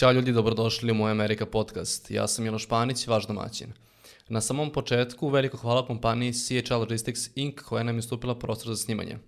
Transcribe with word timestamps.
Ćao 0.00 0.12
ljudi, 0.12 0.32
dobrodošli 0.32 0.92
u 0.92 0.94
moj 0.94 1.10
Amerika 1.10 1.46
podcast. 1.46 2.10
Ja 2.10 2.28
sam 2.28 2.44
Janoš 2.44 2.68
Panić, 2.68 3.06
vaš 3.06 3.26
domaćin. 3.26 3.72
Na 4.28 4.40
samom 4.40 4.72
početku 4.72 5.28
veliko 5.28 5.56
hvala 5.56 5.86
kompaniji 5.86 6.32
CHL 6.32 6.74
Logistics 6.74 7.20
Inc. 7.34 7.60
koja 7.60 7.82
nam 7.82 7.94
je 7.94 7.98
ustupila 7.98 8.38
prostor 8.38 8.68
za 8.68 8.76
snimanje. 8.76 9.18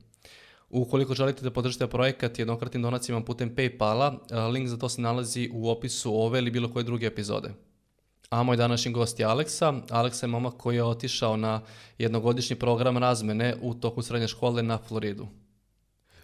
Ukoliko 0.71 1.14
želite 1.14 1.43
da 1.43 1.50
podržite 1.50 1.87
projekat 1.87 2.38
jednokratnim 2.38 2.82
donacijama 2.82 3.24
putem 3.24 3.56
Paypala, 3.56 4.19
link 4.53 4.69
za 4.69 4.79
to 4.79 4.88
se 4.88 5.00
nalazi 5.00 5.50
u 5.53 5.71
opisu 5.71 6.14
ove 6.14 6.38
ili 6.38 6.50
bilo 6.50 6.73
koje 6.73 6.84
druge 6.84 7.07
epizode. 7.07 7.50
A 8.30 8.43
moj 8.43 8.57
današnji 8.57 8.93
gost 8.93 9.20
je 9.20 9.27
Aleksa. 9.27 9.75
Aleksa 9.91 10.27
je 10.27 10.30
momak 10.30 10.54
koji 10.57 10.77
je 10.77 10.84
otišao 10.84 11.36
na 11.36 11.61
jednogodišnji 11.98 12.57
program 12.57 12.98
razmene 12.98 13.57
u 13.61 13.75
toku 13.75 14.02
srednje 14.02 14.29
škole 14.29 14.62
na 14.62 14.79
Floridu. 14.79 15.29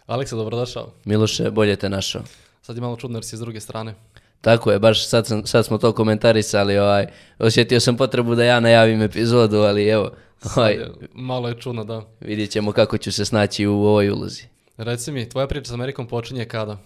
Aleksa, 0.05 0.35
dobrodošao. 0.35 0.91
Miloše, 1.05 1.51
bolje 1.51 1.75
te 1.75 1.89
našao. 1.89 2.23
Sad 2.61 2.75
je 2.75 2.81
malo 2.81 2.95
čudno 2.95 3.17
jer 3.17 3.25
si 3.25 3.37
s 3.37 3.39
druge 3.39 3.59
strane. 3.59 3.95
Tako 4.41 4.71
je, 4.71 4.79
baš 4.79 5.07
sad, 5.07 5.27
sam, 5.27 5.45
sad 5.45 5.65
smo 5.65 5.77
to 5.77 5.91
komentarisali, 5.91 6.77
ovaj, 6.77 7.05
osjetio 7.39 7.79
sam 7.79 7.97
potrebu 7.97 8.35
da 8.35 8.43
ja 8.43 8.59
najavim 8.59 9.01
epizodu, 9.01 9.57
ali 9.57 9.87
evo, 9.87 10.11
ovaj, 10.55 10.73
je- 10.73 10.91
malo 11.13 11.47
je 11.47 11.59
čudno, 11.59 11.83
da. 11.83 12.01
vidjet 12.19 12.49
ćemo 12.49 12.71
kako 12.71 12.97
ću 12.97 13.11
se 13.11 13.25
snaći 13.25 13.67
u 13.67 13.73
ovoj 13.75 14.09
ulozi. 14.09 14.43
Reci 14.77 15.11
mi, 15.11 15.29
tvoja 15.29 15.47
priča 15.47 15.69
s 15.69 15.73
Amerikom 15.73 16.07
počinje 16.07 16.45
kada? 16.45 16.77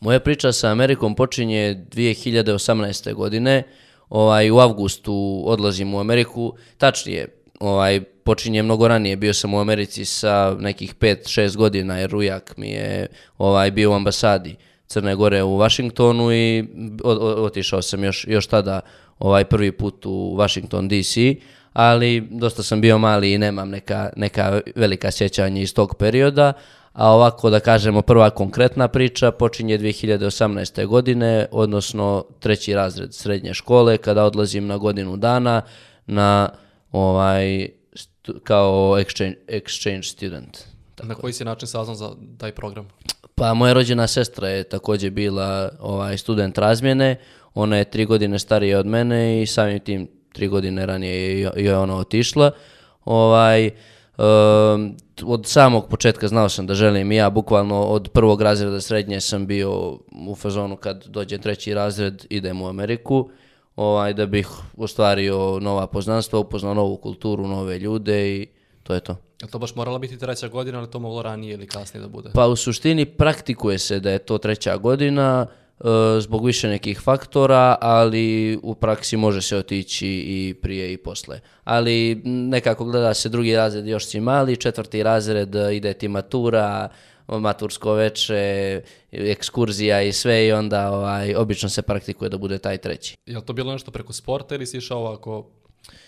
Moja 0.00 0.20
priča 0.20 0.52
sa 0.52 0.68
Amerikom 0.68 1.14
počinje 1.14 1.84
2018. 1.90 3.14
godine. 3.14 3.62
Ovaj, 4.10 4.50
u 4.50 4.58
avgustu 4.58 5.42
odlazim 5.46 5.94
u 5.94 6.00
Ameriku. 6.00 6.54
Tačnije, 6.78 7.28
ovaj, 7.60 8.00
počinje 8.00 8.62
mnogo 8.62 8.88
ranije. 8.88 9.16
Bio 9.16 9.34
sam 9.34 9.54
u 9.54 9.60
Americi 9.60 10.04
sa 10.04 10.56
nekih 10.58 10.94
5-6 10.94 11.56
godina 11.56 11.98
jer 11.98 12.16
ujak 12.16 12.54
mi 12.56 12.70
je 12.70 13.06
ovaj, 13.38 13.70
bio 13.70 13.90
u 13.90 13.94
ambasadi 13.94 14.56
Crne 14.88 15.14
Gore 15.14 15.42
u 15.42 15.58
Washingtonu 15.58 16.32
i 16.32 16.64
otišao 17.36 17.82
sam 17.82 18.04
još, 18.04 18.26
još 18.28 18.46
tada 18.46 18.80
ovaj, 19.18 19.44
prvi 19.44 19.72
put 19.72 20.06
u 20.06 20.36
Washington 20.38 20.88
DC 20.88 21.16
ali 21.72 22.20
dosta 22.30 22.62
sam 22.62 22.80
bio 22.80 22.98
mali 22.98 23.32
i 23.32 23.38
nemam 23.38 23.70
neka, 23.70 24.10
neka 24.16 24.60
velika 24.76 25.10
sjećanja 25.10 25.62
iz 25.62 25.74
tog 25.74 25.94
perioda, 25.98 26.52
a 26.92 27.10
ovako 27.10 27.50
da 27.50 27.60
kažemo 27.60 28.02
prva 28.02 28.30
konkretna 28.30 28.88
priča 28.88 29.30
počinje 29.30 29.78
2018. 29.78 30.86
godine, 30.86 31.46
odnosno 31.50 32.24
treći 32.40 32.74
razred 32.74 33.14
srednje 33.14 33.54
škole, 33.54 33.98
kada 33.98 34.24
odlazim 34.24 34.66
na 34.66 34.76
godinu 34.76 35.16
dana 35.16 35.62
na 36.06 36.48
ovaj 36.92 37.68
kao 38.44 38.96
exchange, 38.98 39.36
exchange 39.48 40.02
student. 40.02 40.67
Na 41.02 41.14
koji 41.14 41.32
si 41.32 41.44
način 41.44 41.68
saznao 41.68 41.94
za 41.94 42.10
taj 42.38 42.52
program? 42.52 42.88
Pa 43.34 43.54
moja 43.54 43.72
rođena 43.72 44.06
sestra 44.06 44.48
je 44.48 44.64
također 44.64 45.10
bila 45.10 45.70
ovaj 45.80 46.18
student 46.18 46.58
razmjene, 46.58 47.16
ona 47.54 47.76
je 47.76 47.90
tri 47.90 48.04
godine 48.04 48.38
starija 48.38 48.78
od 48.78 48.86
mene 48.86 49.42
i 49.42 49.46
samim 49.46 49.80
tim 49.80 50.08
tri 50.32 50.48
godine 50.48 50.86
ranije 50.86 51.14
je 51.14 51.40
joj 51.40 51.52
je 51.64 51.76
ona 51.76 51.96
otišla. 51.96 52.50
Ovaj, 53.04 53.66
em, 53.66 54.96
od 55.24 55.46
samog 55.46 55.88
početka 55.88 56.28
znao 56.28 56.48
sam 56.48 56.66
da 56.66 56.74
želim 56.74 57.12
i 57.12 57.16
ja, 57.16 57.30
bukvalno 57.30 57.82
od 57.82 58.08
prvog 58.08 58.42
razreda 58.42 58.80
srednje 58.80 59.20
sam 59.20 59.46
bio 59.46 59.98
u 60.28 60.34
fazonu 60.36 60.76
kad 60.76 61.06
dođe 61.06 61.38
treći 61.38 61.74
razred 61.74 62.26
idem 62.30 62.62
u 62.62 62.68
Ameriku, 62.68 63.30
ovaj, 63.76 64.14
da 64.14 64.26
bih 64.26 64.48
ostvario 64.76 65.60
nova 65.60 65.86
poznanstva, 65.86 66.38
upoznao 66.38 66.74
novu 66.74 66.96
kulturu, 66.96 67.46
nove 67.46 67.78
ljude 67.78 68.36
i 68.36 68.46
to 68.82 68.94
je 68.94 69.00
to. 69.00 69.27
Je 69.42 69.48
to 69.48 69.58
baš 69.58 69.74
morala 69.74 69.98
biti 69.98 70.18
treća 70.18 70.48
godina, 70.48 70.78
ali 70.78 70.90
to 70.90 70.98
moglo 70.98 71.22
ranije 71.22 71.54
ili 71.54 71.66
kasnije 71.66 72.02
da 72.02 72.08
bude? 72.08 72.30
Pa 72.34 72.46
u 72.46 72.56
suštini 72.56 73.06
praktikuje 73.06 73.78
se 73.78 74.00
da 74.00 74.10
je 74.10 74.18
to 74.18 74.38
treća 74.38 74.76
godina 74.76 75.46
e, 75.46 75.84
zbog 76.20 76.46
više 76.46 76.68
nekih 76.68 77.00
faktora, 77.00 77.76
ali 77.80 78.58
u 78.62 78.74
praksi 78.74 79.16
može 79.16 79.42
se 79.42 79.56
otići 79.56 80.08
i 80.08 80.54
prije 80.62 80.92
i 80.92 80.96
posle. 80.96 81.40
Ali 81.64 82.22
nekako 82.24 82.84
gleda 82.84 83.14
se 83.14 83.28
drugi 83.28 83.56
razred 83.56 83.86
još 83.86 84.06
si 84.06 84.20
mali, 84.20 84.56
četvrti 84.56 85.02
razred 85.02 85.54
e, 85.54 85.76
ide 85.76 85.92
ti 85.94 86.08
matura, 86.08 86.88
matursko 87.28 87.92
veče, 87.92 88.82
ekskurzija 89.12 90.02
i 90.02 90.12
sve 90.12 90.46
i 90.46 90.52
onda 90.52 90.90
ovaj, 90.90 91.34
obično 91.34 91.68
se 91.68 91.82
praktikuje 91.82 92.28
da 92.28 92.38
bude 92.38 92.58
taj 92.58 92.78
treći. 92.78 93.16
Je 93.26 93.36
li 93.36 93.44
to 93.44 93.52
bilo 93.52 93.72
nešto 93.72 93.90
preko 93.90 94.12
sporta 94.12 94.54
ili 94.54 94.66
si 94.66 94.76
išao 94.76 94.98
ovako, 94.98 95.50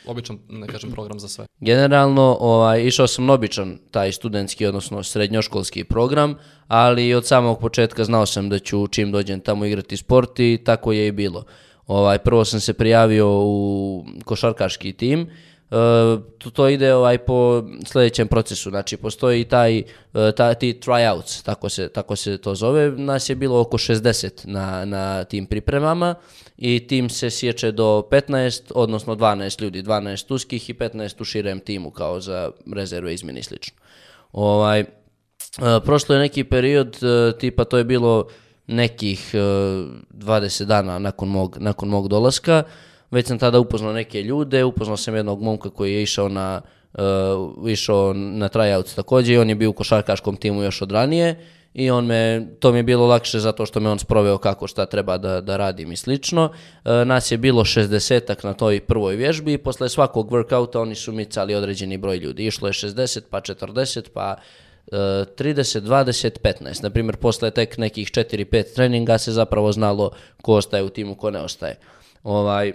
običan, 0.06 0.38
ne 0.48 0.66
kažem, 0.66 0.90
program 0.90 1.20
za 1.20 1.28
sve? 1.28 1.46
Generalno, 1.60 2.36
ovaj, 2.40 2.82
išao 2.82 3.06
sam 3.06 3.30
običan 3.30 3.78
taj 3.90 4.12
studentski, 4.12 4.66
odnosno 4.66 5.02
srednjoškolski 5.02 5.84
program, 5.84 6.34
ali 6.68 7.14
od 7.14 7.26
samog 7.26 7.60
početka 7.60 8.04
znao 8.04 8.26
sam 8.26 8.48
da 8.48 8.58
ću 8.58 8.86
čim 8.86 9.12
dođem 9.12 9.40
tamo 9.40 9.64
igrati 9.64 9.96
sport 9.96 10.40
i 10.40 10.58
tako 10.64 10.92
je 10.92 11.06
i 11.06 11.12
bilo. 11.12 11.44
Ovaj, 11.86 12.18
prvo 12.18 12.44
sam 12.44 12.60
se 12.60 12.72
prijavio 12.72 13.28
u 13.30 14.04
košarkaški 14.24 14.92
tim, 14.92 15.30
to, 16.38 16.50
to 16.52 16.68
ide 16.68 16.94
ovaj 16.94 17.18
po 17.18 17.62
sljedećem 17.86 18.28
procesu, 18.28 18.70
znači 18.70 18.96
postoji 18.96 19.44
taj, 19.44 19.78
e, 19.78 19.84
ta, 20.36 20.54
ti 20.54 20.80
tryouts, 20.84 21.44
tako 21.44 21.68
se, 21.68 21.88
tako 21.88 22.16
se 22.16 22.38
to 22.38 22.54
zove, 22.54 22.90
nas 22.90 23.28
je 23.28 23.34
bilo 23.34 23.60
oko 23.60 23.78
60 23.78 24.46
na, 24.46 24.84
na 24.84 25.24
tim 25.24 25.46
pripremama 25.46 26.14
i 26.58 26.86
tim 26.86 27.08
se 27.08 27.30
sječe 27.30 27.72
do 27.72 28.08
15, 28.10 28.72
odnosno 28.74 29.16
12 29.16 29.62
ljudi, 29.62 29.82
12 29.82 30.34
uskih 30.34 30.70
i 30.70 30.74
15 30.74 31.20
u 31.20 31.24
širem 31.24 31.60
timu 31.60 31.90
kao 31.90 32.20
za 32.20 32.50
rezerve 32.74 33.14
izmjeni 33.14 33.42
slično. 33.42 33.76
Ovaj, 34.32 34.80
e, 34.80 34.86
prošlo 35.84 36.14
je 36.14 36.20
neki 36.20 36.44
period, 36.44 36.96
e, 37.02 37.38
tipa 37.38 37.64
to 37.64 37.78
je 37.78 37.84
bilo 37.84 38.26
nekih 38.66 39.30
e, 39.34 39.38
20 39.38 40.64
dana 40.64 40.98
nakon 40.98 41.28
mog, 41.28 41.56
nakon 41.60 41.88
mog 41.88 42.08
dolaska, 42.08 42.62
već 43.10 43.26
sam 43.26 43.38
tada 43.38 43.58
upoznao 43.58 43.92
neke 43.92 44.22
ljude, 44.22 44.64
upoznao 44.64 44.96
sam 44.96 45.14
jednog 45.14 45.42
momka 45.42 45.70
koji 45.70 45.94
je 45.94 46.02
išao 46.02 46.28
na, 46.28 46.60
e, 46.94 47.02
išao 47.68 48.12
na 48.12 48.48
tryouts 48.48 48.96
također 48.96 49.34
i 49.34 49.38
on 49.38 49.48
je 49.48 49.54
bio 49.54 49.70
u 49.70 49.72
košarkaškom 49.72 50.36
timu 50.36 50.62
još 50.62 50.82
od 50.82 50.92
ranije 50.92 51.36
i 51.74 51.90
on 51.90 52.06
me, 52.06 52.46
to 52.60 52.72
mi 52.72 52.78
je 52.78 52.82
bilo 52.82 53.06
lakše 53.06 53.38
zato 53.38 53.66
što 53.66 53.80
me 53.80 53.90
on 53.90 53.98
sproveo 53.98 54.38
kako 54.38 54.66
šta 54.66 54.86
treba 54.86 55.18
da, 55.18 55.40
da 55.40 55.56
radim 55.56 55.92
i 55.92 55.96
slično. 55.96 56.52
E, 56.84 57.04
nas 57.04 57.30
je 57.30 57.38
bilo 57.38 57.64
60 57.64 58.44
na 58.44 58.54
toj 58.54 58.80
prvoj 58.80 59.16
vježbi 59.16 59.52
i 59.52 59.58
posle 59.58 59.88
svakog 59.88 60.30
workouta 60.30 60.78
oni 60.78 60.94
su 60.94 61.12
micali 61.12 61.54
određeni 61.54 61.96
broj 61.96 62.16
ljudi. 62.16 62.46
Išlo 62.46 62.68
je 62.68 62.72
60, 62.72 63.20
pa 63.30 63.40
40, 63.40 64.08
pa 64.14 64.36
e, 64.92 64.96
30, 64.96 65.80
20, 65.80 66.30
15. 66.42 66.82
Na 66.82 66.90
primjer, 66.90 67.16
posle 67.16 67.50
tek 67.50 67.78
nekih 67.78 68.08
4-5 68.08 68.74
treninga 68.74 69.18
se 69.18 69.32
zapravo 69.32 69.72
znalo 69.72 70.10
ko 70.42 70.54
ostaje 70.54 70.82
u 70.82 70.88
timu, 70.88 71.14
ko 71.14 71.30
ne 71.30 71.40
ostaje. 71.40 71.76
Ovaj, 72.22 72.72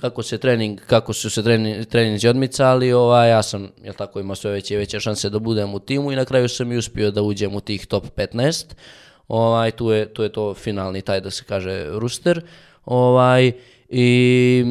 kako 0.00 0.22
se 0.22 0.38
trening, 0.38 0.80
kako 0.86 1.12
su 1.12 1.30
se 1.30 1.42
treni, 1.42 1.84
treninzi 1.84 2.28
odmicali, 2.28 2.92
ovaj, 2.92 3.30
ja 3.30 3.42
sam, 3.42 3.68
jel 3.84 3.94
tako, 3.94 4.20
imao 4.20 4.36
sve 4.36 4.50
veće 4.50 4.74
i 4.74 4.76
veće 4.76 5.00
šanse 5.00 5.30
da 5.30 5.38
budem 5.38 5.74
u 5.74 5.78
timu 5.78 6.12
i 6.12 6.16
na 6.16 6.24
kraju 6.24 6.48
sam 6.48 6.72
i 6.72 6.76
uspio 6.76 7.10
da 7.10 7.22
uđem 7.22 7.54
u 7.54 7.60
tih 7.60 7.86
top 7.86 8.04
15. 8.16 8.64
Ovaj, 9.28 9.70
tu, 9.70 9.90
je, 9.90 10.14
tu 10.14 10.22
je 10.22 10.32
to 10.32 10.54
finalni 10.54 11.02
taj, 11.02 11.20
da 11.20 11.30
se 11.30 11.44
kaže, 11.44 11.86
ruster. 11.90 12.42
Ovaj, 12.84 13.52
I 13.88 14.64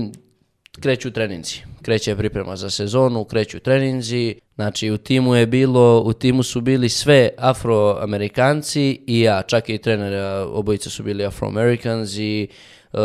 kreću 0.79 1.11
treninzi. 1.11 1.55
Kreće 1.81 2.15
priprema 2.15 2.55
za 2.55 2.69
sezonu, 2.69 3.23
kreću 3.23 3.59
treninzi. 3.59 4.35
Znači 4.55 4.91
u 4.91 4.97
timu 4.97 5.35
je 5.35 5.47
bilo, 5.47 6.01
u 6.01 6.13
timu 6.13 6.43
su 6.43 6.61
bili 6.61 6.89
sve 6.89 7.29
afroamerikanci 7.37 9.03
i 9.07 9.21
ja, 9.21 9.41
čak 9.41 9.69
i 9.69 9.77
trener, 9.77 10.43
obojica 10.47 10.89
su 10.89 11.03
bili 11.03 11.25
afroamericans 11.25 12.17
i 12.17 12.47
e, 12.93 12.97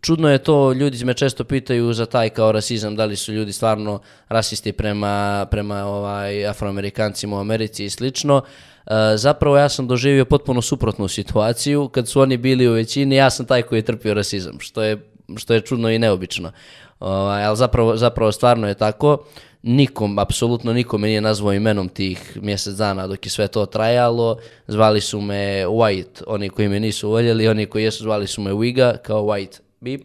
čudno 0.00 0.30
je 0.30 0.38
to, 0.38 0.72
ljudi 0.72 1.04
me 1.04 1.14
često 1.14 1.44
pitaju 1.44 1.92
za 1.92 2.06
taj 2.06 2.30
kao 2.30 2.52
rasizam, 2.52 2.96
da 2.96 3.04
li 3.04 3.16
su 3.16 3.32
ljudi 3.32 3.52
stvarno 3.52 4.00
rasisti 4.28 4.72
prema, 4.72 5.46
prema 5.50 5.84
ovaj, 5.84 6.46
afroamerikancima 6.46 7.36
u 7.36 7.40
Americi 7.40 7.84
i 7.84 7.90
slično. 7.90 8.42
E, 8.86 9.16
zapravo 9.16 9.56
ja 9.56 9.68
sam 9.68 9.86
doživio 9.86 10.24
potpuno 10.24 10.62
suprotnu 10.62 11.08
situaciju, 11.08 11.88
kad 11.88 12.08
su 12.08 12.20
oni 12.20 12.36
bili 12.36 12.68
u 12.68 12.72
većini, 12.72 13.16
ja 13.16 13.30
sam 13.30 13.46
taj 13.46 13.62
koji 13.62 13.78
je 13.78 13.82
trpio 13.84 14.14
rasizam, 14.14 14.60
što 14.60 14.82
je, 14.82 15.10
što 15.36 15.54
je 15.54 15.60
čudno 15.60 15.90
i 15.90 15.98
neobično. 15.98 16.52
Ovaj, 17.00 17.44
ali 17.44 17.56
zapravo, 17.56 17.96
zapravo 17.96 18.32
stvarno 18.32 18.68
je 18.68 18.74
tako. 18.74 19.24
Nikom, 19.62 20.18
apsolutno 20.18 20.72
nikome 20.72 21.08
nije 21.08 21.20
nazvao 21.20 21.52
imenom 21.52 21.88
tih 21.88 22.38
mjesec 22.42 22.74
dana 22.74 23.06
dok 23.06 23.26
je 23.26 23.30
sve 23.30 23.48
to 23.48 23.66
trajalo. 23.66 24.38
Zvali 24.68 25.00
su 25.00 25.20
me 25.20 25.66
White, 25.66 26.22
oni 26.26 26.48
koji 26.48 26.68
me 26.68 26.80
nisu 26.80 27.10
voljeli, 27.10 27.48
oni 27.48 27.66
koji 27.66 27.84
jesu 27.84 28.02
zvali 28.02 28.26
su 28.26 28.42
me 28.42 28.50
Wiga 28.50 28.96
kao 28.98 29.22
White 29.22 29.58
Beep. 29.80 30.00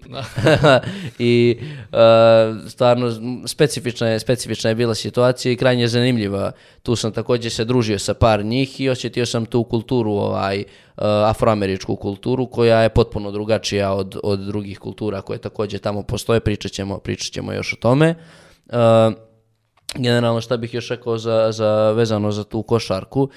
I 1.19 1.57
uh, 1.59 2.69
stvarno 2.69 3.11
specifična 3.47 4.07
je, 4.07 4.19
specifična 4.19 4.69
je 4.69 4.75
bila 4.75 4.95
situacija 4.95 5.51
i 5.51 5.55
krajnje 5.55 5.87
zanimljiva. 5.87 6.51
Tu 6.83 6.95
sam 6.95 7.11
također 7.11 7.51
se 7.51 7.65
družio 7.65 7.99
sa 7.99 8.13
par 8.13 8.45
njih 8.45 8.81
i 8.81 8.89
osjetio 8.89 9.25
sam 9.25 9.45
tu 9.45 9.63
kulturu, 9.63 10.11
ovaj, 10.11 10.59
uh, 10.59 10.63
afroameričku 11.03 11.95
kulturu 11.95 12.45
koja 12.45 12.81
je 12.81 12.89
potpuno 12.89 13.31
drugačija 13.31 13.93
od, 13.93 14.19
od 14.23 14.39
drugih 14.39 14.79
kultura 14.79 15.21
koje 15.21 15.39
također 15.39 15.79
tamo 15.79 16.03
postoje. 16.03 16.39
Pričat 16.39 16.71
ćemo, 16.71 16.97
pričat 16.97 17.33
ćemo 17.33 17.53
još 17.53 17.73
o 17.73 17.75
tome. 17.75 18.15
Uh, 18.65 18.73
generalno 19.95 20.41
šta 20.41 20.57
bih 20.57 20.73
još 20.73 20.89
rekao 20.89 21.17
za, 21.17 21.51
za, 21.51 21.91
vezano 21.91 22.31
za 22.31 22.43
tu 22.43 22.63
košarku. 22.63 23.29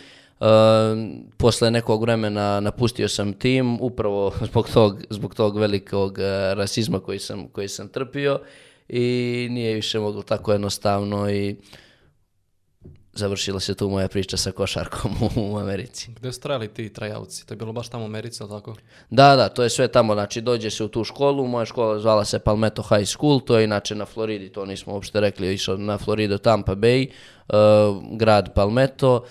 Posle 1.36 1.70
nekog 1.70 2.02
vremena 2.02 2.60
napustio 2.60 3.08
sam 3.08 3.32
tim 3.32 3.78
upravo 3.80 4.32
zbog 4.50 4.68
tog, 4.70 5.02
zbog 5.10 5.34
tog 5.34 5.58
velikog 5.58 6.18
e, 6.18 6.54
rasizma 6.54 7.00
koji 7.00 7.18
sam, 7.18 7.48
koji 7.48 7.68
sam 7.68 7.88
trpio 7.88 8.40
i 8.88 9.48
nije 9.50 9.74
više 9.74 9.98
moglo 9.98 10.22
tako 10.22 10.52
jednostavno 10.52 11.30
i 11.30 11.56
završila 13.12 13.60
se 13.60 13.74
tu 13.74 13.88
moja 13.88 14.08
priča 14.08 14.36
sa 14.36 14.52
košarkom 14.52 15.12
u 15.52 15.58
Americi. 15.58 16.10
Gde 16.16 16.32
su 16.32 16.40
trajali 16.40 16.68
ti 16.68 16.92
trajavci? 16.92 17.46
To 17.46 17.54
je 17.54 17.58
bilo 17.58 17.72
baš 17.72 17.88
tamo 17.88 18.04
u 18.04 18.06
Americi, 18.06 18.42
ali 18.42 18.50
tako? 18.50 18.74
Da, 19.10 19.36
da, 19.36 19.48
to 19.48 19.62
je 19.62 19.70
sve 19.70 19.88
tamo, 19.88 20.14
znači 20.14 20.40
dođe 20.40 20.70
se 20.70 20.84
u 20.84 20.88
tu 20.88 21.04
školu, 21.04 21.46
moja 21.46 21.64
škola 21.64 21.98
zvala 21.98 22.24
se 22.24 22.38
Palmetto 22.38 22.82
High 22.82 23.08
School, 23.08 23.40
to 23.40 23.58
je 23.58 23.64
inače 23.64 23.94
na 23.94 24.04
Floridi, 24.04 24.48
to 24.48 24.64
nismo 24.64 24.92
uopšte 24.92 25.20
rekli, 25.20 25.54
išao 25.54 25.76
na 25.76 25.98
Floridu 25.98 26.38
Tampa 26.38 26.74
Bay, 26.74 27.08
uh, 27.48 27.54
grad 28.18 28.54
Palmetto, 28.54 29.16
uh, 29.16 29.22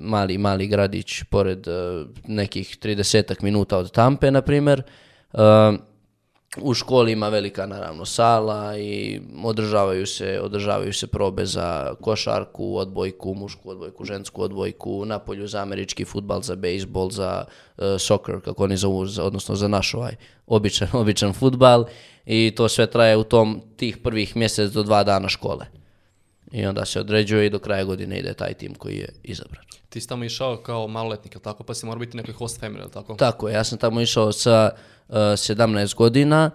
mali, 0.00 0.38
mali 0.38 0.66
gradić 0.66 1.22
pored 1.30 1.68
uh, 1.68 1.74
nekih 2.26 2.78
30 2.82 3.42
minuta 3.42 3.78
od 3.78 3.90
Tampe, 3.90 4.30
na 4.30 4.42
primjer. 4.42 4.82
U 6.60 6.74
školi 6.74 7.12
ima 7.12 7.28
velika 7.28 7.66
naravno 7.66 8.04
sala 8.04 8.78
i 8.78 9.20
održavaju 9.44 10.06
se, 10.06 10.40
održavaju 10.42 10.92
se 10.92 11.06
probe 11.06 11.46
za 11.46 11.94
košarku, 12.00 12.76
odbojku, 12.76 13.34
mušku 13.34 13.70
odbojku, 13.70 14.04
žensku 14.04 14.42
odbojku, 14.42 15.04
napolju 15.04 15.46
za 15.46 15.62
američki 15.62 16.04
futbal, 16.04 16.42
za 16.42 16.56
bejsbol, 16.56 17.10
za 17.10 17.44
soccer, 17.98 18.40
kako 18.40 18.64
oni 18.64 18.76
zovu, 18.76 19.06
odnosno 19.20 19.54
za 19.54 19.68
naš 19.68 19.94
ovaj 19.94 20.16
običan, 20.46 20.88
običan 21.02 21.32
futbal 21.32 21.84
i 22.26 22.52
to 22.56 22.68
sve 22.68 22.86
traje 22.86 23.16
u 23.16 23.24
tom 23.24 23.62
tih 23.76 23.98
prvih 23.98 24.36
mjesec 24.36 24.72
do 24.72 24.82
dva 24.82 25.04
dana 25.04 25.28
škole. 25.28 25.66
I 26.56 26.66
onda 26.66 26.84
se 26.84 27.00
određuje 27.00 27.46
i 27.46 27.50
do 27.50 27.58
kraja 27.58 27.84
godine 27.84 28.18
ide 28.18 28.34
taj 28.34 28.54
tim 28.54 28.74
koji 28.74 28.96
je 28.96 29.08
izabran. 29.22 29.64
Ti 29.88 30.00
si 30.00 30.08
tamo 30.08 30.24
išao 30.24 30.56
kao 30.56 30.88
maloletnik, 30.88 31.38
tako? 31.42 31.64
Pa 31.64 31.74
si 31.74 31.86
mora 31.86 31.98
biti 31.98 32.16
nekoj 32.16 32.34
host 32.34 32.60
family, 32.60 32.90
tako? 32.92 33.14
Tako, 33.14 33.48
ja 33.48 33.64
sam 33.64 33.78
tamo 33.78 34.00
išao 34.00 34.32
sa 34.32 34.70
17 35.08 35.94
godina, 35.94 36.50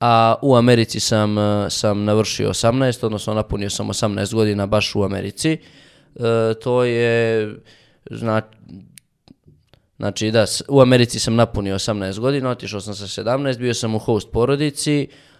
a 0.00 0.34
u 0.42 0.56
Americi 0.56 1.00
sam, 1.00 1.38
e, 1.38 1.70
sam 1.70 2.04
navršio 2.04 2.48
18, 2.48 3.06
odnosno 3.06 3.34
napunio 3.34 3.70
sam 3.70 3.88
18 3.88 4.34
godina 4.34 4.66
baš 4.66 4.94
u 4.94 5.02
Americi. 5.02 5.52
E, 5.52 5.58
to 6.62 6.84
je, 6.84 7.48
zna, 8.10 8.42
znači 9.96 10.30
da, 10.30 10.44
u 10.68 10.80
Americi 10.80 11.18
sam 11.18 11.34
napunio 11.34 11.74
18 11.74 12.18
godina, 12.18 12.50
otišao 12.50 12.80
sam 12.80 12.94
sa 12.94 13.22
17, 13.22 13.58
bio 13.58 13.74
sam 13.74 13.94
u 13.94 13.98
host 13.98 14.28
porodici, 14.32 15.08
Uh, 15.08 15.31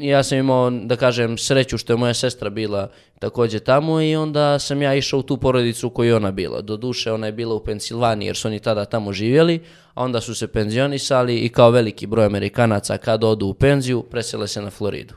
ja 0.00 0.22
sam 0.22 0.38
imao, 0.38 0.70
da 0.70 0.96
kažem, 0.96 1.38
sreću 1.38 1.78
što 1.78 1.92
je 1.92 1.96
moja 1.96 2.14
sestra 2.14 2.50
bila 2.50 2.90
također 3.18 3.60
tamo 3.60 4.00
i 4.00 4.16
onda 4.16 4.58
sam 4.58 4.82
ja 4.82 4.94
išao 4.94 5.18
u 5.18 5.22
tu 5.22 5.36
porodicu 5.36 5.86
u 5.86 5.90
kojoj 5.90 6.12
ona 6.12 6.30
bila. 6.30 6.60
Doduše, 6.60 7.12
ona 7.12 7.26
je 7.26 7.32
bila 7.32 7.54
u 7.54 7.64
Pensilvaniji 7.64 8.26
jer 8.26 8.36
su 8.36 8.48
oni 8.48 8.60
tada 8.60 8.84
tamo 8.84 9.12
živjeli, 9.12 9.60
a 9.94 10.04
onda 10.04 10.20
su 10.20 10.34
se 10.34 10.46
penzionisali 10.46 11.38
i 11.38 11.48
kao 11.48 11.70
veliki 11.70 12.06
broj 12.06 12.26
Amerikanaca 12.26 12.98
kad 12.98 13.24
odu 13.24 13.46
u 13.46 13.54
penziju, 13.54 14.02
presele 14.02 14.48
se 14.48 14.62
na 14.62 14.70
Floridu. 14.70 15.14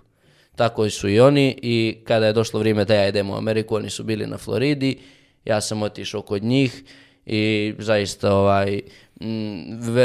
Tako 0.56 0.90
su 0.90 1.10
i 1.10 1.20
oni 1.20 1.60
i 1.62 1.98
kada 2.04 2.26
je 2.28 2.34
došlo 2.34 2.60
vrijeme 2.60 2.86
da 2.86 2.96
ja 2.96 3.08
idem 3.08 3.30
u 3.30 3.36
Ameriku, 3.36 3.76
oni 3.76 3.90
su 3.90 4.04
bili 4.04 4.28
na 4.28 4.38
Floridi, 4.38 5.00
ja 5.46 5.62
sam 5.62 5.82
otišao 5.82 6.22
kod 6.22 6.44
njih 6.44 6.84
i 7.26 7.74
zaista 7.80 8.36
ovaj, 8.36 8.82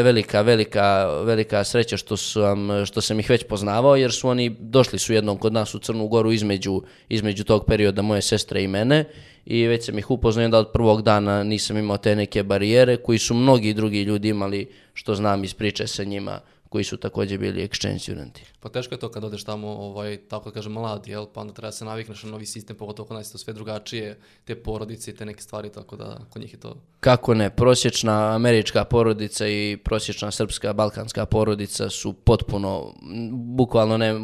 velika, 0.03 0.43
velika, 0.43 1.07
velika 1.25 1.65
sreća 1.65 1.97
što 1.97 2.17
sam, 2.17 2.87
što 2.87 3.01
sam 3.01 3.21
ih 3.21 3.31
već 3.31 3.45
poznavao, 3.49 3.97
jer 3.97 4.13
su 4.13 4.29
oni 4.29 4.57
došli 4.61 4.99
su 4.99 5.13
jednom 5.13 5.39
kod 5.39 5.53
nas 5.53 5.75
u 5.75 5.79
Crnu 5.79 6.07
Goru 6.09 6.33
između, 6.33 6.83
između 7.09 7.45
tog 7.45 7.65
perioda 7.67 8.03
moje 8.03 8.23
sestre 8.23 8.63
i 8.63 8.69
mene 8.69 9.05
i 9.47 9.67
već 9.67 9.85
sam 9.85 9.99
ih 9.99 10.11
upoznao 10.11 10.49
da 10.49 10.59
od 10.59 10.71
prvog 10.73 11.03
dana 11.03 11.43
nisam 11.43 11.77
imao 11.77 11.97
te 11.97 12.17
neke 12.17 12.43
barijere 12.43 12.97
koji 12.97 13.19
su 13.19 13.35
mnogi 13.35 13.75
drugi 13.75 14.03
ljudi 14.03 14.29
imali, 14.29 14.71
što 14.95 15.15
znam 15.15 15.45
iz 15.45 15.55
priče 15.55 15.87
sa 15.87 16.05
njima 16.05 16.41
koji 16.73 16.85
su 16.85 16.97
također 16.97 17.39
bili 17.39 17.69
exchange 17.69 17.99
studenti. 17.99 18.45
Pa 18.61 18.69
teško 18.69 18.95
je 18.95 18.99
to 18.99 19.09
kad 19.11 19.25
odeš 19.25 19.45
tamo, 19.45 19.69
ovaj, 19.69 20.17
tako 20.29 20.51
da 20.51 20.55
kažem, 20.55 20.73
mlad, 20.73 21.07
jel? 21.07 21.27
Pa 21.35 21.41
onda 21.41 21.53
treba 21.53 21.73
se 21.73 21.85
navikneš 21.85 22.23
na 22.23 22.31
novi 22.31 22.47
sistem, 22.47 22.77
pogotovo 22.77 23.07
kod 23.07 23.17
nas 23.17 23.33
to 23.33 23.39
sve 23.39 23.53
drugačije, 23.53 24.19
te 24.45 24.55
porodice 24.63 25.11
i 25.11 25.15
te 25.15 25.27
neke 25.27 25.43
stvari, 25.43 25.73
tako 25.73 25.97
da 25.97 26.19
kod 26.31 26.43
njih 26.43 26.53
je 26.53 26.61
to... 26.61 26.77
Kako 27.01 27.35
ne, 27.35 27.51
prosječna 27.51 28.35
američka 28.35 28.85
porodica 28.85 29.49
i 29.49 29.79
prosječna 29.85 30.31
srpska, 30.31 30.73
balkanska 30.73 31.27
porodica 31.27 31.91
su 31.91 32.13
potpuno, 32.13 32.95
bukvalno, 33.33 33.97
ne, 33.97 34.15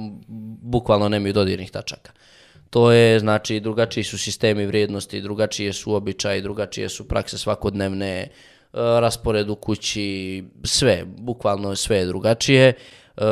bukvalno 0.63 1.09
nemaju 1.09 1.33
dodirnih 1.33 1.71
tačaka. 1.71 2.13
To 2.71 2.93
je, 2.93 3.21
znači, 3.21 3.61
drugačiji 3.61 4.05
su 4.05 4.19
sistemi 4.19 4.67
vrijednosti, 4.67 5.21
drugačije 5.21 5.73
su 5.73 5.95
običaji, 5.95 6.43
drugačije 6.43 6.89
su 6.89 7.09
prakse 7.09 7.39
svakodnevne, 7.39 8.29
raspored 9.01 9.51
u 9.51 9.55
kući, 9.55 10.45
sve, 10.65 11.05
bukvalno 11.07 11.77
sve 11.77 11.97
je 11.97 12.07
drugačije. 12.07 12.73
E, 13.17 13.23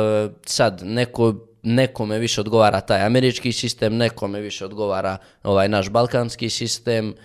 sad, 0.45 0.81
neko, 0.83 1.35
nekome 1.63 2.19
više 2.19 2.41
odgovara 2.41 2.81
taj 2.81 3.01
američki 3.01 3.51
sistem, 3.51 3.97
nekome 3.97 4.39
više 4.39 4.65
odgovara 4.65 5.17
ovaj 5.43 5.69
naš 5.69 5.89
balkanski 5.89 6.49
sistem. 6.49 7.15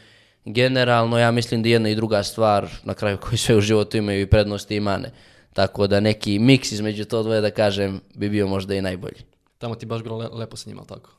Generalno, 0.45 1.19
ja 1.19 1.31
mislim 1.31 1.63
da 1.63 1.69
jedna 1.69 1.89
i 1.89 1.95
druga 1.95 2.23
stvar, 2.23 2.69
na 2.85 2.95
kraju 2.95 3.19
koji 3.19 3.39
sve 3.39 3.57
u 3.57 3.61
životu 3.61 3.97
imaju 3.97 4.21
i 4.21 4.27
prednosti 4.27 4.77
i 4.77 4.81
mane. 4.81 5.11
Tako 5.53 5.87
da 5.87 6.01
neki 6.01 6.39
miks 6.39 6.73
između 6.73 7.05
to 7.05 7.23
dvoje, 7.23 7.41
da 7.41 7.51
kažem, 7.51 8.01
bi 8.15 8.29
bio 8.29 8.47
možda 8.47 8.75
i 8.75 8.83
najbolji. 8.83 9.23
Tamo 9.59 9.75
ti 9.75 9.87
baš 9.87 10.03
bilo 10.03 10.31
lepo 10.33 10.57
sa 10.57 10.71
njima, 10.71 10.85
tako? 10.85 11.11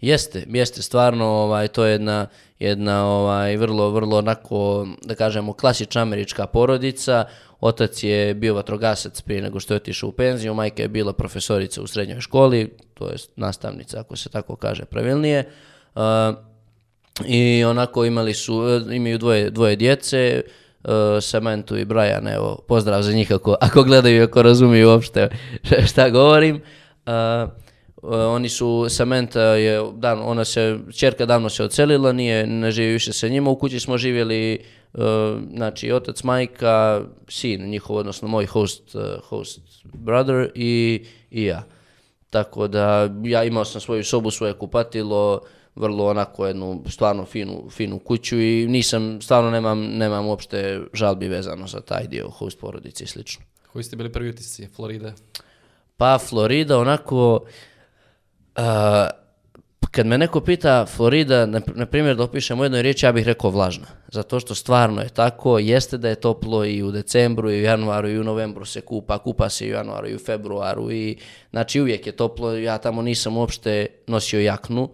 Jeste, 0.00 0.44
jeste 0.48 0.82
stvarno, 0.82 1.26
ovaj, 1.26 1.68
to 1.68 1.84
je 1.84 1.92
jedna, 1.92 2.26
jedna 2.58 3.06
ovaj, 3.06 3.56
vrlo, 3.56 3.90
vrlo 3.90 4.18
onako, 4.18 4.86
da 5.04 5.14
kažemo, 5.14 5.52
klasična 5.52 6.02
američka 6.02 6.46
porodica. 6.46 7.24
Otac 7.60 8.02
je 8.02 8.34
bio 8.34 8.54
vatrogasac 8.54 9.20
prije 9.20 9.42
nego 9.42 9.60
što 9.60 9.74
je 9.74 9.76
otišao 9.76 10.08
u 10.08 10.12
penziju, 10.12 10.54
majka 10.54 10.82
je 10.82 10.88
bila 10.88 11.12
profesorica 11.12 11.82
u 11.82 11.86
srednjoj 11.86 12.20
školi, 12.20 12.76
to 12.94 13.08
je 13.08 13.16
nastavnica, 13.36 14.00
ako 14.00 14.16
se 14.16 14.28
tako 14.28 14.56
kaže 14.56 14.84
pravilnije. 14.84 15.44
Uh, 15.94 16.02
I 17.26 17.64
onako 17.64 18.04
imali 18.04 18.34
su, 18.34 18.62
imaju 18.92 19.18
dvoje, 19.18 19.50
dvoje 19.50 19.76
djece, 19.76 20.42
uh, 20.84 21.78
i 21.78 21.84
Brian, 21.84 22.28
evo, 22.28 22.64
pozdrav 22.68 23.02
za 23.02 23.12
njih 23.12 23.32
ako, 23.32 23.56
ako 23.60 23.82
gledaju 23.82 24.24
ako 24.24 24.42
razumiju 24.42 24.88
uopšte 24.88 25.28
šta 25.88 26.10
govorim. 26.10 26.62
Uh, 27.06 27.12
oni 28.02 28.48
su, 28.48 28.86
Samantha 28.88 29.40
je, 29.40 29.92
dan, 29.94 30.20
ona 30.22 30.44
se, 30.44 30.78
čerka 30.96 31.26
davno 31.26 31.48
se 31.48 31.64
ocelila, 31.64 32.12
nije, 32.12 32.46
ne 32.46 32.70
živi 32.70 32.92
više 32.92 33.12
sa 33.12 33.28
njima, 33.28 33.50
u 33.50 33.56
kući 33.56 33.80
smo 33.80 33.98
živjeli, 33.98 34.58
uh, 34.92 35.02
znači, 35.54 35.92
otac, 35.92 36.22
majka, 36.22 37.02
sin 37.28 37.70
njihov, 37.70 37.96
odnosno 37.96 38.28
moj 38.28 38.46
host, 38.46 38.94
uh, 38.94 39.02
host 39.24 39.60
brother 39.84 40.50
i, 40.54 41.04
i 41.30 41.44
ja. 41.44 41.64
Tako 42.30 42.68
da, 42.68 43.10
ja 43.24 43.44
imao 43.44 43.64
sam 43.64 43.80
svoju 43.80 44.04
sobu, 44.04 44.30
svoje 44.30 44.52
kupatilo, 44.52 45.40
vrlo 45.74 46.06
onako 46.06 46.46
jednu 46.46 46.82
stvarno 46.88 47.24
finu, 47.24 47.70
finu 47.70 47.98
kuću 47.98 48.40
i 48.40 48.66
nisam, 48.68 49.20
stvarno 49.22 49.50
nemam, 49.50 49.80
nemam 49.80 50.26
uopšte 50.26 50.80
žalbi 50.92 51.28
vezano 51.28 51.66
za 51.66 51.80
taj 51.80 52.06
dio 52.06 52.28
host 52.28 52.60
porodice 52.60 53.04
i 53.04 53.06
slično. 53.06 53.44
Koji 53.72 53.84
ste 53.84 53.96
bili 53.96 54.12
prvi 54.12 54.28
utisci 54.28 54.68
Floride? 54.76 55.12
Pa 55.96 56.18
Florida 56.18 56.78
onako, 56.78 57.40
Uh, 58.56 58.62
kad 59.90 60.06
me 60.06 60.18
neko 60.18 60.40
pita 60.40 60.86
Florida, 60.86 61.46
na, 61.46 61.60
na 61.74 61.86
primjer 61.86 62.16
da 62.16 62.22
opišem 62.22 62.60
u 62.60 62.64
jednoj 62.64 62.82
riječi, 62.82 63.06
ja 63.06 63.12
bih 63.12 63.26
rekao 63.26 63.50
vlažna. 63.50 63.86
Zato 64.12 64.40
što 64.40 64.54
stvarno 64.54 65.02
je 65.02 65.08
tako, 65.08 65.58
jeste 65.58 65.98
da 65.98 66.08
je 66.08 66.14
toplo 66.14 66.64
i 66.64 66.82
u 66.82 66.90
decembru, 66.90 67.50
i 67.50 67.60
u 67.60 67.62
januaru, 67.62 68.08
i 68.08 68.18
u 68.18 68.24
novembru 68.24 68.64
se 68.64 68.80
kupa, 68.80 69.18
kupa 69.18 69.48
se 69.48 69.66
i 69.66 69.70
u 69.70 69.74
januaru, 69.74 70.08
i 70.08 70.14
u 70.14 70.18
februaru, 70.18 70.92
i 70.92 71.16
znači 71.50 71.80
uvijek 71.80 72.06
je 72.06 72.12
toplo, 72.12 72.52
ja 72.52 72.78
tamo 72.78 73.02
nisam 73.02 73.36
uopšte 73.36 73.86
nosio 74.06 74.40
jaknu, 74.40 74.88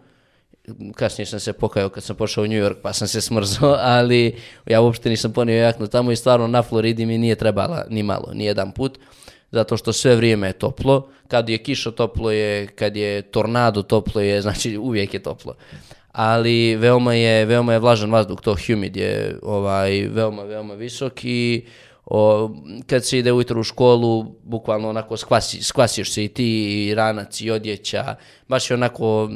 kasnije 0.95 1.27
sam 1.27 1.41
se 1.41 1.53
pokajao 1.53 1.89
kad 1.89 2.03
sam 2.03 2.17
pošao 2.17 2.45
u 2.45 2.47
New 2.47 2.63
York 2.63 2.77
pa 2.83 2.93
sam 2.93 3.09
se 3.09 3.21
smrzao, 3.21 3.77
ali 3.99 4.37
ja 4.67 4.81
uopšte 4.81 5.09
nisam 5.09 5.33
ponio 5.33 5.57
jaknu 5.57 5.87
tamo 5.87 6.13
i 6.13 6.17
stvarno 6.17 6.47
na 6.47 6.63
Floridi 6.63 7.07
mi 7.07 7.19
nije 7.19 7.37
trebala 7.37 7.85
ni 7.91 8.03
malo, 8.03 8.31
ni 8.35 8.45
jedan 8.45 8.73
put 8.73 8.99
zato 9.53 9.77
što 9.77 9.93
sve 9.93 10.17
vrijeme 10.17 10.47
je 10.47 10.53
toplo. 10.53 11.09
Kad 11.29 11.49
je 11.49 11.59
kiša 11.59 11.91
toplo 11.91 12.31
je, 12.31 12.67
kad 12.67 12.97
je 12.97 13.23
tornado 13.23 13.83
toplo 13.83 14.21
je, 14.21 14.43
znači 14.47 14.77
uvijek 14.79 15.15
je 15.15 15.23
toplo. 15.23 15.55
Ali 16.13 16.77
veoma 16.77 17.15
je, 17.15 17.45
veoma 17.45 17.73
je 17.73 17.79
vlažan 17.79 18.13
vazduh, 18.13 18.41
to 18.41 18.57
humid 18.67 18.97
je 18.97 19.39
ovaj, 19.43 20.09
veoma, 20.09 20.43
veoma 20.43 20.75
visok 20.75 21.25
i 21.25 21.67
o, 22.07 22.51
kad 22.87 23.05
se 23.05 23.19
ide 23.19 23.33
ujutro 23.33 23.61
u 23.61 23.63
školu, 23.63 24.27
bukvalno 24.43 24.89
onako 24.89 25.17
skvasi, 25.17 25.63
skvasiš 25.63 26.13
se 26.13 26.25
i 26.25 26.29
ti, 26.29 26.87
i 26.89 26.95
ranac, 26.95 27.41
i 27.41 27.51
odjeća, 27.51 28.15
baš 28.49 28.71
je 28.71 28.75
onako, 28.75 29.31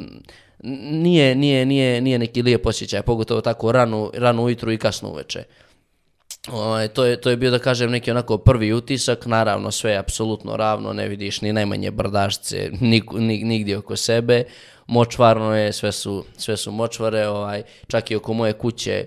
nije, 0.91 1.35
nije, 1.35 1.65
nije, 1.65 2.01
nije 2.01 2.19
neki 2.19 2.41
lijep 2.41 2.65
osjećaj, 2.65 3.01
pogotovo 3.01 3.41
tako 3.41 3.71
rano, 3.71 4.11
rano 4.13 4.43
ujutru 4.43 4.71
i 4.71 4.77
kasno 4.77 5.09
uveče. 5.09 5.43
Ovaj, 6.51 6.87
to, 6.87 7.05
je, 7.05 7.21
to 7.21 7.29
je 7.29 7.37
bio, 7.37 7.51
da 7.51 7.59
kažem, 7.59 7.91
neki 7.91 8.11
onako 8.11 8.37
prvi 8.37 8.73
utisak, 8.73 9.25
naravno 9.25 9.71
sve 9.71 9.91
je 9.91 9.97
apsolutno 9.97 10.57
ravno, 10.57 10.93
ne 10.93 11.07
vidiš 11.07 11.41
ni 11.41 11.53
najmanje 11.53 11.91
brdašce 11.91 12.69
nik, 12.81 13.03
nik, 13.11 13.43
nigdje 13.43 13.77
oko 13.77 13.95
sebe, 13.95 14.43
močvarno 14.87 15.55
je, 15.55 15.73
sve 15.73 15.91
su, 15.91 16.25
sve 16.37 16.57
su 16.57 16.71
močvare, 16.71 17.27
ovaj, 17.27 17.63
čak 17.87 18.11
i 18.11 18.15
oko 18.15 18.33
moje 18.33 18.53
kuće, 18.53 19.05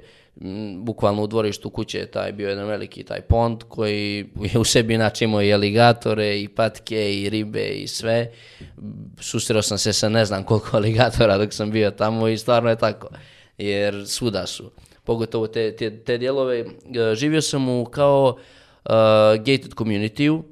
bukvalno 0.76 1.22
u 1.22 1.26
dvorištu 1.26 1.70
kuće 1.70 1.98
je 1.98 2.06
taj 2.06 2.32
bio 2.32 2.48
jedan 2.48 2.66
veliki 2.66 3.02
taj 3.02 3.20
pond 3.20 3.62
koji 3.68 4.26
je 4.42 4.58
u 4.58 4.64
sebi 4.64 4.94
inače 4.94 5.24
imao 5.24 5.42
i 5.42 5.52
aligatore 5.52 6.40
i 6.40 6.48
patke 6.48 7.20
i 7.20 7.30
ribe 7.30 7.68
i 7.68 7.88
sve. 7.88 8.30
Susreo 9.20 9.62
sam 9.62 9.78
se 9.78 9.92
sa 9.92 10.08
ne 10.08 10.24
znam 10.24 10.44
koliko 10.44 10.76
aligatora 10.76 11.38
dok 11.38 11.52
sam 11.52 11.70
bio 11.70 11.90
tamo 11.90 12.28
i 12.28 12.38
stvarno 12.38 12.70
je 12.70 12.76
tako, 12.76 13.08
jer 13.58 14.04
svuda 14.06 14.46
su. 14.46 14.70
Pogotovo 15.04 15.46
te, 15.46 15.76
te, 15.76 15.98
te 16.04 16.18
dijelove, 16.18 16.58
e, 16.58 16.66
živio 17.14 17.42
sam 17.42 17.68
u 17.68 17.84
kao 17.84 18.36
uh, 18.84 18.90
gated 19.38 19.74
community 19.74 20.42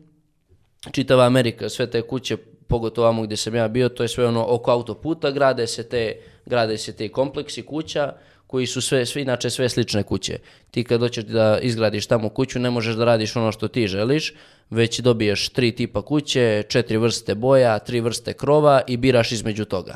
čitava 0.93 1.25
Amerika, 1.25 1.69
sve 1.69 1.91
te 1.91 2.03
kuće, 2.03 2.37
pogotovo 2.69 3.07
vamo 3.07 3.23
gdje 3.23 3.37
sam 3.37 3.55
ja 3.55 3.69
bio, 3.69 3.89
to 3.89 4.03
je 4.03 4.09
sve 4.09 4.27
ono 4.27 4.47
oko 4.49 4.71
autoputa, 4.71 5.31
grade 5.31 5.67
se 5.67 5.89
te, 5.89 6.17
grade 6.47 6.79
se 6.79 6.93
te 6.93 7.09
kompleksi 7.09 7.63
kuća 7.63 8.13
koji 8.47 8.67
su 8.67 8.81
sve, 8.81 9.07
sve, 9.07 9.23
inače 9.23 9.51
sve 9.51 9.69
slične 9.69 10.03
kuće. 10.03 10.39
Ti 10.71 10.85
kad 10.85 11.01
hoćeš 11.01 11.25
da 11.25 11.59
izgradiš 11.63 12.07
tamo 12.07 12.29
kuću, 12.29 12.59
ne 12.59 12.71
možeš 12.71 12.97
da 12.97 13.05
radiš 13.05 13.37
ono 13.37 13.53
što 13.53 13.69
ti 13.69 13.87
želiš, 13.87 14.35
već 14.71 15.01
dobiješ 15.01 15.49
tri 15.49 15.73
tipa 15.73 16.03
kuće, 16.03 16.63
četiri 16.69 16.97
vrste 16.97 17.35
boja, 17.35 17.79
tri 17.79 18.01
vrste 18.01 18.33
krova 18.33 18.83
i 18.87 18.97
biraš 18.97 19.33
između 19.33 19.65
toga. 19.65 19.95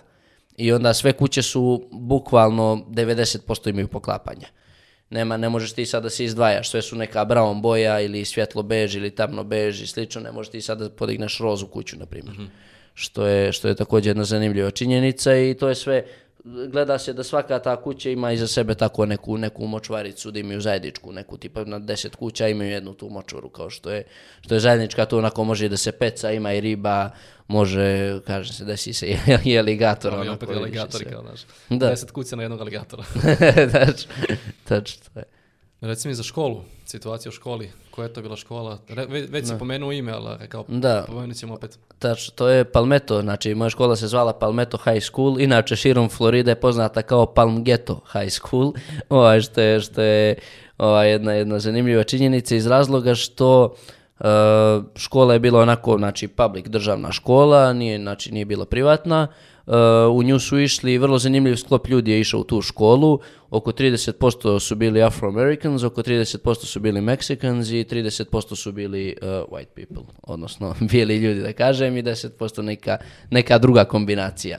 I 0.57 0.73
onda 0.73 0.95
sve 0.95 1.13
kuće 1.13 1.43
su 1.43 1.89
bukvalno 1.91 2.87
90% 2.89 3.71
imaju 3.71 3.89
poklapanja. 3.89 4.49
Nema, 5.11 5.37
ne 5.37 5.49
možeš 5.49 5.73
ti 5.73 5.87
sad 5.87 6.03
da 6.03 6.11
se 6.11 6.25
izdvajaš, 6.25 6.71
sve 6.71 6.83
su 6.83 6.97
neka 6.97 7.25
brown 7.25 7.61
boja 7.61 8.01
ili 8.01 8.25
svjetlo 8.25 8.63
bež 8.63 8.97
ili 8.97 9.11
tamno 9.11 9.45
bež 9.45 9.83
i 9.83 9.87
slično, 9.87 10.21
ne 10.21 10.33
možeš 10.33 10.51
ti 10.51 10.61
sad 10.61 10.79
da 10.79 10.91
podigneš 10.91 11.39
rozu 11.39 11.67
kuću, 11.67 11.97
na 11.99 12.07
primjer. 12.07 12.37
Što, 12.95 13.27
je, 13.27 13.53
što 13.53 13.69
je 13.69 13.75
također 13.75 14.11
jedna 14.11 14.25
zanimljiva 14.25 14.71
činjenica 14.71 15.37
i 15.37 15.55
to 15.55 15.69
je 15.69 15.75
sve, 15.75 16.05
gleda 16.45 16.99
se 16.99 17.13
da 17.13 17.25
svaka 17.25 17.59
ta 17.59 17.77
kuća 17.83 18.11
ima 18.11 18.33
iza 18.33 18.47
sebe 18.47 18.75
tako 18.75 19.07
neku, 19.07 19.39
neku 19.39 19.67
močvaricu, 19.67 20.31
da 20.31 20.39
imaju 20.39 20.61
zajedničku, 20.61 21.13
neku 21.13 21.37
tipa 21.37 21.65
na 21.65 21.79
deset 21.79 22.17
kuća 22.17 22.49
imaju 22.49 22.71
jednu 22.71 22.95
tu 22.95 23.09
močvaru, 23.09 23.49
kao 23.49 23.71
što 23.71 23.91
je, 23.91 24.05
što 24.41 24.55
je 24.55 24.61
zajednička, 24.61 25.07
tu 25.07 25.19
onako 25.19 25.45
može 25.45 25.69
da 25.69 25.77
se 25.77 25.93
peca, 25.93 26.33
ima 26.33 26.53
i 26.53 26.61
riba, 26.61 27.11
može, 27.49 28.21
kaže 28.27 28.53
se, 28.53 28.65
desi 28.65 28.93
se 28.93 29.07
i, 29.45 29.59
aligator. 29.59 30.15
Ono, 30.15 30.25
i 30.25 30.29
onako, 30.29 30.45
opet 30.45 30.93
se. 30.93 31.05
kao, 31.05 31.23
znaš. 31.23 31.41
Da. 31.81 31.89
Deset 31.89 32.11
kuća 32.11 32.37
na 32.37 32.43
jednog 32.43 32.61
aligatora. 32.61 33.05
tačno, 33.73 34.13
tačno, 34.69 35.03
to. 35.15 35.21
Reci 35.81 36.09
mi 36.09 36.15
za 36.15 36.23
školu, 36.23 36.65
situacija 36.87 37.31
u 37.31 37.33
školi. 37.33 37.71
Koja 37.93 38.05
je 38.05 38.13
to 38.13 38.23
bila 38.23 38.37
škola? 38.37 38.79
Re, 38.89 39.07
ve- 39.07 39.27
već 39.27 39.47
si 39.47 39.53
pomenuo 39.59 39.93
ime, 39.93 40.13
ali 40.13 40.37
rekao, 40.39 40.65
Da. 40.69 41.05
pomenut 41.07 41.37
ćemo 41.37 41.55
opet. 41.55 41.79
Tačno, 41.99 42.33
to 42.35 42.49
je 42.49 42.65
Palmetto, 42.65 43.23
znači 43.23 43.55
moja 43.55 43.71
škola 43.71 43.97
se 43.97 44.09
zvala 44.09 44.33
Palmetto 44.33 44.79
High 44.79 45.03
School, 45.03 45.41
inače 45.41 45.77
širom 45.77 46.09
Floride 46.09 46.51
je 46.51 46.55
poznata 46.57 47.03
kao 47.03 47.27
Palmghetto 47.27 48.01
High 48.13 48.31
School, 48.31 48.73
ovaj, 49.09 49.41
što 49.41 49.61
je, 49.61 49.81
što 49.81 50.03
je 50.03 50.35
ovaj, 50.79 51.11
jedna, 51.11 51.33
jedna 51.33 51.59
zanimljiva 51.59 52.05
činjenica 52.05 52.55
iz 52.55 52.67
razloga 52.67 53.15
što 53.15 53.75
škola 54.97 55.33
je 55.33 55.41
bila 55.41 55.61
onako, 55.61 55.99
znači 55.99 56.29
public, 56.29 56.67
državna 56.67 57.13
škola, 57.13 57.73
nije, 57.73 57.99
znači 57.99 58.33
nije 58.33 58.45
bila 58.45 58.65
privatna, 58.65 59.29
Uh, 59.67 59.75
u 60.13 60.23
nju 60.23 60.39
su 60.39 60.59
išli, 60.59 60.99
vrlo 60.99 61.19
zanimljiv 61.19 61.57
sklop 61.57 61.89
ljudi 61.89 62.11
je 62.11 62.21
išao 62.21 62.41
u 62.41 62.45
tu 62.45 62.63
školu, 62.63 63.21
oko 63.51 63.73
30% 63.73 64.61
su 64.61 64.75
bili 64.75 65.03
Afro-Americans, 65.03 65.85
oko 65.85 66.03
30% 66.03 66.65
su 66.65 66.81
bili 66.81 67.01
Mexicans 67.01 67.81
i 67.81 67.85
30% 67.85 68.57
su 68.57 68.73
bili 68.73 69.17
uh, 69.23 69.29
white 69.29 69.75
people, 69.75 70.03
odnosno 70.23 70.75
bijeli 70.91 71.17
ljudi 71.17 71.41
da 71.41 71.53
kažem 71.53 71.97
i 71.97 72.03
10% 72.03 72.63
neka, 72.63 72.97
neka 73.31 73.59
druga 73.59 73.85
kombinacija. 73.85 74.59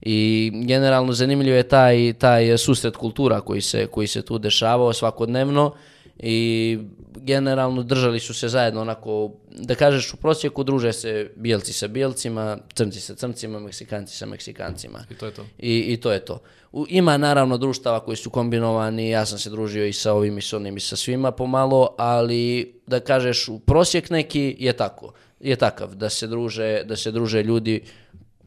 I 0.00 0.50
generalno 0.54 1.12
zanimljiv 1.12 1.54
je 1.54 1.62
taj, 1.62 2.12
taj 2.12 2.58
susret 2.58 2.96
kultura 2.96 3.40
koji 3.40 3.60
se, 3.60 3.86
koji 3.86 4.06
se 4.06 4.22
tu 4.22 4.38
dešavao 4.38 4.92
svakodnevno 4.92 5.74
i 6.18 6.78
generalno 7.16 7.82
držali 7.82 8.20
su 8.20 8.34
se 8.34 8.48
zajedno 8.48 8.80
onako, 8.80 9.30
da 9.50 9.74
kažeš 9.74 10.14
u 10.14 10.16
prosjeku 10.16 10.64
druže 10.64 10.92
se 10.92 11.30
bijelci 11.36 11.72
sa 11.72 11.88
bijelcima, 11.88 12.58
crnci 12.74 13.00
sa 13.00 13.14
crncima, 13.14 13.58
meksikanci 13.58 14.16
sa 14.16 14.26
meksikancima. 14.26 15.04
I 15.10 15.14
to 15.14 15.26
je 15.26 15.32
to. 15.32 15.46
I, 15.58 15.78
I 15.78 15.96
to 15.96 16.12
je 16.12 16.24
to. 16.24 16.42
U, 16.72 16.86
ima 16.88 17.16
naravno 17.16 17.58
društava 17.58 18.00
koji 18.00 18.16
su 18.16 18.30
kombinovani, 18.30 19.10
ja 19.10 19.26
sam 19.26 19.38
se 19.38 19.50
družio 19.50 19.86
i 19.86 19.92
sa 19.92 20.12
ovim 20.12 20.38
i 20.38 20.42
sa 20.42 20.56
onim 20.56 20.76
i 20.76 20.80
sa 20.80 20.96
svima 20.96 21.30
pomalo, 21.30 21.94
ali 21.98 22.74
da 22.86 23.00
kažeš 23.00 23.48
u 23.48 23.58
prosjek 23.58 24.10
neki 24.10 24.56
je 24.58 24.72
tako, 24.72 25.12
je 25.40 25.56
takav 25.56 25.94
da 25.94 26.10
se 26.10 26.26
druže, 26.26 26.84
da 26.84 26.96
se 26.96 27.10
druže 27.10 27.42
ljudi 27.42 27.82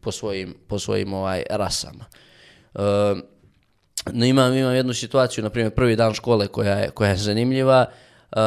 po 0.02 0.12
svojim, 0.12 0.56
po 0.68 0.80
svojim 0.80 1.14
ovaj 1.14 1.44
rasama. 1.50 2.06
E, 2.76 2.80
no 4.14 4.26
imam, 4.26 4.54
imam 4.54 4.76
jednu 4.76 4.94
situaciju, 4.94 5.44
na 5.44 5.50
primjer 5.50 5.74
prvi 5.74 5.96
dan 5.96 6.14
škole 6.14 6.48
koja 6.48 6.76
je, 6.76 6.90
koja 6.90 7.10
je 7.10 7.18
zanimljiva. 7.18 7.86
Uh, 8.32 8.40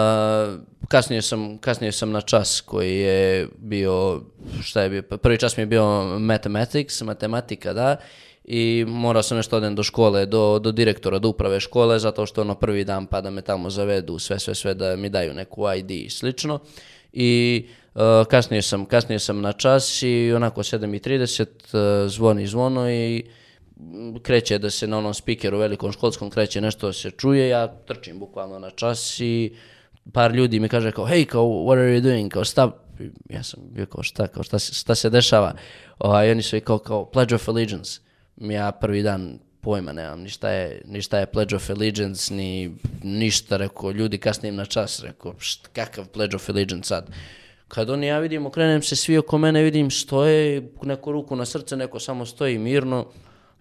kasnije, 0.88 1.22
sam, 1.22 1.58
kasnije 1.58 1.92
sam 1.92 2.10
na 2.10 2.20
čas 2.20 2.60
koji 2.60 2.98
je 2.98 3.48
bio, 3.58 4.20
šta 4.62 4.82
je 4.82 4.90
bio, 4.90 5.02
prvi 5.02 5.38
čas 5.38 5.56
mi 5.56 5.62
je 5.62 5.66
bio 5.66 6.18
mathematics, 6.18 7.00
matematika, 7.00 7.72
da, 7.72 7.96
i 8.44 8.84
morao 8.88 9.22
sam 9.22 9.36
nešto 9.36 9.56
odem 9.56 9.74
do 9.74 9.82
škole, 9.82 10.26
do, 10.26 10.58
do 10.58 10.72
direktora, 10.72 11.18
do 11.18 11.28
uprave 11.28 11.60
škole, 11.60 11.98
zato 11.98 12.26
što 12.26 12.40
ono 12.40 12.54
prvi 12.54 12.84
dan 12.84 13.06
pa 13.06 13.20
da 13.20 13.30
me 13.30 13.42
tamo 13.42 13.70
zavedu, 13.70 14.18
sve, 14.18 14.38
sve, 14.38 14.54
sve, 14.54 14.74
da 14.74 14.96
mi 14.96 15.08
daju 15.08 15.34
neku 15.34 15.64
ID 15.76 15.90
i 15.90 16.10
slično. 16.10 16.58
I 17.12 17.66
uh, 17.94 18.00
kasnije, 18.30 18.62
sam, 18.62 18.86
kasnije 18.86 19.18
sam 19.18 19.40
na 19.40 19.52
čas 19.52 20.02
i 20.02 20.32
onako 20.36 20.62
7.30 20.62 21.46
uh, 22.04 22.10
zvoni 22.10 22.46
zvono 22.46 22.90
i 22.90 23.24
kreće 24.22 24.58
da 24.58 24.70
se 24.70 24.87
na 24.87 24.99
onom 24.99 25.14
spikeru 25.14 25.58
velikom 25.58 25.92
školskom 25.92 26.30
kreće 26.30 26.60
nešto 26.60 26.92
se 26.92 27.10
čuje, 27.10 27.49
ja 27.49 27.68
trčim 27.68 28.18
bukvalno 28.18 28.58
na 28.58 28.70
čas 28.70 29.20
i 29.20 29.52
par 30.12 30.34
ljudi 30.34 30.60
mi 30.60 30.68
kaže 30.68 30.92
kao, 30.92 31.06
hej, 31.06 31.25
kao, 31.25 31.44
what 31.44 31.78
are 31.78 31.96
you 31.96 32.00
doing, 32.00 32.32
kao, 32.32 32.44
šta, 32.44 32.70
ja 33.28 33.42
sam 33.42 33.60
bio 33.70 33.87
kao, 33.87 34.02
šta, 34.02 34.26
kao, 34.26 34.42
šta, 34.42 34.58
se, 34.58 34.75
šta 34.75 34.94
se 34.94 35.10
dešava, 35.10 35.54
ovaj, 35.99 36.30
oni 36.30 36.42
su 36.42 36.56
i 36.56 36.60
kao, 36.60 36.78
kao, 36.78 37.04
pledge 37.04 37.34
of 37.34 37.49
allegiance, 37.49 38.00
ja 38.37 38.72
prvi 38.72 39.02
dan 39.02 39.38
pojma 39.60 39.92
nemam, 39.92 40.20
ni 40.20 40.28
šta 40.28 40.50
je, 40.50 40.82
ni 40.84 41.02
šta 41.02 41.18
je 41.18 41.26
pledge 41.26 41.56
of 41.56 41.70
allegiance, 41.70 42.34
ni 42.34 42.76
ništa, 43.02 43.56
rekao, 43.56 43.90
ljudi 43.90 44.18
kasnije 44.18 44.50
im 44.50 44.56
na 44.56 44.64
čas, 44.64 45.02
rekao, 45.02 45.34
št, 45.38 45.66
kakav 45.66 46.08
pledge 46.08 46.37
of 46.37 46.49
allegiance 46.49 46.88
sad, 46.88 47.10
kad 47.68 47.90
oni 47.90 48.06
ja 48.06 48.18
vidim, 48.18 48.46
okrenem 48.46 48.82
se 48.82 48.96
svi 48.96 49.18
oko 49.18 49.38
mene, 49.38 49.62
vidim 49.62 49.90
stoje, 49.90 50.70
neko 50.82 51.12
ruku 51.12 51.37
na 51.37 51.44
srce, 51.44 51.76
neko 51.76 51.99
samo 52.00 52.26
stoji 52.26 52.58
mirno, 52.58 53.06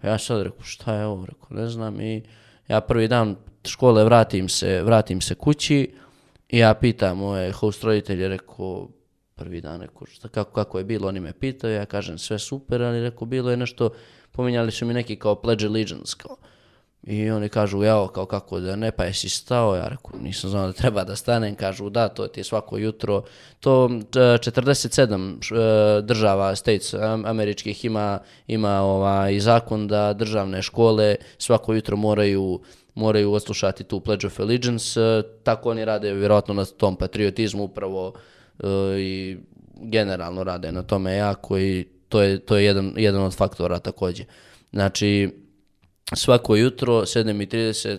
ja 0.02 0.18
sad 0.18 0.42
rekao, 0.42 0.62
šta 0.62 0.94
je 0.94 1.06
ovo, 1.06 1.26
rekao, 1.26 1.48
ne 1.50 1.68
znam. 1.68 2.00
I 2.00 2.22
ja 2.68 2.80
prvi 2.80 3.08
dan 3.08 3.36
škole 3.66 4.04
vratim 4.04 4.48
se, 4.48 4.82
vratim 4.82 5.20
se 5.20 5.34
kući 5.34 5.94
i 6.48 6.58
ja 6.58 6.74
pitam 6.74 7.18
moje 7.18 7.52
host 7.52 7.84
roditelje, 7.84 8.28
rekao, 8.28 8.88
prvi 9.34 9.60
dan, 9.60 9.80
rekao, 9.80 10.06
šta, 10.06 10.28
kako, 10.28 10.52
kako 10.52 10.78
je 10.78 10.84
bilo, 10.84 11.08
oni 11.08 11.20
me 11.20 11.32
pitaju, 11.32 11.74
ja 11.74 11.86
kažem, 11.86 12.18
sve 12.18 12.38
super, 12.38 12.82
ali 12.82 13.02
rekao, 13.02 13.26
bilo 13.26 13.50
je 13.50 13.56
nešto, 13.56 13.90
pominjali 14.32 14.72
su 14.72 14.86
mi 14.86 14.94
neki 14.94 15.16
kao 15.16 15.34
pledge 15.34 15.66
allegiance, 15.66 16.14
kao, 16.18 16.36
i 17.02 17.30
oni 17.30 17.48
kažu, 17.48 17.82
jao, 17.82 18.08
kao 18.08 18.26
kako 18.26 18.60
da 18.60 18.76
ne, 18.76 18.90
pa 18.90 19.04
jesi 19.04 19.28
stao? 19.28 19.76
Ja 19.76 19.88
rekao, 19.88 20.20
nisam 20.20 20.50
znao 20.50 20.66
da 20.66 20.72
treba 20.72 21.04
da 21.04 21.16
stanem. 21.16 21.54
Kažu, 21.54 21.90
da, 21.90 22.08
to 22.08 22.26
ti 22.26 22.40
je 22.40 22.44
svako 22.44 22.78
jutro. 22.78 23.22
To 23.60 23.88
e, 23.92 24.18
47 24.18 24.84
š- 25.40 25.54
e, 25.54 26.02
država, 26.02 26.56
states 26.56 26.94
am- 26.94 27.24
američkih 27.26 27.84
ima, 27.84 28.18
ima 28.46 28.80
ovaj 28.80 29.40
zakon 29.40 29.88
da 29.88 30.12
državne 30.12 30.62
škole 30.62 31.14
svako 31.38 31.74
jutro 31.74 31.96
moraju 31.96 32.60
moraju 32.94 33.32
odslušati 33.32 33.84
tu 33.84 34.00
Pledge 34.00 34.26
of 34.26 34.40
Allegiance. 34.40 35.00
E, 35.00 35.22
Tako 35.42 35.70
oni 35.70 35.84
rade 35.84 36.12
vjerojatno 36.12 36.54
na 36.54 36.64
tom 36.64 36.96
patriotizmu 36.96 37.64
upravo 37.64 38.12
e, 38.58 38.66
i 38.98 39.38
generalno 39.74 40.44
rade 40.44 40.72
na 40.72 40.82
tome 40.82 41.16
jako 41.16 41.58
i 41.58 41.84
to 42.08 42.22
je, 42.22 42.38
to 42.38 42.56
je 42.56 42.64
jedan, 42.64 42.92
jedan 42.96 43.22
od 43.22 43.34
faktora 43.34 43.78
također. 43.78 44.26
Znači, 44.72 45.30
svako 46.14 46.56
jutro 46.56 47.00
7.30 47.00 47.98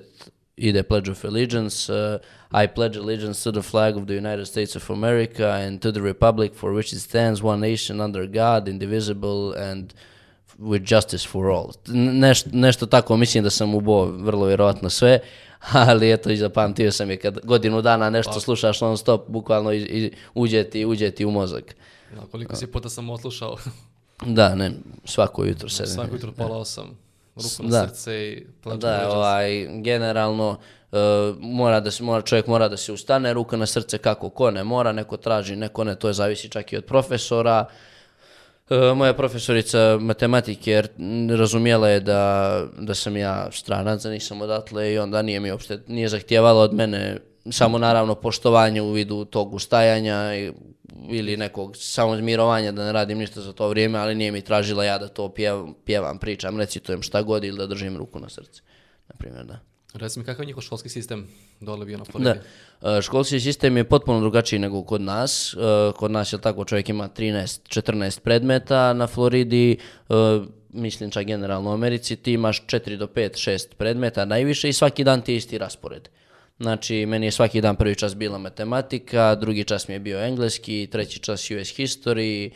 ide 0.57 0.83
Pledge 0.83 1.11
of 1.11 1.25
Allegiance. 1.25 1.93
Uh, 1.93 2.19
I 2.63 2.67
pledge 2.67 2.97
allegiance 2.99 3.43
to 3.43 3.51
the 3.51 3.61
flag 3.61 3.97
of 3.97 4.05
the 4.05 4.13
United 4.17 4.47
States 4.47 4.75
of 4.75 4.89
America 4.89 5.47
and 5.47 5.81
to 5.81 5.91
the 5.91 6.01
republic 6.01 6.51
for 6.55 6.73
which 6.73 6.93
it 6.93 7.01
stands, 7.01 7.41
one 7.43 7.69
nation 7.71 8.01
under 8.01 8.27
God, 8.27 8.67
indivisible 8.67 9.53
and 9.71 9.93
with 10.59 10.83
justice 10.83 11.27
for 11.27 11.49
all. 11.51 11.71
Neš, 11.87 12.45
nešto 12.51 12.85
tako, 12.85 13.17
mislim 13.17 13.43
da 13.43 13.49
sam 13.49 13.75
ubo 13.75 14.05
vrlo 14.05 14.45
vjerojatno 14.45 14.89
sve, 14.89 15.19
ali 15.71 16.11
eto 16.11 16.29
i 16.29 16.37
zapamtio 16.37 16.91
sam 16.91 17.09
je 17.09 17.17
kad 17.17 17.39
godinu 17.43 17.81
dana 17.81 18.09
nešto 18.09 18.39
slušaš 18.39 18.81
non 18.81 18.97
stop, 18.97 19.29
bukvalno 19.29 19.71
i, 19.73 19.77
i 19.77 20.11
uđe, 20.35 20.63
ti, 20.63 20.85
uđe 20.85 21.11
ti 21.11 21.25
u 21.25 21.31
mozak. 21.31 21.75
Ja, 22.15 22.21
koliko 22.31 22.55
si 22.55 22.67
puta 22.67 22.89
sam 22.89 23.09
odslušao, 23.09 23.57
Da, 24.25 24.55
ne, 24.55 24.71
svako 25.05 25.45
jutro 25.45 25.69
se. 25.69 25.85
svako 25.85 26.15
jutro 26.15 26.31
pola 26.31 26.57
osam, 26.57 26.97
ruku 27.35 27.63
na 27.63 27.87
srce 27.87 28.27
i 28.27 28.47
Da, 28.77 29.09
ovaj, 29.09 29.67
generalno 29.81 30.49
uh, 30.91 30.99
mora 31.39 31.79
da 31.79 31.91
se, 31.91 32.03
mora, 32.03 32.21
čovjek 32.21 32.47
mora 32.47 32.67
da 32.67 32.77
se 32.77 32.91
ustane, 32.91 33.33
ruka 33.33 33.57
na 33.57 33.65
srce 33.65 33.97
kako 33.97 34.29
ko 34.29 34.51
ne 34.51 34.63
mora, 34.63 34.91
neko 34.91 35.17
traži, 35.17 35.55
neko 35.55 35.83
ne, 35.83 35.95
to 35.95 36.07
je 36.07 36.13
zavisi 36.13 36.49
čak 36.49 36.73
i 36.73 36.77
od 36.77 36.85
profesora. 36.85 37.65
E, 38.69 38.93
Moja 38.93 39.13
profesorica 39.13 39.97
matematike 39.99 40.83
razumjela 41.37 41.89
je 41.89 41.99
da, 41.99 42.63
da 42.79 42.95
sam 42.95 43.17
ja 43.17 43.51
stranac, 43.51 44.03
da 44.03 44.09
nisam 44.09 44.41
odatle 44.41 44.93
i 44.93 44.99
onda 44.99 45.21
nije 45.21 45.39
mi 45.39 45.51
uopšte, 45.51 45.79
nije 45.87 46.09
zahtijevala 46.09 46.61
od 46.61 46.73
mene 46.73 47.17
samo 47.45 47.77
naravno 47.77 48.15
poštovanje 48.15 48.81
u 48.81 48.91
vidu 48.91 49.25
tog 49.25 49.53
ustajanja 49.53 50.35
i- 50.35 50.51
ili 51.09 51.37
nekog 51.37 51.77
samozmirovanja 51.77 52.71
da 52.71 52.85
ne 52.85 52.91
radim 52.91 53.17
ništa 53.17 53.41
za 53.41 53.53
to 53.53 53.69
vrijeme, 53.69 53.99
ali 53.99 54.15
nije 54.15 54.31
mi 54.31 54.41
tražila 54.41 54.85
ja 54.85 54.97
da 54.97 55.07
to 55.07 55.29
pjevam, 55.29 55.73
pjevam 55.85 56.17
pričam, 56.17 56.57
recitujem 56.57 57.01
šta 57.01 57.21
god 57.21 57.43
ili 57.43 57.57
da 57.57 57.67
držim 57.67 57.97
ruku 57.97 58.19
na 58.19 58.29
srce, 58.29 58.61
na 59.09 59.15
primjer, 59.17 59.45
da. 59.45 59.59
Reci 59.93 60.19
mi, 60.19 60.25
kakav 60.25 60.43
je 60.43 60.47
njihov 60.47 60.63
školski 60.63 60.89
sistem 60.89 61.27
dole 61.59 61.85
bio 61.85 61.97
na 61.97 62.05
Floridi? 62.05 62.39
Da. 62.81 62.89
E, 62.89 63.01
Školski 63.01 63.39
sistem 63.39 63.77
je 63.77 63.83
potpuno 63.83 64.19
drugačiji 64.19 64.59
nego 64.59 64.83
kod 64.83 65.01
nas. 65.01 65.53
E, 65.53 65.57
Kod 65.93 66.11
nas 66.11 66.33
je 66.33 66.41
tako 66.41 66.65
čovjek 66.65 66.89
ima 66.89 67.09
13-14 67.09 68.19
predmeta 68.19 68.93
na 68.93 69.07
Floridi, 69.07 69.77
e, 70.09 70.13
mislim 70.69 71.11
čak 71.11 71.25
generalno 71.25 71.69
u 71.69 71.73
Americi, 71.73 72.15
ti 72.15 72.33
imaš 72.33 72.65
4 72.65 72.97
do 72.97 73.07
5, 73.07 73.49
6 73.49 73.67
predmeta 73.75 74.25
najviše 74.25 74.69
i 74.69 74.73
svaki 74.73 75.03
dan 75.03 75.21
ti 75.21 75.31
je 75.31 75.37
isti 75.37 75.57
raspored. 75.57 76.09
Znači, 76.61 77.05
meni 77.05 77.25
je 77.25 77.31
svaki 77.31 77.61
dan 77.61 77.75
prvi 77.75 77.95
čas 77.95 78.15
bila 78.15 78.37
matematika, 78.37 79.35
drugi 79.35 79.63
čas 79.63 79.87
mi 79.87 79.95
je 79.95 79.99
bio 79.99 80.19
engleski, 80.19 80.87
treći 80.91 81.19
čas 81.19 81.51
US 81.51 81.77
history, 81.77 82.49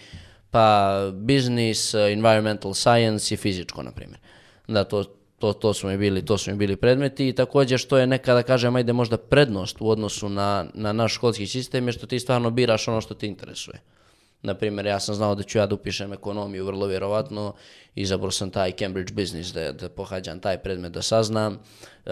pa 0.52 0.98
business, 1.14 1.94
environmental 1.94 2.74
science 2.74 3.34
i 3.34 3.38
fizičko, 3.38 3.84
na 3.84 3.92
primjer. 3.92 4.20
Da, 4.68 4.84
to, 4.84 5.04
to, 5.40 5.54
to, 5.54 5.74
su 5.74 5.88
mi 5.88 5.98
bili, 5.98 6.26
to 6.26 6.38
su 6.38 6.52
mi 6.52 6.58
bili 6.58 6.76
predmeti 6.76 7.28
i 7.28 7.34
također 7.34 7.80
što 7.80 7.98
je 7.98 8.08
nekada, 8.08 8.44
kažem, 8.44 8.76
ajde 8.76 8.94
možda 8.94 9.18
prednost 9.18 9.78
u 9.80 9.90
odnosu 9.90 10.30
na, 10.30 10.66
na 10.74 10.94
naš 10.94 11.14
školski 11.14 11.48
sistem 11.48 11.88
je 11.88 11.94
što 11.94 12.08
ti 12.08 12.20
stvarno 12.20 12.50
biraš 12.50 12.88
ono 12.88 13.02
što 13.02 13.14
te 13.14 13.28
interesuje. 13.28 13.82
Na 14.46 14.54
primjer, 14.54 14.86
ja 14.86 15.00
sam 15.00 15.16
znao 15.16 15.36
da 15.36 15.44
ću 15.44 15.58
ja 15.58 15.66
da 15.66 15.76
upišem 15.76 16.14
ekonomiju, 16.14 16.66
vrlo 16.66 16.86
vjerovatno, 16.86 17.54
izabrao 17.96 18.32
sam 18.32 18.50
taj 18.50 18.72
Cambridge 18.72 19.14
Business 19.14 19.54
da, 19.54 19.72
da 19.72 19.90
pohađam 19.90 20.40
taj 20.40 20.58
predmet 20.58 20.92
da 20.92 21.02
saznam. 21.02 21.60
E, 22.06 22.12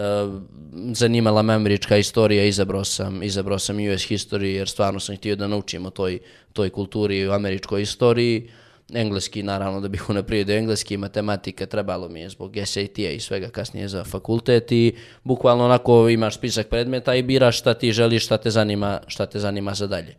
zanimala 0.92 1.42
me 1.42 1.54
američka 1.54 1.96
istorija, 1.96 2.44
izabrao 2.44 2.84
sam, 2.84 3.22
izabrao 3.22 3.58
sam 3.58 3.76
US 3.76 4.02
History 4.10 4.44
jer 4.44 4.68
stvarno 4.68 5.00
sam 5.00 5.16
htio 5.16 5.36
da 5.36 5.48
naučim 5.48 5.86
o 5.86 5.90
toj, 5.90 6.18
toj 6.52 6.70
kulturi 6.70 7.26
o 7.26 7.32
američkoj 7.32 7.82
istoriji. 7.82 8.50
Engleski, 8.94 9.42
naravno, 9.42 9.80
da 9.80 9.88
bih 9.88 10.10
unaprijedio 10.10 10.56
engleski, 10.56 10.96
matematika 10.96 11.66
trebalo 11.66 12.08
mi 12.08 12.20
je 12.20 12.28
zbog 12.28 12.56
SAT-a 12.64 13.10
i 13.10 13.20
svega 13.20 13.48
kasnije 13.48 13.88
za 13.88 14.04
fakultet 14.04 14.72
i 14.72 14.94
bukvalno 15.22 15.64
onako 15.64 16.08
imaš 16.08 16.34
spisak 16.34 16.68
predmeta 16.68 17.14
i 17.14 17.22
biraš 17.22 17.58
šta 17.58 17.74
ti 17.74 17.92
želiš, 17.92 18.24
šta 18.24 18.36
te 18.36 18.50
zanima, 18.50 19.00
šta 19.06 19.26
te 19.26 19.38
zanima 19.38 19.74
za 19.74 19.86
dalje. 19.86 20.14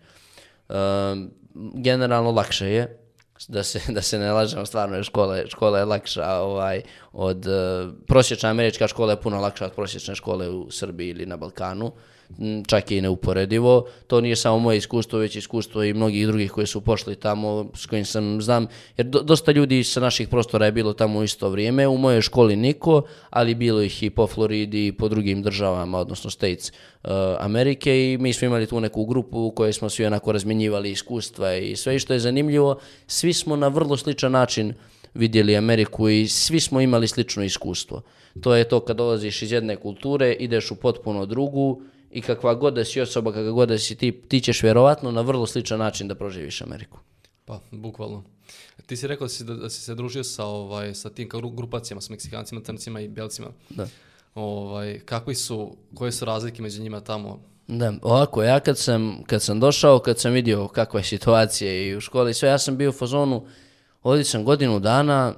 Um, 0.69 1.31
generalno 1.73 2.31
lakše 2.31 2.69
je 2.69 2.99
da 3.47 3.63
se, 3.63 3.81
da 3.93 4.01
se 4.01 4.19
ne 4.19 4.31
lažemo, 4.31 4.65
stvarno 4.65 4.95
je 4.95 5.03
škola, 5.03 5.37
škola 5.47 5.79
je 5.79 5.85
lakša 5.85 6.33
ovaj, 6.33 6.81
od, 7.15 7.45
uh, 7.47 7.93
prosječna 8.07 8.49
američka 8.49 8.87
škola 8.87 9.11
je 9.11 9.21
puno 9.21 9.39
lakša 9.39 9.65
od 9.65 9.71
prosječne 9.71 10.15
škole 10.15 10.49
u 10.49 10.71
Srbiji 10.71 11.09
ili 11.09 11.25
na 11.25 11.37
Balkanu, 11.37 11.91
čak 12.67 12.91
i 12.91 13.01
neuporedivo. 13.01 13.85
To 14.07 14.21
nije 14.21 14.35
samo 14.35 14.59
moje 14.59 14.77
iskustvo, 14.77 15.19
već 15.19 15.35
iskustvo 15.35 15.83
i 15.83 15.93
mnogih 15.93 16.27
drugih 16.27 16.51
koji 16.51 16.67
su 16.67 16.81
pošli 16.81 17.15
tamo, 17.15 17.69
s 17.73 17.85
kojim 17.85 18.05
sam 18.05 18.41
znam, 18.41 18.67
jer 18.97 19.07
do- 19.07 19.21
dosta 19.21 19.51
ljudi 19.51 19.83
sa 19.83 19.99
naših 19.99 20.27
prostora 20.27 20.65
je 20.65 20.71
bilo 20.71 20.93
tamo 20.93 21.19
u 21.19 21.23
isto 21.23 21.49
vrijeme, 21.49 21.87
u 21.87 21.97
mojoj 21.97 22.21
školi 22.21 22.55
niko, 22.55 23.01
ali 23.29 23.55
bilo 23.55 23.81
ih 23.81 24.03
i 24.03 24.09
po 24.09 24.27
Floridi 24.27 24.87
i 24.87 24.91
po 24.91 25.09
drugim 25.09 25.43
državama, 25.43 25.99
odnosno 25.99 26.29
States 26.29 26.71
uh, 27.03 27.11
Amerike. 27.39 28.13
I 28.13 28.17
mi 28.17 28.33
smo 28.33 28.45
imali 28.45 28.67
tu 28.67 28.79
neku 28.79 29.05
grupu 29.05 29.39
u 29.39 29.51
kojoj 29.51 29.73
smo 29.73 29.89
svi 29.89 30.05
onako 30.05 30.31
razmjenjivali 30.31 30.91
iskustva 30.91 31.55
i 31.55 31.75
sve. 31.75 31.99
Što 31.99 32.13
je 32.13 32.19
zanimljivo, 32.19 32.79
svi 33.07 33.33
smo 33.33 33.55
na 33.55 33.67
vrlo 33.67 33.97
sličan 33.97 34.31
način 34.31 34.73
vidjeli 35.15 35.57
Ameriku 35.57 36.09
i 36.09 36.27
svi 36.27 36.59
smo 36.59 36.81
imali 36.81 37.07
slično 37.07 37.43
iskustvo. 37.43 38.01
To 38.41 38.55
je 38.55 38.69
to 38.69 38.79
kad 38.79 38.97
dolaziš 38.97 39.41
iz 39.41 39.51
jedne 39.51 39.75
kulture, 39.75 40.33
ideš 40.33 40.71
u 40.71 40.75
potpuno 40.75 41.25
drugu 41.25 41.81
i 42.11 42.21
kakva 42.21 42.53
god 42.53 42.73
da 42.73 42.85
si 42.85 43.01
osoba, 43.01 43.31
kakva 43.31 43.51
god 43.51 43.69
da 43.69 43.77
si 43.77 43.95
ti, 43.95 44.11
ti 44.27 44.39
ćeš 44.39 44.63
vjerovatno 44.63 45.11
na 45.11 45.21
vrlo 45.21 45.45
sličan 45.45 45.79
način 45.79 46.07
da 46.07 46.15
proživiš 46.15 46.61
Ameriku. 46.61 46.99
Pa, 47.45 47.59
bukvalno. 47.71 48.23
Ti 48.85 48.97
si 48.97 49.07
rekao 49.07 49.25
da 49.25 49.29
si, 49.29 49.43
da, 49.43 49.69
si 49.69 49.81
se 49.81 49.95
družio 49.95 50.23
sa, 50.23 50.45
ovaj, 50.45 50.93
sa 50.93 51.09
tim 51.09 51.29
gru- 51.29 51.55
grupacijama, 51.55 52.01
s 52.01 52.09
Meksikancima, 52.09 52.61
Crncima 52.61 52.99
i 52.99 53.07
Belcima. 53.07 53.47
Da. 53.69 53.87
Ovaj, 54.35 54.99
kakvi 55.05 55.35
su, 55.35 55.75
koje 55.95 56.11
su 56.11 56.25
razlike 56.25 56.61
među 56.61 56.81
njima 56.81 56.99
tamo? 56.99 57.39
Da, 57.67 57.93
ovako, 58.01 58.43
ja 58.43 58.59
kad 58.59 58.77
sam, 58.77 59.23
kad 59.27 59.41
sam 59.41 59.59
došao, 59.59 59.99
kad 59.99 60.19
sam 60.19 60.33
vidio 60.33 60.67
kakva 60.67 60.99
je 60.99 61.03
situacija 61.03 61.83
i 61.83 61.95
u 61.95 62.01
školi 62.01 62.31
i 62.31 62.33
sve, 62.33 62.49
ja 62.49 62.57
sam 62.57 62.77
bio 62.77 62.89
u 62.89 62.93
fazonu, 62.93 63.45
ovdje 64.05 64.23
sam 64.23 64.43
godinu 64.43 64.79
dana, 64.79 65.33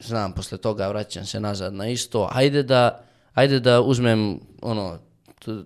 znam, 0.00 0.32
posle 0.32 0.58
toga 0.58 0.88
vraćam 0.88 1.26
se 1.26 1.40
nazad 1.40 1.74
na 1.74 1.88
isto, 1.88 2.28
ajde 2.32 2.62
da, 2.62 3.04
ajde 3.34 3.60
da 3.60 3.80
uzmem, 3.80 4.40
ono, 4.62 4.98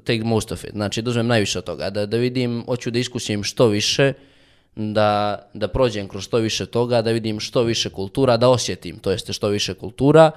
take 0.05 0.23
most 0.25 0.53
of 0.53 0.65
it, 0.65 0.71
znači 0.73 1.03
da 1.03 1.11
uzmem 1.11 1.27
najviše 1.27 1.59
od 1.59 1.65
toga, 1.65 1.91
da, 1.91 2.07
da 2.07 2.17
vidim, 2.17 2.65
hoću 2.67 2.91
da 2.91 2.99
iskusim 2.99 3.43
što 3.45 3.67
više, 3.67 4.13
da, 4.77 5.39
da 5.55 5.69
prođem 5.69 6.09
kroz 6.09 6.25
što 6.25 6.39
više 6.39 6.67
toga, 6.67 7.03
da 7.03 7.11
vidim 7.11 7.41
što 7.41 7.63
više 7.63 7.91
kultura, 7.91 8.37
da 8.37 8.49
osjetim, 8.49 8.99
to 8.99 9.11
jeste 9.11 9.33
što 9.33 9.49
više 9.49 9.75
kultura 9.75 10.31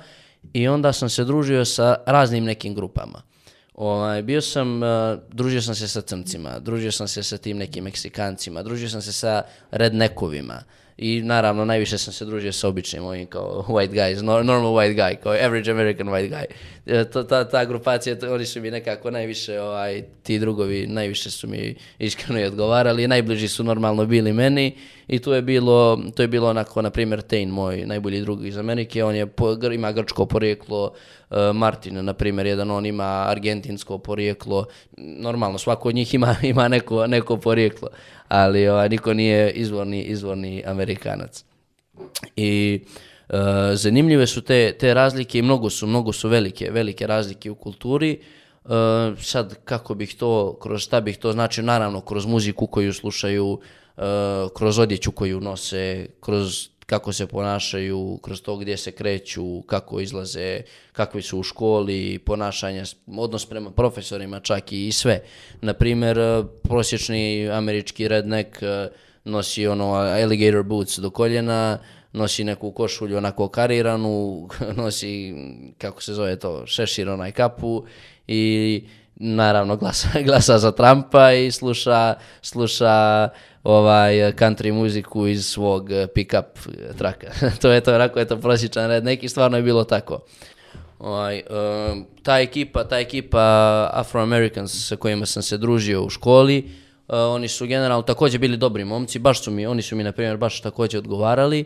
i 0.54 0.68
onda 0.68 0.94
sam 0.94 1.10
se 1.10 1.24
družio 1.24 1.66
sa 1.66 1.96
raznim 2.06 2.44
nekim 2.44 2.76
grupama. 2.76 3.22
Ovaj, 3.74 4.24
bio 4.24 4.42
sam, 4.42 4.84
uh, 4.84 4.90
družio 5.32 5.62
sam 5.62 5.76
se 5.76 5.88
sa 5.88 6.02
crncima, 6.02 6.60
družio 6.60 6.92
sam 6.92 7.08
se 7.08 7.24
sa 7.24 7.38
tim 7.38 7.58
nekim 7.58 7.84
Meksikancima, 7.84 8.64
družio 8.64 8.90
sam 8.90 9.02
se 9.02 9.14
sa 9.14 9.42
rednekovima 9.72 10.64
i 11.02 11.22
naravno 11.22 11.66
najviše 11.66 11.98
sam 11.98 12.14
se 12.14 12.26
družio 12.26 12.52
sa 12.52 12.68
običnim 12.68 13.04
ovim 13.04 13.28
kao 13.28 13.66
white 13.68 13.94
guys, 13.94 14.16
nor- 14.16 14.44
normal 14.44 14.72
white 14.72 14.96
guy, 14.96 15.16
kao 15.16 15.34
average 15.34 15.72
American 15.72 16.08
white 16.08 16.30
guy. 16.30 16.46
E, 16.86 17.04
to, 17.06 17.24
ta, 17.24 17.50
ta 17.50 17.66
grupacija, 17.66 18.16
oni 18.32 18.46
su 18.46 18.62
mi 18.62 18.72
nekako 18.72 19.12
najviše, 19.12 19.60
ovaj, 19.62 20.04
ti 20.24 20.40
drugovi 20.40 20.88
najviše 20.88 21.32
su 21.32 21.48
mi 21.48 21.76
iskreno 22.00 22.40
i 22.40 22.44
odgovarali, 22.44 23.08
najbliži 23.08 23.48
su 23.48 23.64
normalno 23.64 24.06
bili 24.06 24.34
meni 24.34 24.78
i 25.08 25.20
tu 25.20 25.32
je 25.32 25.42
bilo, 25.42 26.00
to 26.16 26.22
je 26.22 26.28
bilo 26.28 26.50
onako, 26.50 26.82
na 26.82 26.90
primjer, 26.90 27.22
Tain, 27.22 27.50
moj 27.50 27.86
najbolji 27.86 28.22
drug 28.22 28.46
iz 28.46 28.58
Amerike, 28.58 29.04
on 29.04 29.16
je, 29.16 29.28
ima 29.74 29.92
grčko 29.92 30.26
porijeklo, 30.26 30.94
e, 31.32 31.54
Martin, 31.54 32.06
na 32.06 32.14
primjer, 32.14 32.48
jedan, 32.48 32.72
on 32.72 32.86
ima 32.86 33.26
argentinsko 33.28 33.98
porijeklo, 33.98 34.66
normalno, 34.98 35.58
svako 35.58 35.90
od 35.90 35.96
njih 35.96 36.14
ima, 36.14 36.36
ima 36.54 36.68
neko, 36.68 37.08
neko 37.08 37.38
porijeklo, 37.38 37.90
ali 38.32 38.68
ovaj, 38.68 38.90
niko 38.90 39.14
nije 39.14 39.52
izvorni, 39.52 40.04
izvorni 40.04 40.64
Amerikanac. 40.66 41.44
I 42.36 42.84
e, 43.30 43.36
zanimljive 43.76 44.28
su 44.28 44.42
te, 44.42 44.72
te 44.80 44.94
razlike 44.94 45.40
i 45.40 45.42
mnogo 45.42 45.70
su, 45.70 45.88
mnogo 45.88 46.14
su 46.14 46.30
velike, 46.30 46.72
velike 46.72 47.08
razlike 47.08 47.52
u 47.52 47.56
kulturi. 47.56 48.12
E, 48.66 48.70
sad, 49.22 49.56
kako 49.64 49.96
bih 49.96 50.16
to, 50.16 50.60
kroz 50.62 50.82
šta 50.82 51.02
bih 51.02 51.18
to 51.18 51.32
značio, 51.32 51.64
naravno, 51.64 52.02
kroz 52.02 52.26
muziku 52.26 52.68
koju 52.68 52.94
slušaju, 52.94 53.60
e, 53.98 54.02
kroz 54.56 54.80
odjeću 54.80 55.12
koju 55.12 55.42
nose, 55.42 56.08
kroz 56.22 56.70
kako 56.92 57.14
se 57.14 57.28
ponašaju, 57.28 58.20
kroz 58.22 58.42
to 58.42 58.58
gdje 58.58 58.78
se 58.78 58.92
kreću, 58.92 59.62
kako 59.62 60.00
izlaze, 60.00 60.62
kakvi 60.92 61.22
su 61.22 61.40
u 61.40 61.44
školi, 61.44 62.20
ponašanje, 62.20 62.84
odnos 63.18 63.46
prema 63.46 63.72
profesorima 63.72 64.40
čak 64.40 64.72
i 64.72 64.92
sve. 64.92 65.24
Na 65.62 65.74
primjer, 65.74 66.20
e, 66.20 66.44
prosječni 66.64 67.50
američki 67.50 68.08
redneck 68.08 68.64
e, 68.64 68.90
nosi 69.24 69.68
ono 69.68 69.94
alligator 69.94 70.64
boots 70.64 71.00
do 71.00 71.10
koljena, 71.10 71.80
nosi 72.14 72.44
neku 72.44 72.72
košulju 72.72 73.18
onako 73.18 73.48
kariranu, 73.48 74.48
nosi, 74.84 75.34
kako 75.78 76.02
se 76.02 76.14
zove 76.14 76.40
to, 76.40 76.66
šešir 76.68 77.10
onaj 77.10 77.32
kapu 77.32 77.86
i 78.28 78.84
naravno 79.22 79.78
glasa, 79.78 80.08
glasa 80.28 80.58
za 80.58 80.72
Trumpa 80.72 81.32
i 81.32 81.52
sluša, 81.52 82.16
sluša 82.42 83.30
ovaj 83.64 84.14
country 84.16 84.74
muziku 84.74 85.28
iz 85.28 85.46
svog 85.46 85.92
eh, 85.92 86.08
pick-up 86.16 86.44
eh, 86.44 86.94
traka. 86.98 87.28
to 87.62 87.72
je 87.72 87.82
to, 87.82 87.96
onako 87.96 88.20
je 88.20 88.28
to 88.28 88.38
prosječan 88.38 88.88
red, 88.88 89.04
neki 89.04 89.30
stvarno 89.30 89.58
je 89.58 89.64
bilo 89.64 89.84
tako. 89.84 90.20
Ovaj, 91.00 91.38
em, 91.38 92.06
ta 92.24 92.40
ekipa, 92.40 92.84
ta 92.84 93.00
ekipa 93.00 93.40
Afro-Americans 93.94 94.88
sa 94.88 94.96
kojima 94.96 95.26
sam 95.26 95.44
se 95.44 95.58
družio 95.58 96.04
u 96.04 96.10
školi, 96.10 96.58
eh, 97.10 97.16
oni 97.16 97.48
su 97.48 97.68
generalno 97.68 98.02
također 98.02 98.40
bili 98.40 98.58
dobri 98.58 98.86
momci, 98.86 99.20
baš 99.20 99.44
su 99.44 99.52
mi, 99.52 99.66
oni 99.66 99.82
su 99.82 99.96
mi 99.96 100.04
na 100.04 100.12
primjer 100.12 100.38
baš 100.38 100.62
također 100.62 100.98
odgovarali. 100.98 101.66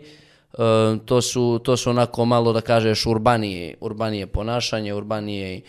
To, 1.05 1.21
su, 1.21 1.59
to 1.63 1.77
su 1.77 1.89
onako 1.89 2.25
malo 2.25 2.53
da 2.53 2.61
kažeš 2.61 3.05
urbanije, 3.05 3.75
urbanije 3.81 4.27
ponašanje, 4.27 4.93
urbanije 4.93 5.55
e, 5.55 5.61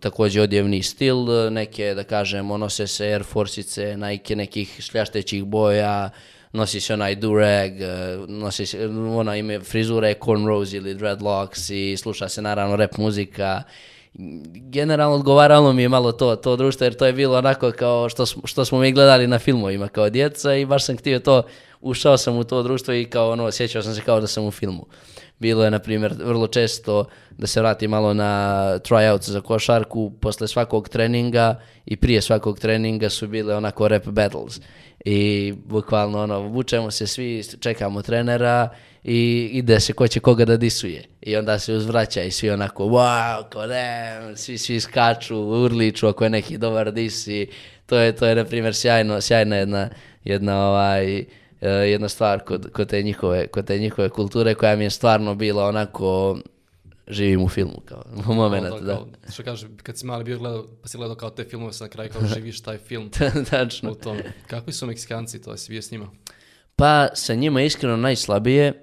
također 0.00 0.42
odjevni 0.42 0.82
stil, 0.82 1.16
neke 1.50 1.94
da 1.94 2.04
kažemo 2.04 2.58
nose 2.58 2.86
se 2.86 3.04
Air 3.04 3.22
Forcice, 3.22 3.96
Nike 3.96 4.36
nekih 4.36 4.76
šljaštećih 4.80 5.44
boja, 5.44 6.10
nosi 6.52 6.80
se 6.80 6.94
onaj 6.94 7.14
durag, 7.14 7.72
nosi 8.28 8.66
se, 8.66 8.88
ona 9.16 9.36
ima 9.36 9.60
frizure 9.60 10.14
cornrows 10.20 10.76
ili 10.76 10.94
dreadlocks 10.94 11.70
i 11.70 11.96
sluša 11.96 12.28
se 12.28 12.42
naravno 12.42 12.76
rap 12.76 12.96
muzika. 12.96 13.62
Generalno 14.54 15.16
odgovaralo 15.16 15.72
mi 15.72 15.82
je 15.82 15.88
malo 15.88 16.12
to, 16.12 16.36
to 16.36 16.56
društvo 16.56 16.84
jer 16.84 16.94
to 16.94 17.06
je 17.06 17.12
bilo 17.12 17.38
onako 17.38 17.72
kao 17.72 18.08
što, 18.08 18.26
što 18.44 18.64
smo 18.64 18.78
mi 18.78 18.92
gledali 18.92 19.26
na 19.26 19.38
filmovima 19.38 19.88
kao 19.88 20.10
djeca 20.10 20.54
i 20.54 20.66
baš 20.66 20.84
sam 20.84 20.96
htio 20.96 21.18
to 21.18 21.42
ušao 21.84 22.16
sam 22.16 22.36
u 22.36 22.44
to 22.44 22.62
društvo 22.62 22.94
i 22.94 23.04
kao 23.04 23.30
ono, 23.30 23.50
sjećao 23.50 23.82
sam 23.82 23.94
se 23.94 24.00
kao 24.00 24.20
da 24.20 24.26
sam 24.26 24.44
u 24.44 24.50
filmu. 24.50 24.86
Bilo 25.38 25.64
je, 25.64 25.70
na 25.70 25.78
primjer, 25.78 26.14
vrlo 26.24 26.46
često, 26.46 27.04
da 27.38 27.46
se 27.46 27.60
vrati 27.60 27.88
malo 27.88 28.14
na 28.14 28.64
tryouts 28.78 29.30
za 29.30 29.40
košarku, 29.40 30.12
posle 30.20 30.48
svakog 30.48 30.88
treninga 30.88 31.60
i 31.86 31.96
prije 31.96 32.20
svakog 32.20 32.58
treninga 32.58 33.08
su 33.10 33.28
bile 33.28 33.56
onako 33.56 33.88
rap 33.88 34.06
battles. 34.06 34.60
I 35.04 35.52
bukvalno 35.64 36.22
ono, 36.22 36.40
vučemo 36.40 36.90
se 36.90 37.06
svi, 37.06 37.42
čekamo 37.60 38.02
trenera 38.02 38.68
i 39.04 39.50
ide 39.52 39.80
se 39.80 39.92
ko 39.92 40.08
će 40.08 40.20
koga 40.20 40.44
da 40.44 40.56
disuje. 40.56 41.04
I 41.22 41.36
onda 41.36 41.58
se 41.58 41.72
uzvraća 41.72 42.22
i 42.22 42.30
svi 42.30 42.50
onako, 42.50 42.84
wow, 42.84 43.50
ko 43.52 43.66
ne, 43.66 44.20
svi, 44.36 44.58
svi 44.58 44.80
skaču, 44.80 45.36
urliču 45.38 46.08
ako 46.08 46.24
je 46.24 46.30
neki 46.30 46.58
dobar 46.58 46.92
disi. 46.92 47.46
To 47.86 47.96
je, 47.98 48.16
to 48.16 48.26
je 48.26 48.34
na 48.34 48.44
primjer, 48.44 48.74
sjajno, 48.74 49.20
sjajna 49.20 49.56
jedna, 49.56 49.88
jedna 50.24 50.68
ovaj, 50.68 51.24
jedna 51.68 52.08
stvar 52.08 52.44
kod, 52.44 52.72
kod, 52.72 52.88
te 52.88 53.02
njihove, 53.02 53.46
kod 53.46 53.66
te 53.66 53.78
njihove 53.78 54.08
kulture 54.08 54.54
koja 54.54 54.76
mi 54.76 54.84
je 54.84 54.90
stvarno 54.90 55.34
bila 55.34 55.64
onako 55.68 56.38
živim 57.08 57.42
u 57.42 57.48
filmu 57.48 57.80
kao 57.84 58.02
u 58.30 58.34
moment, 58.34 58.68
Kao 58.68 58.80
da. 58.80 58.94
kao, 58.94 59.06
što 59.32 59.42
kaže, 59.42 59.66
kad 59.82 59.98
si 59.98 60.06
mali 60.06 60.24
bio 60.24 60.38
gledao, 60.38 60.66
pa 60.82 60.88
si 60.88 60.96
gledao 60.96 61.16
kao 61.16 61.30
te 61.30 61.44
filmove, 61.44 61.72
sad 61.72 61.84
na 61.84 61.88
kraju 61.92 62.10
kao 62.12 62.22
živiš 62.34 62.60
taj 62.60 62.78
film 62.78 63.10
Tačno. 63.50 63.90
u 63.90 63.94
tom. 63.94 64.18
Kakvi 64.46 64.72
su 64.72 64.86
Meksikanci, 64.86 65.42
to 65.42 65.56
si 65.56 65.72
bio 65.72 65.82
s 65.82 65.90
njima? 65.90 66.06
Pa 66.76 67.08
sa 67.14 67.34
njima 67.34 67.62
iskreno 67.62 67.96
najslabije, 67.96 68.82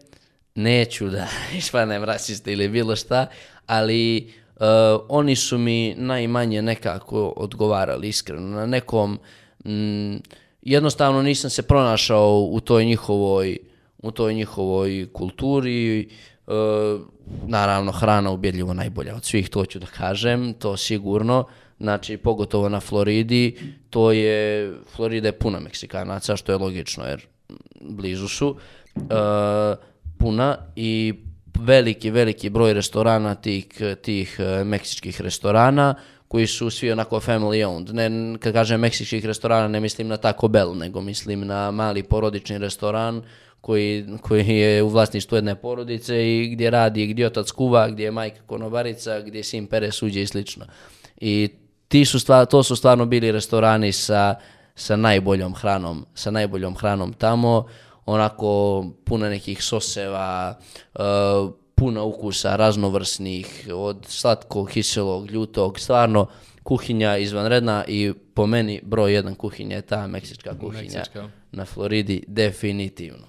neću 0.56 1.10
da 1.10 1.28
ispanem 1.58 2.04
rasista 2.04 2.52
ili 2.52 2.70
bilo 2.70 2.96
šta, 2.96 3.28
ali 3.66 4.34
uh, 4.56 4.62
oni 5.10 5.36
su 5.36 5.58
mi 5.58 5.96
najmanje 5.98 6.62
nekako 6.62 7.34
odgovarali 7.38 8.08
iskreno. 8.08 8.48
Na 8.48 8.66
nekom, 8.66 9.20
mm, 9.66 10.16
jednostavno 10.62 11.22
nisam 11.22 11.50
se 11.50 11.62
pronašao 11.62 12.48
u 12.52 12.60
toj 12.60 12.86
njihovoj, 12.86 13.58
u 13.98 14.12
toj 14.12 14.34
njihovoj 14.34 15.08
kulturi, 15.14 16.10
uh, 16.48 16.54
naravno 17.48 17.92
hrana 17.92 18.32
ubjedljivo 18.32 18.74
najbolja 18.74 19.16
od 19.16 19.26
svih, 19.26 19.50
to 19.50 19.66
ću 19.66 19.80
da 19.80 19.86
kažem, 19.86 20.54
to 20.54 20.78
sigurno. 20.78 21.46
Znači, 21.80 22.18
pogotovo 22.18 22.70
na 22.70 22.80
Floridi, 22.80 23.58
to 23.90 24.12
je, 24.12 24.74
Florida 24.96 25.28
je 25.28 25.40
puna 25.40 25.60
Meksikanaca, 25.60 26.36
što 26.36 26.52
je 26.52 26.58
logično, 26.58 27.06
jer 27.06 27.26
blizu 27.82 28.28
su, 28.28 28.56
e, 28.96 29.00
puna 30.18 30.58
i 30.76 31.14
veliki, 31.60 32.12
veliki 32.12 32.50
broj 32.50 32.74
restorana 32.74 33.36
tih, 33.36 33.66
tih 34.02 34.40
e, 34.40 34.64
meksičkih 34.64 35.22
restorana 35.22 35.96
koji 36.32 36.48
su 36.48 36.70
svi 36.70 36.92
onako 36.92 37.20
family 37.20 37.68
owned. 37.68 37.92
Ne, 37.92 38.38
kad 38.40 38.54
kažem 38.54 38.80
meksičkih 38.80 39.26
restorana 39.26 39.68
ne 39.68 39.80
mislim 39.80 40.08
na 40.08 40.18
Taco 40.18 40.48
Bell, 40.48 40.78
nego 40.78 41.02
mislim 41.02 41.48
na 41.48 41.72
mali 41.72 42.04
porodični 42.04 42.58
restoran 42.58 43.22
koji, 43.62 44.06
koji 44.22 44.48
je 44.48 44.84
u 44.84 44.90
vlasništvu 44.90 45.38
jedne 45.38 45.56
porodice 45.56 46.16
i 46.28 46.50
gdje 46.50 46.70
radi, 46.70 47.08
gdje 47.08 47.28
otac 47.28 47.52
kuva, 47.52 47.90
gdje 47.90 48.04
je 48.04 48.12
majka 48.12 48.42
konobarica, 48.46 49.22
gdje 49.22 49.44
sin 49.44 49.68
pere 49.68 49.92
suđe 49.92 50.22
i 50.22 50.28
slično. 50.28 50.66
I 51.18 51.50
ti 51.88 52.06
su 52.06 52.20
stvar, 52.20 52.46
to 52.46 52.64
su 52.64 52.76
stvarno 52.76 53.06
bili 53.06 53.32
restorani 53.32 53.92
sa, 53.92 54.36
sa 54.76 54.96
najboljom 54.96 55.54
hranom, 55.54 56.06
sa 56.14 56.32
najboljom 56.32 56.76
hranom 56.76 57.14
tamo, 57.14 57.66
onako 58.06 58.86
puno 59.06 59.30
nekih 59.30 59.64
soseva, 59.64 60.60
uh, 60.96 61.02
puno 61.82 62.06
ukusa 62.06 62.56
raznovrsnih, 62.56 63.68
od 63.74 64.06
slatkog, 64.08 64.70
kiselog, 64.70 65.32
ljutog, 65.32 65.80
stvarno 65.80 66.28
kuhinja 66.64 67.18
izvanredna 67.18 67.86
i 67.88 68.14
po 68.34 68.46
meni 68.48 68.82
broj 68.84 69.14
jedan 69.14 69.36
kuhinja 69.36 69.76
je 69.76 69.82
ta 69.82 70.08
meksička 70.08 70.58
kuhinja 70.60 71.00
Meksička. 71.00 71.30
na 71.52 71.66
Floridi 71.66 72.24
definitivno. 72.28 73.28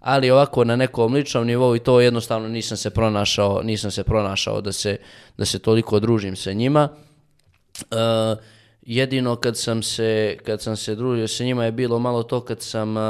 Ali 0.00 0.30
ovako 0.30 0.64
na 0.64 0.76
nekom 0.76 1.14
ličnom 1.14 1.46
nivou 1.46 1.76
i 1.76 1.78
to 1.78 2.00
jednostavno 2.00 2.48
nisam 2.48 2.76
se 2.76 2.90
pronašao, 2.90 3.62
nisam 3.62 3.90
se 3.90 4.04
pronašao 4.04 4.60
da 4.60 4.72
se, 4.72 4.96
da 5.38 5.44
se 5.44 5.58
toliko 5.58 6.00
družim 6.00 6.36
sa 6.36 6.52
njima. 6.52 6.88
Uh, 7.90 8.38
jedino 8.82 9.36
kad 9.36 9.58
sam 9.58 9.82
se 9.82 10.38
kad 10.46 10.62
sam 10.62 10.76
se 10.76 10.94
družio 10.94 11.28
sa 11.28 11.44
njima 11.44 11.64
je 11.64 11.72
bilo 11.72 11.98
malo 11.98 12.22
to 12.22 12.40
kad 12.40 12.62
sam 12.62 12.96
uh, 12.96 13.02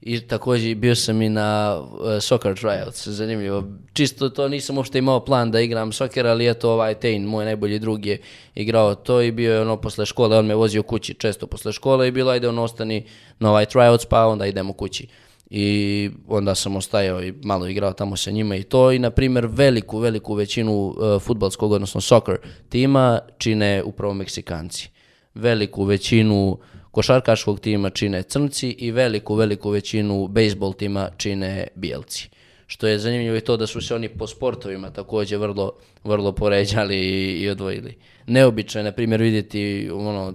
i 0.00 0.20
također 0.20 0.74
bio 0.74 0.94
sam 0.94 1.22
i 1.22 1.28
na 1.28 1.80
uh, 1.80 1.98
soccer 2.20 2.54
tryouts, 2.54 3.08
zanimljivo. 3.08 3.64
Čisto 3.92 4.28
to 4.28 4.48
nisam 4.48 4.76
uopšte 4.76 4.98
imao 4.98 5.24
plan 5.24 5.50
da 5.50 5.60
igram 5.60 5.92
soccer, 5.92 6.26
ali 6.26 6.48
eto 6.48 6.70
ovaj 6.70 6.94
Tejn, 6.94 7.24
moj 7.24 7.44
najbolji 7.44 7.78
drug 7.78 8.06
je 8.06 8.18
igrao 8.54 8.94
to 8.94 9.22
i 9.22 9.32
bio 9.32 9.54
je 9.54 9.60
ono 9.60 9.76
posle 9.76 10.06
škole, 10.06 10.38
on 10.38 10.46
me 10.46 10.54
vozio 10.54 10.82
kući 10.82 11.14
često 11.14 11.46
posle 11.46 11.72
škole 11.72 12.08
i 12.08 12.10
bilo 12.10 12.30
ajde 12.30 12.48
on 12.48 12.58
ostani 12.58 13.04
na 13.38 13.50
ovaj 13.50 13.66
tryouts 13.66 14.06
pa 14.10 14.26
onda 14.26 14.46
idemo 14.46 14.72
kući. 14.72 15.06
I 15.50 16.10
onda 16.28 16.54
sam 16.54 16.76
ostajao 16.76 17.22
i 17.22 17.34
malo 17.42 17.66
igrao 17.66 17.92
tamo 17.92 18.16
sa 18.16 18.30
njima 18.30 18.56
i 18.56 18.62
to 18.62 18.92
i 18.92 18.98
na 18.98 19.10
primjer 19.10 19.46
veliku, 19.50 19.98
veliku 19.98 20.34
većinu 20.34 20.86
uh, 20.86 21.22
futbalskog, 21.22 21.72
odnosno 21.72 22.00
soccer 22.00 22.36
tima 22.68 23.20
čine 23.38 23.82
upravo 23.82 24.14
Meksikanci. 24.14 24.88
Veliku 25.34 25.84
većinu 25.84 26.58
košarkaškog 26.96 27.60
tima 27.60 27.90
čine 27.90 28.22
crnci 28.22 28.68
i 28.68 28.90
veliku, 28.90 29.34
veliku 29.34 29.70
većinu 29.70 30.28
bejsbol 30.28 30.72
tima 30.72 31.10
čine 31.16 31.66
bijelci. 31.74 32.28
Što 32.66 32.86
je 32.86 32.98
zanimljivo 32.98 33.36
i 33.36 33.40
to 33.40 33.56
da 33.56 33.66
su 33.66 33.80
se 33.80 33.94
oni 33.94 34.08
po 34.08 34.26
sportovima 34.26 34.90
također 34.90 35.38
vrlo, 35.38 35.72
vrlo 36.04 36.32
poređali 36.32 36.96
i, 36.96 37.42
i 37.42 37.48
odvojili. 37.48 37.98
Neobično 38.26 38.80
je, 38.80 38.84
na 38.84 38.92
primjer, 38.92 39.20
vidjeti 39.20 39.90
ono, 39.92 40.34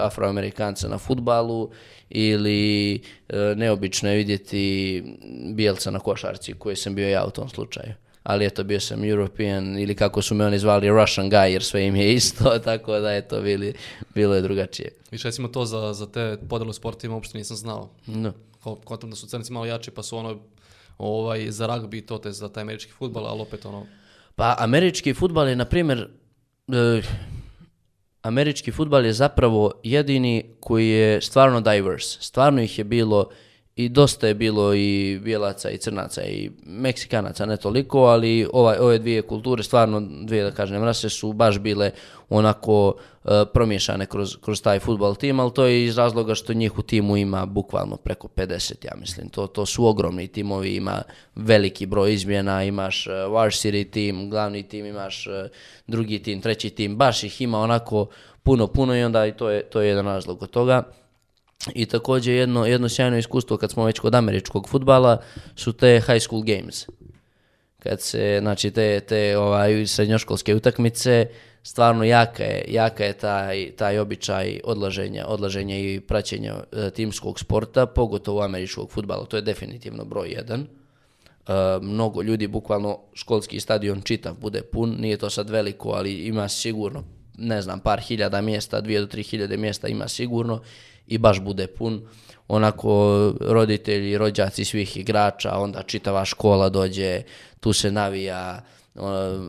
afroamerikanca 0.00 0.88
na 0.88 0.98
futbalu 0.98 1.70
ili 2.10 2.94
e, 2.94 3.00
neobično 3.56 4.10
je 4.10 4.16
vidjeti 4.16 5.02
bijelca 5.54 5.90
na 5.90 5.98
košarci 5.98 6.54
koji 6.54 6.76
sam 6.76 6.94
bio 6.94 7.08
ja 7.08 7.24
u 7.26 7.30
tom 7.30 7.48
slučaju. 7.48 7.92
Ali 8.22 8.46
eto, 8.46 8.64
bio 8.64 8.80
sam 8.80 9.04
European 9.04 9.78
ili 9.78 9.94
kako 9.94 10.22
su 10.22 10.34
me 10.34 10.46
oni 10.46 10.58
zvali 10.58 10.88
Russian 10.88 11.30
guy 11.30 11.44
jer 11.44 11.62
sve 11.62 11.86
im 11.86 11.96
je 11.96 12.14
isto, 12.14 12.58
tako 12.64 12.98
da 12.98 13.12
je 13.12 13.28
to 13.28 13.40
bili, 13.40 13.74
bilo 14.14 14.34
je 14.34 14.42
drugačije. 14.42 14.90
Više 15.10 15.28
recimo 15.28 15.48
to 15.48 15.64
za, 15.64 15.92
za 15.92 16.06
te 16.06 16.38
podjele 16.48 16.74
sportima 16.74 17.14
uopšte 17.14 17.38
nisam 17.38 17.56
znao. 17.56 17.90
No. 18.06 18.32
Kontam 18.84 19.10
da 19.10 19.16
su 19.16 19.26
crnici 19.26 19.52
malo 19.52 19.66
jači 19.66 19.90
pa 19.90 20.02
su 20.02 20.16
ono 20.16 20.38
ovaj, 20.98 21.50
za 21.50 21.66
rugby 21.66 21.98
i 21.98 22.06
to 22.06 22.18
te 22.18 22.32
za 22.32 22.48
taj 22.48 22.62
američki 22.62 22.92
futbal, 22.92 23.26
ali 23.26 23.40
opet 23.40 23.66
ono, 23.66 23.86
Pa 24.34 24.56
američki 24.58 25.14
futbal 25.14 25.48
je, 25.48 25.56
na 25.56 25.64
primjer, 25.64 26.08
e, 26.68 27.02
američki 28.22 28.72
futbal 28.72 29.04
je 29.04 29.12
zapravo 29.12 29.72
jedini 29.82 30.44
koji 30.60 30.88
je 30.88 31.20
stvarno 31.20 31.60
diverse. 31.60 32.18
Stvarno 32.20 32.62
ih 32.62 32.78
je 32.78 32.84
bilo 32.84 33.30
i 33.76 33.88
dosta 33.88 34.26
je 34.26 34.34
bilo 34.34 34.74
i 34.74 35.20
bijelaca 35.24 35.70
i 35.70 35.78
crnaca 35.78 36.22
i 36.22 36.50
meksikanaca, 36.66 37.46
ne 37.46 37.56
toliko, 37.56 37.98
ali 37.98 38.48
ovaj, 38.52 38.78
ove 38.78 38.98
dvije 38.98 39.22
kulture, 39.22 39.62
stvarno 39.62 40.00
dvije 40.00 40.44
da 40.44 40.50
kažem 40.50 40.84
rase 40.84 41.08
su 41.08 41.32
baš 41.32 41.58
bile 41.58 41.90
onako 42.28 42.94
e, 43.24 43.28
promiješane 43.54 44.06
kroz, 44.06 44.36
kroz 44.40 44.62
taj 44.62 44.78
futbal 44.78 45.14
tim, 45.14 45.40
ali 45.40 45.52
to 45.54 45.64
je 45.64 45.84
iz 45.84 45.98
razloga 45.98 46.34
što 46.34 46.52
njih 46.52 46.78
u 46.78 46.82
timu 46.82 47.16
ima 47.16 47.46
bukvalno 47.46 47.96
preko 47.96 48.28
50, 48.28 48.84
ja 48.84 48.92
mislim. 49.00 49.28
To, 49.28 49.46
to 49.46 49.66
su 49.66 49.86
ogromni 49.86 50.28
timovi, 50.28 50.76
ima 50.76 51.02
veliki 51.34 51.86
broj 51.86 52.14
izmjena, 52.14 52.64
imaš 52.64 53.06
uh, 53.06 53.12
varsity 53.12 53.90
tim, 53.90 54.30
glavni 54.30 54.62
tim, 54.62 54.86
imaš 54.86 55.26
e, 55.26 55.48
drugi 55.86 56.22
tim, 56.22 56.40
treći 56.40 56.70
tim, 56.70 56.96
baš 56.96 57.24
ih 57.24 57.40
ima 57.40 57.58
onako 57.58 58.06
puno, 58.42 58.66
puno 58.66 58.96
i 58.96 59.04
onda 59.04 59.26
i 59.26 59.32
to 59.32 59.50
je, 59.50 59.62
to 59.62 59.80
je 59.80 59.88
jedan 59.88 60.04
razlog 60.04 60.42
od 60.42 60.50
toga. 60.50 60.82
I 61.74 61.86
također 61.86 62.34
jedno, 62.34 62.66
jedno 62.66 62.88
sjajno 62.88 63.18
iskustvo 63.18 63.56
kad 63.56 63.70
smo 63.70 63.84
već 63.84 63.98
kod 63.98 64.14
američkog 64.14 64.68
futbala 64.68 65.22
su 65.56 65.72
te 65.72 66.02
high 66.06 66.22
school 66.22 66.42
games. 66.42 66.86
Kad 67.78 68.00
se, 68.00 68.38
znači 68.40 68.70
te, 68.70 69.00
te 69.00 69.38
ovaj, 69.38 69.86
srednjoškolske 69.86 70.54
utakmice, 70.54 71.26
stvarno 71.62 72.04
jaka 72.04 72.42
je, 72.42 72.64
jaka 72.68 73.04
je 73.04 73.12
taj, 73.12 73.70
taj 73.76 73.98
običaj 73.98 74.60
odlaženja, 74.64 75.26
odlaženja 75.26 75.78
i 75.78 76.00
praćenja 76.00 76.54
e, 76.72 76.90
timskog 76.90 77.40
sporta, 77.40 77.86
pogotovo 77.86 78.42
američkog 78.42 78.90
futbala, 78.90 79.24
to 79.24 79.36
je 79.36 79.42
definitivno 79.42 80.04
broj 80.04 80.28
jedan. 80.28 80.60
E, 80.60 80.66
mnogo 81.82 82.22
ljudi, 82.22 82.46
bukvalno 82.46 82.98
školski 83.14 83.60
stadion 83.60 84.02
čitav 84.02 84.34
bude 84.40 84.62
pun, 84.62 84.96
nije 84.98 85.16
to 85.16 85.30
sad 85.30 85.50
veliko, 85.50 85.90
ali 85.90 86.12
ima 86.12 86.48
sigurno, 86.48 87.04
ne 87.38 87.62
znam, 87.62 87.80
par 87.80 88.00
hiljada 88.00 88.40
mjesta, 88.40 88.80
dvije 88.80 89.00
do 89.00 89.06
tri 89.06 89.22
hiljade 89.22 89.56
mjesta 89.56 89.88
ima 89.88 90.08
sigurno 90.08 90.60
i 91.12 91.18
baš 91.18 91.40
bude 91.40 91.66
pun. 91.66 92.06
Onako 92.48 93.32
roditelji, 93.40 94.18
rođaci 94.18 94.64
svih 94.64 94.96
igrača, 94.96 95.58
onda 95.58 95.82
čitava 95.82 96.24
škola 96.24 96.68
dođe, 96.68 97.22
tu 97.60 97.72
se 97.72 97.90
navija, 97.92 98.64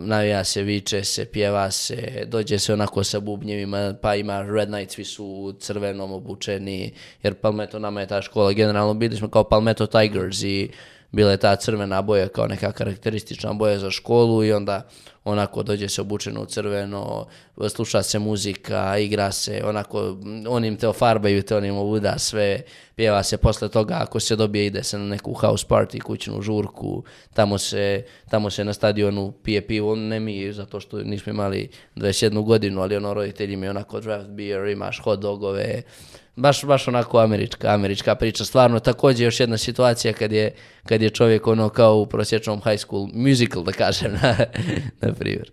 navija 0.05 0.43
se, 0.43 0.63
viče 0.63 1.03
se, 1.03 1.25
pjeva 1.25 1.71
se, 1.71 2.25
dođe 2.27 2.59
se 2.59 2.73
onako 2.73 3.03
sa 3.03 3.19
bubnjevima, 3.19 3.95
pa 4.01 4.15
ima 4.15 4.41
Red 4.41 4.67
Knight, 4.67 4.91
svi 4.91 5.05
su 5.05 5.55
crvenom 5.59 6.11
obučeni, 6.11 6.93
jer 7.23 7.33
Palmetto 7.33 7.79
nama 7.79 8.01
je 8.01 8.07
ta 8.07 8.21
škola, 8.21 8.53
generalno 8.53 8.93
bili 8.93 9.15
smo 9.15 9.29
kao 9.29 9.43
Palmetto 9.43 9.85
Tigers 9.85 10.43
i 10.43 10.69
bila 11.13 11.31
je 11.31 11.37
ta 11.37 11.55
crvena 11.55 12.01
boja 12.01 12.27
kao 12.27 12.47
neka 12.47 12.71
karakteristična 12.71 13.53
boja 13.53 13.79
za 13.79 13.91
školu 13.91 14.43
i 14.43 14.53
onda 14.53 14.81
onako 15.23 15.63
dođe 15.63 15.89
se 15.89 16.01
obučeno 16.01 16.41
u 16.41 16.45
crveno, 16.45 17.27
sluša 17.69 18.03
se 18.03 18.19
muzika, 18.19 18.97
igra 18.97 19.31
se, 19.31 19.61
onako, 19.65 20.17
onim 20.47 20.77
te 20.77 20.87
ofarbaju, 20.87 21.43
te 21.43 21.55
onim 21.55 21.75
ovuda 21.75 22.17
sve, 22.17 22.61
pjeva 22.95 23.23
se 23.23 23.37
posle 23.37 23.69
toga, 23.69 23.97
ako 24.01 24.19
se 24.19 24.35
dobije, 24.35 24.65
ide 24.65 24.83
se 24.83 24.97
na 24.97 25.05
neku 25.05 25.33
house 25.33 25.65
party, 25.69 26.01
kućnu 26.01 26.41
žurku, 26.41 27.03
tamo 27.33 27.57
se, 27.57 28.05
tamo 28.29 28.49
se 28.49 28.63
na 28.63 28.73
stadionu 28.73 29.31
pije 29.43 29.67
pivo, 29.67 29.95
ne 29.95 30.19
mi, 30.19 30.53
zato 30.53 30.79
što 30.79 31.03
nismo 31.03 31.31
imali 31.31 31.69
21 31.95 32.43
godinu, 32.43 32.81
ali 32.81 32.95
ono, 32.95 33.13
roditelji 33.13 33.53
imaju 33.53 33.69
onako 33.69 33.99
draft 33.99 34.27
beer, 34.27 34.67
imaš 34.67 34.99
hot 34.99 35.19
dogove, 35.19 35.81
baš, 36.35 36.65
baš 36.65 36.87
onako 36.87 37.19
američka, 37.19 37.67
američka 37.73 38.15
priča. 38.15 38.45
Stvarno, 38.45 38.79
također 38.79 39.25
još 39.25 39.39
jedna 39.39 39.57
situacija 39.57 40.13
kad 40.13 40.31
je, 40.31 40.55
kad 40.85 41.01
je 41.01 41.09
čovjek 41.09 41.47
ono 41.47 41.69
kao 41.69 41.95
u 41.97 42.05
prosječnom 42.05 42.61
high 42.61 42.79
school 42.79 43.07
musical, 43.13 43.63
da 43.63 43.71
kažem, 43.71 44.11
na, 44.21 44.35
na 45.01 45.13
primjer. 45.13 45.51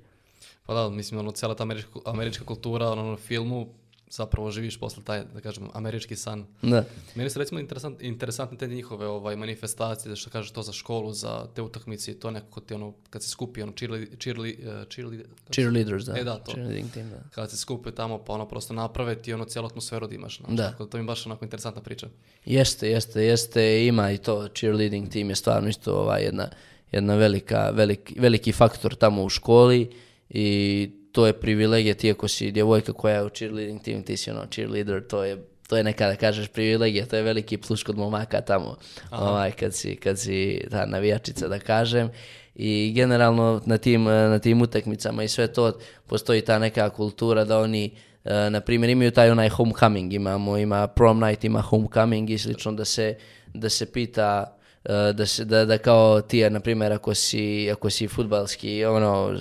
Pa 0.66 0.74
da, 0.74 0.88
mislim, 0.88 1.20
ono, 1.20 1.30
cijela 1.30 1.54
ta 1.54 1.62
američka, 1.62 1.90
američka 2.04 2.44
kultura, 2.44 2.90
ono, 2.90 3.16
filmu, 3.16 3.66
zapravo 4.10 4.50
živiš 4.50 4.80
posle 4.80 5.02
taj, 5.04 5.24
da 5.34 5.40
kažem, 5.40 5.68
američki 5.74 6.16
san. 6.16 6.46
Da. 6.62 6.84
Meni 7.14 7.30
su 7.30 7.38
recimo 7.38 7.60
interesant, 7.60 8.02
interesantne 8.02 8.58
te 8.58 8.66
njihove 8.68 9.06
ovaj, 9.06 9.36
manifestacije, 9.36 10.16
što 10.16 10.30
kažeš 10.30 10.50
to 10.50 10.62
za 10.62 10.72
školu, 10.72 11.12
za 11.12 11.46
te 11.54 11.62
utakmice, 11.62 12.18
to 12.18 12.30
nekako 12.30 12.60
ti 12.60 12.74
ono, 12.74 12.94
kad 13.10 13.22
se 13.22 13.28
skupi 13.28 13.62
ono 13.62 13.72
uh, 13.72 13.76
cheerlead, 14.18 15.26
Cheerleaders, 15.50 16.04
da. 16.04 16.18
E, 16.18 16.24
da, 16.24 16.38
to. 16.38 16.52
Team, 16.52 17.10
da. 17.10 17.22
kad 17.30 17.50
se 17.50 17.56
skupe 17.56 17.90
tamo, 17.90 18.18
pa 18.18 18.32
ono 18.32 18.48
prosto 18.48 18.74
naprave 18.74 19.14
ti 19.14 19.32
ono 19.32 19.44
cijelu 19.44 19.66
atmosferu 19.66 20.06
da 20.06 20.14
imaš. 20.14 20.38
Znači, 20.38 20.54
Da. 20.54 20.70
to 20.70 20.98
mi 20.98 21.02
je 21.02 21.06
baš 21.06 21.26
onako 21.26 21.44
interesantna 21.44 21.82
priča. 21.82 22.08
Jeste, 22.44 22.90
jeste, 22.90 23.24
jeste, 23.24 23.86
ima 23.86 24.12
i 24.12 24.18
to, 24.18 24.48
cheerleading 24.48 25.08
team 25.08 25.28
je 25.28 25.36
stvarno 25.36 25.68
isto 25.68 25.94
ovaj, 25.94 26.22
jedna, 26.22 26.48
jedna 26.92 27.14
velika, 27.14 27.70
veliki, 27.70 28.20
veliki 28.20 28.52
faktor 28.52 28.94
tamo 28.94 29.24
u 29.24 29.28
školi 29.28 29.90
i 30.30 30.90
to 31.12 31.26
je 31.26 31.32
privilegija 31.32 31.94
ti 31.94 32.10
ako 32.10 32.28
si 32.28 32.50
djevojka 32.50 32.92
koja 32.92 33.14
je 33.14 33.24
u 33.24 33.28
cheerleading 33.28 33.82
team, 33.82 34.02
ti 34.02 34.16
si 34.16 34.30
ono 34.30 34.46
cheerleader, 34.46 35.06
to 35.06 35.24
je 35.24 35.44
to 35.68 35.76
je 35.76 35.84
neka 35.84 36.06
da 36.06 36.16
kažeš 36.16 36.48
privilegija, 36.48 37.06
to 37.06 37.16
je 37.16 37.22
veliki 37.22 37.56
plus 37.56 37.82
kod 37.82 37.98
momaka 37.98 38.40
tamo, 38.40 38.76
ovaj, 39.10 39.52
kad, 39.52 39.74
si, 39.74 39.96
kad 39.96 40.18
si 40.18 40.60
ta 40.70 40.86
navijačica 40.86 41.48
da 41.48 41.58
kažem. 41.58 42.10
I 42.54 42.92
generalno 42.94 43.62
na 43.66 43.78
tim, 43.78 44.04
na 44.04 44.38
tim 44.38 44.62
utakmicama 44.62 45.22
i 45.22 45.28
sve 45.28 45.52
to 45.52 45.72
postoji 46.06 46.40
ta 46.40 46.58
neka 46.58 46.90
kultura 46.90 47.44
da 47.44 47.58
oni 47.58 47.90
E, 48.24 48.50
na 48.50 48.60
primjer 48.60 48.90
imaju 48.90 49.10
taj 49.10 49.30
onaj 49.30 49.48
homecoming, 49.48 50.12
imamo, 50.12 50.56
ima 50.56 50.86
prom 50.86 51.20
night, 51.20 51.44
ima 51.44 51.60
homecoming 51.60 52.30
i 52.30 52.38
slično 52.38 52.72
da 52.72 52.84
se, 52.84 53.16
da 53.54 53.68
se 53.68 53.92
pita 53.92 54.56
da, 54.84 55.26
se, 55.26 55.44
da, 55.44 55.64
da 55.64 55.78
kao 55.78 56.20
ti, 56.20 56.50
na 56.50 56.60
primjer, 56.60 56.92
ako 56.92 57.14
si, 57.14 57.70
ako 57.72 57.90
si 57.90 58.08
futbalski, 58.08 58.84
ono, 58.84 59.38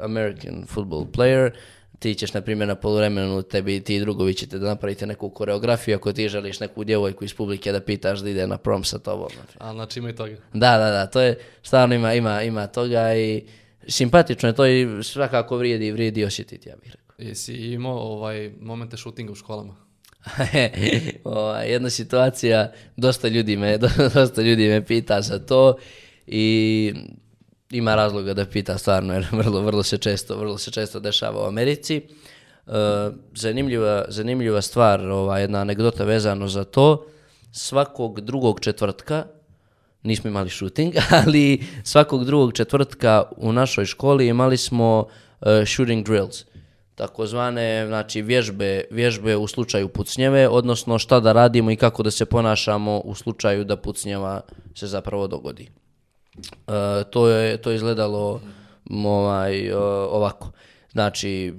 American 0.00 0.64
football 0.66 1.06
player, 1.12 1.50
ti 1.98 2.14
ćeš, 2.14 2.34
na 2.34 2.40
primjer, 2.40 2.68
na 2.68 2.74
poluvremenu 2.74 3.42
tebi 3.42 3.76
i 3.76 3.80
ti 3.80 4.00
drugovi 4.00 4.34
ćete 4.34 4.58
da 4.58 4.68
napravite 4.68 5.06
neku 5.06 5.30
koreografiju, 5.30 5.96
ako 5.96 6.12
ti 6.12 6.28
želiš 6.28 6.60
neku 6.60 6.84
djevojku 6.84 7.24
iz 7.24 7.34
publike 7.34 7.72
da 7.72 7.80
pitaš 7.80 8.18
da 8.18 8.30
ide 8.30 8.46
na 8.46 8.58
prom 8.58 8.84
sa 8.84 8.98
tobom. 8.98 9.28
A 9.58 9.72
znači 9.72 9.98
ima 9.98 10.10
i 10.10 10.14
toga. 10.14 10.36
Da, 10.52 10.78
da, 10.78 10.90
da, 10.90 11.06
to 11.06 11.20
je, 11.20 11.38
stvarno 11.62 11.94
ima, 11.94 12.14
ima, 12.14 12.42
ima 12.42 12.66
toga 12.66 13.14
i 13.14 13.44
simpatično 13.88 14.48
je 14.48 14.54
to 14.54 14.66
i 14.66 15.02
svakako 15.02 15.56
vrijedi, 15.56 15.92
vrijedi 15.92 16.24
osjetiti, 16.24 16.68
ja 16.68 16.76
bih 16.76 16.90
rekao. 16.90 17.14
Jesi 17.18 17.54
imao 17.54 17.98
ovaj, 17.98 18.52
momente 18.60 18.96
šutinga 18.96 19.32
u 19.32 19.34
školama? 19.34 19.85
Jedna 21.72 21.90
situacija, 21.90 22.72
dosta 22.96 23.28
ljudi, 23.28 23.56
me, 23.56 23.78
dosta 24.14 24.42
ljudi 24.42 24.68
me 24.68 24.84
pita 24.84 25.22
za 25.22 25.38
to 25.38 25.76
i 26.26 26.94
ima 27.70 27.94
razloga 27.94 28.34
da 28.34 28.46
pita 28.46 28.78
stvarno 28.78 29.14
jer 29.14 29.26
vrlo, 29.32 29.60
vrlo, 29.60 29.82
se, 29.82 29.98
često, 29.98 30.36
vrlo 30.36 30.58
se 30.58 30.70
često 30.70 31.00
dešava 31.00 31.44
u 31.44 31.46
Americi. 31.46 31.96
E, 31.96 32.00
zanimljiva, 33.34 34.04
zanimljiva 34.08 34.62
stvar, 34.62 35.00
ovaj, 35.00 35.42
jedna 35.42 35.58
anegdota 35.58 36.04
vezano 36.04 36.48
za 36.48 36.64
to, 36.64 37.06
svakog 37.52 38.20
drugog 38.20 38.60
četvrtka 38.60 39.24
nismo 40.02 40.30
imali 40.30 40.50
shooting, 40.50 40.94
ali 41.24 41.64
svakog 41.84 42.24
drugog 42.24 42.52
četvrtka 42.52 43.22
u 43.36 43.52
našoj 43.52 43.84
školi 43.84 44.26
imali 44.28 44.56
smo 44.56 45.06
e, 45.40 45.66
shooting 45.66 46.06
drills 46.06 46.44
takozvane 46.96 47.86
znači 47.86 48.22
vježbe, 48.22 48.84
vježbe 48.90 49.36
u 49.36 49.46
slučaju 49.46 49.88
pucnjeve, 49.88 50.48
odnosno 50.48 50.98
šta 50.98 51.20
da 51.20 51.32
radimo 51.32 51.70
i 51.70 51.76
kako 51.76 52.02
da 52.02 52.10
se 52.10 52.26
ponašamo 52.26 52.98
u 52.98 53.14
slučaju 53.14 53.64
da 53.64 53.76
pucnjeva 53.76 54.40
se 54.74 54.86
zapravo 54.86 55.26
dogodi. 55.26 55.68
E, 55.68 57.04
to, 57.10 57.28
je, 57.28 57.56
to 57.56 57.72
izgledalo 57.72 58.40
ovaj, 58.90 59.72
ovako. 60.10 60.50
Znači, 60.92 61.54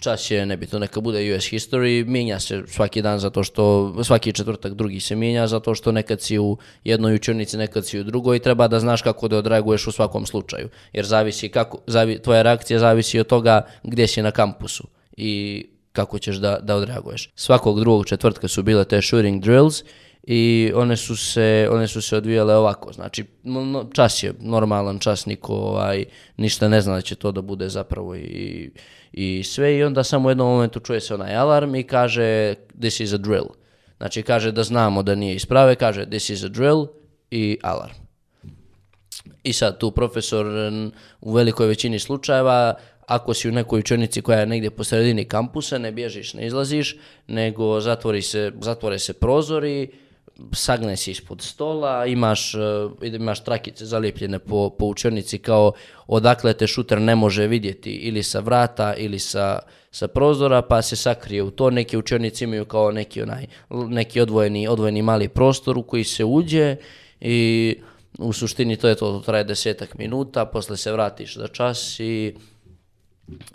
čas 0.00 0.30
je 0.30 0.46
nebitno, 0.46 0.78
neka 0.78 1.00
bude 1.00 1.36
US 1.36 1.44
history, 1.44 2.06
mijenja 2.06 2.40
se 2.40 2.62
svaki 2.66 3.02
dan 3.02 3.18
zato 3.18 3.44
što, 3.44 3.94
svaki 4.04 4.32
četvrtak 4.32 4.74
drugi 4.74 5.00
se 5.00 5.16
mijenja 5.16 5.46
zato 5.46 5.74
što 5.74 5.92
nekad 5.92 6.20
si 6.20 6.38
u 6.38 6.56
jednoj 6.84 7.14
učenici, 7.14 7.56
nekad 7.56 7.86
si 7.86 8.00
u 8.00 8.04
drugoj 8.04 8.36
i 8.36 8.40
treba 8.40 8.68
da 8.68 8.80
znaš 8.80 9.02
kako 9.02 9.28
da 9.28 9.38
odreaguješ 9.38 9.86
u 9.86 9.92
svakom 9.92 10.26
slučaju. 10.26 10.68
Jer 10.92 11.04
zavisi 11.04 11.48
kako, 11.48 11.78
zavi, 11.86 12.22
tvoja 12.22 12.42
reakcija 12.42 12.78
zavisi 12.78 13.20
od 13.20 13.26
toga 13.26 13.66
gdje 13.82 14.06
si 14.06 14.22
na 14.22 14.30
kampusu 14.30 14.84
i 15.16 15.66
kako 15.92 16.18
ćeš 16.18 16.36
da, 16.36 16.58
da 16.62 16.76
odreaguješ. 16.76 17.30
Svakog 17.34 17.80
drugog 17.80 18.06
četvrtka 18.06 18.48
su 18.48 18.62
bile 18.62 18.84
te 18.84 19.02
shooting 19.02 19.42
drills 19.42 19.82
i 20.26 20.72
one 20.74 20.96
su 20.96 21.16
se, 21.16 21.68
one 21.72 21.88
su 21.88 22.02
se 22.02 22.16
odvijale 22.16 22.56
ovako, 22.56 22.92
znači 22.92 23.24
no- 23.42 23.88
čas 23.92 24.22
je 24.22 24.34
normalan 24.40 24.98
čas, 24.98 25.26
niko 25.26 25.54
ovaj, 25.54 26.04
ništa 26.36 26.68
ne 26.68 26.80
zna 26.80 26.94
da 26.94 27.00
će 27.00 27.14
to 27.14 27.32
da 27.32 27.42
bude 27.42 27.68
zapravo 27.68 28.16
i, 28.16 28.70
i 29.12 29.44
sve 29.44 29.76
i 29.76 29.84
onda 29.84 30.04
samo 30.04 30.26
u 30.26 30.30
jednom 30.30 30.48
momentu 30.48 30.80
čuje 30.80 31.00
se 31.00 31.14
onaj 31.14 31.36
alarm 31.36 31.74
i 31.74 31.82
kaže 31.82 32.54
this 32.80 33.00
is 33.00 33.12
a 33.12 33.16
drill. 33.16 33.46
Znači 33.96 34.22
kaže 34.22 34.52
da 34.52 34.62
znamo 34.62 35.02
da 35.02 35.14
nije 35.14 35.34
isprave, 35.34 35.74
kaže 35.74 36.06
this 36.06 36.30
is 36.30 36.44
a 36.44 36.48
drill 36.48 36.86
i 37.30 37.58
alarm. 37.62 37.94
I 39.42 39.52
sad 39.52 39.78
tu 39.78 39.90
profesor 39.90 40.46
u 41.20 41.32
velikoj 41.32 41.66
većini 41.66 41.98
slučajeva, 41.98 42.74
ako 43.06 43.34
si 43.34 43.48
u 43.48 43.52
nekoj 43.52 43.80
učenici 43.80 44.22
koja 44.22 44.40
je 44.40 44.46
negdje 44.46 44.70
po 44.70 44.84
sredini 44.84 45.24
kampusa, 45.24 45.78
ne 45.78 45.92
bježiš, 45.92 46.34
ne 46.34 46.46
izlaziš, 46.46 46.96
nego 47.26 47.80
zatvori 47.80 48.22
se, 48.22 48.52
zatvore 48.60 48.98
se 48.98 49.12
prozori, 49.12 49.90
sagne 50.52 50.96
se 50.96 51.10
ispod 51.10 51.42
stola, 51.42 52.06
imaš, 52.06 52.54
e, 52.54 52.58
imaš 53.06 53.44
trakice 53.44 53.86
zalijepljene 53.86 54.38
po, 54.38 54.70
po 54.70 54.94
kao 55.42 55.72
odakle 56.06 56.54
te 56.54 56.66
šuter 56.66 57.00
ne 57.00 57.14
može 57.14 57.46
vidjeti 57.46 57.90
ili 57.90 58.22
sa 58.22 58.40
vrata 58.40 58.94
ili 58.94 59.18
sa, 59.18 59.58
sa 59.90 60.08
prozora 60.08 60.62
pa 60.62 60.82
se 60.82 60.96
sakrije 60.96 61.42
u 61.42 61.50
to. 61.50 61.70
Neki 61.70 61.96
učenici 61.96 62.44
imaju 62.44 62.64
kao 62.64 62.90
neki, 62.90 63.22
onaj, 63.22 63.46
neki 63.70 64.20
odvojeni, 64.20 64.68
odvojeni 64.68 65.02
mali 65.02 65.28
prostor 65.28 65.78
u 65.78 65.82
koji 65.82 66.04
se 66.04 66.24
uđe 66.24 66.76
i 67.20 67.76
u 68.18 68.32
suštini 68.32 68.76
to 68.76 68.88
je 68.88 68.94
to, 68.94 69.12
to 69.12 69.20
traje 69.20 69.44
desetak 69.44 69.98
minuta, 69.98 70.44
posle 70.44 70.76
se 70.76 70.92
vratiš 70.92 71.36
za 71.36 71.48
čas 71.48 72.00
i 72.00 72.34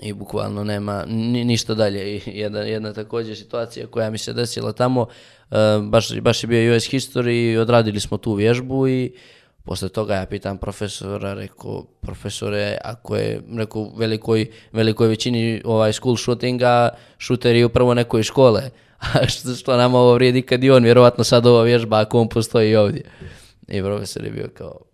i 0.02 0.14
bukvalno 0.14 0.64
nema 0.64 1.06
ni, 1.08 1.46
ništa 1.46 1.74
dalje. 1.74 2.16
I 2.16 2.22
jedna, 2.26 2.60
jedna 2.60 2.94
također 2.94 3.38
situacija 3.38 3.88
koja 3.88 4.10
mi 4.10 4.18
se 4.18 4.34
desila 4.34 4.72
tamo, 4.72 5.08
e, 5.52 5.56
baš, 5.84 6.20
baš 6.20 6.44
je 6.44 6.48
bio 6.48 6.76
US 6.76 6.84
History 6.84 7.54
i 7.54 7.58
odradili 7.58 8.00
smo 8.00 8.18
tu 8.18 8.34
vježbu 8.34 8.88
i 8.88 9.12
posle 9.66 9.90
toga 9.90 10.16
ja 10.16 10.26
pitam 10.26 10.58
profesora, 10.58 11.34
rekao, 11.34 11.86
profesore, 12.02 12.78
ako 12.84 13.16
je, 13.16 13.42
rekao, 13.58 13.92
velikoj, 13.98 14.48
velikoj 14.72 15.08
većini 15.08 15.62
ovaj 15.66 15.94
school 15.94 16.18
shootinga, 16.18 16.90
šuter 17.18 17.56
je 17.56 17.66
upravo 17.66 17.94
nekoj 17.94 18.24
škole, 18.24 18.62
a 19.14 19.28
što, 19.28 19.56
što 19.56 19.78
nama 19.78 19.98
ovo 19.98 20.14
vrijedi 20.14 20.42
kad 20.42 20.64
i 20.64 20.72
on, 20.72 20.84
vjerovatno 20.84 21.24
sad 21.24 21.46
ova 21.46 21.64
vježba, 21.64 22.00
ako 22.00 22.22
on 22.22 22.30
postoji 22.30 22.76
ovdje. 22.76 23.04
I 23.68 23.82
profesor 23.82 24.24
je 24.24 24.32
bio 24.32 24.50
kao, 24.54 24.91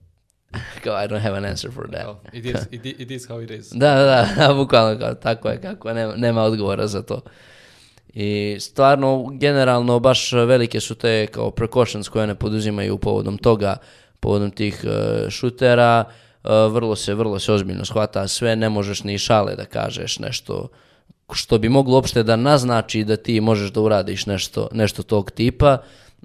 kao, 0.83 1.03
I 1.03 1.07
don't 1.07 1.21
have 1.21 1.37
an 1.37 1.45
answer 1.45 1.71
for 1.71 1.87
that. 1.87 2.03
Kao, 2.03 2.19
it, 2.33 2.45
is, 2.45 2.55
it, 2.71 2.85
it 2.85 3.11
is 3.11 3.27
how 3.27 3.43
it 3.43 3.51
is. 3.51 3.71
Da, 3.79 3.95
da, 3.95 4.27
da, 4.37 4.53
bukvalno 4.59 4.99
kao, 4.99 5.13
tako 5.13 5.49
je 5.49 5.61
kako, 5.61 5.93
nema, 5.93 6.15
nema 6.15 6.43
odgovora 6.43 6.87
za 6.87 7.01
to. 7.01 7.21
I 8.13 8.57
stvarno, 8.59 9.27
generalno, 9.31 9.99
baš 9.99 10.31
velike 10.31 10.79
su 10.79 10.95
te 10.95 11.27
kao 11.27 11.51
precautions 11.51 12.09
koje 12.09 12.27
ne 12.27 12.35
poduzimaju 12.35 12.97
povodom 12.97 13.37
toga, 13.37 13.77
povodom 14.19 14.51
tih 14.51 14.83
uh, 14.83 15.29
šutera, 15.29 16.03
uh, 16.43 16.49
vrlo 16.73 16.95
se, 16.95 17.13
vrlo 17.13 17.39
se 17.39 17.53
ozbiljno 17.53 17.85
shvata 17.85 18.27
sve, 18.27 18.55
ne 18.55 18.69
možeš 18.69 19.03
ni 19.03 19.17
šale 19.17 19.55
da 19.55 19.65
kažeš 19.65 20.19
nešto 20.19 20.67
što 21.33 21.57
bi 21.57 21.69
moglo 21.69 21.93
uopšte 21.93 22.23
da 22.23 22.35
naznači 22.35 23.03
da 23.03 23.17
ti 23.17 23.41
možeš 23.41 23.71
da 23.71 23.81
uradiš 23.81 24.25
nešto, 24.25 24.67
nešto 24.71 25.03
tog 25.03 25.31
tipa. 25.31 25.77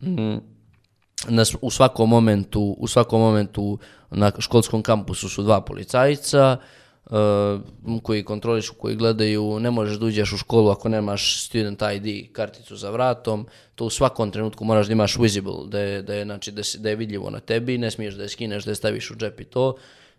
Mm, 0.02 0.36
na, 1.28 1.44
u 1.60 1.70
svakom 1.70 2.10
momentu, 2.10 2.76
u 2.78 2.88
svakom 2.88 3.20
momentu 3.20 3.78
na 4.10 4.32
školskom 4.38 4.82
kampusu 4.82 5.28
su 5.28 5.42
dva 5.42 5.60
policajca 5.60 6.56
uh, 7.04 7.12
koji 8.02 8.24
kontrolišu, 8.24 8.74
koji 8.74 8.96
gledaju, 8.96 9.60
ne 9.60 9.70
možeš 9.70 9.98
da 9.98 10.06
uđeš 10.06 10.32
u 10.32 10.36
školu 10.36 10.70
ako 10.70 10.88
nemaš 10.88 11.44
student 11.44 11.82
ID 11.94 12.32
karticu 12.32 12.76
za 12.76 12.90
vratom, 12.90 13.46
to 13.74 13.84
u 13.84 13.90
svakom 13.90 14.30
trenutku 14.30 14.64
moraš 14.64 14.86
da 14.86 14.92
imaš 14.92 15.16
visible, 15.18 15.54
da 15.66 15.78
je, 15.80 16.02
da 16.02 16.14
je, 16.14 16.24
znači, 16.24 16.52
da, 16.52 16.62
si- 16.62 16.78
da 16.78 16.88
je 16.88 16.96
vidljivo 16.96 17.30
na 17.30 17.40
tebi, 17.40 17.78
ne 17.78 17.90
smiješ 17.90 18.14
da 18.14 18.22
je 18.22 18.28
skineš, 18.28 18.64
da 18.64 18.70
je 18.70 18.74
staviš 18.74 19.10
u 19.10 19.14
džep 19.14 19.40
i 19.40 19.44
to. 19.44 19.74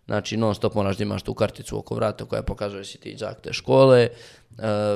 Znači, 0.06 0.36
non 0.36 0.54
stop 0.54 0.74
moraš 0.74 0.96
da 0.96 1.02
imaš 1.02 1.22
tu 1.22 1.34
karticu 1.34 1.78
oko 1.78 1.94
vrata 1.94 2.24
koja 2.24 2.42
pokazuje 2.42 2.84
si 2.84 2.98
ti 2.98 3.14
đak 3.14 3.40
te 3.40 3.52
škole. 3.52 4.00
E, 4.00 4.10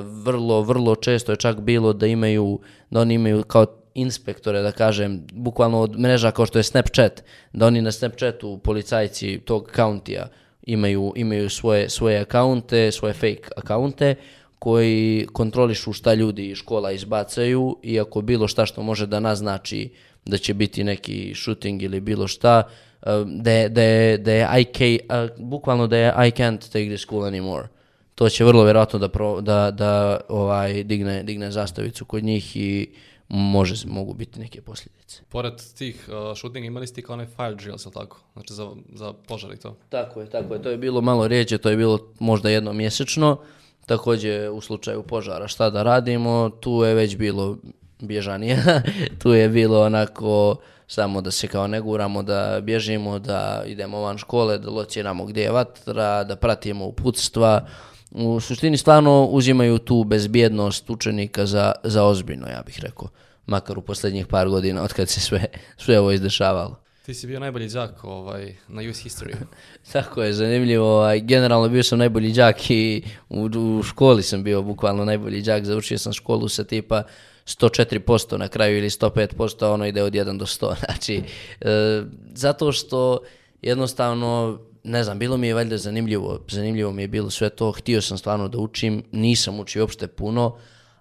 vrlo, 0.02 0.62
vrlo 0.62 0.96
često 0.96 1.32
je 1.32 1.36
čak 1.36 1.60
bilo 1.60 1.92
da 1.92 2.06
imaju, 2.06 2.60
da 2.90 3.00
oni 3.00 3.14
imaju 3.14 3.42
kao 3.42 3.66
inspektore, 3.94 4.62
da 4.62 4.72
kažem, 4.72 5.26
bukvalno 5.32 5.80
od 5.80 5.98
mreža 5.98 6.30
kao 6.30 6.46
što 6.46 6.58
je 6.58 6.62
Snapchat, 6.62 7.24
da 7.52 7.66
oni 7.66 7.82
na 7.82 7.92
Snapchatu, 7.92 8.58
policajci 8.64 9.40
tog 9.44 9.70
countija, 9.76 10.28
imaju, 10.62 11.12
imaju 11.16 11.50
svoje, 11.50 11.88
svoje 11.88 12.18
akaunte, 12.20 12.92
svoje 12.92 13.14
fake 13.14 13.48
akaunte, 13.56 14.14
koji 14.58 15.26
kontrolišu 15.32 15.92
šta 15.92 16.14
ljudi 16.14 16.48
iz 16.48 16.58
škola 16.58 16.92
izbacaju 16.92 17.76
i 17.82 18.00
ako 18.00 18.20
bilo 18.20 18.48
šta 18.48 18.66
što 18.66 18.82
može 18.82 19.06
da 19.06 19.20
naznači 19.20 19.90
da 20.24 20.38
će 20.38 20.54
biti 20.54 20.84
neki 20.84 21.32
shooting 21.34 21.82
ili 21.82 22.00
bilo 22.00 22.28
šta, 22.28 22.62
uh, 23.02 23.08
da 23.26 23.68
da 23.68 24.16
da 24.18 24.32
je 24.32 24.60
I 24.60 24.64
ca- 24.64 25.24
uh, 25.24 25.30
bukvalno 25.38 25.86
da 25.86 25.96
I 25.96 26.30
can't 26.30 26.72
take 26.72 26.88
this 26.88 27.00
school 27.00 27.22
anymore. 27.22 27.66
To 28.14 28.28
će 28.28 28.44
vrlo 28.44 28.64
vjerojatno 28.64 28.98
da, 28.98 29.08
pro, 29.08 29.40
da, 29.40 29.70
da 29.70 30.20
ovaj, 30.28 30.84
digne, 30.84 31.22
digne 31.22 31.50
zastavicu 31.50 32.04
kod 32.04 32.24
njih 32.24 32.56
i 32.56 32.90
može, 33.28 33.86
mogu 33.86 34.14
biti 34.14 34.40
neke 34.40 34.60
posljedice. 34.60 35.22
Pored 35.28 35.54
tih 35.78 36.08
uh, 36.08 36.36
shootinga 36.36 36.66
imali 36.66 36.86
ste 36.86 37.02
kao 37.02 37.14
onaj 37.14 37.26
fire 37.26 37.54
drills, 37.54 37.86
jel 37.86 37.92
tako? 37.92 38.20
Znači 38.32 38.54
za, 38.54 38.70
za 38.92 39.12
požar 39.12 39.52
i 39.52 39.56
to. 39.56 39.76
Tako 39.88 40.20
je, 40.20 40.30
tako 40.30 40.54
je. 40.54 40.62
To 40.62 40.70
je 40.70 40.76
bilo 40.76 41.00
malo 41.00 41.28
rijeđe, 41.28 41.58
to 41.58 41.70
je 41.70 41.76
bilo 41.76 41.98
možda 42.18 42.50
jednom 42.50 42.76
mjesečno. 42.76 43.38
Također 43.86 44.50
u 44.50 44.60
slučaju 44.60 45.02
požara 45.02 45.48
šta 45.48 45.70
da 45.70 45.82
radimo, 45.82 46.50
tu 46.60 46.82
je 46.84 46.94
već 46.94 47.16
bilo 47.16 47.56
bježanije. 48.00 48.82
tu 49.22 49.32
je 49.32 49.48
bilo 49.48 49.82
onako 49.82 50.56
samo 50.86 51.20
da 51.20 51.30
se 51.30 51.48
kao 51.48 51.66
ne 51.66 51.80
guramo, 51.80 52.22
da 52.22 52.60
bježimo, 52.62 53.18
da 53.18 53.62
idemo 53.66 54.00
van 54.00 54.18
škole, 54.18 54.58
da 54.58 54.70
lociramo 54.70 55.24
gdje 55.24 55.42
je 55.42 55.50
vatra, 55.50 56.24
da 56.24 56.36
pratimo 56.36 56.84
uputstva. 56.84 57.66
U 58.10 58.40
suštini 58.40 58.76
stvarno 58.76 59.24
uzimaju 59.24 59.78
tu 59.78 60.04
bezbjednost 60.04 60.90
učenika 60.90 61.46
za, 61.46 61.72
za 61.84 62.04
ozbiljno, 62.04 62.46
ja 62.46 62.62
bih 62.66 62.78
rekao. 62.82 63.08
Makar 63.46 63.78
u 63.78 63.82
posljednjih 63.82 64.26
par 64.26 64.48
godina 64.48 64.82
od 64.82 64.92
kad 64.92 65.08
se 65.08 65.20
sve, 65.20 65.44
sve 65.76 66.00
ovo 66.00 66.12
izdešavalo. 66.12 66.76
Ti 67.06 67.14
si 67.14 67.26
bio 67.26 67.40
najbolji 67.40 67.68
đak 67.68 68.04
ovaj, 68.04 68.54
na 68.68 68.82
US 68.90 69.04
History. 69.04 69.34
Tako 69.92 70.22
je, 70.22 70.32
zanimljivo. 70.32 70.94
ovaj, 70.94 71.20
Generalno 71.20 71.68
bio 71.68 71.82
sam 71.82 71.98
najbolji 71.98 72.32
đak 72.32 72.70
i 72.70 73.02
u, 73.28 73.44
u 73.44 73.82
školi 73.82 74.22
sam 74.22 74.42
bio 74.42 74.62
bukvalno 74.62 75.04
najbolji 75.04 75.42
đak. 75.42 75.64
Završio 75.64 75.98
sam 75.98 76.12
školu 76.12 76.48
sa 76.48 76.64
tipa 76.64 77.02
104% 77.46 78.36
na 78.36 78.48
kraju 78.48 78.78
ili 78.78 78.90
105%, 78.90 79.64
a 79.64 79.70
ono 79.70 79.86
ide 79.86 80.02
od 80.02 80.12
1 80.12 80.38
do 80.38 80.46
100. 80.46 80.74
Znači, 80.84 81.22
e, 81.60 82.02
zato 82.34 82.72
što 82.72 83.18
jednostavno, 83.62 84.58
ne 84.84 85.04
znam, 85.04 85.18
bilo 85.18 85.36
mi 85.36 85.46
je 85.46 85.54
valjda 85.54 85.76
zanimljivo. 85.76 86.44
Zanimljivo 86.48 86.92
mi 86.92 87.02
je 87.02 87.08
bilo 87.08 87.30
sve 87.30 87.50
to. 87.50 87.72
Htio 87.72 88.02
sam 88.02 88.18
stvarno 88.18 88.48
da 88.48 88.58
učim. 88.58 89.02
Nisam 89.12 89.60
učio 89.60 89.82
uopšte 89.82 90.06
puno, 90.06 90.56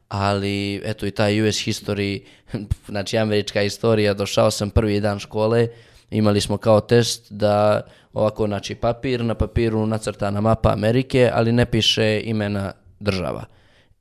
ali 0.07 0.81
eto 0.85 1.05
i 1.05 1.11
taj 1.11 1.41
US 1.41 1.55
history, 1.55 2.21
znači 2.87 3.17
američka 3.17 3.61
istorija, 3.61 4.13
došao 4.13 4.51
sam 4.51 4.69
prvi 4.69 4.99
dan 4.99 5.19
škole, 5.19 5.67
imali 6.09 6.41
smo 6.41 6.57
kao 6.57 6.81
test 6.81 7.31
da 7.31 7.81
ovako 8.13 8.47
znači 8.47 8.75
papir, 8.75 9.25
na 9.25 9.35
papiru 9.35 9.85
nacrtana 9.85 10.41
mapa 10.41 10.71
Amerike, 10.71 11.29
ali 11.33 11.51
ne 11.51 11.65
piše 11.65 12.21
imena 12.23 12.71
država. 12.99 13.45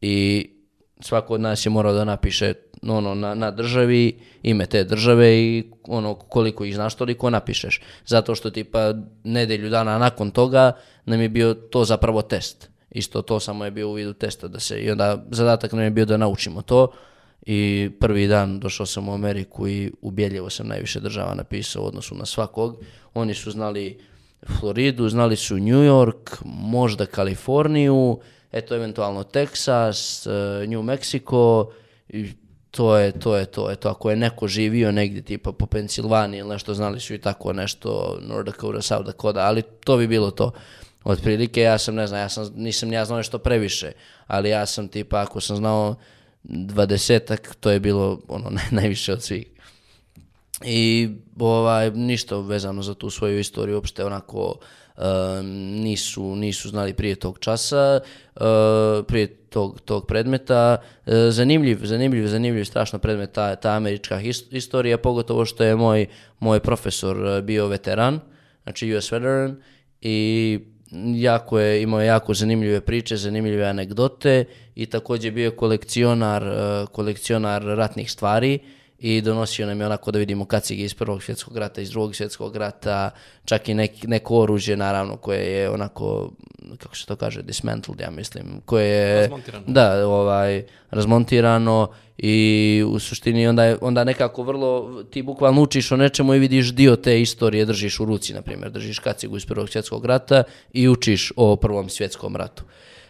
I 0.01 0.51
svako 1.01 1.35
od 1.35 1.41
nas 1.41 1.67
je 1.67 1.71
morao 1.71 1.93
da 1.93 2.05
napiše 2.05 2.55
ono 2.83 3.15
na, 3.15 3.35
na 3.35 3.51
državi, 3.51 4.19
ime 4.43 4.67
te 4.67 4.85
države 4.85 5.37
i 5.37 5.65
ono 5.89 6.15
koliko 6.15 6.65
ih 6.65 6.75
znaš 6.75 6.95
toliko 6.95 7.31
napišeš. 7.31 7.81
Zato 8.07 8.35
što 8.35 8.51
tipa 8.51 8.95
nedelju 9.25 9.71
dana 9.71 9.99
nakon 9.99 10.31
toga 10.31 10.73
nam 11.05 11.21
je 11.21 11.29
bio 11.29 11.55
to 11.55 11.85
zapravo 11.85 12.23
test. 12.23 12.71
Isto 12.91 13.23
to 13.23 13.41
samo 13.41 13.65
je 13.65 13.71
bio 13.71 13.89
u 13.89 13.93
vidu 13.93 14.13
testa 14.13 14.49
da 14.49 14.61
se 14.61 14.81
i 14.81 14.91
onda 14.91 15.25
zadatak 15.31 15.73
nam 15.73 15.85
je 15.85 15.91
bio 15.91 16.05
da 16.05 16.17
naučimo 16.17 16.63
to 16.63 16.93
i 17.47 17.91
prvi 18.01 18.27
dan 18.27 18.61
došao 18.61 18.87
sam 18.87 19.09
u 19.09 19.15
Ameriku 19.15 19.69
i 19.69 19.93
ubjeljivo 20.03 20.51
sam 20.51 20.69
najviše 20.69 21.01
država 21.01 21.35
napisao 21.35 21.83
u 21.83 21.87
odnosu 21.87 22.15
na 22.15 22.27
svakog. 22.27 22.77
Oni 23.15 23.35
su 23.35 23.51
znali 23.51 23.99
Floridu, 24.61 25.09
znali 25.09 25.37
su 25.37 25.55
New 25.55 25.83
York, 25.83 26.43
možda 26.45 27.07
Kaliforniju, 27.07 28.21
eto 28.53 28.75
eventualno 28.75 29.23
Texas, 29.23 30.27
eh, 30.27 30.67
New 30.67 30.83
Mexico 30.83 31.67
i 32.09 32.33
to 32.71 32.97
je 32.97 33.13
to 33.13 33.37
je 33.37 33.47
to. 33.47 33.71
Eto 33.71 33.89
ako 33.89 34.11
je 34.11 34.17
neko 34.17 34.49
živio 34.49 34.93
negdje 34.93 35.23
tipa 35.23 35.53
po 35.53 35.67
Pensilvaniji 35.67 36.39
ili 36.39 36.49
nešto 36.49 36.75
znali 36.75 37.01
su 37.01 37.15
i 37.15 37.19
tako 37.19 37.53
nešto 37.53 38.19
North 38.23 38.47
Dakota, 38.47 38.83
South 38.83 39.07
Dakota, 39.07 39.41
ali 39.41 39.63
to 39.63 39.97
bi 39.97 40.07
bilo 40.07 40.31
to. 40.31 40.53
Otprilike 41.05 41.61
ja 41.61 41.79
sam 41.79 41.95
ne 41.95 42.07
znam, 42.07 42.21
ja 42.21 42.29
sam 42.29 42.53
nisam 42.55 42.89
ni 42.89 42.95
ja 42.95 43.05
znao 43.05 43.17
nešto 43.17 43.39
previše, 43.39 43.93
ali 44.27 44.51
ja 44.51 44.67
sam 44.67 44.89
tipa 44.89 45.21
ako 45.23 45.41
sam 45.41 45.57
znao 45.57 45.95
dvadesetak, 46.43 47.55
to 47.61 47.71
je 47.71 47.81
bilo 47.81 48.21
ono 48.29 48.51
naj, 48.57 48.65
najviše 48.71 49.13
od 49.13 49.23
svih. 49.23 49.47
I 50.65 51.09
ovaj, 51.39 51.91
ništa 51.91 52.37
vezano 52.37 52.83
za 52.83 52.95
tu 52.95 53.11
svoju 53.11 53.39
istoriju, 53.39 53.77
uopšte 53.77 54.05
onako 54.05 54.59
nisu, 55.83 56.37
nisu 56.37 56.69
znali 56.69 56.95
prije 56.95 57.15
tog 57.15 57.39
časa, 57.39 58.01
uh, 58.35 58.43
prije 59.07 59.27
tog, 59.27 59.81
tog 59.81 60.07
predmeta. 60.07 60.77
Uh, 61.07 61.13
zanimljiv, 61.31 61.79
zanimljiv, 61.83 62.27
zanimljiv 62.27 62.65
strašno 62.65 62.99
predmet 62.99 63.33
ta, 63.33 63.57
ta 63.57 63.71
američka 63.71 64.17
his- 64.19 64.45
istorija, 64.51 64.99
pogotovo 64.99 65.45
što 65.45 65.65
je 65.65 65.77
moj, 65.77 66.07
moj 66.41 66.61
profesor 66.61 67.17
uh, 67.17 67.41
bio 67.41 67.67
veteran, 67.67 68.21
znači 68.63 68.95
US 68.95 69.13
veteran, 69.13 69.63
i 70.01 70.59
jako 71.15 71.59
je, 71.61 71.83
imao 71.83 72.01
jako 72.01 72.35
zanimljive 72.35 72.81
priče, 72.81 73.17
zanimljive 73.17 73.65
anegdote 73.65 74.45
i 74.75 74.87
također 74.87 75.33
bio 75.33 75.51
kolekcionar, 75.51 76.45
kolekcionar 76.93 77.63
ratnih 77.63 78.11
stvari 78.11 78.59
i 78.99 79.21
donosio 79.21 79.67
nam 79.67 79.81
je 79.81 79.87
onako 79.87 80.11
da 80.11 80.19
vidimo 80.19 80.45
kacige 80.45 80.85
iz 80.85 80.95
prvog 80.95 81.23
svjetskog 81.23 81.57
rata, 81.57 81.81
iz 81.81 81.91
drugog 81.91 82.17
svjetskog 82.17 82.57
rata, 82.57 83.11
čak 83.45 83.69
i 83.69 83.75
nek, 83.75 83.91
neko 84.03 84.39
oružje 84.39 84.77
naravno 84.77 85.17
koje 85.17 85.53
je 85.53 85.71
onako, 85.71 86.31
kako 86.79 86.97
se 86.97 87.07
to 87.07 87.17
kaže, 87.17 87.43
dismantled, 87.43 88.01
ja 88.01 88.11
mislim, 88.11 88.61
koje 88.65 88.87
je... 88.87 89.21
Razmontirano. 89.21 89.65
Da, 89.67 90.09
ovaj, 90.09 90.65
razmontirano 90.91 91.89
i 92.19 92.85
u 92.87 92.99
suštini 92.99 93.49
onda, 93.49 93.65
je, 93.65 93.79
onda 93.81 94.05
nekako 94.05 94.43
vrlo, 94.43 95.03
ti 95.11 95.23
bukvalno 95.23 95.63
učiš 95.63 95.93
o 95.93 95.97
nečemu 95.97 96.35
i 96.35 96.39
vidiš 96.39 96.75
dio 96.75 96.97
te 96.97 97.21
istorije, 97.21 97.65
držiš 97.65 98.01
u 98.01 98.05
ruci, 98.05 98.35
na 98.35 98.43
primjer, 98.43 98.71
držiš 98.71 98.99
kacigu 98.99 99.37
iz 99.37 99.47
prvog 99.47 99.69
svjetskog 99.69 100.05
rata 100.07 100.43
i 100.73 100.89
učiš 100.89 101.33
o 101.37 101.57
prvom 101.57 101.89
svjetskom 101.89 102.37
ratu. 102.37 102.63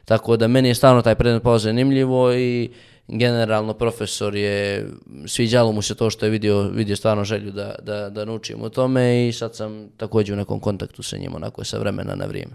Tako 0.05 0.37
da 0.37 0.49
meni 0.49 0.69
je 0.69 0.75
stvarno 0.75 1.03
taj 1.03 1.15
predmet 1.15 1.43
pao 1.43 1.59
zanimljivo 1.59 2.35
i 2.35 2.71
generalno 3.09 3.75
profesor 3.75 4.35
je, 4.35 4.89
sviđalo 5.27 5.73
mu 5.73 5.83
se 5.83 5.95
to 5.95 6.11
što 6.11 6.27
je 6.27 6.31
vidio, 6.31 6.63
vidio 6.63 6.97
stvarno 6.97 7.25
želju 7.25 7.53
da, 7.53 7.75
da, 7.83 8.11
da 8.11 8.25
naučim 8.25 8.63
o 8.63 8.69
tome 8.69 9.29
i 9.29 9.33
sad 9.33 9.57
sam 9.57 9.89
također 9.97 10.35
u 10.35 10.37
nekom 10.37 10.61
kontaktu 10.61 11.03
sa 11.03 11.17
njim, 11.17 11.35
onako 11.35 11.65
sa 11.65 11.79
vremena 11.79 12.15
na 12.15 12.25
vrijeme. 12.25 12.53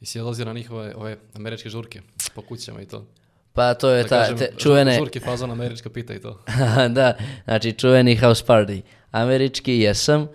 I 0.00 0.06
si 0.06 0.20
odlazio 0.20 0.44
na 0.44 0.52
njihove 0.52 0.94
ove 0.96 1.16
američke 1.34 1.68
žurke 1.68 2.00
po 2.34 2.42
kućama 2.42 2.82
i 2.82 2.86
to. 2.86 3.06
Pa 3.52 3.74
to 3.74 3.90
je 3.90 4.02
Da 4.02 4.08
ta, 4.08 4.20
kažem, 4.20 4.38
te, 4.38 4.52
čuvene, 4.58 4.96
Žurke 4.98 5.20
fazon 5.20 5.50
američka 5.50 5.90
pita 5.90 6.14
i 6.14 6.18
to. 6.18 6.38
da, 6.96 7.14
znači 7.44 7.72
čuveni 7.72 8.16
house 8.16 8.44
party. 8.46 8.80
Američki 9.10 9.72
jesam, 9.72 10.22
uh, 10.22 10.28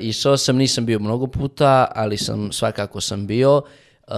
išao 0.00 0.36
sam, 0.36 0.56
nisam 0.56 0.86
bio 0.86 0.98
mnogo 0.98 1.26
puta, 1.26 1.92
ali 1.94 2.16
sam, 2.16 2.52
svakako 2.52 3.00
sam 3.00 3.26
bio. 3.26 3.62
Uh, 4.08 4.14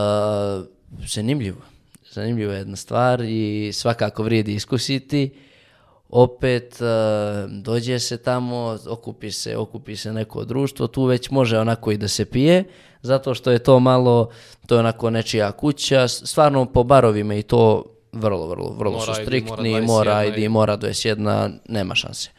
zanimljivo, 1.06 1.60
zanimljiva 2.14 2.55
jedna 2.55 2.77
stvar 2.77 3.20
i 3.20 3.70
svakako 3.72 4.22
vrijedi 4.22 4.55
iskusiti. 4.55 5.31
Opet 6.09 6.79
uh, 6.81 7.50
dođe 7.50 7.98
se 7.98 8.16
tamo, 8.16 8.79
okupi 8.88 9.31
se, 9.31 9.57
okupi 9.57 9.96
se 9.96 10.12
neko 10.12 10.44
društvo, 10.44 10.87
tu 10.87 11.05
već 11.05 11.31
može 11.31 11.59
onako 11.59 11.92
i 11.92 11.96
da 11.96 12.09
se 12.09 12.24
pije, 12.24 12.64
zato 13.03 13.35
što 13.35 13.50
je 13.50 13.59
to 13.59 13.81
malo, 13.81 14.31
to 14.66 14.74
je 14.74 14.79
onako 14.79 15.11
nečija 15.11 15.53
kuća, 15.53 16.09
stvarno 16.09 16.66
po 16.66 16.85
barovima 16.85 17.35
i 17.35 17.42
to 17.42 17.85
vrlo, 18.12 18.46
vrlo, 18.46 18.74
vrlo 18.79 19.00
su 19.00 19.11
Mora 19.11 19.20
ID, 19.20 19.27
striktni, 19.27 19.70
mora 19.70 19.87
mora 19.87 20.24
21 20.24 20.44
ID, 20.44 20.50
mora 20.50 20.79
21, 20.79 21.53
nema 21.68 21.94
šanse. 21.94 22.31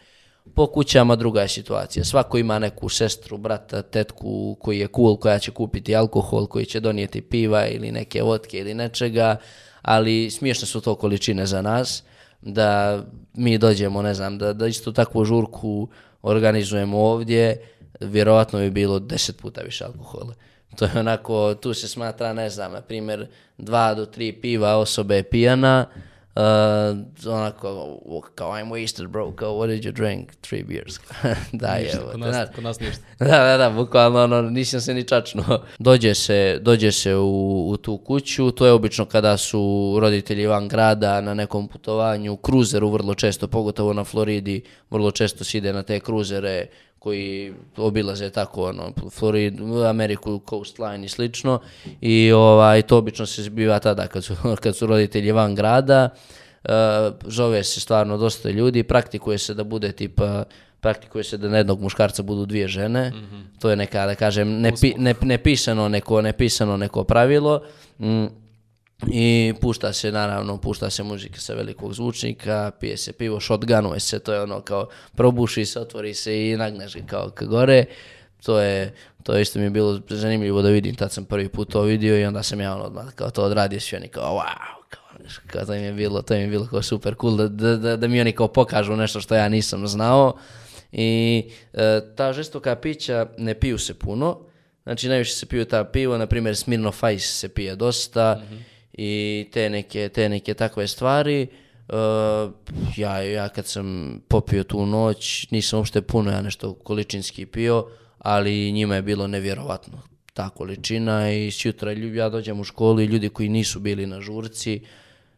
Po 0.55 0.67
kućama 0.67 1.15
druga 1.15 1.41
je 1.41 1.47
situacija. 1.47 2.03
Svako 2.03 2.37
ima 2.37 2.59
neku 2.59 2.89
sestru, 2.89 3.37
brata, 3.37 3.81
tetku 3.81 4.55
koji 4.59 4.79
je 4.79 4.87
cool, 4.95 5.17
koja 5.17 5.39
će 5.39 5.51
kupiti 5.51 5.95
alkohol, 5.95 6.47
koji 6.47 6.65
će 6.65 6.79
donijeti 6.79 7.21
piva 7.21 7.67
ili 7.67 7.91
neke 7.91 8.21
vodke 8.21 8.57
ili 8.57 8.73
nečega, 8.73 9.37
ali 9.81 10.31
smiješne 10.31 10.67
su 10.67 10.81
to 10.81 10.95
količine 10.95 11.45
za 11.45 11.61
nas, 11.61 12.03
da 12.41 13.01
mi 13.33 13.57
dođemo, 13.57 14.01
ne 14.01 14.13
znam, 14.13 14.37
da, 14.37 14.53
da 14.53 14.67
istu 14.67 14.93
takvu 14.93 15.25
žurku 15.25 15.87
organizujemo 16.21 16.97
ovdje, 16.97 17.67
vjerovatno 17.99 18.59
bi 18.59 18.69
bilo 18.69 18.99
deset 18.99 19.37
puta 19.37 19.61
više 19.61 19.85
alkohola. 19.85 20.33
To 20.75 20.85
je 20.85 20.91
onako, 20.99 21.55
tu 21.55 21.73
se 21.73 21.87
smatra, 21.87 22.33
ne 22.33 22.49
znam, 22.49 22.71
na 22.71 22.81
primjer, 22.81 23.27
dva 23.57 23.93
do 23.93 24.05
tri 24.05 24.31
piva 24.31 24.75
osobe 24.77 25.15
je 25.15 25.23
pijana, 25.23 25.85
Uh, 26.35 26.97
onako, 27.27 27.99
kao 28.35 28.51
I'm 28.51 28.69
wasted 28.69 29.07
bro, 29.07 29.31
kao 29.31 29.55
what 29.55 29.67
did 29.67 29.83
you 29.83 29.91
drink? 29.91 30.29
Three 30.41 30.63
beers. 30.63 30.99
da, 31.51 31.67
je, 31.67 31.91
kod 32.11 32.19
nas, 32.19 32.49
kod 32.55 32.63
nas 32.63 32.79
ništa. 32.79 33.03
da, 33.19 33.25
da, 33.25 33.57
da, 33.57 33.69
bukvalno, 33.69 34.23
ono, 34.23 34.41
nisam 34.41 34.81
se 34.81 34.93
ni 34.93 35.03
čačno. 35.03 35.43
Dođe 35.79 36.15
se, 36.15 36.59
dođe 36.61 36.91
se 36.91 37.15
u, 37.15 37.69
u 37.69 37.77
tu 37.77 37.97
kuću, 37.97 38.51
to 38.51 38.65
je 38.65 38.71
obično 38.71 39.05
kada 39.05 39.37
su 39.37 39.95
roditelji 40.01 40.45
van 40.47 40.67
grada 40.67 41.21
na 41.21 41.33
nekom 41.33 41.67
putovanju, 41.67 42.37
kruzeru 42.37 42.89
vrlo 42.89 43.15
često, 43.15 43.47
pogotovo 43.47 43.93
na 43.93 44.03
Floridi, 44.03 44.63
vrlo 44.89 45.11
često 45.11 45.43
se 45.43 45.57
ide 45.57 45.73
na 45.73 45.83
te 45.83 45.99
kruzere 45.99 46.67
koji 47.05 47.53
obilaze 47.77 48.29
tako 48.29 48.63
ono 48.63 48.91
Floridu, 49.11 49.83
Ameriku, 49.83 50.41
coastline 50.49 51.05
i 51.05 51.09
slično 51.09 51.59
i 52.01 52.31
ovaj 52.31 52.81
to 52.81 52.97
obično 52.97 53.25
se 53.25 53.43
zbiva 53.43 53.79
tada 53.79 54.07
kad 54.07 54.23
su, 54.23 54.35
kad 54.63 54.75
su 54.75 54.87
roditelji 54.87 55.31
van 55.31 55.55
grada. 55.55 56.09
Uh, 56.63 56.71
zove 57.25 57.63
se 57.63 57.79
stvarno 57.79 58.17
dosta 58.17 58.49
ljudi, 58.49 58.83
praktikuje 58.83 59.37
se 59.37 59.53
da 59.53 59.63
bude 59.63 59.91
tipa 59.91 60.43
praktikuje 60.79 61.23
se 61.23 61.37
da 61.37 61.49
na 61.49 61.57
jednog 61.57 61.81
muškarca 61.81 62.23
budu 62.23 62.45
dvije 62.45 62.67
žene. 62.67 63.11
To 63.59 63.69
je 63.69 63.75
neka, 63.75 64.05
da 64.05 64.15
kažem, 64.15 64.61
nepi, 64.61 64.93
ne, 64.97 65.13
nepisano, 65.21 65.89
neko, 65.89 66.21
nepisano 66.21 66.77
neko 66.77 67.03
pravilo. 67.03 67.61
Mm, 67.99 68.25
I 69.07 69.53
pušta 69.61 69.93
se, 69.93 70.11
naravno, 70.11 70.57
pušta 70.57 70.89
se 70.89 71.03
muzika 71.03 71.39
sa 71.39 71.53
velikog 71.53 71.93
zvučnika, 71.93 72.71
pije 72.79 72.97
se 72.97 73.13
pivo, 73.13 73.39
shotgunuje 73.39 73.99
se, 73.99 74.19
to 74.19 74.33
je 74.33 74.41
ono 74.41 74.61
kao 74.61 74.87
probuši 75.15 75.65
se, 75.65 75.79
otvori 75.79 76.13
se 76.13 76.49
i 76.49 76.57
nagneš 76.57 76.95
ga 76.95 77.01
kao 77.07 77.29
ka 77.29 77.45
gore. 77.45 77.85
To 78.45 78.59
je, 78.59 78.93
to 79.23 79.37
isto 79.37 79.59
mi 79.59 79.65
je 79.65 79.69
bilo 79.69 80.01
zanimljivo 80.09 80.61
da 80.61 80.69
vidim, 80.69 80.95
tad 80.95 81.11
sam 81.11 81.25
prvi 81.25 81.49
put 81.49 81.71
to 81.71 81.81
vidio 81.81 82.19
i 82.19 82.25
onda 82.25 82.43
sam 82.43 82.61
ja 82.61 82.75
ono 82.75 82.83
odmah 82.83 83.13
kao 83.15 83.29
to 83.29 83.43
odradio 83.43 83.79
svi 83.79 83.97
oni 83.97 84.07
kao 84.07 84.33
wow, 84.33 84.89
kao, 84.89 85.03
kao 85.47 85.65
to 85.65 85.73
im 85.73 85.83
je 85.83 85.93
bilo, 85.93 86.21
to 86.21 86.33
im 86.33 86.41
je 86.41 86.47
bilo 86.47 86.67
kao 86.67 86.81
super 86.81 87.15
cool 87.21 87.35
da, 87.35 87.47
da, 87.47 87.77
da, 87.77 87.97
da 87.97 88.07
mi 88.07 88.21
oni 88.21 88.31
kao 88.31 88.47
pokažu 88.47 88.95
nešto 88.95 89.21
što 89.21 89.35
ja 89.35 89.49
nisam 89.49 89.87
znao. 89.87 90.37
I 90.91 91.43
e, 91.73 92.01
ta 92.15 92.33
žestoka 92.33 92.75
pića 92.75 93.27
ne 93.37 93.53
piju 93.53 93.77
se 93.77 93.93
puno, 93.93 94.39
znači 94.83 95.09
najviše 95.09 95.33
se 95.33 95.45
piju 95.45 95.65
ta 95.65 95.83
pivo, 95.83 96.17
na 96.17 96.27
primjer 96.27 96.55
Smirnoff 96.55 97.03
Ice 97.13 97.27
se 97.27 97.49
pije 97.49 97.75
dosta 97.75 98.41
i 98.97 99.47
te 99.51 99.69
neke, 99.69 100.09
te 100.09 100.29
neke 100.29 100.53
takve 100.53 100.87
stvari. 100.87 101.41
E, 101.41 101.47
ja, 102.97 103.21
ja 103.21 103.49
kad 103.49 103.65
sam 103.65 104.19
popio 104.27 104.63
tu 104.63 104.85
noć, 104.85 105.47
nisam 105.51 105.79
uopšte 105.79 106.01
puno 106.01 106.31
ja 106.31 106.41
nešto 106.41 106.73
količinski 106.73 107.45
pio, 107.45 107.87
ali 108.19 108.71
njima 108.71 108.95
je 108.95 109.01
bilo 109.01 109.27
nevjerovatno 109.27 110.01
ta 110.33 110.49
količina 110.49 111.31
i 111.31 111.51
sjutra 111.51 111.91
lju- 111.93 112.15
ja 112.15 112.29
dođem 112.29 112.59
u 112.59 112.63
školu 112.63 113.01
i 113.01 113.05
ljudi 113.05 113.29
koji 113.29 113.49
nisu 113.49 113.79
bili 113.79 114.05
na 114.05 114.21
žurci 114.21 114.81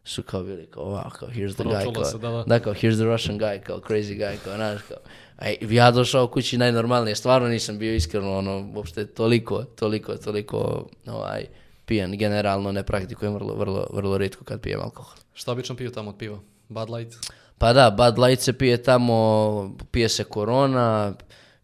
su 0.04 0.24
kao 0.24 0.44
bili 0.44 0.66
kao, 0.66 0.84
wow, 0.84 1.12
kao, 1.12 1.30
here's 1.30 1.54
the 1.54 1.64
guy, 1.64 1.72
Pročulo 1.72 1.94
kao, 1.94 2.06
se, 2.06 2.18
da, 2.18 2.30
da. 2.30 2.44
da, 2.44 2.60
kao, 2.60 2.74
here's 2.74 2.96
the 2.96 3.04
Russian 3.04 3.40
guy, 3.40 3.60
kao, 3.60 3.80
crazy 3.80 4.18
guy, 4.18 4.38
kao, 4.44 4.56
znaš, 4.56 4.82
kao, 4.82 4.98
aj, 5.38 5.58
ja 5.70 5.92
došao 5.92 6.28
kući 6.28 6.58
najnormalnije, 6.58 7.16
stvarno 7.16 7.48
nisam 7.48 7.80
bio 7.80 7.96
iskreno, 7.96 8.38
ono, 8.38 8.72
uopšte 8.76 9.06
toliko, 9.08 9.64
toliko, 9.64 10.18
toliko, 10.18 10.88
ovaj, 11.06 11.46
pijan, 11.88 12.18
generalno 12.18 12.72
ne 12.72 12.84
praktikujem 12.84 13.34
vrlo, 13.34 13.56
vrlo, 13.56 13.88
vrlo 13.94 14.18
rijetko 14.18 14.44
kad 14.44 14.62
pijem 14.62 14.82
alkohol. 14.82 15.16
Šta 15.34 15.52
obično 15.52 15.76
piju 15.76 15.92
tamo 15.92 16.10
od 16.10 16.18
piva? 16.18 16.40
Bud 16.70 16.90
Light? 16.90 17.16
Pa 17.58 17.74
da, 17.74 17.92
Bud 17.92 18.20
Light 18.20 18.44
se 18.44 18.54
pije 18.54 18.84
tamo, 18.84 19.78
pije 19.92 20.10
se 20.10 20.24
Corona, 20.34 21.14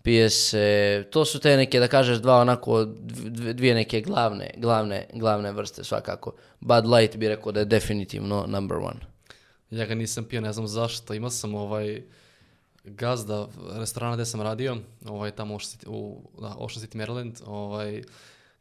pije 0.04 0.30
se, 0.30 1.06
to 1.12 1.26
su 1.26 1.40
te 1.40 1.58
neke, 1.58 1.80
da 1.80 1.88
kažeš, 1.88 2.18
dva 2.18 2.38
onako, 2.38 2.72
dv- 2.80 3.54
dvije 3.54 3.76
neke 3.76 4.02
glavne, 4.02 4.52
glavne, 4.58 5.08
glavne 5.14 5.52
vrste 5.52 5.84
svakako. 5.84 6.34
Bud 6.60 6.86
Light 6.88 7.18
bi 7.18 7.28
rekao 7.28 7.52
da 7.52 7.60
je 7.60 7.66
definitivno 7.66 8.46
number 8.48 8.78
one. 8.78 9.00
Ja 9.72 9.86
ga 9.86 9.96
nisam 9.96 10.24
pio, 10.24 10.42
ne 10.42 10.54
znam 10.54 10.68
zašto. 10.68 11.14
Imao 11.14 11.30
sam 11.30 11.56
ovaj 11.56 12.04
gazda 12.84 13.48
restorana 13.74 14.16
gdje 14.16 14.26
sam 14.26 14.42
radio, 14.42 14.78
ovaj 15.06 15.32
tamo 15.32 15.58
u 15.88 16.22
Ocean 16.38 16.86
City, 16.86 16.96
Maryland, 16.96 17.42
ovaj 17.46 18.04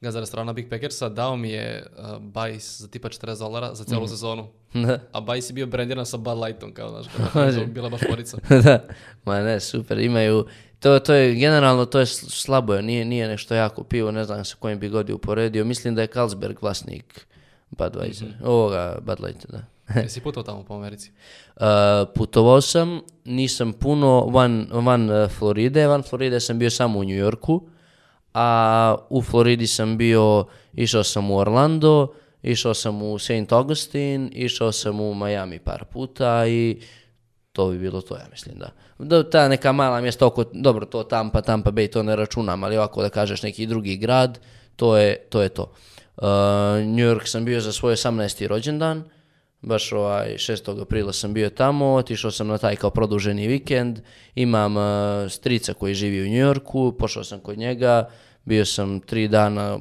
gazda 0.02 0.20
restorana 0.20 0.52
Big 0.52 0.68
Packersa 0.70 1.08
dao 1.08 1.36
mi 1.36 1.50
je 1.50 1.86
uh, 1.98 2.22
bajs 2.22 2.80
za 2.80 2.88
tipa 2.88 3.08
40 3.08 3.38
dolara 3.38 3.74
za 3.74 3.84
cijelu 3.84 4.08
sezonu. 4.08 4.48
A 5.12 5.20
bajs 5.20 5.50
je 5.50 5.54
bio 5.54 5.66
brendiran 5.66 6.06
sa 6.06 6.16
Bud 6.16 6.38
Lightom, 6.38 6.74
kao 6.74 6.88
znaš, 6.88 7.06
kao, 7.32 7.66
bila 7.74 7.88
baš 7.88 8.00
porica. 8.08 8.36
da, 8.64 8.84
ma 9.24 9.40
ne, 9.40 9.60
super, 9.60 9.98
imaju, 9.98 10.46
to, 10.80 10.98
to 10.98 11.14
je, 11.14 11.34
generalno 11.34 11.84
to 11.84 12.00
je 12.00 12.06
slabo, 12.06 12.74
je, 12.74 12.82
nije, 12.82 13.04
nije 13.04 13.28
nešto 13.28 13.54
jako 13.54 13.84
pivo, 13.84 14.10
ne 14.10 14.24
znam 14.24 14.44
sa 14.44 14.56
kojim 14.58 14.78
bi 14.78 14.88
god 14.88 15.08
je 15.08 15.14
uporedio, 15.14 15.64
mislim 15.64 15.94
da 15.94 16.02
je 16.02 16.06
Carlsberg 16.06 16.56
vlasnik 16.62 17.26
Budweiser, 17.70 18.32
ovoga 18.44 18.98
Bud 19.02 19.20
Lighta, 19.20 19.48
da. 19.48 19.62
Jesi 20.00 20.20
putao 20.20 20.42
tamo 20.42 20.64
po 20.64 20.74
Americi? 20.74 21.10
Uh, 21.56 21.62
putovao 22.14 22.60
sam, 22.60 23.00
nisam 23.24 23.72
puno 23.72 24.26
van, 24.26 24.66
van 24.72 25.10
uh, 25.10 25.30
Floride, 25.30 25.86
van 25.86 26.02
Floride 26.02 26.40
sam 26.40 26.58
bio 26.58 26.70
samo 26.70 26.98
u 26.98 27.04
New 27.04 27.16
Yorku, 27.16 27.68
a 28.34 28.96
u 29.10 29.22
Floridi 29.22 29.66
sam 29.66 29.96
bio, 29.96 30.44
išao 30.72 31.04
sam 31.04 31.30
u 31.30 31.36
Orlando, 31.36 32.14
išao 32.42 32.74
sam 32.74 33.02
u 33.02 33.18
St. 33.18 33.52
Augustine, 33.52 34.28
išao 34.32 34.72
sam 34.72 35.00
u 35.00 35.14
Miami 35.14 35.58
par 35.58 35.84
puta 35.84 36.46
i 36.46 36.80
to 37.52 37.68
bi 37.68 37.78
bilo 37.78 38.00
to, 38.00 38.16
ja 38.16 38.26
mislim, 38.30 38.58
da. 38.58 38.70
Da, 38.98 39.30
ta 39.30 39.48
neka 39.48 39.72
mala 39.72 40.00
mjesta 40.00 40.26
oko, 40.26 40.44
dobro, 40.52 40.86
to 40.86 41.02
Tampa, 41.02 41.40
Tampa 41.40 41.70
Bay, 41.70 41.92
to 41.92 42.02
ne 42.02 42.16
računam, 42.16 42.64
ali 42.64 42.76
ovako 42.76 43.02
da 43.02 43.08
kažeš 43.08 43.42
neki 43.42 43.66
drugi 43.66 43.96
grad, 43.96 44.38
to 44.76 44.96
je 44.96 45.16
to. 45.16 45.42
Je 45.42 45.48
to. 45.48 45.72
Uh, 46.16 46.24
New 46.86 47.06
York 47.06 47.26
sam 47.26 47.44
bio 47.44 47.60
za 47.60 47.72
svoj 47.72 47.94
18. 47.94 48.46
rođendan, 48.46 49.04
baš 49.62 49.92
ovaj 49.92 50.34
6. 50.36 50.82
aprila 50.82 51.12
sam 51.12 51.34
bio 51.34 51.50
tamo, 51.50 51.94
otišao 51.94 52.30
sam 52.30 52.46
na 52.46 52.58
taj 52.58 52.76
kao 52.76 52.90
produženi 52.90 53.46
vikend, 53.46 54.00
imam 54.34 54.76
uh, 54.76 54.82
strica 55.30 55.74
koji 55.74 55.94
živi 55.94 56.22
u 56.22 56.30
New 56.30 56.46
Yorku, 56.46 56.92
pošao 56.98 57.24
sam 57.24 57.40
kod 57.40 57.58
njega, 57.58 58.08
bio 58.44 58.64
sam 58.64 59.00
tri 59.00 59.28
dana 59.28 59.78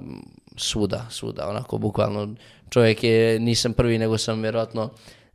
svuda, 0.57 1.05
svuda, 1.09 1.47
onako 1.47 1.77
bukvalno 1.77 2.35
čovjek 2.69 3.03
je, 3.03 3.39
nisam 3.39 3.73
prvi 3.73 3.97
nego 3.97 4.17
sam 4.17 4.41
vjerojatno 4.41 4.89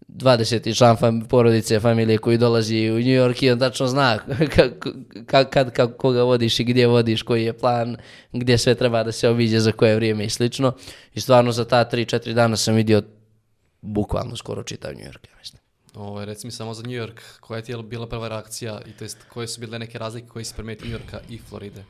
20. 0.09 0.77
član 0.77 0.97
fam, 0.97 1.21
porodice, 1.21 1.81
familije 1.81 2.19
koji 2.19 2.39
dolazi 2.39 2.91
u 2.91 2.95
New 2.95 3.03
York 3.03 3.45
i 3.45 3.51
on 3.51 3.59
tačno 3.59 3.87
zna 3.87 4.19
kad, 5.27 5.51
kad, 5.51 5.73
kad, 5.73 5.97
koga 5.97 6.23
vodiš 6.23 6.61
i 6.61 6.65
gdje 6.65 6.87
vodiš, 6.87 7.23
koji 7.23 7.45
je 7.45 7.53
plan, 7.53 7.97
gdje 8.33 8.59
sve 8.59 8.75
treba 8.75 9.03
da 9.03 9.13
se 9.13 9.29
obiđe, 9.29 9.61
za 9.61 9.73
koje 9.73 9.97
vrijeme 9.97 10.25
i 10.25 10.31
slično. 10.31 10.73
I 11.15 11.21
stvarno 11.21 11.53
za 11.53 11.65
ta 11.65 11.85
3-4 11.93 12.33
dana 12.33 12.57
sam 12.57 12.75
vidio 12.75 13.03
bukvalno 13.87 14.37
skoro 14.37 14.63
čitav 14.63 14.93
New 14.93 15.05
York, 15.05 15.29
ja 15.31 15.37
mislim. 15.39 15.63
Ovaj, 15.95 16.25
reci 16.25 16.47
mi 16.47 16.51
samo 16.51 16.75
za 16.75 16.83
New 16.83 16.91
York, 16.91 17.21
koja 17.41 17.63
je 17.67 17.83
bila 17.83 18.07
prva 18.09 18.29
reakcija 18.29 18.81
i 18.87 18.93
to 18.93 19.05
jest 19.05 19.19
koje 19.33 19.49
su 19.49 19.61
bile 19.61 19.79
neke 19.79 19.99
razlike 19.99 20.29
koje 20.29 20.45
si 20.45 20.55
primetio 20.55 20.87
New 20.87 20.99
Yorka 20.99 21.21
i 21.29 21.39
Floride? 21.39 21.85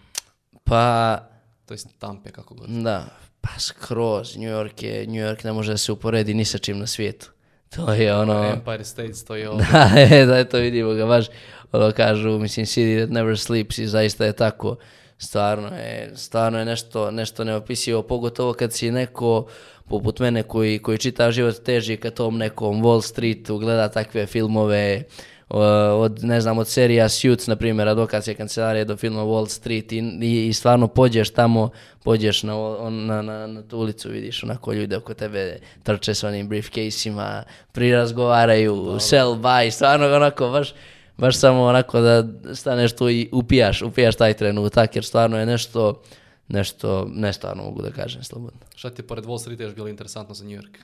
Pa, 0.65 1.19
To 1.67 1.75
jest 1.75 1.89
Tampe, 1.99 2.31
kako 2.31 2.55
god. 2.55 2.69
da, 2.69 3.07
pa 3.41 3.59
skroz, 3.59 4.37
New 4.37 4.51
York 4.51 4.83
je, 4.83 5.07
New 5.07 5.17
York 5.17 5.45
ne 5.45 5.53
može 5.53 5.73
da 5.73 5.79
se 5.79 5.93
uporedi 5.93 6.35
ni 6.35 6.45
sa 6.45 6.59
čim 6.59 6.79
na 6.79 6.87
svijetu. 6.87 7.31
To 7.77 7.93
je 7.93 8.17
ono... 8.17 8.45
Empire 8.45 8.85
State 8.85 9.15
stoji 9.15 9.47
ovo. 9.47 9.59
Da, 9.59 9.91
e, 9.97 10.27
da, 10.27 10.45
to 10.45 10.59
vidimo 10.59 10.95
ga 10.95 11.07
baš, 11.07 11.27
ono 11.73 11.93
kažu, 11.93 12.39
mislim, 12.39 12.67
city 12.67 12.99
that 12.99 13.11
never 13.11 13.39
sleeps 13.39 13.79
i 13.79 13.87
zaista 13.87 14.25
je 14.25 14.33
tako. 14.33 14.77
Stvarno 15.19 15.69
je, 15.69 16.13
stvarno 16.15 16.59
je 16.59 16.65
nešto, 16.65 17.11
nešto 17.11 17.45
neopisivo, 17.45 18.03
pogotovo 18.03 18.53
kad 18.53 18.73
si 18.73 18.91
neko 18.91 19.47
poput 19.89 20.21
mene 20.21 20.43
koji, 20.43 20.79
koji 20.79 20.99
čita 20.99 21.31
život 21.31 21.63
teži 21.65 21.97
ka 21.97 22.11
tom 22.11 22.39
nekom 22.39 22.83
Wall 22.83 23.03
Streetu, 23.03 23.59
gleda 23.59 23.89
takve 23.89 24.27
filmove, 24.27 25.05
od, 25.49 26.25
ne 26.25 26.41
znam, 26.41 26.59
od 26.59 26.69
serija 26.69 27.09
Suits, 27.09 27.47
na 27.47 27.57
primjer, 27.57 27.89
advokatske 27.89 28.35
kancelarije 28.35 28.85
do 28.85 28.97
filma 28.97 29.23
Wall 29.23 29.49
Street 29.49 29.93
i, 29.93 29.99
i, 30.23 30.47
i 30.47 30.53
stvarno 30.53 30.89
pođeš 30.89 31.31
tamo, 31.31 31.71
pođeš 32.05 32.43
na, 32.43 32.55
na, 32.91 33.23
na, 33.23 33.47
na 33.47 33.63
tu 33.63 33.79
ulicu, 33.79 34.09
vidiš 34.09 34.43
onako 34.43 34.73
ljude 34.73 34.97
oko 34.97 35.15
tebe 35.15 35.59
trče 35.83 36.15
s 36.15 36.25
onim 36.25 36.49
briefcase-ima, 36.49 37.43
prirazgovaraju, 37.73 38.97
sell, 39.01 39.35
buy, 39.35 39.71
stvarno 39.71 40.07
onako 40.07 40.49
baš, 40.49 40.75
baš 41.17 41.39
samo 41.39 41.63
onako 41.63 42.01
da 42.01 42.25
staneš 42.55 42.97
tu 42.97 43.11
i 43.11 43.29
upijaš, 43.33 43.83
upijaš 43.83 44.17
taj 44.17 44.35
trenutak 44.35 44.97
jer 44.97 45.05
stvarno 45.05 45.39
je 45.39 45.47
nešto, 45.47 46.03
nešto, 46.49 47.09
ne 47.15 47.33
stvarno 47.33 47.63
mogu 47.63 47.83
da 47.83 47.91
kažem 47.91 48.23
slobodno. 48.23 48.61
Šta 48.77 48.91
ti 48.91 49.03
je 49.03 49.07
pored 49.07 49.25
Wall 49.25 49.39
Streeta 49.39 49.63
još 49.63 49.75
bilo 49.75 49.89
interesantno 49.89 50.35
za 50.35 50.45
New 50.45 50.61
York? 50.61 50.79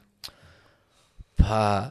Pa, 1.37 1.91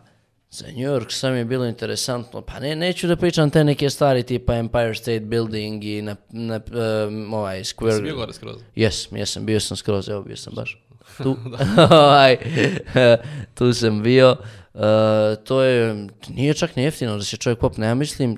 za 0.51 0.67
New 0.67 0.91
York 0.91 1.11
sam 1.11 1.35
je 1.35 1.45
bilo 1.45 1.65
interesantno, 1.65 2.41
pa 2.41 2.59
ne, 2.59 2.75
neću 2.75 3.07
da 3.07 3.15
pričam 3.15 3.49
te 3.49 3.63
neke 3.63 3.89
stvari 3.89 4.23
tipa 4.23 4.55
Empire 4.55 4.95
State 4.95 5.19
Building 5.19 5.83
i 5.83 6.01
na, 6.01 6.15
na 6.29 6.59
um, 7.07 7.33
ovaj 7.33 7.63
Square... 7.63 7.95
Si 7.95 8.01
bio 8.01 8.15
gore 8.15 8.33
skroz? 8.33 8.61
Jesam, 8.75 9.17
jesam, 9.17 9.45
bio 9.45 9.59
sam 9.59 9.77
skroz, 9.77 10.09
evo 10.09 10.21
bio 10.21 10.37
sam 10.37 10.53
baš 10.55 10.83
tu. 11.23 11.37
Ovaj, 11.91 12.37
tu 13.57 13.73
sam 13.73 14.03
bio. 14.03 14.35
Uh, 14.73 14.81
to 15.43 15.61
je, 15.61 16.07
nije 16.29 16.53
čak 16.53 16.75
ni 16.75 16.83
jeftino 16.83 17.17
da 17.17 17.23
se 17.23 17.37
čovjek 17.37 17.59
popne, 17.59 17.87
ja 17.87 17.95
mislim, 17.95 18.37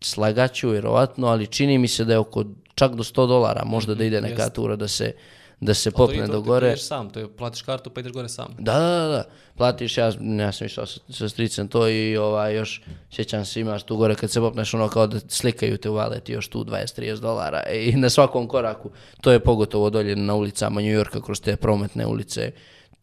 slagaću 0.00 0.70
vjerovatno, 0.70 1.26
ali 1.26 1.46
čini 1.46 1.78
mi 1.78 1.88
se 1.88 2.04
da 2.04 2.12
je 2.12 2.18
oko 2.18 2.44
čak 2.76 2.94
do 2.94 3.02
100 3.02 3.26
dolara 3.26 3.64
možda 3.64 3.94
da 3.94 4.04
ide 4.04 4.20
neka 4.20 4.48
tura 4.48 4.76
da 4.76 4.88
se, 4.88 5.12
da 5.60 5.74
se 5.74 5.90
to 5.90 5.96
popne 5.96 6.26
to, 6.26 6.32
do 6.32 6.40
ti 6.40 6.46
gore. 6.46 6.66
ideš 6.66 6.86
sam, 6.86 7.10
to 7.10 7.20
je 7.20 7.36
platiš 7.36 7.62
kartu 7.62 7.90
pa 7.90 8.00
ideš 8.00 8.12
gore 8.12 8.28
sam. 8.28 8.54
Da, 8.58 8.72
da, 8.72 8.98
da, 8.98 9.08
da. 9.08 9.24
Platiš, 9.56 9.98
ja, 9.98 10.12
ja 10.38 10.52
sam 10.52 10.66
išao 10.66 10.86
sa, 10.86 11.00
sa 11.10 11.28
stricem 11.28 11.68
to 11.68 11.88
i 11.88 12.16
ovaj, 12.16 12.56
još, 12.56 12.82
sjećam 13.10 13.44
se, 13.44 13.60
imaš 13.60 13.82
tu 13.82 13.96
gore 13.96 14.14
kad 14.14 14.30
se 14.30 14.40
popneš 14.40 14.74
ono 14.74 14.88
kao 14.88 15.06
da 15.06 15.20
slikaju 15.28 15.78
te 15.78 15.90
u 15.90 15.94
valet 15.94 16.28
još 16.28 16.48
tu 16.48 16.64
20-30 16.64 17.20
dolara 17.20 17.62
i 17.62 17.92
na 17.92 18.10
svakom 18.10 18.48
koraku. 18.48 18.90
To 19.20 19.32
je 19.32 19.40
pogotovo 19.40 19.90
dolje 19.90 20.16
na 20.16 20.34
ulicama 20.34 20.80
New 20.80 20.92
Yorka 20.92 21.20
kroz 21.20 21.40
te 21.40 21.56
prometne 21.56 22.06
ulice. 22.06 22.50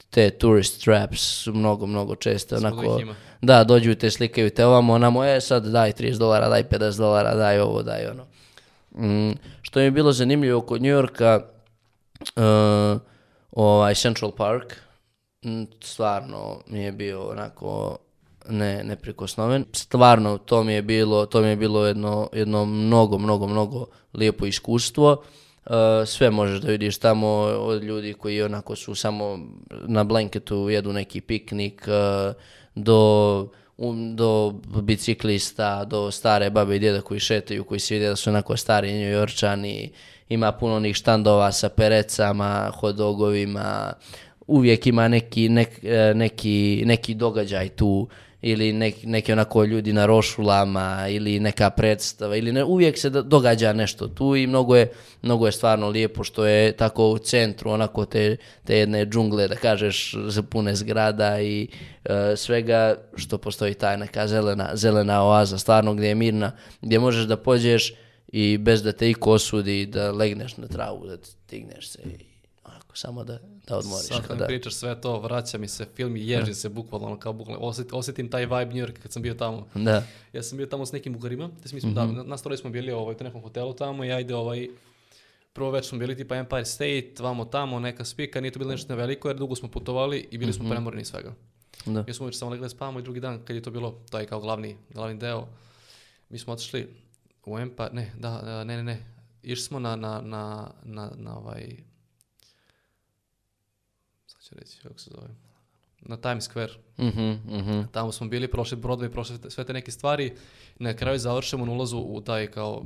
Te 0.09 0.30
tourist 0.30 0.84
traps 0.84 1.21
su 1.21 1.53
mnogo, 1.53 1.86
mnogo. 1.86 2.15
Svuda 2.21 2.57
Onako, 2.57 3.01
da, 3.41 3.63
dođu 3.63 3.95
te 3.95 4.11
slikaju 4.11 4.49
te 4.49 4.65
ovamo, 4.65 4.93
onamo, 4.93 5.26
e 5.26 5.41
sad 5.41 5.65
daj 5.65 5.91
30 5.91 6.17
dolara, 6.17 6.49
daj 6.49 6.63
50 6.63 6.97
dolara, 6.97 7.36
daj 7.36 7.59
ovo, 7.59 7.84
daj 7.84 8.07
ono. 8.07 8.26
Mm, 8.95 9.32
što 9.74 9.80
mi 9.80 9.86
je 9.86 9.91
bilo 9.91 10.11
zanimljivo 10.11 10.61
kod 10.61 10.82
New 10.82 10.91
Yorka, 10.91 11.39
uh, 12.36 13.01
ovaj 13.51 13.95
Central 13.95 14.32
Park, 14.32 14.74
mm, 15.45 15.63
stvarno 15.82 16.61
mi 16.67 16.80
je 16.80 16.91
bio 16.91 17.30
onako 17.30 17.97
ne, 18.49 18.84
neprikosnoven. 18.84 19.65
Stvarno, 19.71 20.38
to 20.38 20.63
mi 20.63 20.74
je 20.74 20.82
bilo, 20.82 21.26
to 21.26 21.41
mi 21.41 21.47
je 21.47 21.55
bilo 21.55 21.86
jedno, 21.86 22.30
jedno 22.34 22.65
mnogo, 22.65 23.17
mnogo, 23.17 23.47
mnogo 23.47 23.86
lijepo 24.13 24.45
iskustvo. 24.45 25.11
Uh, 25.65 25.74
sve 26.05 26.30
možeš 26.30 26.61
da 26.61 26.67
vidiš 26.67 26.97
tamo 26.97 27.28
od 27.59 27.84
ljudi 27.84 28.13
koji 28.13 28.43
onako 28.43 28.76
su 28.76 28.95
samo 28.95 29.39
na 29.69 30.03
blanketu 30.03 30.69
jedu 30.69 30.93
neki 30.93 31.21
piknik 31.21 31.88
uh, 31.88 32.34
do 32.76 33.47
um, 33.78 34.15
do 34.15 34.51
biciklista, 34.82 35.86
do 35.86 36.11
stare 36.11 36.49
babe 36.49 36.76
i 36.76 36.80
djeda 36.80 37.01
koji 37.01 37.19
šetaju, 37.19 37.63
koji 37.63 37.80
se 37.80 37.93
vide 37.93 38.07
da 38.07 38.15
su 38.15 38.30
onako 38.30 38.57
stari 38.57 38.93
njujorčani, 38.93 39.91
ima 40.30 40.51
puno 40.51 40.76
onih 40.76 40.95
štandova 40.95 41.51
sa 41.51 41.69
perecama, 41.69 42.71
hodogovima, 42.80 43.93
uvijek 44.47 44.88
ima 44.88 45.07
neki, 45.07 45.49
nek- 45.49 45.84
e, 45.84 46.13
neki, 46.13 46.84
neki 46.86 47.13
događaj 47.13 47.69
tu, 47.69 48.07
ili 48.43 48.73
nek- 48.73 49.05
neki 49.05 49.31
onako 49.31 49.63
ljudi 49.63 49.93
na 49.93 50.05
rošulama, 50.05 51.07
ili 51.09 51.39
neka 51.39 51.69
predstava, 51.69 52.35
ili 52.35 52.51
ne, 52.51 52.63
uvijek 52.63 52.97
se 52.97 53.09
do- 53.09 53.21
događa 53.21 53.73
nešto 53.73 54.07
tu 54.07 54.35
i 54.35 54.47
mnogo 54.47 54.75
je, 54.75 54.91
mnogo 55.21 55.45
je 55.45 55.51
stvarno 55.51 55.89
lijepo 55.89 56.23
što 56.23 56.45
je 56.45 56.71
tako 56.71 57.07
u 57.07 57.17
centru, 57.17 57.71
onako 57.71 58.05
te, 58.05 58.37
te 58.63 58.77
jedne 58.77 59.05
džungle, 59.05 59.47
da 59.47 59.55
kažeš, 59.55 60.15
pune 60.43 60.75
zgrada 60.75 61.41
i 61.41 61.67
e, 62.05 62.35
svega 62.35 62.95
što 63.15 63.37
postoji 63.37 63.73
taj 63.73 63.97
neka 63.97 64.27
zelena, 64.27 64.69
zelena 64.73 65.23
oaza, 65.23 65.57
stvarno 65.57 65.93
gdje 65.93 66.07
je 66.07 66.15
mirna, 66.15 66.51
gdje 66.81 66.99
možeš 66.99 67.25
da 67.25 67.37
pođeš 67.37 67.93
i 68.27 68.57
bez 68.57 68.83
da 68.83 68.91
te 68.91 69.09
iko 69.09 69.31
osudi, 69.31 69.85
da 69.85 70.11
legneš 70.11 70.57
na 70.57 70.67
travu, 70.67 71.07
da 71.07 71.17
stigneš 71.17 71.89
se 71.89 71.99
i 72.05 72.25
onako 72.63 72.95
samo 72.95 73.23
da, 73.23 73.39
da 73.68 73.78
odmoriš. 73.78 74.05
Sad 74.05 74.28
kad 74.28 74.38
da, 74.38 74.45
pričaš 74.45 74.74
sve 74.74 75.01
to, 75.01 75.20
vraća 75.20 75.57
mi 75.57 75.68
se 75.68 75.86
film 75.88 76.16
i 76.16 76.28
ježi 76.28 76.53
se 76.53 76.70
bukvalno, 76.70 77.07
ono 77.07 77.18
kao 77.18 77.34
bukvalno, 77.34 77.61
osjet, 77.61 77.88
osjetim 77.91 78.30
taj 78.30 78.41
vibe 78.41 78.66
New 78.66 78.86
York 78.86 78.93
kad 78.93 79.11
sam 79.11 79.22
bio 79.22 79.34
tamo. 79.34 79.68
da, 79.76 80.03
Ja 80.34 80.43
sam 80.43 80.57
bio 80.57 80.68
tamo 80.68 80.86
s 80.86 80.91
nekim 80.91 81.14
bugarima, 81.14 81.49
te 81.64 81.70
smo, 81.70 81.78
Mhm. 81.80 81.93
da, 81.93 82.05
na- 82.05 82.24
nas 82.24 82.41
troje 82.41 82.57
smo 82.57 82.70
bili 82.70 82.91
ovaj, 82.91 83.16
u 83.16 83.24
nekom 83.24 83.41
hotelu 83.41 83.74
tamo 83.74 84.03
i 84.03 84.07
ja 84.07 84.20
ide 84.20 84.36
ovaj, 84.36 84.68
prvo 85.53 85.72
već 85.72 85.86
smo 85.86 85.97
bili 85.97 86.18
tipa 86.18 86.36
Empire 86.36 86.66
State, 86.66 87.14
vamo 87.20 87.45
tamo, 87.45 87.80
neka 87.80 88.05
spika, 88.05 88.41
nije 88.41 88.51
to 88.51 88.59
bilo 88.59 88.72
nešto 88.72 88.95
veliko 88.95 89.28
jer 89.28 89.38
dugo 89.38 89.55
smo 89.55 89.70
putovali 89.70 90.28
i 90.32 90.38
bili 90.38 90.49
Mhm. 90.49 90.55
smo 90.55 90.70
premorni 90.70 91.01
i 91.01 91.05
svega. 91.05 91.34
da. 91.86 92.03
Mi 92.03 92.14
smo 92.14 92.26
već 92.26 92.38
samo 92.38 92.51
legli 92.51 92.70
spavamo 92.70 92.99
i 92.99 93.03
drugi 93.03 93.20
dan 93.20 93.39
kad 93.45 93.55
je 93.55 93.61
to 93.61 93.72
bilo, 93.72 93.91
taj 94.09 94.26
kao 94.26 94.39
glavni, 94.39 94.78
glavni 94.89 95.18
deo, 95.18 95.47
mi 96.30 96.39
smo 96.39 96.53
otišli 96.53 96.88
u 97.45 97.59
Empire, 97.59 97.89
ne, 97.91 98.11
da, 98.18 98.41
ne, 98.64 98.78
ne, 98.78 98.84
ne, 98.84 99.05
išli 99.43 99.64
smo 99.64 99.80
na, 99.80 99.95
na, 99.95 100.22
na, 100.22 100.72
na, 100.84 101.11
na 101.16 101.38
ovaj, 101.38 101.78
ću 104.54 104.60
reći, 104.60 104.78
kako 104.84 104.99
se 104.99 105.10
zove, 105.16 105.28
na 106.01 106.18
Times 106.18 106.49
Square, 106.49 106.74
Mhm, 106.97 107.58
mhm. 107.58 107.82
Tamo 107.91 108.12
smo 108.12 108.28
bili, 108.28 108.47
prošli 108.47 108.78
Broadway, 108.78 109.10
prošli 109.10 109.38
sve 109.49 109.64
te 109.64 109.74
neke 109.74 109.91
stvari. 109.91 110.34
Na 110.80 110.93
kraju 110.93 111.20
završimo 111.20 111.66
na 111.66 111.72
ulazu 111.72 111.97
u 111.97 112.22
taj 112.22 112.47
kao 112.47 112.86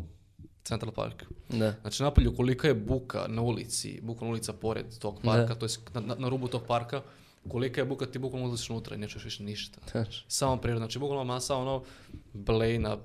Central 0.64 0.92
Park. 0.92 1.24
Da. 1.50 1.74
Znači 1.82 2.04
napolju 2.04 2.36
kolika 2.36 2.68
je 2.68 2.74
buka 2.74 3.26
na 3.28 3.42
ulici, 3.42 4.00
bukvalno 4.04 4.32
ulica 4.32 4.54
pored 4.54 5.00
tog 5.00 5.22
parka, 5.24 5.56
to 5.56 5.66
je 5.66 5.70
na, 5.94 6.16
na, 6.16 6.30
rubu 6.30 6.48
tog 6.48 6.64
parka, 6.68 7.02
kolika 7.50 7.82
je 7.82 7.86
buka 7.86 8.06
ti 8.06 8.20
bukvalno 8.20 8.48
ulaziš 8.48 8.70
unutra 8.70 8.96
i 8.96 9.00
ne 9.00 9.08
čuješ 9.08 9.26
više 9.26 9.44
ništa. 9.44 9.80
Tačno. 9.94 10.24
Samo 10.28 10.58
priroda, 10.58 10.80
znači 10.80 11.00
bukvalno 11.00 11.24
masa 11.24 11.56
ono 11.56 11.84
blej 12.34 12.80
na 12.80 12.98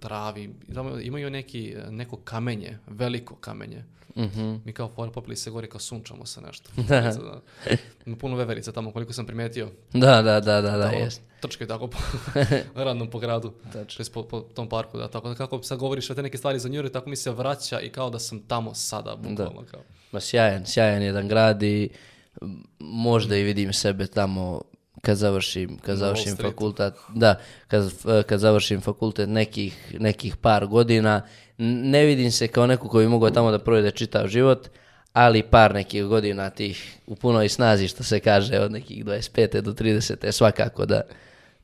travi, 0.00 0.54
imaju 1.02 1.30
neki, 1.30 1.74
neko 1.90 2.16
kamenje, 2.16 2.78
veliko 2.86 3.34
kamenje. 3.34 3.84
Mhm. 4.16 4.54
Mi 4.64 4.72
kao 4.72 4.88
fora 4.88 5.10
popili 5.10 5.36
se 5.36 5.50
gore 5.50 5.66
kao 5.66 5.80
sunčamo 5.80 6.26
se 6.26 6.40
nešto. 6.40 6.70
Da. 6.88 8.16
Puno 8.16 8.36
veverica 8.36 8.72
tamo 8.72 8.92
koliko 8.92 9.12
sam 9.12 9.26
primetio. 9.26 9.68
Da, 9.92 10.22
da, 10.22 10.40
da, 10.40 10.60
da, 10.60 10.76
da. 10.76 10.90
Trčkaju 11.40 11.68
tako 11.68 11.86
po, 11.86 11.98
random 12.84 13.10
po 13.10 13.18
gradu. 13.18 13.52
Tj. 13.72 14.02
Po, 14.12 14.22
po 14.22 14.40
tom 14.40 14.68
parku, 14.68 14.98
da. 14.98 15.08
Tako 15.08 15.28
da 15.28 15.34
kako 15.34 15.62
sad 15.62 15.78
govoriš 15.78 16.06
sve 16.06 16.14
te 16.14 16.22
neke 16.22 16.38
stvari 16.38 16.58
za 16.58 16.68
York, 16.68 16.92
tako 16.92 17.10
mi 17.10 17.16
se 17.16 17.30
vraća 17.30 17.80
i 17.80 17.88
kao 17.88 18.10
da 18.10 18.18
sam 18.18 18.40
tamo 18.40 18.74
sada, 18.74 19.16
bukvalno 19.16 19.64
kao. 19.70 19.80
Ma 20.12 20.20
sjajan, 20.20 20.66
sjajan 20.66 21.02
jedan 21.02 21.28
grad 21.28 21.62
i 21.62 21.88
možda 22.78 23.36
i 23.36 23.42
vidim 23.42 23.72
sebe 23.72 24.06
tamo 24.06 24.62
kad 25.00 25.16
završim, 25.16 25.78
kad 25.78 25.96
završim 25.96 26.36
fakultet, 26.36 26.94
da, 27.14 27.40
kad, 27.68 27.92
kad 28.26 28.40
završim 28.40 28.80
fakultet 28.80 29.28
nekih, 29.28 29.94
nekih 29.98 30.36
par 30.36 30.66
godina, 30.66 31.22
ne 31.58 32.04
vidim 32.04 32.32
se 32.32 32.48
kao 32.48 32.66
neko 32.66 32.88
koji 32.88 33.08
mogao 33.08 33.30
tamo 33.30 33.50
da 33.50 33.58
provede 33.58 33.90
čitav 33.90 34.28
život, 34.28 34.68
ali 35.12 35.42
par 35.42 35.74
nekih 35.74 36.04
godina 36.04 36.50
tih 36.50 36.98
u 37.06 37.16
punoj 37.16 37.48
snazi, 37.48 37.88
što 37.88 38.04
se 38.04 38.20
kaže, 38.20 38.58
od 38.58 38.72
nekih 38.72 39.04
25. 39.04 39.60
do 39.60 39.72
30. 39.72 40.32
svakako 40.32 40.86
da, 40.86 41.02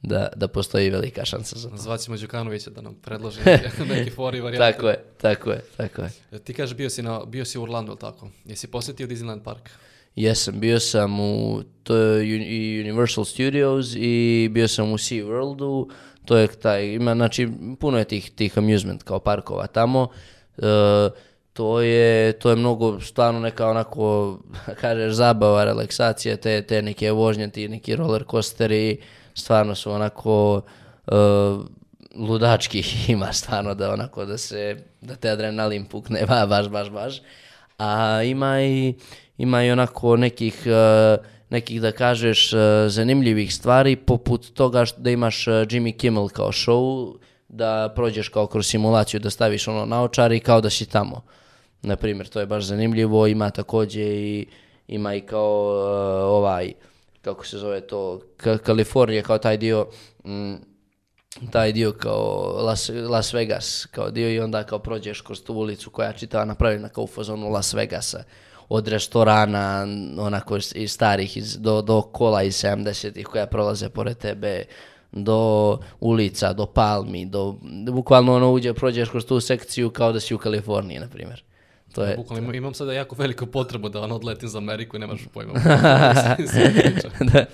da, 0.03 0.29
da 0.37 0.49
postoji 0.49 0.91
velika 0.91 1.25
šansa 1.25 1.59
za 1.59 1.71
to. 1.71 1.77
Zvaćemo 1.77 2.17
Đukanovića 2.17 2.71
da 2.71 2.81
nam 2.81 2.95
predloži 2.95 3.41
neki 3.95 4.11
fori 4.11 4.41
varijante. 4.41 4.73
Tako 4.73 4.89
je, 4.89 5.05
tako 5.21 5.51
je, 5.51 5.61
tako 5.77 6.03
je. 6.03 6.39
Ti 6.45 6.55
kažeš 6.55 6.77
bio 6.77 6.91
si, 6.91 7.03
na, 7.03 7.25
bio 7.25 7.45
si 7.45 7.59
u 7.59 7.63
Orlandu, 7.63 7.97
tako? 7.97 8.29
Jesi 8.45 8.67
posjetio 8.67 9.07
Disneyland 9.07 9.43
Park? 9.43 9.71
Jesam, 10.17 10.61
bio 10.61 10.81
sam 10.81 11.21
u 11.21 11.63
to 11.83 11.95
Universal 12.81 13.25
Studios 13.25 13.95
i 13.97 14.49
bio 14.53 14.69
sam 14.69 14.93
u 14.93 14.99
Sea 14.99 15.25
Worldu, 15.25 15.91
to 16.25 16.37
je 16.37 16.47
taj, 16.47 16.87
ima, 16.87 17.15
znači, 17.15 17.49
puno 17.81 17.99
je 17.99 18.05
tih, 18.05 18.31
tih 18.31 18.59
amusement 18.59 19.03
kao 19.03 19.19
parkova 19.19 19.67
tamo, 19.67 20.09
E, 20.59 21.11
to 21.53 21.81
je, 21.81 22.33
to 22.33 22.51
je 22.51 22.57
mnogo, 22.57 23.01
stvarno 23.01 23.41
neka 23.41 23.69
onako, 23.69 24.39
kažeš, 24.81 25.13
zabava, 25.13 25.65
relaksacija, 25.65 26.37
te, 26.37 26.63
te 26.63 26.83
neke 26.83 27.11
vožnje, 27.11 27.49
ti 27.49 27.69
neki 27.69 27.97
roller 27.97 28.25
coasteri, 28.31 29.01
stvarno 29.35 29.75
su 29.75 29.93
onako, 29.93 30.63
e, 31.07 31.13
ludački 32.15 32.85
ima 33.13 33.33
stvarno 33.33 33.75
da 33.75 33.93
onako 33.93 34.25
da 34.25 34.39
se, 34.39 34.77
da 35.01 35.17
te 35.17 35.31
adrenalin 35.31 35.85
pukne, 35.85 36.27
ba, 36.29 36.47
baš, 36.47 36.69
baš, 36.69 36.91
baš. 36.91 37.21
A 37.79 38.23
ima 38.23 38.63
i, 38.63 38.95
ima 39.39 39.65
i 39.65 39.71
onako 39.71 40.17
nekih, 40.17 40.63
eh, 40.67 41.17
nekih 41.51 41.81
da 41.81 41.93
kažeš 41.93 42.53
eh, 42.53 42.59
zanimljivih 42.89 43.55
stvari 43.55 43.97
poput 43.97 44.53
toga 44.55 44.85
da 44.97 45.11
imaš 45.11 45.49
eh, 45.49 45.51
Jimmy 45.51 45.97
Kimmel 45.97 46.29
kao 46.29 46.53
show, 46.53 47.17
da 47.49 47.93
prođeš 47.95 48.29
kao 48.29 48.47
kroz 48.47 48.67
simulaciju, 48.67 49.21
da 49.21 49.31
staviš 49.31 49.69
ono 49.69 49.87
naočare 49.87 50.37
i 50.37 50.41
kao 50.41 50.61
da 50.61 50.71
si 50.71 50.87
tamo. 50.87 51.23
Na 51.83 51.97
primjer, 51.97 52.29
to 52.29 52.41
je 52.41 52.47
baš 52.47 52.65
zanimljivo, 52.65 53.27
ima 53.27 53.51
također 53.51 54.07
i 54.07 54.47
ima 54.89 55.15
i 55.15 55.21
kao 55.21 55.69
ovaj 56.39 56.73
kako 57.23 57.47
se 57.47 57.59
zove 57.59 57.81
to, 57.81 58.21
Ka- 58.39 58.59
Kalifornija 58.59 59.23
kao 59.23 59.39
taj 59.39 59.57
dio 59.57 59.87
mm, 60.25 60.55
taj 61.51 61.73
dio 61.73 61.93
kao 61.93 62.53
Las, 62.63 62.91
Las 63.09 63.35
Vegas 63.35 63.87
kao 63.91 64.11
dio 64.11 64.31
i 64.31 64.41
onda 64.41 64.65
kao 64.65 64.79
prođeš 64.79 65.21
kroz 65.21 65.43
tu 65.43 65.55
ulicu 65.55 65.91
koja 65.91 66.09
je 66.09 66.19
čitava 66.19 66.45
napravljena 66.45 66.89
kao 66.89 67.05
u 67.05 67.07
fazonu 67.07 67.49
Las 67.49 67.75
Vegasa 67.75 68.25
od 68.69 68.89
restorana 68.89 69.87
onako 70.19 70.59
iz 70.75 70.93
starih 70.93 71.37
iz, 71.37 71.57
do, 71.59 71.83
do 71.83 72.03
kola 72.03 72.43
iz 72.43 72.55
70-ih 72.55 73.27
koja 73.27 73.47
prolaze 73.47 73.89
pored 73.89 74.19
tebe 74.19 74.65
do 75.13 75.79
ulica, 76.01 76.53
do 76.53 76.67
palmi, 76.67 77.27
do, 77.27 77.57
bukvalno 77.93 78.35
ono 78.35 78.53
uđe, 78.53 78.75
prođeš 78.75 79.09
kroz 79.09 79.27
tu 79.27 79.41
sekciju 79.41 79.91
kao 79.91 80.13
da 80.13 80.21
si 80.21 80.35
u 80.35 80.39
Kaliforniji, 80.39 80.99
na 80.99 81.09
primjer. 81.09 81.43
To 81.93 82.05
je, 82.05 82.17
Bukvalno 82.17 82.43
imam, 82.43 82.55
imam 82.55 82.75
sada 82.75 82.93
jako 82.93 83.17
veliku 83.17 83.47
potrebu 83.47 83.89
da 83.89 84.01
ono 84.01 84.15
odletim 84.15 84.49
za 84.49 84.59
Ameriku 84.59 84.97
i 84.97 85.01
nemaš 85.01 85.21
pojma. 85.35 85.53
da. 87.33 87.45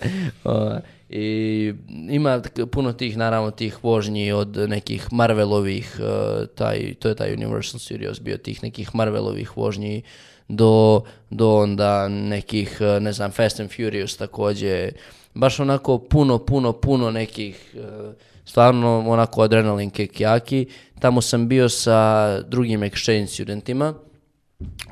O, 0.44 0.78
I 1.12 1.74
ima 2.10 2.42
puno 2.70 2.92
tih, 2.92 3.16
naravno, 3.16 3.50
tih 3.50 3.84
vožnji 3.84 4.32
od 4.32 4.56
nekih 4.56 5.12
Marvelovih, 5.12 6.00
e, 6.00 6.46
taj, 6.46 6.94
to 6.94 7.08
je 7.08 7.14
taj 7.14 7.32
Universal 7.32 7.80
Studios 7.80 8.20
bio 8.20 8.36
tih 8.36 8.62
nekih 8.62 8.94
Marvelovih 8.94 9.56
vožnji 9.56 10.02
do, 10.48 11.02
do 11.30 11.56
onda 11.56 12.08
nekih, 12.08 12.78
e, 12.80 13.00
ne 13.00 13.12
znam, 13.12 13.30
Fast 13.30 13.60
and 13.60 13.70
Furious 13.70 14.16
također. 14.16 14.92
Baš 15.34 15.60
onako 15.60 15.98
puno, 15.98 16.38
puno, 16.38 16.72
puno 16.72 17.10
nekih, 17.10 17.74
e, 17.74 18.12
stvarno 18.44 19.04
onako 19.08 19.42
adrenalin 19.42 19.90
kick 19.90 20.20
jaki. 20.20 20.66
Tamo 21.00 21.20
sam 21.20 21.48
bio 21.48 21.68
sa 21.68 22.40
drugim 22.40 22.80
exchange 22.80 23.26
studentima 23.26 23.94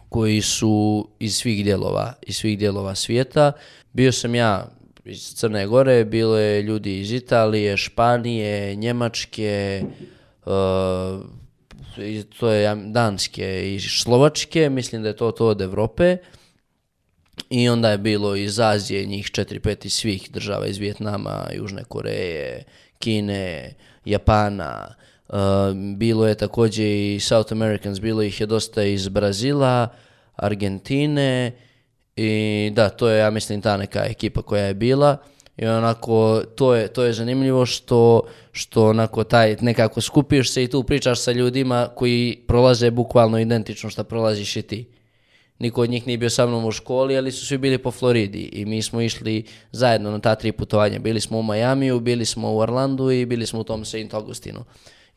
koji 0.08 0.40
su 0.40 1.08
iz 1.18 1.36
svih 1.36 1.64
dijelova, 1.64 2.12
iz 2.22 2.36
svih 2.36 2.58
dijelova 2.58 2.94
svijeta. 2.94 3.52
Bio 3.92 4.12
sam 4.12 4.34
ja 4.34 4.80
iz 5.05 5.34
Crne 5.34 5.66
Gore, 5.66 6.05
bilo 6.05 6.38
je 6.38 6.62
ljudi 6.62 7.01
iz 7.01 7.12
Italije, 7.12 7.76
Španije, 7.76 8.74
Njemačke, 8.76 9.82
uh, 10.46 10.53
to 12.38 12.51
je 12.51 12.76
Danske 12.76 13.74
i 13.74 13.80
Slovačke, 13.80 14.70
mislim 14.70 15.03
da 15.03 15.09
je 15.09 15.16
to 15.16 15.30
to 15.30 15.46
od 15.46 15.61
Europe. 15.61 16.16
I 17.51 17.68
onda 17.68 17.90
je 17.90 17.98
bilo 17.98 18.36
iz 18.36 18.61
Azije 18.61 19.07
njih 19.07 19.26
4-5 19.26 19.86
iz 19.86 19.92
svih 19.94 20.30
država, 20.30 20.66
iz 20.66 20.78
Vjetnama, 20.78 21.46
Južne 21.53 21.84
Koreje, 21.84 22.64
Kine, 22.98 23.74
Japana. 24.05 24.94
Uh, 25.28 25.36
bilo 25.96 26.26
je 26.26 26.34
također 26.34 26.86
i 26.86 27.20
South 27.20 27.53
Americans, 27.53 28.01
bilo 28.01 28.22
ih 28.22 28.40
je 28.40 28.46
dosta 28.46 28.82
iz 28.82 29.09
Brazila, 29.09 29.88
Argentine 30.36 31.53
i 32.20 32.70
da, 32.70 32.88
to 32.88 33.08
je 33.08 33.18
ja 33.18 33.30
mislim 33.30 33.62
ta 33.62 33.76
neka 33.76 34.04
ekipa 34.04 34.42
koja 34.42 34.64
je 34.64 34.74
bila. 34.74 35.16
I 35.56 35.66
onako, 35.66 36.42
to 36.54 36.74
je, 36.74 36.88
to 36.88 37.04
je 37.04 37.12
zanimljivo 37.12 37.66
što, 37.66 38.22
što 38.52 38.88
onako 38.88 39.24
taj, 39.24 39.56
nekako 39.60 40.00
skupiš 40.00 40.52
se 40.52 40.64
i 40.64 40.68
tu 40.68 40.82
pričaš 40.82 41.20
sa 41.20 41.32
ljudima 41.32 41.88
koji 41.94 42.38
prolaze 42.46 42.90
bukvalno 42.90 43.38
identično 43.38 43.90
što 43.90 44.04
prolaziš 44.04 44.56
i 44.56 44.62
ti. 44.62 44.84
Niko 45.58 45.82
od 45.82 45.90
njih 45.90 46.06
nije 46.06 46.18
bio 46.18 46.30
sa 46.30 46.46
mnom 46.46 46.64
u 46.64 46.72
školi, 46.72 47.16
ali 47.16 47.32
su 47.32 47.46
svi 47.46 47.58
bili 47.58 47.78
po 47.78 47.90
Floridi 47.90 48.42
i 48.52 48.64
mi 48.64 48.82
smo 48.82 49.00
išli 49.00 49.44
zajedno 49.72 50.10
na 50.10 50.18
ta 50.18 50.34
tri 50.34 50.52
putovanja. 50.52 50.98
Bili 50.98 51.20
smo 51.20 51.38
u 51.38 51.42
Majamiju, 51.42 52.00
bili 52.00 52.24
smo 52.24 52.52
u 52.52 52.58
Orlandu 52.58 53.10
i 53.10 53.26
bili 53.26 53.46
smo 53.46 53.60
u 53.60 53.64
tom 53.64 53.84
St. 53.84 54.12
Augustinu. 54.14 54.64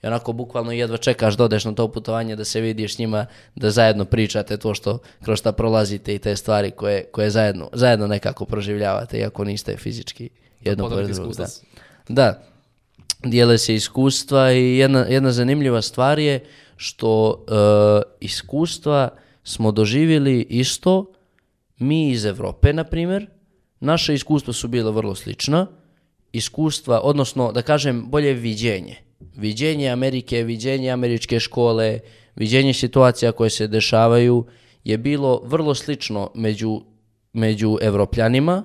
I 0.04 0.08
onako 0.08 0.34
bukvalno 0.34 0.72
jedva 0.72 0.98
čekaš 0.98 1.38
da 1.38 1.44
odeš 1.44 1.66
na 1.66 1.74
to 1.74 1.88
putovanje 1.88 2.36
da 2.36 2.46
se 2.46 2.62
vidiš 2.62 2.96
s 2.96 2.98
njima, 2.98 3.26
da 3.56 3.72
zajedno 3.72 4.06
pričate 4.06 4.58
to 4.58 4.74
što 4.74 5.00
kroz 5.22 5.40
šta 5.40 5.52
prolazite 5.52 6.16
i 6.16 6.20
te 6.20 6.36
stvari 6.36 6.72
koje, 6.72 7.04
koje 7.04 7.30
zajedno, 7.30 7.70
zajedno 7.74 8.08
nekako 8.08 8.46
proživljavate, 8.46 9.20
iako 9.20 9.44
niste 9.44 9.78
fizički 9.78 10.30
jedno 10.62 10.90
pored 10.90 11.10
drugog. 11.10 11.36
Da. 11.36 11.48
da, 12.10 12.44
dijele 13.24 13.58
se 13.58 13.76
iskustva 13.76 14.52
i 14.52 14.78
jedna, 14.78 15.00
jedna 15.00 15.32
zanimljiva 15.32 15.82
stvar 15.82 16.20
je 16.20 16.44
što 16.76 17.46
e, 17.48 17.54
iskustva 18.20 19.10
smo 19.44 19.72
doživjeli 19.72 20.46
isto 20.50 21.14
mi 21.78 22.10
iz 22.10 22.26
Europe, 22.26 22.74
na 22.74 22.84
primjer, 22.84 23.28
naše 23.80 24.14
iskustva 24.14 24.54
su 24.54 24.68
bila 24.68 24.92
vrlo 24.92 25.16
slična, 25.16 25.68
iskustva, 26.34 27.00
odnosno 27.00 27.52
da 27.52 27.62
kažem 27.62 28.10
bolje 28.10 28.34
viđenje. 28.34 28.96
Viđenje 29.36 29.90
Amerike, 29.90 30.44
viđenje 30.44 30.92
američke 30.92 31.40
škole, 31.40 32.00
viđenje 32.36 32.74
situacija 32.74 33.32
koje 33.32 33.50
se 33.50 33.68
dešavaju 33.68 34.46
je 34.84 34.98
bilo 34.98 35.42
vrlo 35.46 35.76
slično 35.76 36.32
među, 36.36 36.82
među 37.34 37.78
evropljanima, 37.82 38.64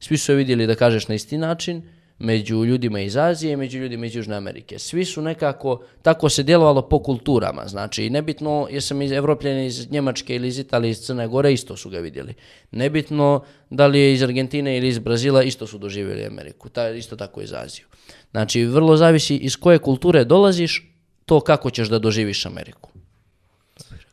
svi 0.00 0.16
su 0.18 0.32
je 0.32 0.36
vidjeli 0.36 0.66
da 0.66 0.74
kažeš 0.74 1.08
na 1.08 1.14
isti 1.14 1.38
način, 1.38 1.82
među 2.18 2.64
ljudima 2.64 3.00
iz 3.00 3.16
Azije 3.16 3.52
i 3.52 3.56
među 3.56 3.78
ljudima 3.78 4.06
iz 4.06 4.14
Južne 4.14 4.36
Amerike. 4.36 4.78
Svi 4.78 5.04
su 5.04 5.22
nekako, 5.22 5.82
tako 6.02 6.28
se 6.28 6.42
djelovalo 6.42 6.82
po 6.82 6.98
kulturama, 6.98 7.66
znači 7.66 8.10
nebitno 8.10 8.68
jesam 8.70 9.02
iz 9.02 9.12
Evropljani 9.12 9.66
iz 9.66 9.90
Njemačke 9.90 10.36
ili 10.36 10.48
iz 10.48 10.58
Italije, 10.58 10.90
iz 10.90 10.98
Crne 10.98 11.28
Gore, 11.28 11.52
isto 11.52 11.76
su 11.76 11.90
ga 11.90 11.98
vidjeli. 11.98 12.34
Nebitno 12.70 13.44
da 13.70 13.86
li 13.86 14.00
je 14.00 14.12
iz 14.12 14.22
Argentine 14.22 14.78
ili 14.78 14.88
iz 14.88 14.98
Brazila, 14.98 15.42
isto 15.42 15.66
su 15.66 15.78
doživjeli 15.78 16.26
Ameriku, 16.26 16.68
ta, 16.68 16.88
isto 16.88 17.16
tako 17.16 17.40
iz 17.40 17.52
Aziju. 17.52 17.86
Znači, 18.30 18.64
vrlo 18.64 18.96
zavisi 18.96 19.36
iz 19.36 19.56
koje 19.56 19.78
kulture 19.78 20.24
dolaziš, 20.24 20.92
to 21.24 21.40
kako 21.40 21.70
ćeš 21.70 21.88
da 21.88 21.98
doživiš 21.98 22.46
Ameriku. 22.46 22.95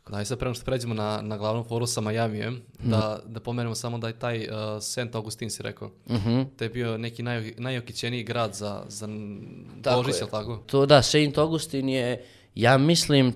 Da, 0.09 0.21
i 0.21 0.25
sad 0.25 0.39
prema 0.39 0.55
što 0.55 0.65
pređemo 0.65 0.93
na, 0.93 1.19
na 1.21 1.37
glavnu 1.37 1.63
foru 1.63 1.87
sa 1.87 2.01
Majamijem, 2.01 2.61
Mhm. 2.79 2.89
da, 2.91 3.19
da 3.25 3.39
pomenemo 3.39 3.75
samo 3.75 3.97
da 3.97 4.07
je 4.07 4.13
taj 4.13 4.39
uh, 4.39 4.53
St. 4.81 5.15
Augustin 5.15 5.49
si 5.49 5.63
rekao, 5.63 5.89
Mhm. 6.09 6.41
da 6.59 6.65
je 6.65 6.69
bio 6.69 6.97
neki 6.97 7.23
naj, 7.23 7.53
najokićeniji 7.57 8.23
grad 8.23 8.53
za, 8.53 8.83
za 8.87 9.07
Tako 9.81 9.97
Božić, 9.97 10.15
je. 10.15 10.27
tako? 10.27 10.57
To 10.57 10.85
da, 10.85 11.01
Saint 11.01 11.37
Augustin 11.37 11.89
je, 11.89 12.23
ja 12.55 12.77
mislim, 12.77 13.27
e, 13.27 13.33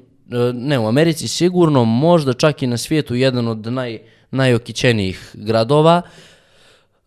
ne 0.54 0.80
u 0.80 0.88
Americi 0.88 1.28
sigurno, 1.28 1.86
možda 1.86 2.34
čak 2.34 2.62
i 2.62 2.68
na 2.68 2.78
svijetu 2.78 3.16
jedan 3.16 3.48
od 3.48 3.68
naj, 3.68 4.00
najokićenijih 4.32 5.32
gradova. 5.36 6.02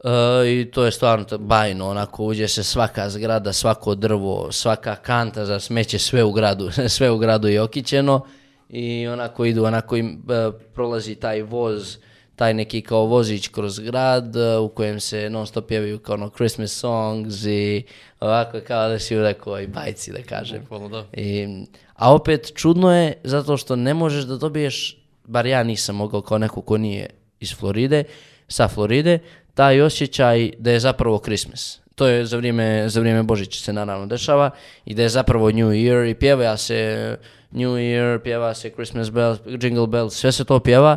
E, 0.00 0.10
I 0.52 0.70
to 0.70 0.84
je 0.84 0.92
stvarno 0.92 1.38
bajno, 1.38 1.88
onako 1.88 2.24
uđe 2.24 2.48
se 2.48 2.64
svaka 2.64 3.10
zgrada, 3.10 3.52
svako 3.52 3.94
drvo, 3.94 4.52
svaka 4.52 4.96
kanta 4.96 5.46
za 5.46 5.60
smeće, 5.60 5.98
sve 5.98 6.24
u 6.24 6.32
gradu, 6.32 6.70
sve 6.88 7.10
u 7.10 7.18
gradu 7.18 7.48
je 7.48 7.62
okićeno 7.62 8.26
i 8.72 9.08
onako 9.08 9.44
idu, 9.44 9.64
onako 9.64 9.96
im 9.96 10.08
e, 10.08 10.50
prolazi 10.74 11.14
taj 11.14 11.42
voz, 11.42 11.96
taj 12.36 12.54
neki 12.54 12.82
kao 12.82 13.04
vozić 13.04 13.48
kroz 13.48 13.78
grad 13.78 14.36
e, 14.36 14.58
u 14.58 14.68
kojem 14.68 15.00
se 15.00 15.30
non 15.30 15.46
stop 15.46 15.68
pjevaju 15.68 15.98
kao 15.98 16.14
ono 16.14 16.30
Christmas 16.30 16.72
songs 16.72 17.44
i 17.44 17.84
ovako 18.20 18.60
kao 18.66 18.88
da 18.88 18.98
si 18.98 19.18
u 19.18 19.22
nekoj 19.22 19.66
bajci 19.66 20.12
da 20.12 20.22
kažem. 20.22 20.60
Bukvalno 20.60 20.88
da. 20.88 21.06
I, 21.12 21.46
a 21.94 22.14
opet 22.14 22.52
čudno 22.54 22.96
je 22.96 23.14
zato 23.24 23.56
što 23.56 23.76
ne 23.76 23.94
možeš 23.94 24.24
da 24.24 24.36
dobiješ, 24.36 24.98
bar 25.24 25.46
ja 25.46 25.62
nisam 25.62 25.96
mogao 25.96 26.22
kao 26.22 26.38
neko 26.38 26.60
ko 26.60 26.78
nije 26.78 27.10
iz 27.40 27.54
Floride, 27.56 28.04
sa 28.48 28.68
Floride, 28.68 29.18
taj 29.54 29.80
osjećaj 29.80 30.50
da 30.58 30.70
je 30.70 30.80
zapravo 30.80 31.18
Christmas. 31.18 31.80
To 32.00 32.06
je 32.08 32.26
za 32.26 32.36
vrijeme, 32.36 32.88
za 32.88 33.00
vrijeme 33.00 33.22
Božića 33.22 33.60
se 33.60 33.72
naravno 33.72 34.06
dešava 34.06 34.50
i 34.84 34.94
da 34.94 35.02
je 35.02 35.08
zapravo 35.08 35.50
New 35.50 35.68
Year 35.68 36.10
i 36.10 36.14
pjeva 36.14 36.56
se 36.56 37.16
New 37.50 37.70
Year, 37.70 38.18
pjeva 38.22 38.54
se 38.54 38.70
Christmas 38.70 39.10
bells, 39.10 39.38
Jingle 39.62 39.86
bells, 39.86 40.14
sve 40.14 40.32
se 40.32 40.44
to 40.44 40.60
pjeva 40.60 40.96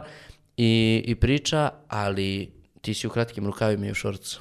i, 0.58 1.04
i 1.08 1.16
priča, 1.16 1.70
ali 1.88 2.52
ti 2.82 2.94
si 2.94 3.08
u 3.08 3.10
kratkim 3.10 3.46
rukavima 3.46 3.86
i 3.86 3.92
u 3.92 3.94
šorcu. 3.94 4.40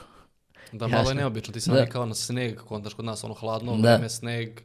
Da, 0.73 0.87
malo 0.87 1.09
je 1.09 1.15
neobično, 1.15 1.53
ti 1.53 1.61
sam 1.61 1.75
Da. 1.75 1.87
kao 1.87 2.07
na 2.07 2.15
sneg, 2.15 2.57
kontaš 2.59 2.95
kod 2.95 3.05
nas, 3.05 3.25
ono 3.25 3.35
hladno, 3.35 3.77
Da. 3.77 3.91
vreme, 3.95 4.09
sneg, 4.09 4.61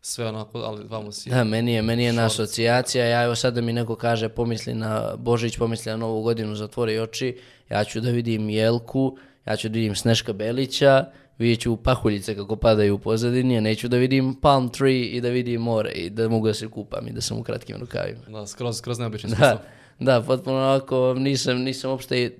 sve 0.00 0.26
onako, 0.28 0.58
ali 0.58 0.84
vamo 0.88 1.12
si. 1.12 1.30
Da, 1.30 1.44
meni 1.44 1.74
je, 1.74 1.82
meni 1.82 2.04
je 2.04 2.12
na 2.12 2.26
asocijacija, 2.26 3.04
ja 3.06 3.22
evo 3.24 3.34
sad 3.34 3.54
da 3.54 3.60
mi 3.60 3.72
neko 3.72 3.96
kaže 3.96 4.28
pomisli 4.28 4.74
na 4.74 5.16
Božić, 5.16 5.58
pomisli 5.58 5.90
na 5.90 5.96
Novu 5.96 6.22
godinu, 6.22 6.54
zatvori 6.54 6.98
oči, 6.98 7.38
ja 7.70 7.84
ću 7.84 8.00
da 8.00 8.10
vidim 8.10 8.50
Jelku, 8.50 9.16
ja 9.46 9.56
ću 9.56 9.68
da 9.68 9.72
vidim 9.74 9.94
Sneška 9.94 10.32
Belića, 10.32 11.04
vidjet 11.38 11.60
ću 11.60 11.76
pahuljice 11.76 12.36
kako 12.36 12.56
padaju 12.56 12.94
u 12.94 12.98
pozadini, 12.98 13.58
a 13.58 13.60
neću 13.60 13.88
da 13.88 13.96
vidim 13.96 14.34
palm 14.34 14.68
tree 14.68 15.02
i 15.02 15.20
da 15.20 15.28
vidim 15.28 15.60
more 15.60 15.90
i 15.90 16.10
da 16.10 16.28
mogu 16.28 16.46
da 16.46 16.54
se 16.54 16.68
kupam 16.68 17.08
i 17.08 17.12
da 17.12 17.20
sam 17.20 17.38
u 17.38 17.42
kratkim 17.42 17.76
rukavima. 17.80 18.20
Da, 18.28 18.46
skroz, 18.46 18.78
skroz 18.78 18.98
neobično. 18.98 19.30
Da, 19.38 19.62
da, 19.98 20.22
potpuno 20.22 20.56
onako, 20.56 21.14
nisam, 21.18 21.58
nisam 21.58 21.90
uopšte, 21.90 22.38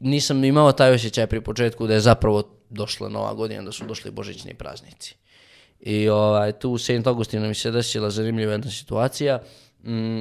nisam 0.00 0.44
imao 0.44 0.72
taj 0.72 0.92
osjećaj 0.92 1.26
pri 1.26 1.40
početku 1.40 1.86
da 1.86 1.94
je 1.94 2.00
zapravo 2.00 2.42
došla 2.70 3.08
nova 3.08 3.34
godina, 3.34 3.62
da 3.62 3.72
su 3.72 3.84
došli 3.86 4.10
božićni 4.10 4.54
praznici. 4.54 5.14
I 5.80 6.08
ovaj, 6.08 6.52
tu 6.52 6.70
u 6.70 6.78
St. 6.78 7.06
Augustinu 7.06 7.48
mi 7.48 7.54
se 7.54 7.70
desila 7.70 8.10
zanimljiva 8.10 8.52
jedna 8.52 8.70
situacija. 8.70 9.42
Mm, 9.84 10.20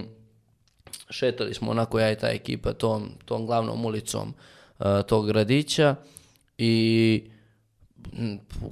šetali 1.10 1.54
smo 1.54 1.72
onako 1.72 2.00
ja 2.00 2.12
i 2.12 2.18
ta 2.18 2.30
ekipa 2.30 2.74
tom, 2.74 3.10
tom 3.26 3.46
glavnom 3.46 3.86
ulicom 3.86 4.34
uh, 4.80 4.86
tog 5.08 5.28
gradića 5.28 5.96
i 6.58 7.24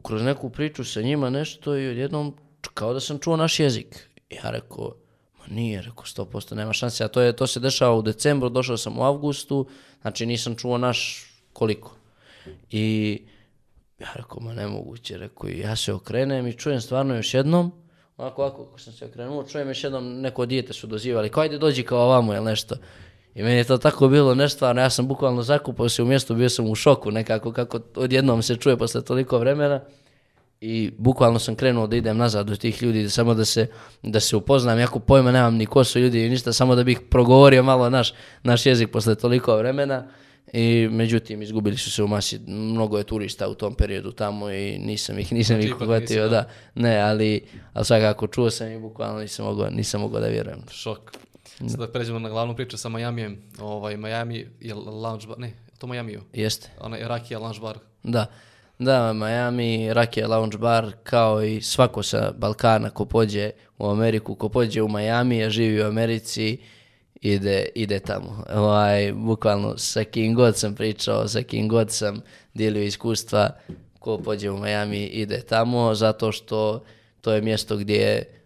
kroz 0.04 0.22
neku 0.24 0.50
priču 0.50 0.84
sa 0.84 1.02
njima 1.02 1.30
nešto 1.30 1.78
i 1.78 1.88
odjednom 1.88 2.34
kao 2.74 2.94
da 2.94 3.00
sam 3.00 3.20
čuo 3.20 3.36
naš 3.36 3.60
jezik. 3.60 4.10
Ja 4.30 4.50
rekao, 4.50 4.96
ma 5.40 5.56
nije, 5.56 5.82
rekao 5.82 6.06
100% 6.06 6.56
nema 6.56 6.74
šanse, 6.74 7.04
a 7.04 7.08
to, 7.08 7.22
je, 7.22 7.36
to 7.36 7.48
se 7.48 7.60
dešava 7.60 7.96
u 7.96 8.02
decembru, 8.02 8.50
došao 8.50 8.78
sam 8.78 9.00
u 9.00 9.04
avgustu, 9.04 9.68
znači 10.02 10.26
nisam 10.26 10.56
čuo 10.56 10.78
naš 10.78 11.30
koliko. 11.54 11.96
I 12.72 13.18
ja 14.00 14.08
rekao, 14.16 14.40
ma 14.40 14.54
nemoguće, 14.54 15.18
rekao, 15.18 15.50
ja 15.50 15.76
se 15.76 15.94
okrenem 15.94 16.48
i 16.48 16.54
čujem 16.54 16.82
stvarno 16.82 17.16
još 17.16 17.34
jednom, 17.34 17.72
onako 18.18 18.42
ovako 18.42 18.66
kako 18.66 18.80
sam 18.80 18.94
se 18.94 19.06
okrenuo, 19.06 19.44
čujem 19.44 19.68
još 19.68 19.84
jednom 19.84 20.22
neko 20.22 20.46
dijete 20.46 20.74
su 20.74 20.88
dozivali, 20.88 21.30
kao 21.30 21.44
ajde 21.44 21.58
dođi 21.58 21.84
kao 21.84 22.00
ovamo 22.00 22.34
ili 22.34 22.46
nešto. 22.46 22.76
I 23.38 23.44
meni 23.44 23.56
je 23.56 23.64
to 23.64 23.78
tako 23.78 24.08
bilo 24.08 24.36
nestvarno, 24.36 24.82
ja 24.82 24.90
sam 24.90 25.08
bukvalno 25.08 25.44
zakupao 25.44 25.90
se 25.90 26.04
u 26.04 26.06
mjestu, 26.06 26.36
bio 26.36 26.50
sam 26.50 26.70
u 26.70 26.76
šoku 26.76 27.12
nekako, 27.12 27.52
kako 27.52 27.80
odjednom 27.96 28.42
se 28.42 28.56
čuje 28.56 28.78
posle 28.78 29.02
toliko 29.02 29.38
vremena. 29.38 29.82
I 30.62 30.92
bukvalno 30.98 31.40
sam 31.40 31.56
krenuo 31.56 31.88
da 31.88 31.96
idem 31.96 32.18
nazad 32.18 32.48
do 32.48 32.56
tih 32.56 32.84
ljudi, 32.84 33.10
samo 33.10 33.34
da 33.34 33.46
se, 33.46 33.68
da 34.04 34.20
se 34.20 34.36
upoznam, 34.36 34.80
jako 34.80 35.00
pojma 35.00 35.32
nemam 35.32 35.56
ni 35.56 35.66
ko 35.66 35.84
su 35.84 36.00
ljudi 36.00 36.26
i 36.26 36.30
ništa, 36.30 36.54
samo 36.54 36.76
da 36.76 36.84
bih 36.84 37.00
progovorio 37.10 37.64
malo 37.64 37.90
naš, 37.90 38.14
naš 38.44 38.66
jezik 38.66 38.92
posle 38.92 39.16
toliko 39.16 39.58
vremena. 39.58 40.08
I 40.54 40.88
međutim, 40.92 41.42
izgubili 41.42 41.78
su 41.78 41.92
se 41.92 42.04
u 42.04 42.08
masi, 42.08 42.40
mnogo 42.48 42.98
je 42.98 43.04
turista 43.04 43.48
u 43.48 43.56
tom 43.56 43.76
periodu 43.76 44.12
tamo 44.12 44.52
i 44.52 44.80
nisam 44.80 45.20
ih, 45.20 45.34
nisam 45.34 45.60
ih 45.60 45.76
uhvatio, 45.82 46.30
da. 46.30 46.50
Ne, 46.76 47.00
ali, 47.00 47.42
ali 47.74 47.86
svakako 47.86 48.28
čuo 48.28 48.50
sam 48.50 48.72
i 48.72 48.80
bukvalno 48.80 49.20
nisam 49.20 49.46
mogao, 49.46 49.70
nisam 49.70 50.02
mogao 50.02 50.22
da 50.22 50.28
vjerujem. 50.28 50.60
Šok. 50.72 51.18
Sad 51.58 51.80
da 51.80 51.88
pređemo 51.88 52.20
na 52.20 52.30
glavnu 52.30 52.55
priču 52.55 52.78
sa 52.78 52.89
Majamijem. 52.89 53.41
Ovaj, 53.60 53.97
Miami 53.97 54.47
je 54.60 54.74
lounge 54.74 55.28
bar, 55.28 55.39
ne, 55.39 55.53
to 55.78 55.88
Majamiju. 55.88 56.22
Jeste. 56.34 56.70
Onaj 56.82 57.08
Rakija 57.08 57.39
lounge 57.39 57.60
bar. 57.60 57.78
Da. 58.03 58.26
Da, 58.80 59.14
Miami, 59.14 59.93
Rakija 59.93 60.28
Lounge 60.28 60.58
Bar, 60.58 60.91
kao 61.03 61.43
i 61.43 61.62
svako 61.62 62.03
sa 62.03 62.32
Balkana 62.38 62.89
ko 62.89 63.05
pođe 63.05 63.51
u 63.78 63.89
Ameriku, 63.89 64.36
ko 64.36 64.49
pođe 64.49 64.82
u 64.82 64.88
Miami, 64.88 65.43
a 65.43 65.49
živi 65.49 65.82
u 65.82 65.88
Americi 65.88 66.58
ide, 67.22 67.66
ide 67.76 67.99
tamo. 67.99 68.43
Ovaj, 68.53 69.14
bukvalno 69.14 69.78
sa 69.78 70.03
kim 70.03 70.36
god 70.36 70.58
sam 70.58 70.76
pričao, 70.76 71.28
sa 71.28 71.41
kim 71.43 71.68
god 71.68 71.91
sam 71.91 72.22
dijelio 72.53 72.84
iskustva, 72.84 73.49
ko 73.99 74.18
pođe 74.18 74.49
u 74.49 74.58
Miami 74.58 75.03
ide 75.03 75.41
tamo, 75.41 75.95
zato 75.95 76.32
što 76.32 76.84
to 77.22 77.34
je 77.34 77.41
mjesto 77.41 77.78
gdje 77.78 78.24
mm, 78.24 78.37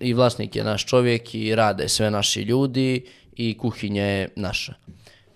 i 0.00 0.14
vlasnik 0.14 0.56
je 0.56 0.64
naš 0.64 0.86
čovjek 0.86 1.34
i 1.34 1.54
rade 1.54 1.88
sve 1.88 2.10
naši 2.10 2.42
ljudi 2.42 3.04
i 3.36 3.58
kuhinja 3.58 4.04
je 4.04 4.28
naša. 4.36 4.74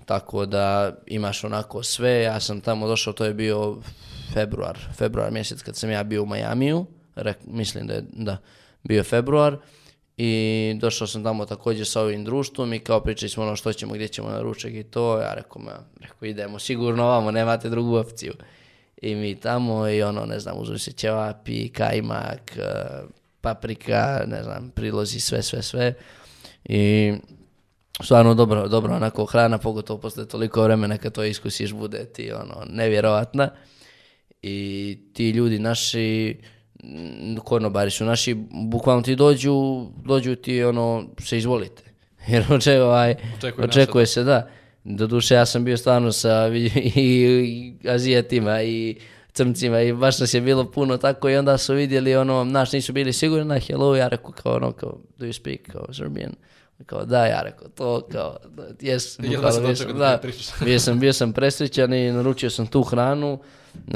Tako 0.04 0.46
da 0.46 0.96
imaš 1.06 1.44
onako 1.44 1.82
sve, 1.82 2.22
ja 2.22 2.40
sam 2.40 2.60
tamo 2.60 2.86
došao, 2.86 3.12
to 3.12 3.24
je 3.24 3.34
bio 3.34 3.76
februar, 4.34 4.78
februar 4.96 5.32
mjesec 5.32 5.62
kad 5.62 5.76
sam 5.76 5.90
ja 5.90 6.02
bio 6.02 6.22
u 6.22 6.26
Majamiju, 6.26 6.86
mislim 7.46 7.86
da 7.86 7.94
je 7.94 8.04
da, 8.12 8.36
bio 8.82 9.04
februar 9.04 9.56
i 10.16 10.74
došao 10.80 11.06
sam 11.06 11.24
tamo 11.24 11.46
također 11.46 11.86
sa 11.86 12.00
ovim 12.00 12.24
društvom 12.24 12.74
i 12.74 12.78
kao 12.78 13.00
pričali 13.00 13.28
smo 13.28 13.42
ono 13.42 13.56
što 13.56 13.72
ćemo, 13.72 13.94
gdje 13.94 14.08
ćemo 14.08 14.28
na 14.28 14.40
ručak 14.40 14.72
i 14.72 14.82
to, 14.82 15.18
ja 15.18 15.34
rekao, 15.34 15.62
ma, 15.62 15.72
rekao 16.00 16.26
idemo 16.26 16.58
sigurno 16.58 17.04
ovamo, 17.04 17.30
nemate 17.30 17.68
drugu 17.68 17.96
opciju. 17.96 18.32
I 19.02 19.14
mi 19.14 19.40
tamo 19.40 19.88
i 19.88 20.02
ono, 20.02 20.26
ne 20.26 20.40
znam, 20.40 20.58
uzeli 20.58 20.78
se 20.78 20.92
ćevapi, 20.92 21.68
kajmak, 21.68 22.56
eh, 22.56 23.19
paprika, 23.40 24.22
ne 24.26 24.42
znam, 24.42 24.70
prilozi, 24.70 25.20
sve, 25.20 25.42
sve, 25.42 25.62
sve. 25.62 25.94
I 26.64 27.12
stvarno 28.04 28.34
dobro, 28.34 28.68
dobro 28.68 28.94
onako 28.94 29.24
hrana, 29.24 29.58
pogotovo 29.58 30.00
posle 30.00 30.28
toliko 30.28 30.62
vremena 30.62 30.98
kad 30.98 31.12
to 31.12 31.24
iskusiš 31.24 31.72
bude 31.72 32.04
ti 32.04 32.32
ono 32.32 32.64
nevjerovatna. 32.68 33.50
I 34.42 34.98
ti 35.12 35.30
ljudi 35.30 35.58
naši, 35.58 36.36
konobari 37.44 37.90
su 37.90 38.04
naši, 38.04 38.36
bukvalno 38.50 39.02
ti 39.02 39.16
dođu, 39.16 39.86
dođu 40.04 40.36
ti 40.36 40.64
ono, 40.64 41.04
se 41.18 41.38
izvolite. 41.38 41.82
Jer 42.28 42.44
očekuje, 42.50 42.82
ovaj, 42.82 43.14
Očekuje 43.38 43.64
očekuje 43.64 44.06
se 44.06 44.24
da. 44.24 44.48
Doduše 44.84 45.34
ja 45.34 45.46
sam 45.46 45.64
bio 45.64 45.76
stvarno 45.76 46.12
sa 46.12 46.48
i, 46.54 46.70
i 46.94 47.74
Azijatima 47.88 48.62
i 48.62 48.96
crncima 49.40 49.80
i 49.80 49.92
baš 49.92 50.18
nas 50.18 50.34
je 50.34 50.40
bilo 50.40 50.70
puno 50.70 50.96
tako 50.96 51.28
i 51.28 51.36
onda 51.36 51.58
su 51.58 51.74
vidjeli 51.74 52.16
ono, 52.16 52.44
naš 52.44 52.72
nisu 52.72 52.92
bili 52.92 53.12
sigurni 53.12 53.44
na 53.44 53.58
hello, 53.58 53.96
ja 53.96 54.08
rekao 54.08 54.32
kao 54.32 54.54
ono, 54.54 54.72
kao, 54.72 54.98
do 55.18 55.26
you 55.26 55.32
speak, 55.32 55.60
kao 55.72 55.92
Serbian? 55.92 56.32
Kao 56.86 57.04
da, 57.04 57.26
ja 57.26 57.42
rekao 57.42 57.68
to, 57.68 58.06
kao, 58.12 58.36
onda 58.80 59.16
bukvalno 59.18 59.50
si 59.50 59.62
bio 59.62 59.76
sam- 59.76 59.98
da 59.98 60.20
bio 60.64 60.78
sam, 60.78 61.00
bio 61.00 61.12
sam 61.12 61.32
presrećan 61.32 61.94
i 61.94 62.12
naručio 62.12 62.50
sam 62.50 62.66
tu 62.66 62.82
hranu 62.82 63.32
uh, 63.32 63.94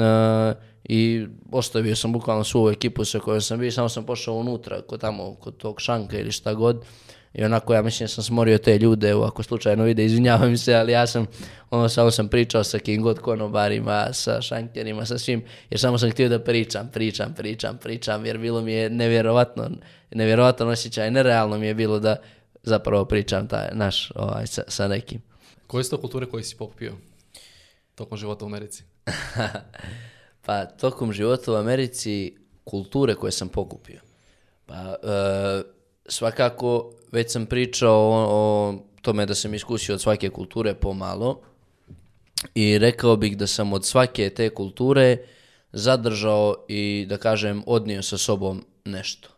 i 0.83 1.27
ostavio 1.51 1.95
sam 1.95 2.13
bukvalno 2.13 2.43
svu 2.43 2.69
ekipu 2.69 3.05
sa 3.05 3.19
kojom 3.19 3.41
sam 3.41 3.59
bio, 3.59 3.71
samo 3.71 3.89
sam 3.89 4.05
pošao 4.05 4.35
unutra, 4.35 4.81
kod 4.81 5.01
tamo, 5.01 5.35
kod 5.35 5.57
tog 5.57 5.81
šanka 5.81 6.19
ili 6.19 6.31
šta 6.31 6.53
god. 6.53 6.85
I 7.35 7.43
onako, 7.43 7.73
ja 7.73 7.81
mislim 7.81 8.05
da 8.05 8.07
sam 8.07 8.23
smorio 8.23 8.57
te 8.57 8.77
ljude, 8.77 9.09
evo, 9.09 9.23
ako 9.23 9.43
slučajno 9.43 9.83
vide, 9.83 10.05
izvinjavam 10.05 10.57
se, 10.57 10.75
ali 10.75 10.91
ja 10.91 11.07
sam, 11.07 11.25
ono, 11.69 11.89
samo 11.89 12.11
sam 12.11 12.27
pričao 12.27 12.63
sa 12.63 12.79
kim 12.79 13.01
god 13.01 13.19
konobarima, 13.19 14.13
sa 14.13 14.41
šankerima, 14.41 15.05
sa 15.05 15.17
svim, 15.17 15.43
jer 15.69 15.79
samo 15.79 15.97
sam 15.97 16.11
htio 16.11 16.29
da 16.29 16.39
pričam, 16.39 16.89
pričam, 16.93 17.33
pričam, 17.37 17.77
pričam, 17.77 18.25
jer 18.25 18.37
bilo 18.37 18.61
mi 18.61 18.73
je 18.73 18.89
nevjerovatno, 18.89 19.69
nevjerovatan 20.11 20.67
osjećaj, 20.67 21.11
nerealno 21.11 21.57
mi 21.57 21.67
je 21.67 21.73
bilo 21.73 21.99
da 21.99 22.15
zapravo 22.63 23.05
pričam 23.05 23.47
taj 23.47 23.67
naš, 23.73 24.11
ovaj, 24.15 24.47
sa, 24.47 24.63
sa 24.67 24.87
nekim. 24.87 25.21
Koje 25.67 25.83
su 25.83 25.89
to 25.89 26.01
kulture 26.01 26.25
koje 26.25 26.43
si 26.43 26.57
pokupio 26.57 26.93
tokom 27.95 28.17
života 28.17 28.45
u 28.45 28.47
Americi? 28.47 28.83
Pa 30.45 30.65
tokom 30.65 31.13
života 31.13 31.51
u 31.51 31.55
Americi 31.55 32.35
kulture 32.63 33.15
koje 33.15 33.31
sam 33.31 33.49
pokupio. 33.49 33.99
Pa 34.65 34.95
e, 35.03 35.63
svakako 36.05 36.91
već 37.15 37.31
sam 37.31 37.45
pričao 37.45 37.93
o, 37.93 38.25
o 38.29 38.75
tome 39.01 39.25
da 39.25 39.35
sam 39.35 39.53
iskusio 39.53 39.95
od 39.95 40.01
svake 40.01 40.29
kulture 40.29 40.73
pomalo 40.73 41.41
i 42.55 42.77
rekao 42.77 43.15
bih 43.15 43.37
da 43.37 43.47
sam 43.47 43.73
od 43.73 43.85
svake 43.85 44.29
te 44.29 44.49
kulture 44.49 45.17
zadržao 45.71 46.55
i 46.67 47.05
da 47.09 47.17
kažem 47.17 47.63
odnio 47.65 48.01
sa 48.01 48.17
sobom 48.17 48.65
nešto. 48.85 49.29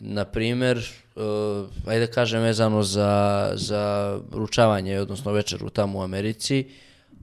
Na 0.00 0.24
primjer, 0.24 0.78
uh, 0.78 1.68
ajde 1.86 2.06
da 2.06 2.12
kažem 2.12 2.42
vezano 2.42 2.82
za, 2.82 3.52
za 3.54 4.18
ručavanje, 4.32 5.00
odnosno 5.00 5.32
večeru 5.32 5.70
tamo 5.70 5.98
u 5.98 6.02
Americi, 6.02 6.66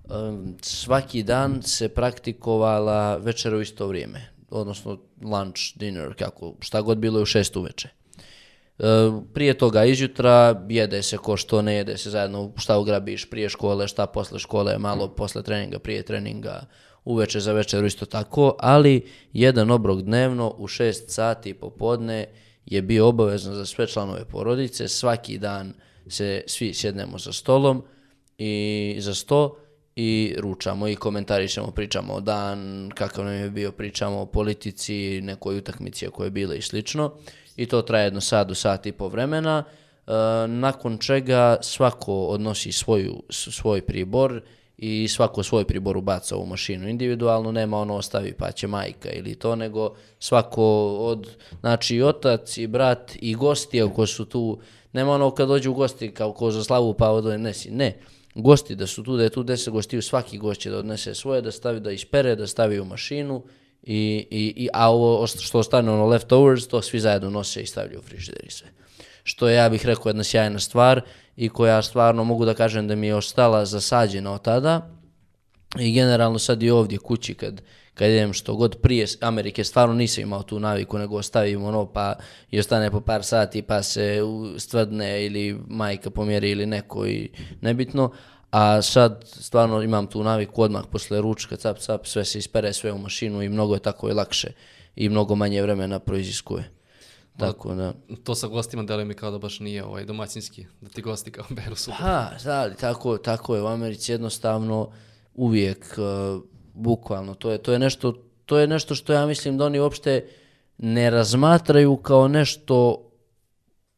um, 0.10 0.56
svaki 0.62 1.24
dan 1.24 1.62
se 1.64 1.90
praktikovala 1.90 3.18
večera 3.18 3.58
u 3.58 3.62
isto 3.62 3.88
vrijeme, 3.88 4.30
odnosno 4.50 4.98
lunch, 5.22 5.62
dinner, 5.76 6.16
kako, 6.16 6.54
šta 6.60 6.82
god 6.82 6.98
bilo 6.98 7.20
je 7.20 7.24
u 7.24 7.26
šest 7.26 7.56
uveče. 7.56 7.99
E, 8.80 8.84
prije 9.34 9.54
toga 9.54 9.86
izjutra 9.86 10.66
jede 10.70 11.02
se 11.02 11.18
ko 11.18 11.38
što 11.38 11.62
ne 11.62 11.76
jede 11.76 11.98
se 11.98 12.10
zajedno 12.10 12.52
šta 12.58 12.80
ugrabiš 12.80 13.30
prije 13.30 13.50
škole, 13.50 13.88
šta 13.88 14.06
posle 14.06 14.40
škole, 14.40 14.78
malo 14.78 15.08
posle 15.08 15.44
treninga, 15.44 15.80
prije 15.80 16.04
treninga, 16.04 16.66
uveče 17.06 17.40
za 17.40 17.54
večeru 17.54 17.88
isto 17.88 18.06
tako, 18.06 18.56
ali 18.60 19.06
jedan 19.34 19.72
obrok 19.72 20.02
dnevno 20.02 20.56
u 20.58 20.68
6 20.68 20.94
sati 21.08 21.54
popodne 21.54 22.26
je 22.66 22.82
bio 22.82 23.08
obavezan 23.08 23.56
za 23.56 23.66
sve 23.66 23.88
članove 23.88 24.26
porodice, 24.26 24.88
svaki 24.88 25.38
dan 25.38 25.74
se 26.08 26.44
svi 26.48 26.74
sjednemo 26.74 27.18
za 27.18 27.34
stolom 27.34 27.84
i 28.38 28.96
za 29.00 29.16
sto 29.16 29.56
i 29.96 30.36
ručamo 30.38 30.88
i 30.88 30.96
komentarišemo, 30.96 31.72
pričamo 31.72 32.14
o 32.14 32.22
dan, 32.22 32.92
kakav 32.96 33.26
nam 33.26 33.34
je 33.34 33.50
bio, 33.50 33.72
pričamo 33.72 34.22
o 34.22 34.26
politici, 34.26 35.22
nekoj 35.22 35.58
utakmici 35.58 36.08
koje 36.08 36.28
je 36.28 36.32
bile 36.32 36.58
i 36.58 36.62
slično. 36.62 37.14
I 37.60 37.66
to 37.66 37.82
traje 37.82 38.06
jedno 38.06 38.22
sat 38.22 38.48
do 38.48 38.56
sat 38.56 38.86
i 38.86 38.92
po 38.92 39.08
vremena, 39.08 39.64
e, 39.64 40.12
nakon 40.48 40.98
čega 40.98 41.58
svako 41.62 42.28
odnosi 42.28 42.72
svoju, 42.72 43.24
svoj 43.30 43.82
pribor 43.82 44.42
i 44.78 45.08
svako 45.08 45.44
svoj 45.44 45.66
pribor 45.66 45.98
ubaca 45.98 46.38
u 46.38 46.46
mašinu. 46.46 46.88
Individualno, 46.88 47.52
nema 47.52 47.78
ono 47.78 47.96
ostavi 47.96 48.34
pa 48.34 48.52
će 48.52 48.68
majka 48.68 49.12
ili 49.12 49.36
to, 49.36 49.56
nego 49.56 49.96
svako 50.20 50.64
od, 50.98 51.30
znači 51.60 51.96
i 51.96 52.04
otac 52.04 52.58
i 52.58 52.68
brat 52.68 53.12
i 53.16 53.36
gosti 53.36 53.82
ako 53.82 54.08
su 54.08 54.26
tu, 54.26 54.60
nema 54.94 55.12
ono 55.12 55.32
kad 55.32 55.48
dođu 55.48 55.74
gosti 55.74 56.14
kao 56.14 56.34
ko 56.34 56.52
za 56.52 56.64
slavu 56.64 56.94
pa 56.94 57.10
odnesi, 57.10 57.72
ne, 57.72 58.00
gosti 58.36 58.76
da 58.76 58.88
su 58.88 59.04
tu, 59.04 59.18
da 59.18 59.24
je 59.24 59.30
tu 59.30 59.44
deset 59.44 59.74
gostiju, 59.74 60.02
svaki 60.02 60.38
gost 60.38 60.62
će 60.62 60.70
da 60.70 60.78
odnese 60.78 61.16
svoje, 61.16 61.42
da 61.42 61.52
stavi, 61.52 61.80
da 61.80 61.92
ispere, 61.92 62.36
da 62.36 62.48
stavi 62.48 62.80
u 62.80 62.86
mašinu, 62.86 63.44
i, 63.84 64.28
i, 64.32 64.54
i, 64.64 64.70
a 64.74 64.92
ovo 64.92 65.28
što 65.28 65.60
ostane 65.60 65.92
ono 65.92 66.06
leftovers, 66.06 66.68
to 66.68 66.82
svi 66.82 67.00
zajedno 67.00 67.30
nose 67.30 67.62
i 67.62 67.66
stavljaju 67.66 68.00
u 68.00 68.04
frižider 68.04 68.46
i 68.46 68.52
sve. 68.52 68.68
Što 69.24 69.50
ja 69.50 69.70
bih 69.70 69.86
rekao, 69.86 70.10
jedna 70.10 70.24
sjajna 70.24 70.60
stvar 70.60 71.02
i 71.36 71.50
koja 71.50 71.82
stvarno 71.82 72.24
mogu 72.24 72.46
da 72.46 72.54
kažem 72.54 72.88
da 72.88 72.96
mi 72.96 73.08
je 73.08 73.16
ostala 73.16 73.66
zasađena 73.66 74.34
od 74.34 74.42
tada 74.42 74.90
i 75.80 75.92
generalno 75.92 76.40
sad 76.40 76.64
i 76.64 76.70
ovdje 76.70 76.98
kući 76.98 77.34
kad, 77.34 77.62
kad 77.94 78.10
idem 78.10 78.34
što 78.34 78.56
god 78.56 78.76
prije 78.82 79.06
Amerike 79.22 79.64
stvarno 79.64 79.96
nisam 79.96 80.22
imao 80.22 80.44
tu 80.44 80.60
naviku 80.60 80.98
nego 80.98 81.18
ostavim 81.18 81.64
ono 81.64 81.86
pa 81.86 82.16
i 82.52 82.60
ostane 82.60 82.92
po 82.92 83.02
par 83.02 83.24
sati 83.24 83.62
pa 83.62 83.84
se 83.84 84.20
stvrdne 84.58 85.26
ili 85.26 85.60
majka 85.68 86.10
pomjeri 86.10 86.52
ili 86.52 86.66
neko 86.66 87.08
i 87.08 87.30
nebitno 87.62 88.12
a 88.52 88.82
sad 88.82 89.26
stvarno 89.26 89.82
imam 89.82 90.08
tu 90.08 90.24
naviku 90.24 90.62
odmah 90.62 90.84
posle 90.92 91.22
ručka 91.22 91.56
cap 91.56 91.78
cap 91.78 92.06
sve 92.08 92.26
se 92.26 92.40
ispere 92.40 92.74
sve 92.74 92.92
u 92.92 92.98
mašinu 92.98 93.42
i 93.42 93.50
mnogo 93.50 93.74
je 93.74 93.80
tako 93.80 94.10
i 94.10 94.14
lakše 94.14 94.52
i 94.96 95.10
mnogo 95.10 95.36
manje 95.36 95.62
vremena 95.62 96.00
proiziskuje 96.00 96.80
tako 97.40 97.76
da 97.76 97.94
To 98.24 98.36
sa 98.36 98.48
gostima 98.48 98.84
deluje 98.84 99.06
mi 99.06 99.14
kao 99.14 99.32
da 99.32 99.38
baš 99.38 99.60
nije 99.60 99.84
ovaj, 99.84 100.06
domaćinski, 100.06 100.66
da 100.82 100.90
ti 100.90 101.02
gosti 101.02 101.32
kao 101.32 101.46
beru 101.50 101.76
super. 101.76 102.02
Ha, 102.02 102.30
da, 102.44 102.74
tako, 102.74 103.18
tako 103.18 103.56
je 103.56 103.62
u 103.62 103.68
Americi 103.68 104.12
jednostavno 104.12 104.92
uvijek 105.34 105.96
uh, 105.98 106.44
bukvalno 106.74 107.34
to 107.34 107.52
je 107.52 107.58
to 107.58 107.74
je 107.74 107.80
nešto 107.80 108.14
to 108.46 108.58
je 108.58 108.68
nešto 108.68 108.96
što 108.96 109.14
ja 109.14 109.26
mislim 109.26 109.58
da 109.58 109.66
oni 109.66 109.80
uopšte 109.80 110.28
ne 110.78 111.10
razmatraju 111.10 111.98
kao 111.98 112.28
nešto 112.28 113.09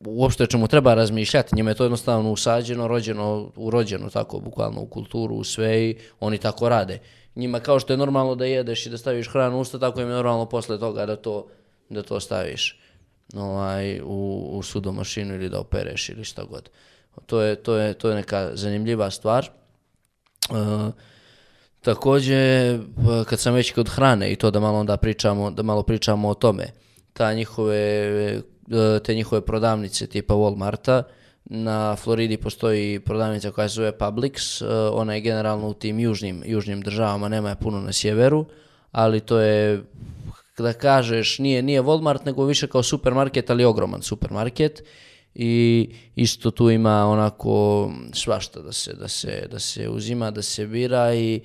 uopšte 0.05 0.47
čemu 0.47 0.67
treba 0.67 0.93
razmišljati. 0.93 1.55
Njima 1.55 1.69
je 1.69 1.75
to 1.75 1.83
jednostavno 1.83 2.31
usađeno, 2.31 2.87
rođeno, 2.87 3.51
urođeno 3.55 4.09
tako 4.09 4.39
bukvalno 4.39 4.81
u 4.81 4.85
kulturu, 4.85 5.35
u 5.35 5.43
sve 5.43 5.89
i 5.89 5.97
oni 6.19 6.37
tako 6.37 6.69
rade. 6.69 6.99
Njima 7.35 7.59
kao 7.59 7.79
što 7.79 7.93
je 7.93 7.97
normalno 7.97 8.35
da 8.35 8.45
jedeš 8.45 8.85
i 8.85 8.89
da 8.89 8.97
staviš 8.97 9.29
hranu 9.29 9.57
u 9.57 9.59
usta, 9.59 9.79
tako 9.79 10.01
im 10.01 10.07
je 10.07 10.15
normalno 10.15 10.45
posle 10.45 10.79
toga 10.79 11.05
da 11.05 11.15
to, 11.15 11.47
da 11.89 12.03
to 12.03 12.19
staviš 12.19 12.79
ovaj, 13.35 14.01
u, 14.01 14.49
u 14.51 14.63
sudomašinu 14.63 15.35
ili 15.35 15.49
da 15.49 15.59
opereš 15.59 16.09
ili 16.09 16.23
šta 16.23 16.43
god. 16.43 16.69
To 17.25 17.41
je, 17.41 17.55
to 17.55 17.75
je, 17.75 17.93
to 17.93 18.09
je 18.09 18.15
neka 18.15 18.49
zanimljiva 18.53 19.11
stvar. 19.11 19.49
Uh, 20.49 20.57
Također, 21.81 22.79
kad 23.25 23.39
sam 23.39 23.53
već 23.53 23.71
kod 23.71 23.89
hrane 23.89 24.31
i 24.31 24.35
to 24.35 24.51
da 24.51 24.59
malo 24.59 24.79
onda 24.79 24.97
pričamo, 24.97 25.51
da 25.51 25.63
malo 25.63 25.83
pričamo 25.83 26.29
o 26.29 26.33
tome, 26.33 26.67
ta 27.13 27.33
njihove, 27.33 27.77
e, 27.77 28.41
te 29.03 29.15
njihove 29.15 29.45
prodavnice 29.45 30.07
tipa 30.07 30.33
Walmarta, 30.33 31.03
na 31.45 31.95
Floridi 31.95 32.37
postoji 32.37 32.99
prodavnica 32.99 33.51
koja 33.51 33.69
se 33.69 33.75
zove 33.75 33.91
Publix, 33.91 34.61
e, 34.61 34.89
ona 34.89 35.13
je 35.13 35.21
generalno 35.21 35.67
u 35.67 35.73
tim 35.73 35.99
južnim, 35.99 36.43
južnim 36.45 36.81
državama, 36.81 37.29
nema 37.29 37.49
je 37.49 37.55
puno 37.55 37.81
na 37.81 37.93
sjeveru, 37.93 38.45
ali 38.91 39.19
to 39.19 39.39
je, 39.39 39.83
da 40.57 40.73
kažeš, 40.73 41.39
nije, 41.39 41.61
nije 41.61 41.81
Walmart, 41.81 42.25
nego 42.25 42.45
više 42.45 42.67
kao 42.67 42.83
supermarket, 42.83 43.49
ali 43.49 43.65
ogroman 43.65 44.01
supermarket. 44.01 44.83
I 45.35 45.89
isto 46.15 46.51
tu 46.51 46.69
ima 46.69 47.05
onako 47.05 47.91
svašta 48.13 48.61
da 48.61 48.71
se, 48.71 48.93
da 48.93 49.07
se, 49.07 49.47
da 49.51 49.59
se 49.59 49.89
uzima, 49.89 50.31
da 50.31 50.41
se 50.41 50.67
bira 50.67 51.13
i 51.13 51.41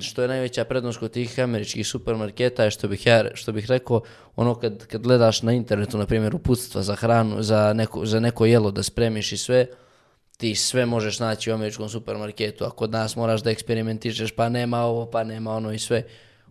što 0.00 0.22
je 0.22 0.28
najveća 0.28 0.64
prednost 0.64 0.98
kod 0.98 1.10
tih 1.10 1.40
američkih 1.40 1.86
supermarketa 1.86 2.64
je 2.64 2.70
što 2.70 2.88
bih, 2.88 3.06
ja, 3.06 3.24
što 3.34 3.52
bih 3.52 3.66
rekao, 3.70 4.00
ono 4.36 4.54
kad, 4.54 4.86
kad 4.86 5.02
gledaš 5.02 5.42
na 5.42 5.52
internetu, 5.52 5.98
na 5.98 6.06
primjer, 6.06 6.34
uputstva 6.34 6.82
za 6.82 6.94
hranu, 6.94 7.42
za 7.42 7.72
neko, 7.72 8.06
za 8.06 8.20
neko 8.20 8.46
jelo 8.46 8.70
da 8.70 8.82
spremiš 8.82 9.32
i 9.32 9.36
sve, 9.36 9.66
ti 10.36 10.54
sve 10.54 10.86
možeš 10.86 11.18
naći 11.18 11.50
u 11.50 11.54
američkom 11.54 11.88
supermarketu, 11.88 12.64
a 12.64 12.70
kod 12.70 12.90
nas 12.90 13.16
moraš 13.16 13.42
da 13.42 13.50
eksperimentišeš, 13.50 14.32
pa 14.32 14.48
nema 14.48 14.80
ovo, 14.80 15.06
pa 15.06 15.24
nema 15.24 15.52
ono 15.52 15.72
i 15.72 15.78
sve. 15.78 16.02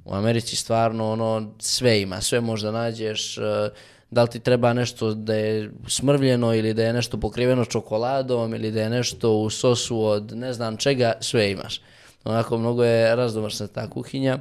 U 0.06 0.14
Americi 0.14 0.56
stvarno 0.56 1.12
ono 1.12 1.54
sve 1.60 2.02
ima, 2.02 2.22
sve 2.22 2.42
možda 2.42 2.72
nađeš, 2.72 3.38
eh, 3.38 3.70
da 4.12 4.24
li 4.24 4.30
ti 4.30 4.40
treba 4.40 4.74
nešto 4.74 5.14
da 5.14 5.36
je 5.36 5.72
smrvljeno 5.88 6.54
ili 6.54 6.74
da 6.74 6.84
je 6.84 6.94
nešto 6.94 7.20
pokriveno 7.20 7.66
čokoladom 7.66 8.54
ili 8.54 8.72
da 8.72 8.82
je 8.82 8.90
nešto 8.90 9.32
u 9.32 9.50
sosu 9.50 10.02
od 10.02 10.32
ne 10.36 10.54
znam 10.54 10.78
čega, 10.78 11.14
sve 11.22 11.52
imaš. 11.52 11.82
Onako 12.26 12.58
mnogo 12.58 12.84
je 12.84 13.16
razdomašna 13.16 13.68
ta 13.68 13.90
kuhinja 13.90 14.40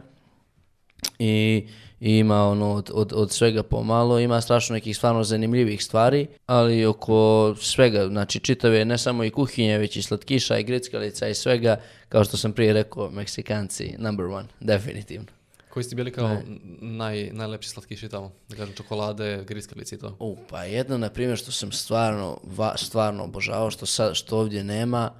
i, 1.18 1.66
i 2.00 2.18
ima 2.18 2.48
ono 2.48 2.72
od, 2.72 2.90
od, 2.94 3.12
od 3.12 3.32
svega 3.32 3.62
pomalo, 3.62 4.18
ima 4.18 4.40
strašno 4.40 4.74
nekih 4.74 4.96
stvarno 4.96 5.24
zanimljivih 5.24 5.84
stvari, 5.84 6.26
ali 6.46 6.86
oko 6.86 7.54
svega, 7.60 8.06
znači 8.08 8.40
čitave 8.40 8.84
ne 8.84 8.98
samo 8.98 9.24
i 9.24 9.30
kuhinje, 9.30 9.78
već 9.78 9.96
i 9.96 10.02
slatkiša 10.02 10.58
i 10.58 10.64
grickalica 10.64 11.28
i 11.28 11.34
svega, 11.34 11.76
kao 12.08 12.24
što 12.24 12.36
sam 12.36 12.52
prije 12.52 12.72
rekao, 12.72 13.10
Meksikanci 13.10 13.94
number 13.98 14.26
one, 14.26 14.48
definitivno. 14.60 15.26
Koji 15.68 15.84
ste 15.84 15.96
bili 15.96 16.12
kao 16.12 16.38
naj, 16.80 17.30
najlepši 17.32 17.68
slatkiši 17.68 18.08
tamo? 18.08 18.32
Da 18.48 18.56
kažem, 18.56 18.74
čokolade, 18.74 19.44
griskalice 19.48 19.94
i 19.94 19.98
to. 19.98 20.16
U, 20.18 20.36
pa 20.50 20.64
jedno, 20.64 20.98
na 20.98 21.10
primjer, 21.10 21.38
što 21.38 21.52
sam 21.52 21.72
stvarno, 21.72 22.38
va, 22.44 22.76
stvarno 22.76 23.24
obožavao, 23.24 23.70
što, 23.70 23.86
sad, 23.86 24.14
što 24.14 24.38
ovdje 24.38 24.64
nema, 24.64 25.10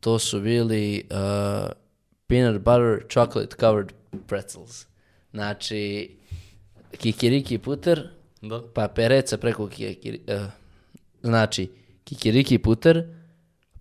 to 0.00 0.18
su 0.18 0.40
bili 0.40 1.08
uh, 1.10 1.85
peanut 2.26 2.62
butter 2.62 3.06
chocolate 3.08 3.56
covered 3.60 3.92
pretzels. 4.26 4.86
Znači, 5.32 6.10
kikiriki 6.98 7.58
puter, 7.58 8.08
Da? 8.42 8.62
pa 8.74 8.88
pereca 8.88 9.36
preko 9.36 9.68
kikiri, 9.68 10.20
uh, 10.28 10.46
znači, 11.22 11.70
kikiriki 12.04 12.58
puter, 12.58 13.04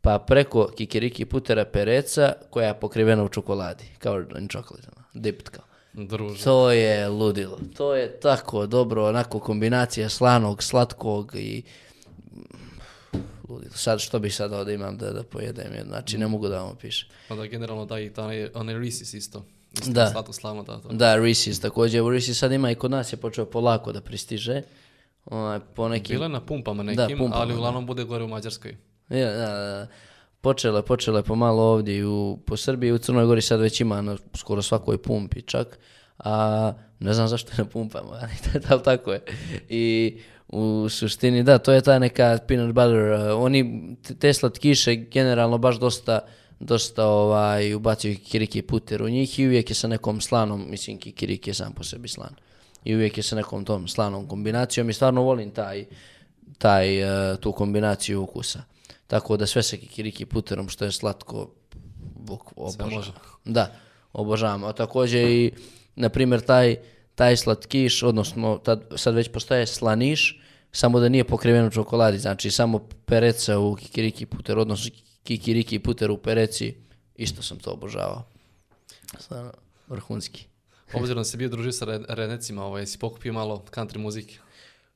pa 0.01 0.19
preko 0.19 0.67
kikiriki 0.77 1.25
putera 1.25 1.65
pereca 1.65 2.33
koja 2.49 2.67
je 2.67 2.79
pokrivena 2.79 3.23
u 3.23 3.29
čokoladi, 3.29 3.83
covered 4.03 4.37
in 4.37 4.47
chocolate, 4.49 4.87
ono, 4.95 5.05
dipped 5.13 5.49
kao. 5.49 5.65
Druže. 5.93 6.43
To 6.43 6.71
je 6.71 7.09
ludilo. 7.09 7.59
To 7.77 7.95
je 7.95 8.19
tako 8.19 8.65
dobro, 8.67 9.07
onako 9.07 9.39
kombinacija 9.39 10.09
slanog, 10.09 10.63
slatkog 10.63 11.35
i 11.35 11.63
ludilo. 13.49 13.73
Sad 13.75 13.99
što 13.99 14.19
bi 14.19 14.29
sad 14.29 14.53
ovdje 14.53 14.75
imam 14.75 14.97
da, 14.97 15.11
da 15.13 15.23
pojedem, 15.23 15.73
jer, 15.73 15.85
znači 15.87 16.17
ne 16.17 16.27
mogu 16.27 16.47
da 16.47 16.59
vam 16.61 16.71
opišem. 16.71 17.09
Pa 17.27 17.35
da 17.35 17.45
generalno 17.45 17.85
da 17.85 17.99
i 17.99 18.09
ta 18.09 18.23
onaj, 18.53 18.75
Reese's 18.75 19.17
isto. 19.17 19.45
Isto 19.73 19.91
Da. 19.91 20.23
Slavno 20.33 20.63
da 20.63 20.79
to. 20.79 20.89
Da, 20.89 21.15
Reese's 21.17 21.61
također, 21.61 22.01
u 22.01 22.05
Reese's 22.05 22.33
sad 22.33 22.51
ima 22.51 22.71
i 22.71 22.75
kod 22.75 22.91
nas 22.91 23.13
je 23.13 23.17
počeo 23.17 23.45
polako 23.45 23.91
da 23.91 24.01
pristiže. 24.01 24.61
Onaj, 25.25 25.59
po 25.75 25.89
nekim... 25.89 26.13
Bilo 26.13 26.25
je 26.25 26.29
na 26.29 26.45
pumpama 26.45 26.83
Da, 26.83 26.91
nekim, 26.91 27.17
pumpama, 27.17 27.41
ali 27.41 27.51
da. 27.51 27.57
uglavnom 27.57 27.85
bude 27.85 28.03
gore 28.03 28.23
u 28.23 28.27
Mađarskoj. 28.27 28.77
Ja, 29.09 29.31
da, 29.31 29.47
da, 29.47 29.47
da. 29.55 29.87
Počelo 30.81 31.17
je, 31.17 31.23
pomalo 31.23 31.63
ovdje 31.63 32.05
u, 32.05 32.39
po 32.45 32.57
Srbiji, 32.57 32.91
u 32.91 32.97
Crnoj 32.97 33.25
Gori 33.25 33.41
sad 33.41 33.59
već 33.59 33.81
ima 33.81 34.01
na 34.01 34.17
skoro 34.33 34.61
svakoj 34.61 34.97
pumpi 34.97 35.41
čak, 35.41 35.79
a 36.17 36.73
ne 36.99 37.13
znam 37.13 37.27
zašto 37.27 37.51
je 37.57 37.57
na 37.57 37.65
pumpama, 37.65 38.19
ali 38.69 38.83
tako 38.83 39.11
je. 39.11 39.21
I 39.69 40.17
u 40.47 40.89
suštini, 40.89 41.43
da, 41.43 41.57
to 41.57 41.71
je 41.71 41.81
ta 41.81 41.99
neka 41.99 42.37
peanut 42.47 42.75
butter, 42.75 43.11
uh, 43.11 43.43
oni, 43.43 43.95
te 44.19 44.33
slatkiše 44.33 44.95
generalno 44.95 45.57
baš 45.57 45.79
dosta, 45.79 46.19
dosta 46.59 47.07
ovaj, 47.07 47.73
ubacuju 47.73 48.15
kikiriki 48.15 48.61
puter 48.61 49.03
u 49.03 49.09
njih 49.09 49.39
i 49.39 49.47
uvijek 49.47 49.69
je 49.69 49.75
sa 49.75 49.87
nekom 49.87 50.21
slanom, 50.21 50.65
mislim 50.69 50.97
kikiriki 50.97 51.49
je 51.49 51.53
sam 51.53 51.73
po 51.73 51.83
sebi 51.83 52.07
slan. 52.07 52.35
I 52.83 52.95
uvijek 52.95 53.17
je 53.17 53.23
sa 53.23 53.35
nekom 53.35 53.65
tom 53.65 53.87
slanom 53.87 54.27
kombinacijom 54.27 54.89
i 54.89 54.93
stvarno 54.93 55.21
volim 55.21 55.51
taj, 55.51 55.85
taj, 56.57 57.01
eh, 57.01 57.37
tu 57.37 57.51
kombinaciju 57.51 58.21
ukusa. 58.21 58.63
Tako 59.07 59.37
da 59.37 59.45
sve 59.45 59.63
sa 59.63 59.77
kikiriki 59.77 60.25
puterom 60.25 60.69
što 60.69 60.85
je 60.85 60.91
slatko 60.91 61.49
buk, 62.15 62.53
obožavam. 62.55 63.21
Da, 63.45 63.71
obožavam. 64.13 64.63
A 64.63 64.73
također 64.73 65.29
i, 65.29 65.51
na 65.95 66.09
primjer, 66.09 66.41
taj, 66.41 66.75
taj 67.15 67.37
slatkiš, 67.37 68.03
odnosno 68.03 68.57
tad, 68.57 68.83
sad 68.95 69.15
već 69.15 69.31
postaje 69.31 69.67
slaniš, 69.67 70.41
samo 70.71 70.99
da 70.99 71.09
nije 71.09 71.23
pokriven 71.23 71.65
u 71.65 71.71
čokoladi, 71.71 72.19
znači 72.19 72.51
samo 72.51 72.87
pereca 73.05 73.59
u 73.59 73.75
kikiriki 73.75 74.25
puter, 74.25 74.59
odnosno 74.59 74.91
kikiriki 75.23 75.79
puter 75.79 76.11
u 76.11 76.17
pereci, 76.17 76.75
isto 77.15 77.41
sam 77.41 77.59
to 77.59 77.71
obožavao. 77.71 78.23
Stvarno, 79.19 79.51
vrhunski. 79.87 80.45
Obzirom 80.93 81.19
da 81.19 81.25
si 81.25 81.37
bio 81.37 81.49
družio 81.49 81.71
sa 81.71 81.85
re- 81.85 82.05
rednecima, 82.07 82.65
ovaj, 82.65 82.85
si 82.85 82.99
pokupio 82.99 83.33
malo 83.33 83.65
country 83.71 83.97
muzike. 83.97 84.39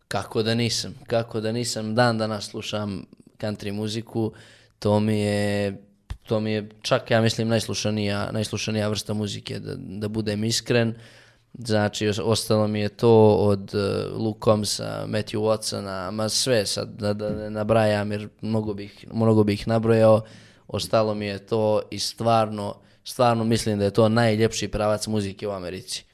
Kako 0.08 0.44
da 0.44 0.56
nisam, 0.56 0.96
kako 1.08 1.42
da 1.42 1.52
nisam, 1.52 1.96
dan 1.96 2.18
danas 2.18 2.50
slušam 2.50 3.06
country 3.40 3.72
muziku, 3.72 4.34
to 4.80 5.00
mi 5.00 5.20
je, 5.20 5.84
to 6.30 6.40
mi 6.40 6.52
je 6.52 6.70
čak, 6.82 7.12
ja 7.12 7.22
mislim, 7.22 7.48
najslušanija, 7.48 8.32
najslušanija 8.32 8.90
vrsta 8.90 9.14
muzike, 9.14 9.60
da, 9.60 9.74
da 9.76 10.08
budem 10.08 10.44
iskren. 10.44 10.94
Znači, 11.54 12.08
os- 12.08 12.22
ostalo 12.24 12.68
mi 12.68 12.80
je 12.80 12.90
to 12.90 13.36
od 13.36 13.74
uh, 13.74 14.18
Luke 14.22 14.40
Combsa, 14.44 15.06
Matthew 15.08 15.40
Watsona, 15.40 16.12
ma 16.12 16.30
sve 16.30 16.66
sad, 16.66 16.90
da, 16.90 17.14
da 17.14 17.30
ne 17.30 17.50
nabrajam, 17.50 18.12
jer 18.12 18.30
mnogo 18.42 18.74
bih, 18.74 19.06
mnogo 19.14 19.44
bih 19.44 19.68
nabrojao. 19.68 20.22
Ostalo 20.68 21.16
mi 21.16 21.26
je 21.26 21.40
to 21.40 21.82
i 21.92 22.00
stvarno, 22.00 22.76
stvarno 23.04 23.44
mislim 23.44 23.80
da 23.80 23.86
je 23.86 23.92
to 23.92 24.10
najljepši 24.10 24.68
pravac 24.68 25.08
muzike 25.08 25.48
u 25.48 25.52
Americi. 25.52 26.06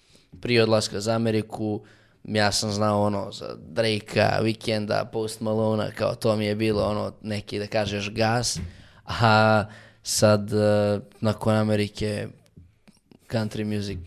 Prije 0.41 0.63
odlaska 0.63 0.99
za 0.99 1.11
Ameriku, 1.11 1.81
ja 2.23 2.51
sam 2.51 2.71
znao 2.71 3.03
ono 3.03 3.31
za 3.31 3.55
Drakea, 3.67 4.39
Weekenda, 4.41 5.05
Post 5.11 5.41
Malona, 5.41 5.91
kao 5.91 6.15
to 6.15 6.35
mi 6.35 6.45
je 6.45 6.55
bilo 6.55 6.83
ono 6.83 7.13
neki 7.21 7.59
da 7.59 7.67
kažeš 7.67 8.11
gas, 8.13 8.59
a 9.05 9.65
sad 10.05 10.53
eh, 10.53 10.99
nakon 11.21 11.55
Amerike 11.55 12.27
country 13.29 13.63
music. 13.65 13.97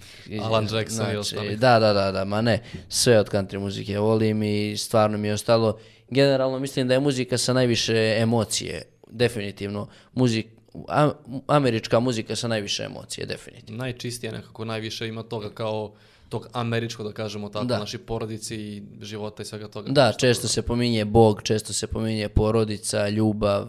Alan 0.42 0.64
Jackson 0.64 0.82
i 0.82 0.90
znači, 0.90 1.16
ostali. 1.16 1.56
Da, 1.56 1.78
da, 1.78 1.92
da, 1.92 2.12
da, 2.12 2.24
ma 2.24 2.40
ne, 2.40 2.58
sve 2.88 3.18
od 3.18 3.30
country 3.30 3.58
muzike 3.58 3.98
volim 3.98 4.42
i 4.42 4.76
stvarno 4.76 5.18
mi 5.18 5.28
je 5.28 5.34
ostalo. 5.34 5.78
Generalno 6.10 6.58
mislim 6.58 6.88
da 6.88 6.94
je 6.94 7.00
muzika 7.00 7.38
sa 7.38 7.52
najviše 7.52 7.94
emocije, 8.18 8.82
definitivno. 9.06 9.88
Muzik, 10.14 10.46
a- 10.88 11.12
američka 11.46 12.00
muzika 12.00 12.36
sa 12.36 12.48
najviše 12.48 12.82
emocije, 12.82 13.26
definitivno. 13.26 13.78
Najčistije 13.78 14.32
nekako, 14.32 14.64
najviše 14.64 15.08
ima 15.08 15.22
toga 15.22 15.50
kao 15.50 15.92
tog 16.28 16.48
američkog, 16.52 17.06
da 17.06 17.12
kažemo 17.12 17.48
tako, 17.48 17.64
Da. 17.64 17.78
naši 17.78 17.98
porodici 17.98 18.56
i 18.56 18.82
života 19.00 19.42
i 19.42 19.46
svega 19.46 19.68
toga. 19.68 19.90
Da, 19.90 20.12
često 20.12 20.48
se 20.48 20.62
pominje 20.62 21.04
Bog, 21.04 21.42
često 21.42 21.72
se 21.72 21.86
pominje 21.86 22.28
porodica, 22.28 23.08
ljubav. 23.08 23.68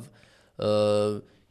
e, 0.57 0.63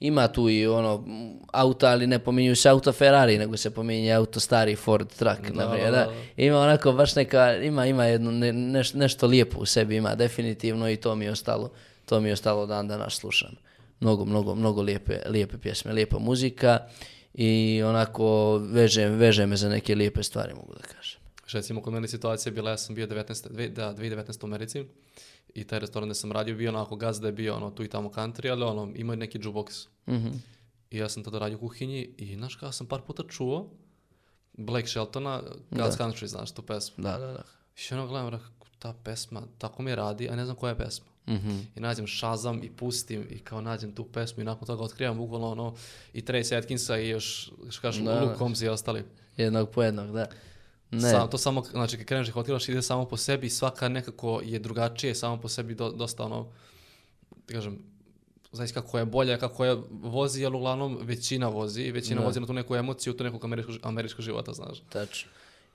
ima 0.00 0.28
tu 0.28 0.48
i 0.48 0.66
ono 0.66 1.04
auta, 1.48 1.88
ali 1.88 2.06
ne 2.06 2.18
pominju 2.18 2.56
se 2.56 2.68
auto 2.68 2.92
Ferrari, 2.92 3.38
nego 3.38 3.56
se 3.56 3.70
pominje 3.70 4.12
auto 4.12 4.40
stari 4.40 4.76
Ford 4.76 5.08
truck. 5.08 5.40
Da, 5.42 5.54
na 5.56 5.70
primjer, 5.70 5.92
da. 5.92 6.12
Ima 6.36 6.58
onako 6.58 6.92
baš 6.92 7.14
neka, 7.14 7.54
ima, 7.54 7.86
ima 7.86 8.04
jedno, 8.04 8.30
ne- 8.30 8.52
neš- 8.52 8.94
nešto 8.94 9.26
lijepo 9.26 9.58
u 9.58 9.66
sebi, 9.66 9.96
ima 9.96 10.14
definitivno 10.14 10.90
i 10.90 10.96
to 10.96 11.14
mi 11.14 11.24
je 11.24 11.30
ostalo, 11.30 11.70
to 12.04 12.20
mi 12.20 12.28
je 12.28 12.32
ostalo 12.32 12.66
dan 12.66 12.88
danas 12.88 13.14
slušam. 13.14 13.50
Mnogo, 14.00 14.24
mnogo, 14.24 14.54
mnogo 14.54 14.82
lijepe, 14.82 15.18
lijepe 15.26 15.58
pjesme, 15.58 15.92
lijepa 15.92 16.18
muzika 16.18 16.78
i 17.34 17.82
onako 17.84 18.26
veže, 18.58 19.06
veže 19.06 19.46
me 19.46 19.56
za 19.56 19.68
neke 19.68 19.94
lijepe 19.94 20.22
stvari, 20.22 20.54
mogu 20.54 20.74
da 20.74 20.80
kažem. 20.80 21.20
Recimo 21.52 21.82
kod 21.82 21.92
mene 21.92 22.08
situacija 22.08 22.50
je 22.50 22.54
bila, 22.54 22.70
ja 22.70 22.76
sam 22.76 22.94
bio 22.94 23.06
19, 23.06 23.48
dve- 23.48 23.68
da, 23.68 23.94
2019 23.94 24.42
u 24.42 24.46
Americi 24.46 24.84
i 25.54 25.64
taj 25.64 25.78
restoran 25.78 26.08
gdje 26.08 26.14
sam 26.14 26.32
radio 26.32 26.54
bio 26.54 26.70
onako 26.70 26.96
gazda 26.96 27.26
je 27.26 27.32
bio 27.32 27.56
ono 27.56 27.70
tu 27.70 27.84
i 27.84 27.88
tamo 27.88 28.08
country, 28.08 28.50
ali 28.50 28.62
ono 28.62 28.92
imao 28.94 29.12
je 29.12 29.16
neki 29.16 29.38
jukebox. 29.38 29.88
Mhm. 30.08 30.28
I 30.90 30.98
ja 30.98 31.08
sam 31.08 31.24
tada 31.24 31.38
radio 31.38 31.56
u 31.56 31.60
kuhinji 31.60 32.14
i 32.16 32.36
znaš 32.36 32.54
kako 32.54 32.72
sam 32.72 32.86
par 32.86 33.00
puta 33.02 33.22
čuo 33.28 33.70
Blake 34.52 34.86
Sheltona, 34.86 35.42
God's 35.70 35.98
Country, 35.98 36.26
znaš 36.26 36.50
tu 36.50 36.62
pesmu. 36.62 37.04
Da, 37.04 37.18
da, 37.18 37.26
da. 37.26 37.42
I 37.76 37.94
ono 37.94 38.06
gledam, 38.06 38.40
ta 38.78 38.94
pesma, 39.04 39.42
tako 39.58 39.82
mi 39.82 39.94
radi, 39.94 40.28
a 40.28 40.36
ne 40.36 40.44
znam 40.44 40.56
koja 40.56 40.70
je 40.70 40.78
pesma. 40.78 41.06
Mhm. 41.28 41.58
I 41.76 41.80
nađem 41.80 42.06
Shazam 42.08 42.62
i 42.62 42.70
pustim 42.70 43.26
i 43.30 43.38
kao 43.38 43.60
nađem 43.60 43.94
tu 43.94 44.04
pesmu 44.04 44.40
i 44.40 44.44
nakon 44.44 44.66
toga 44.66 44.82
otkrivam 44.82 45.16
bukvalno 45.16 45.50
ono 45.50 45.74
i 46.12 46.22
Tracy 46.22 46.58
Atkinsa 46.58 46.98
i 46.98 47.08
još, 47.08 47.50
što 47.70 47.80
kažem, 47.80 48.08
Luke. 48.08 48.38
Combs 48.38 48.62
i 48.62 48.68
ostali. 48.68 49.04
Jednog 49.36 49.70
po 49.70 49.82
jednog, 49.82 50.12
da. 50.12 50.26
Ne, 50.90 51.10
Sam, 51.10 51.30
to 51.30 51.38
samo, 51.38 51.62
znači 51.62 51.96
kad 51.96 52.06
kreneš 52.06 52.28
otkrivaš 52.34 52.68
ide 52.68 52.82
samo 52.82 53.04
po 53.04 53.16
sebi 53.16 53.50
svaka 53.50 53.88
nekako 53.88 54.40
je 54.44 54.58
drugačije, 54.58 55.14
samo 55.14 55.36
po 55.36 55.48
sebi 55.48 55.74
do, 55.74 55.90
dosta 55.90 56.24
ono, 56.24 56.46
da 57.48 57.54
kažem, 57.54 57.78
znaš 58.52 58.72
kako 58.72 58.98
je 58.98 59.04
bolja, 59.04 59.36
kako 59.38 59.64
je 59.64 59.76
vozi, 59.90 60.46
ali 60.46 60.56
uglavnom 60.56 60.98
većina 61.02 61.48
vozi 61.48 61.82
i 61.82 61.92
većina 61.92 62.20
Da. 62.20 62.26
vozi 62.26 62.40
na 62.40 62.46
tu 62.46 62.52
neku 62.52 62.74
emociju, 62.74 63.12
tu 63.12 63.24
nekog 63.24 63.44
američkog, 63.44 63.76
američkog 63.82 64.22
života, 64.22 64.52
znaš. 64.52 64.82
tačno. 64.88 65.30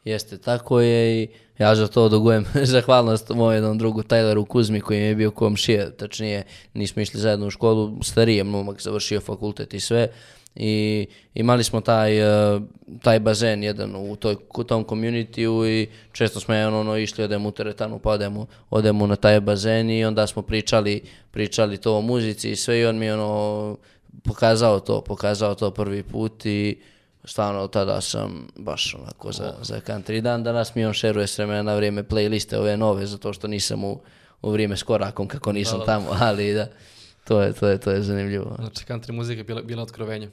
Jeste, 0.06 0.38
tako 0.38 0.80
je 0.80 1.24
i 1.24 1.28
ja 1.58 1.76
za 1.76 1.88
to 1.88 2.10
dugujem 2.10 2.46
zahvalnost 2.74 3.30
moj 3.30 3.56
jednom 3.56 3.78
drugu 3.78 4.02
Tyleru 4.02 4.48
Kuzmi 4.48 4.82
koji 4.82 5.00
mi 5.00 5.06
je 5.06 5.16
bio 5.16 5.32
komšija, 5.32 5.92
tačnije 5.92 6.44
nismo 6.74 7.02
išli 7.02 7.20
zajedno 7.20 7.48
u 7.48 7.52
školu, 7.52 8.04
starije 8.04 8.44
momak 8.44 8.82
završio 8.82 9.22
fakultet 9.22 9.74
i 9.74 9.80
sve 9.80 10.08
i 10.56 11.08
imali 11.34 11.64
smo 11.64 11.82
taj, 11.82 12.20
eh, 12.20 12.60
taj 13.02 13.20
bazen 13.20 13.64
jedan 13.64 13.96
u, 13.96 14.16
toj, 14.16 14.36
u 14.56 14.64
tom 14.64 14.86
communityu 14.86 15.68
i 15.70 15.88
često 16.12 16.40
smo 16.40 16.56
ono, 16.56 16.80
ono 16.80 16.98
išli, 16.98 17.24
odemo 17.24 17.50
u 17.50 17.52
teretanu 17.52 18.00
pa 18.00 18.10
odemo, 18.10 18.46
odemo 18.70 19.08
na 19.08 19.16
taj 19.16 19.40
bazen 19.40 19.90
i 19.90 20.06
onda 20.06 20.28
smo 20.28 20.42
pričali, 20.42 21.02
pričali 21.32 21.78
to 21.78 21.98
o 21.98 22.02
muzici 22.02 22.52
i 22.52 22.56
sve 22.56 22.80
i 22.80 22.86
on 22.86 22.98
mi 22.98 23.12
ono 23.12 23.78
pokazao 24.24 24.80
to, 24.80 25.02
pokazao 25.02 25.56
to 25.56 25.72
prvi 25.72 26.04
put 26.04 26.46
i 26.46 26.78
stvarno 27.24 27.68
tada 27.68 28.02
sam 28.02 28.48
baš 28.56 28.96
onako 28.96 29.32
za, 29.32 29.54
za 29.62 29.82
country. 29.88 30.22
Dan 30.22 30.44
danas 30.44 30.76
mi 30.76 30.86
on 30.86 30.94
šeruje 30.94 31.28
s 31.28 31.38
vremena 31.38 31.62
na 31.62 31.76
vrijeme 31.76 32.04
playliste 32.04 32.58
ove 32.58 32.78
nove, 32.78 33.06
zato 33.06 33.34
što 33.34 33.48
nisam 33.48 33.84
u, 33.84 34.00
u 34.42 34.52
vrijeme 34.52 34.78
s 34.78 34.84
korakom 34.84 35.28
kako 35.28 35.52
nisam 35.52 35.82
tamo, 35.86 36.08
ali 36.28 36.54
da, 36.54 36.68
to 37.24 37.42
je, 37.42 37.54
to 37.54 37.68
je, 37.68 37.78
to 37.78 37.92
je 37.92 38.02
zanimljivo. 38.02 38.56
Znači, 38.60 38.86
country 38.86 39.12
muzika 39.12 39.40
je 39.40 39.44
bila, 39.44 39.62
bila 39.62 39.84
otkrovenje. 39.84 40.30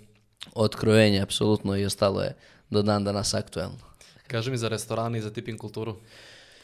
Otkrovenje, 0.54 1.20
apsolutno, 1.20 1.76
i 1.76 1.84
ostalo 1.84 2.20
je 2.22 2.34
do 2.70 2.82
dan 2.82 3.04
danas 3.04 3.34
aktuelno. 3.34 3.76
Kaži 4.26 4.50
mi 4.50 4.58
za 4.58 4.68
restorane 4.68 5.18
i 5.18 5.22
za 5.22 5.30
tipping 5.30 5.58
kulturu. 5.58 5.96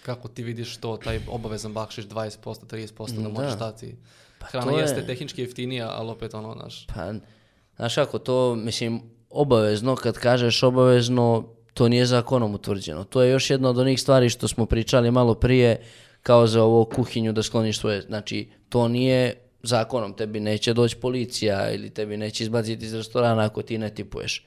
Kako 0.02 0.28
ti 0.28 0.42
vidiš 0.42 0.76
to, 0.76 0.96
taj 0.96 1.20
obavezan 1.28 1.72
bakšiš 1.72 2.04
20%, 2.06 2.38
30%, 2.66 3.22
da 3.22 3.28
možeš 3.30 3.50
Da. 3.50 3.56
dati. 3.56 3.96
Hrana 4.40 4.66
to 4.66 4.78
je- 4.78 4.82
jeste 4.82 5.06
tehnički 5.06 5.42
jeftinija, 5.42 5.90
ali 5.90 6.10
opet 6.10 6.34
ono, 6.34 6.52
znaš, 6.54 6.86
Pa, 6.86 7.12
znaš 7.76 7.94
kako, 7.94 8.18
to, 8.18 8.54
mislim, 8.54 9.00
obavezno, 9.30 9.96
kad 9.96 10.14
kažeš 10.16 10.62
obavezno, 10.62 11.44
to 11.74 11.88
nije 11.88 12.06
zakonom 12.06 12.54
utvrđeno. 12.54 13.04
To 13.04 13.22
je 13.22 13.30
još 13.30 13.50
jedna 13.50 13.68
od 13.68 13.78
onih 13.78 14.00
stvari 14.00 14.30
što 14.30 14.48
smo 14.48 14.66
pričali 14.66 15.10
malo 15.10 15.34
prije, 15.34 15.80
kao 16.22 16.46
za 16.46 16.62
ovo 16.62 16.84
kuhinju 16.86 17.32
da 17.32 17.42
skloniš 17.42 17.78
svoje. 17.78 18.02
Znači, 18.02 18.48
to 18.68 18.88
nije 18.88 19.34
zakonom, 19.66 20.12
tebi 20.12 20.40
neće 20.40 20.74
doći 20.74 20.96
policija 20.96 21.70
ili 21.72 21.90
tebi 21.90 22.16
neće 22.16 22.44
izbaciti 22.44 22.84
iz 22.84 22.94
restorana 22.94 23.44
ako 23.44 23.62
ti 23.62 23.78
ne 23.78 23.94
tipuješ. 23.94 24.44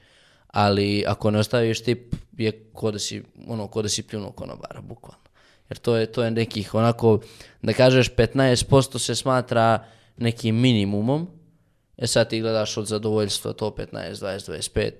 Ali 0.48 1.04
ako 1.06 1.30
ne 1.30 1.38
ostaviš 1.38 1.80
tip, 1.80 2.14
je 2.38 2.52
ko 2.72 2.90
da 2.90 2.98
si, 2.98 3.22
ono, 3.46 3.66
ko 3.66 3.82
da 3.82 3.88
si 3.88 4.02
pljunuo 4.02 4.32
konobara, 4.32 4.80
bukvalno. 4.80 5.24
Jer 5.68 5.78
to 5.78 5.96
je, 5.96 6.06
to 6.06 6.22
je 6.22 6.30
nekih, 6.30 6.74
onako, 6.74 7.20
da 7.62 7.72
kažeš 7.72 8.10
15% 8.10 8.98
se 8.98 9.14
smatra 9.14 9.84
nekim 10.16 10.56
minimumom, 10.56 11.28
E 12.00 12.06
sad 12.06 12.28
ti 12.28 12.40
gledaš 12.40 12.76
od 12.76 12.86
zadovoljstva 12.86 13.52
to 13.52 13.70
15, 13.70 14.14
20, 14.14 14.50
25, 14.50 14.90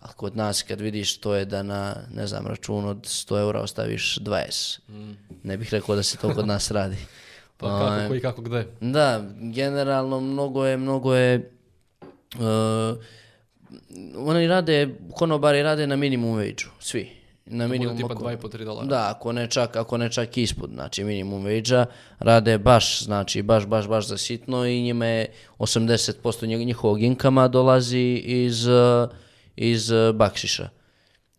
a 0.00 0.12
kod 0.12 0.36
nas 0.36 0.62
kad 0.62 0.80
vidiš 0.80 1.18
to 1.18 1.34
je 1.34 1.44
da 1.44 1.62
na, 1.62 1.96
ne 2.14 2.26
znam, 2.26 2.46
račun 2.46 2.84
od 2.84 3.04
100 3.04 3.40
eura 3.40 3.60
ostaviš 3.60 4.18
20. 4.18 4.78
Ne 5.42 5.56
bih 5.56 5.72
rekao 5.72 5.96
da 5.96 6.02
se 6.02 6.16
to 6.16 6.34
kod 6.34 6.46
nas 6.46 6.70
radi. 6.70 6.96
Pa 7.56 7.66
kako, 7.68 8.08
koji, 8.08 8.20
kako, 8.20 8.42
gde. 8.42 8.66
Da, 8.80 9.24
generalno 9.40 10.20
mnogo 10.20 10.64
je, 10.64 10.76
mnogo 10.76 11.14
je, 11.14 11.50
uh, 12.34 12.98
oni 14.18 14.46
rade, 14.46 14.88
konobari 15.12 15.62
rade 15.62 15.86
na 15.86 15.96
minimum 15.96 16.38
wage 16.38 16.66
svi. 16.80 17.10
Na 17.46 17.68
minimum 17.68 17.96
tipa 17.96 18.08
oko- 18.08 18.24
2,5-3 18.24 18.64
dolara. 18.64 18.86
da, 18.86 19.10
ako 19.10 19.32
ne 19.32 19.50
čak, 19.50 19.76
ako 19.76 19.96
ne 19.96 20.12
čak 20.12 20.36
ispod, 20.36 20.70
znači 20.70 21.04
minimum 21.04 21.44
wage 21.44 21.84
rade 22.18 22.58
baš, 22.58 23.02
znači 23.02 23.42
baš, 23.42 23.66
baš, 23.66 23.88
baš 23.88 24.08
za 24.08 24.18
sitno 24.18 24.66
i 24.66 24.82
njima 24.82 25.06
je 25.06 25.26
80% 25.58 26.14
njeg- 26.46 26.66
njihovog 26.66 27.02
inkama 27.02 27.48
dolazi 27.48 27.98
iz, 28.24 28.66
uh, 28.66 29.08
iz 29.56 29.90
uh, 29.90 30.14
bakšiša. 30.14 30.68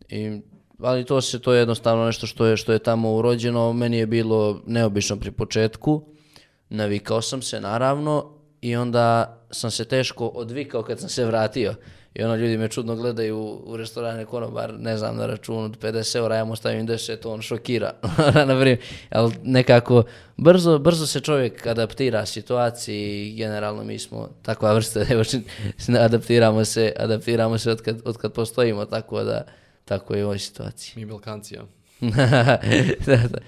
I, 0.08 0.40
ali 0.78 1.04
to 1.04 1.20
se, 1.20 1.38
to 1.38 1.52
je 1.52 1.58
jednostavno 1.58 2.06
nešto 2.06 2.26
što 2.26 2.46
je, 2.46 2.56
što 2.56 2.72
je 2.72 2.78
tamo 2.78 3.12
urođeno. 3.12 3.72
Meni 3.72 3.98
je 3.98 4.06
bilo 4.06 4.60
neobično 4.66 5.16
pri 5.16 5.30
početku. 5.30 6.02
Navikao 6.68 7.22
sam 7.22 7.42
se, 7.42 7.60
naravno, 7.60 8.32
i 8.60 8.76
onda 8.76 9.38
sam 9.50 9.70
se 9.70 9.84
teško 9.84 10.26
odvikao 10.26 10.82
kad 10.82 11.00
sam 11.00 11.08
se 11.08 11.24
vratio. 11.24 11.74
I 12.14 12.22
ono, 12.22 12.36
ljudi 12.36 12.58
me 12.58 12.68
čudno 12.68 12.96
gledaju 12.96 13.38
u 13.64 13.76
restorane 13.76 14.24
konobar, 14.24 14.74
ne 14.78 14.96
znam, 14.96 15.16
na 15.16 15.26
računu 15.26 15.60
od 15.60 15.78
50 15.78 16.16
eura, 16.16 16.36
ja 16.36 16.44
mu 16.44 16.56
stavim 16.56 16.88
10, 16.88 17.28
on 17.28 17.42
šokira. 17.42 17.92
na 18.48 18.60
primjer, 18.60 18.78
ali 19.10 19.32
nekako, 19.42 20.02
brzo, 20.36 20.78
brzo 20.78 21.06
se 21.06 21.20
čovjek 21.20 21.66
adaptira 21.66 22.26
situaciji 22.26 23.34
generalno 23.36 23.84
mi 23.84 23.98
smo 23.98 24.28
takva 24.42 24.72
vrsta, 24.72 25.00
adaptiramo 26.04 26.64
se, 26.64 26.92
adaptiramo 26.98 27.58
se 27.58 27.70
od 27.70 27.82
kad, 27.82 28.00
od 28.04 28.16
kad 28.16 28.32
postojimo, 28.32 28.84
tako 28.84 29.22
da, 29.22 29.42
tako 29.88 30.14
je 30.14 30.22
u 30.22 30.26
ovoj 30.26 30.38
situaciji. 30.38 30.92
Mi 30.96 31.06
Balkancija. 31.06 31.62
da, 33.06 33.16
da. 33.18 33.38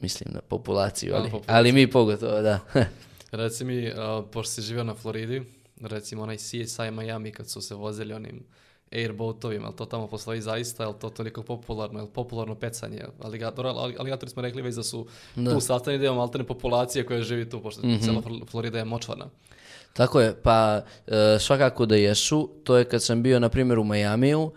Mislim 0.00 0.34
na 0.34 0.40
populaciju, 0.40 1.14
A, 1.14 1.16
ali, 1.16 1.24
populaciju. 1.24 1.54
ali 1.54 1.72
mi 1.72 1.86
pogotovo, 1.88 2.42
da. 2.42 2.58
Reci 3.32 3.64
mi, 3.64 3.88
a, 3.88 4.22
pošto 4.32 4.52
si 4.52 4.62
živio 4.62 4.84
na 4.84 4.94
Floridi, 4.94 5.42
recimo 5.80 6.22
onaj 6.22 6.36
CSI 6.36 6.62
Miami 6.92 7.32
kad 7.32 7.50
su 7.50 7.60
se 7.60 7.74
vozili 7.74 8.14
onim 8.14 8.42
airboatovima, 8.92 9.66
ali 9.66 9.76
to 9.76 9.84
tamo 9.86 10.06
postoji 10.06 10.40
zaista, 10.40 10.84
je 10.84 10.92
to 10.94 11.10
toliko 11.10 11.42
popularno, 11.42 12.00
je 12.00 12.06
popularno 12.08 12.54
pecanje 12.54 13.04
aligatora, 13.20 13.68
ali 13.70 13.96
aligatori 13.98 14.30
smo 14.30 14.42
rekli 14.42 14.62
već 14.62 14.74
da 14.74 14.82
su 14.82 15.06
tu 15.34 15.60
sastavni 15.60 15.98
dio 15.98 16.12
alterne 16.12 16.46
populacije 16.46 17.06
koja 17.06 17.22
živi 17.22 17.50
tu, 17.50 17.62
pošto 17.62 17.86
Mhm. 17.86 17.98
cijela 17.98 18.22
Fl- 18.22 18.46
Florida 18.46 18.78
je 18.78 18.84
močvarna. 18.84 19.26
Tako 19.92 20.20
je, 20.20 20.34
pa 20.34 20.82
e, 21.06 21.38
svakako 21.38 21.86
da 21.86 21.96
jesu. 21.96 22.50
To 22.64 22.76
je 22.76 22.84
kad 22.84 23.02
sam 23.02 23.22
bio, 23.22 23.40
na 23.40 23.48
primjer, 23.48 23.78
u 23.78 23.84
Majamiju, 23.84 24.52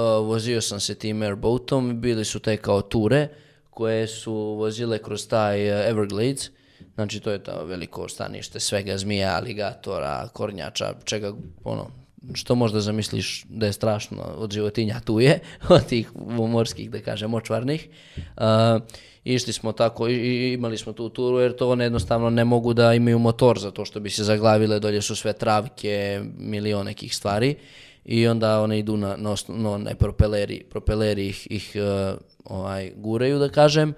vozio 0.00 0.60
sam 0.60 0.80
se 0.80 0.94
tim 0.94 1.22
airboatom, 1.22 2.00
bili 2.00 2.24
su 2.24 2.38
te 2.38 2.56
kao 2.56 2.82
ture 2.82 3.28
koje 3.70 4.06
su 4.06 4.34
vozile 4.34 4.98
kroz 4.98 5.28
taj 5.28 5.68
e, 5.68 5.88
Everglades, 5.90 6.50
znači 6.94 7.20
to 7.20 7.30
je 7.30 7.42
to 7.42 7.64
veliko 7.64 8.08
stanište 8.08 8.60
svega 8.60 8.98
zmija, 8.98 9.36
aligatora, 9.36 10.28
kornjača, 10.32 10.94
čega, 11.04 11.32
ono, 11.64 11.90
što 12.32 12.54
možda 12.54 12.80
zamisliš 12.80 13.44
da 13.48 13.66
je 13.66 13.72
strašno 13.72 14.22
od 14.36 14.52
životinja, 14.52 15.00
tu 15.04 15.20
je, 15.20 15.40
od 15.68 15.86
tih 15.86 16.10
morskih, 16.48 16.90
da 16.90 17.00
kažem, 17.00 17.30
močvarnih. 17.30 17.88
Uh, 18.16 18.82
išli 19.24 19.52
smo 19.52 19.72
tako, 19.72 20.08
i 20.08 20.52
imali 20.52 20.78
smo 20.78 20.92
tu 20.92 21.08
turu, 21.08 21.38
jer 21.38 21.56
to 21.56 21.70
one 21.70 21.84
jednostavno 21.84 22.30
ne 22.30 22.44
mogu 22.44 22.74
da 22.74 22.94
imaju 22.94 23.18
motor, 23.18 23.58
zato 23.58 23.84
što 23.84 24.00
bi 24.00 24.10
se 24.10 24.24
zaglavile, 24.24 24.80
dolje 24.80 25.02
su 25.02 25.16
sve 25.16 25.32
travke, 25.32 26.22
milion 26.38 26.86
nekih 26.86 27.16
stvari. 27.16 27.56
I 28.04 28.28
onda 28.28 28.60
one 28.60 28.78
idu 28.78 28.96
na, 28.96 29.16
na, 29.16 29.30
osno- 29.30 29.78
na 29.78 29.94
propeleri, 29.94 30.64
propeleri 30.70 31.28
ih, 31.28 31.46
ih 31.50 31.76
uh, 31.76 32.18
ovaj, 32.44 32.92
guraju, 32.96 33.38
da 33.38 33.48
kažem. 33.48 33.94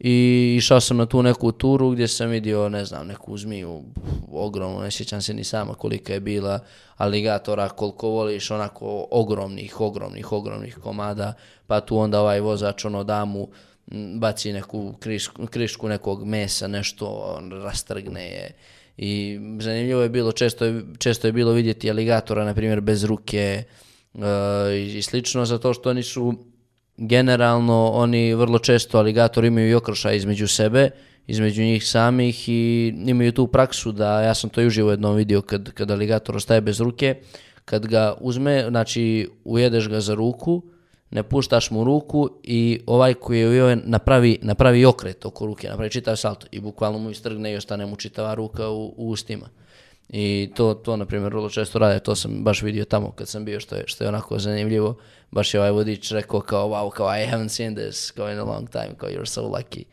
I 0.00 0.54
išao 0.58 0.80
sam 0.80 0.96
na 0.96 1.06
tu 1.06 1.22
neku 1.22 1.52
turu 1.52 1.90
gdje 1.90 2.08
sam 2.08 2.28
vidio, 2.28 2.68
ne 2.68 2.84
znam, 2.84 3.06
neku 3.06 3.36
zmiju 3.38 3.82
ogromnu, 4.32 4.80
ne 4.80 4.90
sjećam 4.90 5.22
se 5.22 5.34
ni 5.34 5.44
sama 5.44 5.74
kolika 5.74 6.12
je 6.12 6.20
bila, 6.20 6.58
aligatora 6.96 7.68
koliko 7.68 8.08
voliš, 8.08 8.50
onako 8.50 9.06
ogromnih, 9.10 9.80
ogromnih, 9.80 10.32
ogromnih 10.32 10.78
komada, 10.82 11.34
pa 11.66 11.80
tu 11.80 11.96
onda 11.98 12.20
ovaj 12.20 12.40
vozač 12.40 12.84
ono 12.84 13.04
da 13.04 13.24
mu 13.24 13.48
m, 13.90 14.20
baci 14.20 14.52
neku 14.52 14.92
krišku, 15.00 15.46
krišku 15.46 15.88
nekog 15.88 16.24
mesa, 16.24 16.68
nešto 16.68 17.06
on 17.06 17.52
rastrgne 17.62 18.24
je. 18.26 18.50
I 18.96 19.40
zanimljivo 19.60 20.02
je 20.02 20.08
bilo, 20.08 20.32
često 20.32 20.64
je, 20.64 20.82
često 20.98 21.26
je 21.26 21.32
bilo 21.32 21.52
vidjeti 21.52 21.90
aligatora, 21.90 22.44
na 22.44 22.54
primjer, 22.54 22.80
bez 22.80 23.04
ruke 23.04 23.64
e, 24.14 24.24
i 24.96 25.02
slično, 25.02 25.44
zato 25.44 25.74
što 25.74 25.90
oni 25.90 26.02
su 26.02 26.34
generalno 26.96 27.90
oni 27.90 28.34
vrlo 28.34 28.58
često 28.58 28.98
aligatori 28.98 29.48
imaju 29.48 29.68
i 29.68 29.74
okršaj 29.74 30.16
između 30.16 30.48
sebe, 30.48 30.90
između 31.26 31.62
njih 31.62 31.86
samih 31.86 32.48
i 32.48 32.94
imaju 33.06 33.32
tu 33.32 33.46
praksu 33.46 33.92
da, 33.92 34.20
ja 34.20 34.34
sam 34.34 34.50
to 34.50 34.60
i 34.62 34.66
uživo 34.66 34.90
jednom 34.90 35.16
vidio 35.16 35.42
kad, 35.42 35.72
kad 35.72 35.90
aligator 35.90 36.36
ostaje 36.36 36.60
bez 36.60 36.80
ruke, 36.80 37.14
kad 37.64 37.86
ga 37.86 38.14
uzme, 38.20 38.66
znači 38.68 39.28
ujedeš 39.44 39.88
ga 39.88 40.00
za 40.00 40.14
ruku, 40.14 40.62
ne 41.14 41.22
puštaš 41.22 41.70
mu 41.70 41.84
ruku 41.84 42.30
i 42.42 42.80
ovaj 42.86 43.14
koji 43.14 43.40
je 43.40 43.48
ujeo 43.48 43.68
je 43.68 43.76
napravi, 43.76 44.38
napravi 44.42 44.84
okret 44.84 45.26
oko 45.26 45.46
ruke, 45.46 45.68
napravi 45.68 45.90
čitav 45.90 46.16
salto 46.16 46.46
i 46.50 46.60
bukvalno 46.60 46.98
mu 46.98 47.10
istrgne 47.10 47.52
i 47.52 47.56
ostane 47.56 47.86
mu 47.86 47.96
čitava 47.96 48.34
ruka 48.34 48.68
u, 48.68 48.94
u 48.96 49.08
ustima. 49.08 49.48
I 50.08 50.50
to, 50.54 50.74
to 50.74 50.96
na 50.96 51.06
primjer, 51.06 51.32
vrlo 51.32 51.50
često 51.50 51.78
rade, 51.78 52.00
to 52.00 52.14
sam 52.14 52.44
baš 52.44 52.62
vidio 52.62 52.84
tamo 52.84 53.10
kad 53.10 53.28
sam 53.28 53.44
bio, 53.44 53.60
što 53.60 53.76
je, 53.76 53.84
što 53.86 54.04
je 54.04 54.08
onako 54.08 54.38
zanimljivo. 54.38 54.96
Baš 55.30 55.54
je 55.54 55.60
ovaj 55.60 55.70
vodič 55.70 56.10
rekao 56.12 56.40
kao, 56.40 56.68
wow, 56.68 56.90
kao 56.90 57.06
I 57.06 57.26
haven't 57.30 57.48
seen 57.48 57.74
this 57.74 58.10
kao 58.10 58.32
in 58.32 58.38
a 58.38 58.44
long 58.44 58.70
time, 58.70 58.94
kao 58.96 59.08
you're 59.08 59.26
so 59.26 59.42
lucky. 59.42 59.84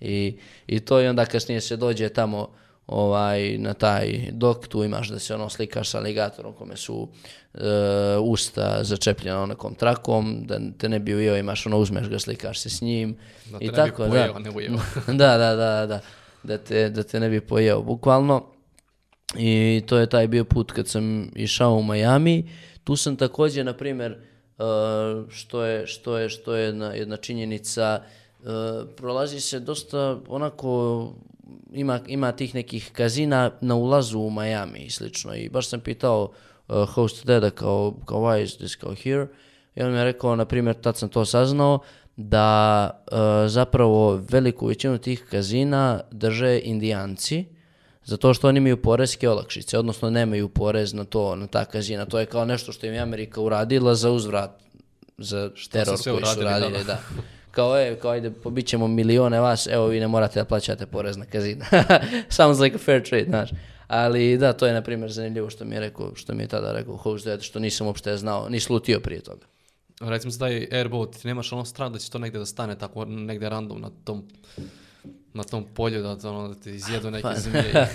I, 0.00 0.38
I 0.66 0.80
to 0.80 1.00
i 1.00 1.06
onda 1.06 1.24
kasnije 1.24 1.60
se 1.60 1.76
dođe 1.76 2.08
tamo 2.08 2.48
ovaj, 2.86 3.58
na 3.58 3.74
taj 3.74 4.28
dok, 4.32 4.68
tu 4.68 4.84
imaš 4.84 5.08
da 5.08 5.18
se 5.18 5.34
ono 5.34 5.48
slikaš 5.48 5.90
sa 5.90 5.98
aligatorom 5.98 6.52
kome 6.52 6.76
su 6.76 7.08
e, 7.54 7.60
usta 8.20 8.84
začepljena 8.84 9.46
nekom 9.46 9.74
trakom, 9.74 10.42
da 10.46 10.58
te 10.78 10.88
ne 10.88 10.98
bi 10.98 11.14
ujeo, 11.14 11.36
imaš 11.36 11.66
ono, 11.66 11.78
uzmeš 11.78 12.08
ga, 12.08 12.18
slikaš 12.18 12.60
se 12.60 12.70
s 12.70 12.80
njim. 12.80 13.16
Da 13.50 13.58
te 13.58 13.64
I 13.64 13.68
ne 13.68 13.72
bi 13.72 13.76
tako, 13.76 14.02
da. 14.02 14.08
pojeo, 14.08 14.38
ne 14.38 14.50
ujeo. 14.50 14.72
da, 15.06 15.38
da, 15.38 15.54
da, 15.56 15.86
da. 15.86 16.00
Da 16.42 16.58
te, 16.58 16.90
da 16.90 17.02
te 17.02 17.20
ne 17.20 17.28
bi 17.28 17.40
pojeo, 17.40 17.82
bukvalno. 17.82 18.44
I 19.38 19.82
to 19.86 19.98
je 19.98 20.06
taj 20.06 20.28
bio 20.28 20.44
put 20.44 20.72
kad 20.72 20.88
sam 20.88 21.30
išao 21.34 21.74
u 21.74 21.82
Miami. 21.82 22.50
Tu 22.84 22.96
sam 22.96 23.16
također, 23.16 23.64
na 23.66 23.72
primjer, 23.72 24.18
što 25.28 25.64
je, 25.64 25.86
što 25.86 26.18
je, 26.18 26.28
što 26.28 26.54
je 26.54 26.64
jedna, 26.64 26.94
jedna 26.94 27.16
činjenica. 27.16 28.02
Uh, 28.40 28.46
prolazi 28.96 29.40
se 29.40 29.60
dosta 29.60 30.18
onako 30.28 31.12
ima, 31.72 32.00
ima 32.06 32.32
tih 32.32 32.54
nekih 32.54 32.90
kazina 32.92 33.50
na 33.60 33.74
ulazu 33.74 34.18
u 34.18 34.30
Miami 34.30 34.78
i 34.78 34.90
slično 34.90 35.34
i 35.34 35.48
baš 35.48 35.68
sam 35.68 35.80
pitao 35.80 36.30
uh, 36.68 36.88
host 36.88 37.26
deda 37.26 37.50
kao, 37.50 37.94
kao 38.06 38.18
why 38.18 38.42
is 38.42 38.56
this 38.56 38.76
kao 38.76 38.94
here 38.94 39.26
i 39.76 39.82
on 39.82 39.92
mi 39.92 39.98
je 39.98 40.04
rekao, 40.04 40.36
na 40.36 40.44
primjer, 40.44 40.76
tad 40.80 40.96
sam 40.96 41.08
to 41.08 41.24
saznao, 41.24 41.78
da 42.16 42.90
uh, 43.12 43.18
zapravo 43.50 44.20
veliku 44.30 44.66
većinu 44.66 44.98
tih 44.98 45.24
kazina 45.30 46.00
drže 46.10 46.60
indijanci, 46.64 47.44
zato 48.04 48.34
što 48.34 48.48
oni 48.48 48.58
imaju 48.58 48.82
porezke 48.82 49.28
olakšice, 49.28 49.78
odnosno 49.78 50.10
nemaju 50.10 50.48
porez 50.48 50.94
na 50.94 51.04
to, 51.04 51.36
na 51.36 51.46
ta 51.46 51.64
kazina. 51.64 52.04
To 52.04 52.18
je 52.18 52.26
kao 52.26 52.44
nešto 52.44 52.72
što 52.72 52.86
im 52.86 52.92
je 52.92 53.00
Amerika 53.00 53.40
uradila 53.40 53.94
za 53.94 54.10
uzvrat, 54.10 54.50
za 55.18 55.50
teror 55.70 55.98
koji 56.04 56.24
su 56.34 56.40
radili, 56.40 56.84
da. 56.84 56.98
Kao 57.56 57.78
je, 57.78 57.98
kao 57.98 58.10
ajde, 58.10 58.30
pobit 58.30 58.66
ćemo 58.66 58.88
milione 58.88 59.40
vas, 59.40 59.66
evo 59.66 59.86
vi 59.86 60.00
ne 60.00 60.08
morate 60.08 60.40
da 60.40 60.44
plaćate 60.44 60.86
porez 60.86 61.16
na 61.16 61.24
kazina. 61.24 61.64
Sounds 62.28 62.60
like 62.60 62.76
a 62.76 62.78
fair 62.78 63.02
trade, 63.08 63.24
znaš. 63.24 63.50
Ali 63.86 64.38
da, 64.38 64.52
to 64.52 64.66
je 64.66 64.72
na 64.72 64.82
primjer 64.82 65.12
zanimljivo 65.12 65.50
što 65.50 65.64
mi 65.64 65.74
je 65.74 65.80
rekao, 65.80 66.14
što 66.14 66.34
mi 66.34 66.42
je 66.42 66.46
tada 66.46 66.72
rekao 66.72 66.96
host 66.96 67.24
dad, 67.24 67.42
što 67.42 67.58
nisam 67.58 67.86
uopšte 67.86 68.16
znao, 68.16 68.48
ni 68.48 68.60
slutio 68.60 69.00
prije 69.00 69.20
toga. 69.20 69.46
Recimo 70.00 70.30
se 70.30 70.38
taj 70.38 70.68
airboat, 70.72 71.16
ti 71.16 71.28
nemaš 71.28 71.52
ono 71.52 71.64
strah 71.64 71.92
da 71.92 71.98
će 71.98 72.10
to 72.10 72.18
negdje 72.18 72.38
da 72.38 72.46
stane 72.46 72.78
tako 72.78 73.04
negdje 73.04 73.48
random 73.48 73.80
na 73.80 73.90
tom 74.04 74.28
na 75.34 75.44
tom 75.44 75.64
polju 75.74 76.02
da, 76.02 76.30
ono, 76.30 76.48
da 76.48 76.54
ti 76.54 76.70
izjedu 76.70 77.10
neke 77.10 77.28
zmije. 77.44 77.88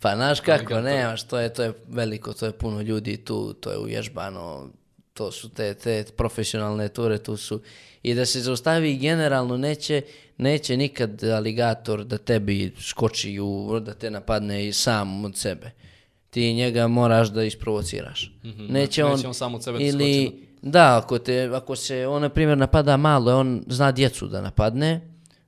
pa 0.00 0.14
znaš 0.14 0.40
kako, 0.40 0.80
nemaš, 0.80 1.22
to 1.22 1.38
je, 1.38 1.52
to 1.52 1.62
je 1.62 1.72
veliko, 1.88 2.32
to 2.32 2.46
je 2.46 2.52
puno 2.52 2.80
ljudi 2.80 3.16
tu, 3.16 3.52
to 3.52 3.70
je 3.70 3.78
uvježbano, 3.78 4.70
to 5.22 5.32
su 5.32 5.48
te, 5.48 5.74
te 5.74 6.04
profesionalne 6.16 6.88
ture, 6.88 7.18
tu 7.18 7.36
su. 7.36 7.60
I 8.02 8.14
da 8.14 8.26
se 8.26 8.40
zaustavi 8.40 8.96
generalno, 8.96 9.56
neće, 9.56 10.02
neće 10.38 10.76
nikad 10.76 11.24
aligator 11.24 12.04
da 12.04 12.18
tebi 12.18 12.72
skoči 12.80 13.40
u, 13.40 13.80
da 13.80 13.94
te 13.94 14.10
napadne 14.10 14.68
i 14.68 14.72
sam 14.72 15.24
od 15.24 15.36
sebe. 15.36 15.70
Ti 16.30 16.54
njega 16.54 16.88
moraš 16.88 17.28
da 17.28 17.44
isprovociraš. 17.44 18.32
Neće 18.58 19.04
on, 19.04 19.16
Neće 19.16 19.28
on 19.28 19.34
sam 19.34 19.54
od 19.54 19.64
sebe 19.64 19.78
ili, 19.78 20.26
skoči 20.26 20.46
da, 20.62 20.98
ako, 20.98 21.18
te, 21.18 21.50
ako 21.54 21.76
se 21.76 22.06
on, 22.06 22.22
na 22.22 22.28
primjer, 22.28 22.58
napada 22.58 22.96
malo, 22.96 23.36
on 23.36 23.64
zna 23.68 23.92
djecu 23.92 24.26
da 24.26 24.40
napadne, 24.40 25.00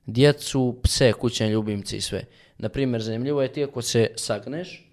djecu, 0.05 0.79
pse, 0.83 1.13
kućne 1.13 1.49
ljubimce 1.49 1.97
i 1.97 2.01
sve. 2.01 2.23
Na 2.57 2.69
primjer, 2.69 3.01
zanimljivo 3.01 3.41
je 3.41 3.53
ti 3.53 3.63
ako 3.63 3.81
se 3.81 4.07
sagneš, 4.15 4.84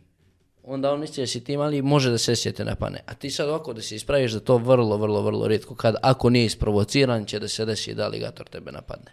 onda 0.65 0.93
on 0.93 1.01
misli 1.01 1.23
da 1.23 1.27
si 1.27 1.45
ti 1.45 1.57
mali 1.57 1.83
može 1.83 2.11
da 2.11 2.19
se 2.19 2.37
sjete 2.37 2.65
napadne. 2.65 3.01
A 3.07 3.15
ti 3.15 3.31
sad 3.31 3.49
ovako 3.49 3.73
da 3.73 3.83
se 3.83 3.97
ispraviš 3.97 4.33
da 4.33 4.41
to 4.41 4.57
vrlo, 4.57 4.97
vrlo, 4.97 5.23
vrlo 5.23 5.49
rijetko, 5.49 5.75
kad 5.75 5.95
ako 6.03 6.31
nije 6.31 6.47
isprovociran 6.47 7.25
će 7.25 7.39
da 7.39 7.49
se 7.49 7.65
desi 7.65 7.95
da 7.95 8.05
aligator 8.05 8.49
tebe 8.49 8.73
napadne. 8.73 9.13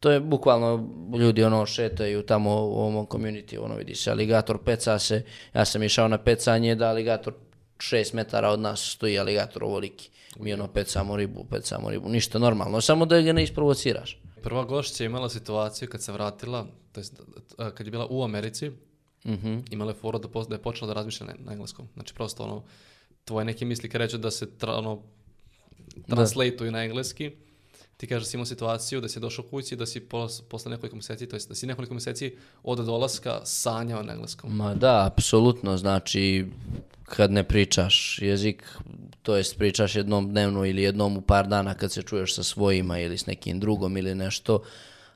To 0.00 0.10
je 0.10 0.20
bukvalno, 0.20 0.88
ljudi 1.18 1.44
ono 1.44 1.66
šetaju 1.66 2.22
tamo 2.22 2.50
u 2.50 2.80
ovom 2.80 3.06
community, 3.06 3.58
ono 3.60 3.74
vidi 3.74 3.94
se 3.94 4.10
aligator 4.10 4.58
peca 4.64 4.98
se, 4.98 5.22
ja 5.54 5.64
sam 5.64 5.82
išao 5.82 6.08
na 6.08 6.18
pecanje 6.18 6.74
da 6.74 6.88
aligator 6.88 7.34
šest 7.78 8.12
metara 8.12 8.50
od 8.50 8.60
nas 8.60 8.90
stoji 8.90 9.18
aligator 9.18 9.64
ovoliki. 9.64 10.10
Mi 10.38 10.52
ono 10.52 10.68
pecamo 10.68 11.16
ribu, 11.16 11.44
pecamo 11.50 11.90
ribu, 11.90 12.08
ništa 12.08 12.38
normalno, 12.38 12.80
samo 12.80 13.06
da 13.06 13.20
ga 13.20 13.32
ne 13.32 13.42
isprovociraš. 13.42 14.18
Prva 14.42 14.64
gošća 14.64 15.04
je 15.04 15.06
imala 15.06 15.28
situaciju 15.28 15.88
kad 15.88 16.02
se 16.02 16.12
vratila, 16.12 16.66
to 16.92 17.00
jest, 17.00 17.20
kad 17.74 17.86
je 17.86 17.90
bila 17.90 18.06
u 18.10 18.24
Americi, 18.24 18.70
Mhm. 19.26 19.58
imala 19.70 19.90
je 19.90 19.96
foru 19.96 20.18
da, 20.18 20.28
pos- 20.28 20.48
da 20.48 20.54
je 20.54 20.62
počela 20.62 20.86
da 20.86 20.92
razmišlja 20.92 21.26
na, 21.26 21.34
na 21.38 21.52
engleskom. 21.52 21.88
Znači 21.94 22.14
prosto 22.14 22.42
ono, 22.44 22.62
tvoje 23.24 23.44
neke 23.44 23.64
misli 23.64 23.88
kad 23.88 24.00
reče 24.00 24.18
da 24.18 24.30
se 24.30 24.50
tra, 24.50 24.74
ono, 24.74 25.02
translatuju 26.06 26.72
na 26.72 26.84
engleski, 26.84 27.30
ti 27.96 28.06
kažeš 28.06 28.24
da 28.24 28.30
si 28.30 28.36
imao 28.36 28.46
situaciju 28.46 29.00
da 29.00 29.08
si 29.08 29.20
došao 29.20 29.44
kući 29.44 29.76
da 29.76 29.86
si 29.86 30.00
pos- 30.00 30.42
posle 30.42 30.70
nekoliko 30.70 30.96
mjeseci, 30.96 31.26
to 31.26 31.36
jest 31.36 31.48
da 31.48 31.54
si 31.54 31.66
nekoliko 31.66 31.94
mjeseci 31.94 32.36
od 32.62 32.78
dolaska 32.78 33.40
sanjao 33.44 34.02
na 34.02 34.12
engleskom. 34.12 34.56
Ma 34.56 34.74
da, 34.74 35.06
apsolutno, 35.06 35.76
znači 35.76 36.46
kad 37.04 37.30
ne 37.32 37.44
pričaš 37.44 38.18
jezik, 38.22 38.64
to 39.22 39.36
jest 39.36 39.58
pričaš 39.58 39.96
jednom 39.96 40.30
dnevno 40.30 40.64
ili 40.64 40.82
jednom 40.82 41.16
u 41.16 41.20
par 41.20 41.48
dana 41.48 41.74
kad 41.74 41.92
se 41.92 42.02
čuješ 42.02 42.34
sa 42.34 42.42
svojima 42.42 42.98
ili 42.98 43.18
s 43.18 43.26
nekim 43.26 43.60
drugom 43.60 43.96
ili 43.96 44.14
nešto, 44.14 44.62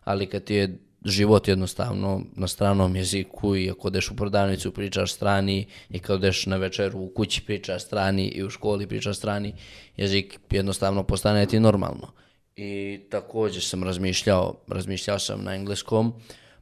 ali 0.04 0.26
kad 0.26 0.44
ti 0.44 0.54
je 0.54 0.78
život 1.04 1.48
jednostavno 1.48 2.22
na 2.36 2.48
stranom 2.48 2.96
jeziku 2.96 3.56
i 3.56 3.70
ako 3.70 3.88
odeš 3.88 4.10
u 4.10 4.16
prodavnicu 4.16 4.72
pričaš 4.72 5.12
strani 5.12 5.66
i 5.90 5.98
kad 5.98 6.16
odeš 6.16 6.46
na 6.46 6.56
večeru 6.56 6.98
u 6.98 7.08
kući 7.08 7.42
pričaš 7.46 7.84
strani 7.84 8.28
i 8.28 8.44
u 8.44 8.50
školi 8.50 8.86
pričaš 8.86 9.16
strani, 9.16 9.54
jezik 9.96 10.38
jednostavno 10.50 11.02
postane 11.02 11.46
ti 11.46 11.60
normalno. 11.60 12.12
I 12.56 13.00
također 13.10 13.62
sam 13.62 13.84
razmišljao, 13.84 14.54
razmišljao 14.68 15.18
sam 15.18 15.44
na 15.44 15.54
engleskom, 15.54 16.14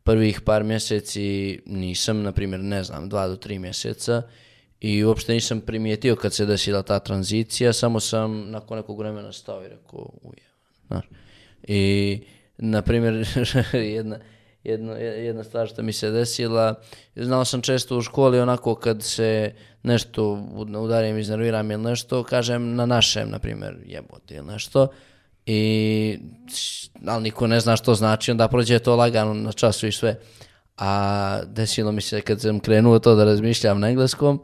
prvih 0.05 0.40
par 0.40 0.64
mjeseci 0.64 1.61
nisam, 1.66 2.22
na 2.22 2.32
primjer, 2.32 2.61
ne 2.61 2.84
znam, 2.84 3.09
dva 3.09 3.28
do 3.28 3.36
tri 3.36 3.59
mjeseca 3.59 4.22
i 4.80 5.05
uopšte 5.05 5.32
nisam 5.32 5.61
primijetio 5.61 6.16
kad 6.16 6.34
se 6.34 6.47
desila 6.47 6.82
ta 6.82 6.99
tranzicija, 6.99 7.72
samo 7.72 8.01
sam 8.01 8.51
nakon 8.51 8.76
nekog 8.76 8.99
vremena 8.99 9.32
stao 9.32 9.64
i 9.64 9.68
rekao, 9.68 10.11
uje. 10.22 10.53
I, 11.62 12.20
na 12.59 12.83
primjer, 12.83 13.27
jedna, 13.73 14.19
jedno, 14.65 14.93
jedna 14.97 15.45
stvar 15.45 15.69
što 15.69 15.83
mi 15.83 15.93
se 15.93 16.11
desila, 16.11 16.75
znao 17.17 17.45
sam 17.45 17.63
često 17.63 17.99
u 17.99 18.03
školi 18.03 18.41
onako 18.41 18.75
kad 18.75 19.03
se 19.03 19.55
nešto 19.83 20.33
udarim, 20.79 21.19
iznerviram 21.19 21.71
ili 21.71 21.83
nešto, 21.83 22.25
kažem 22.25 22.75
na 22.75 22.87
našem, 22.87 23.31
na 23.31 23.39
primjer, 23.39 23.77
jebote 23.87 24.35
ili 24.35 24.47
nešto, 24.47 24.89
i 25.47 26.19
ali 27.07 27.23
niko 27.23 27.47
ne 27.47 27.61
zna 27.61 27.77
što 27.77 27.95
znači, 27.95 28.31
onda 28.31 28.49
prođe 28.49 28.79
to 28.79 28.97
lagano 28.97 29.35
na 29.35 29.53
času 29.53 29.87
i 29.87 29.93
sve. 29.93 30.19
A 30.77 31.41
desilo 31.47 31.93
mi 31.93 32.01
se 32.01 32.21
kad 32.21 32.41
sam 32.41 32.61
krenuo 32.61 32.99
to 32.99 33.15
da 33.15 33.25
razmišljam 33.25 33.81
na 33.81 33.89
engleskom, 33.89 34.43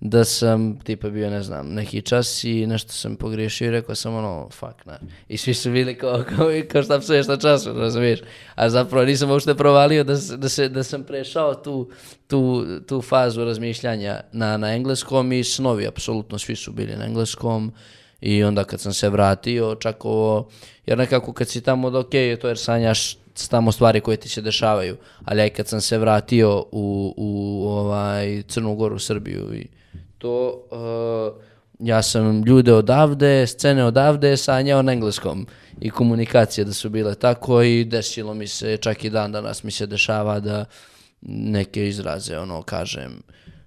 da 0.00 0.24
sam 0.24 0.78
tipa 0.84 1.08
bio, 1.08 1.30
ne 1.30 1.42
znam, 1.42 1.68
neki 1.74 2.02
čas 2.02 2.44
i 2.44 2.66
nešto 2.66 2.92
sam 2.92 3.16
pogriješio 3.16 3.66
i 3.66 3.70
rekao 3.70 3.94
sam 3.94 4.14
ono, 4.14 4.48
fuck, 4.50 4.86
na. 4.86 4.98
I 5.28 5.36
svi 5.36 5.54
su 5.54 5.70
bili 5.70 5.98
kao, 5.98 6.24
kao, 6.36 6.48
kao 6.72 6.82
šta 6.82 6.98
psuješ 6.98 7.26
na 7.26 7.36
času, 7.36 7.72
razumiješ? 7.72 8.20
A 8.54 8.70
zapravo 8.70 9.04
nisam 9.04 9.30
uopšte 9.30 9.54
provalio 9.54 10.04
da, 10.04 10.14
da, 10.36 10.48
se, 10.48 10.68
da 10.68 10.82
sam 10.82 11.02
prešao 11.04 11.54
tu, 11.54 11.90
tu, 12.26 12.64
tu 12.86 13.02
fazu 13.02 13.44
razmišljanja 13.44 14.20
na, 14.32 14.56
na 14.56 14.74
engleskom 14.74 15.32
i 15.32 15.44
snovi, 15.44 15.86
apsolutno 15.86 16.38
svi 16.38 16.56
su 16.56 16.72
bili 16.72 16.96
na 16.96 17.04
engleskom. 17.04 17.72
I 18.20 18.44
onda 18.44 18.64
kad 18.64 18.80
sam 18.80 18.92
se 18.92 19.08
vratio, 19.08 19.74
čak 19.74 20.04
ovo, 20.04 20.48
jer 20.86 20.98
nekako 20.98 21.32
kad 21.32 21.48
si 21.48 21.60
tamo, 21.60 21.90
da 21.90 21.98
ok, 21.98 22.10
to 22.40 22.48
jer 22.48 22.58
sanjaš 22.58 23.18
tamo 23.50 23.72
stvari 23.72 24.00
koje 24.00 24.16
ti 24.16 24.28
se 24.28 24.42
dešavaju, 24.42 24.96
ali 25.24 25.40
aj 25.40 25.50
kad 25.50 25.68
sam 25.68 25.80
se 25.80 25.98
vratio 25.98 26.64
u, 26.72 27.14
u 27.16 27.62
ovaj, 27.68 28.42
Crnu 28.42 28.74
Goru, 28.74 28.98
Srbiju 28.98 29.54
i 29.54 29.66
to, 30.18 30.66
uh, 30.70 31.42
ja 31.78 32.02
sam 32.02 32.42
ljude 32.42 32.72
odavde, 32.72 33.46
scene 33.46 33.84
odavde 33.84 34.36
sanjao 34.36 34.82
na 34.82 34.92
engleskom 34.92 35.46
i 35.80 35.90
komunikacije 35.90 36.64
da 36.64 36.72
su 36.72 36.90
bile 36.90 37.14
tako 37.14 37.62
i 37.62 37.84
desilo 37.84 38.34
mi 38.34 38.46
se, 38.46 38.76
čak 38.76 39.04
i 39.04 39.10
dan 39.10 39.32
danas 39.32 39.62
mi 39.62 39.70
se 39.70 39.86
dešava 39.86 40.40
da 40.40 40.64
neke 41.28 41.88
izraze, 41.88 42.38
ono, 42.38 42.62
kažem 42.62 43.22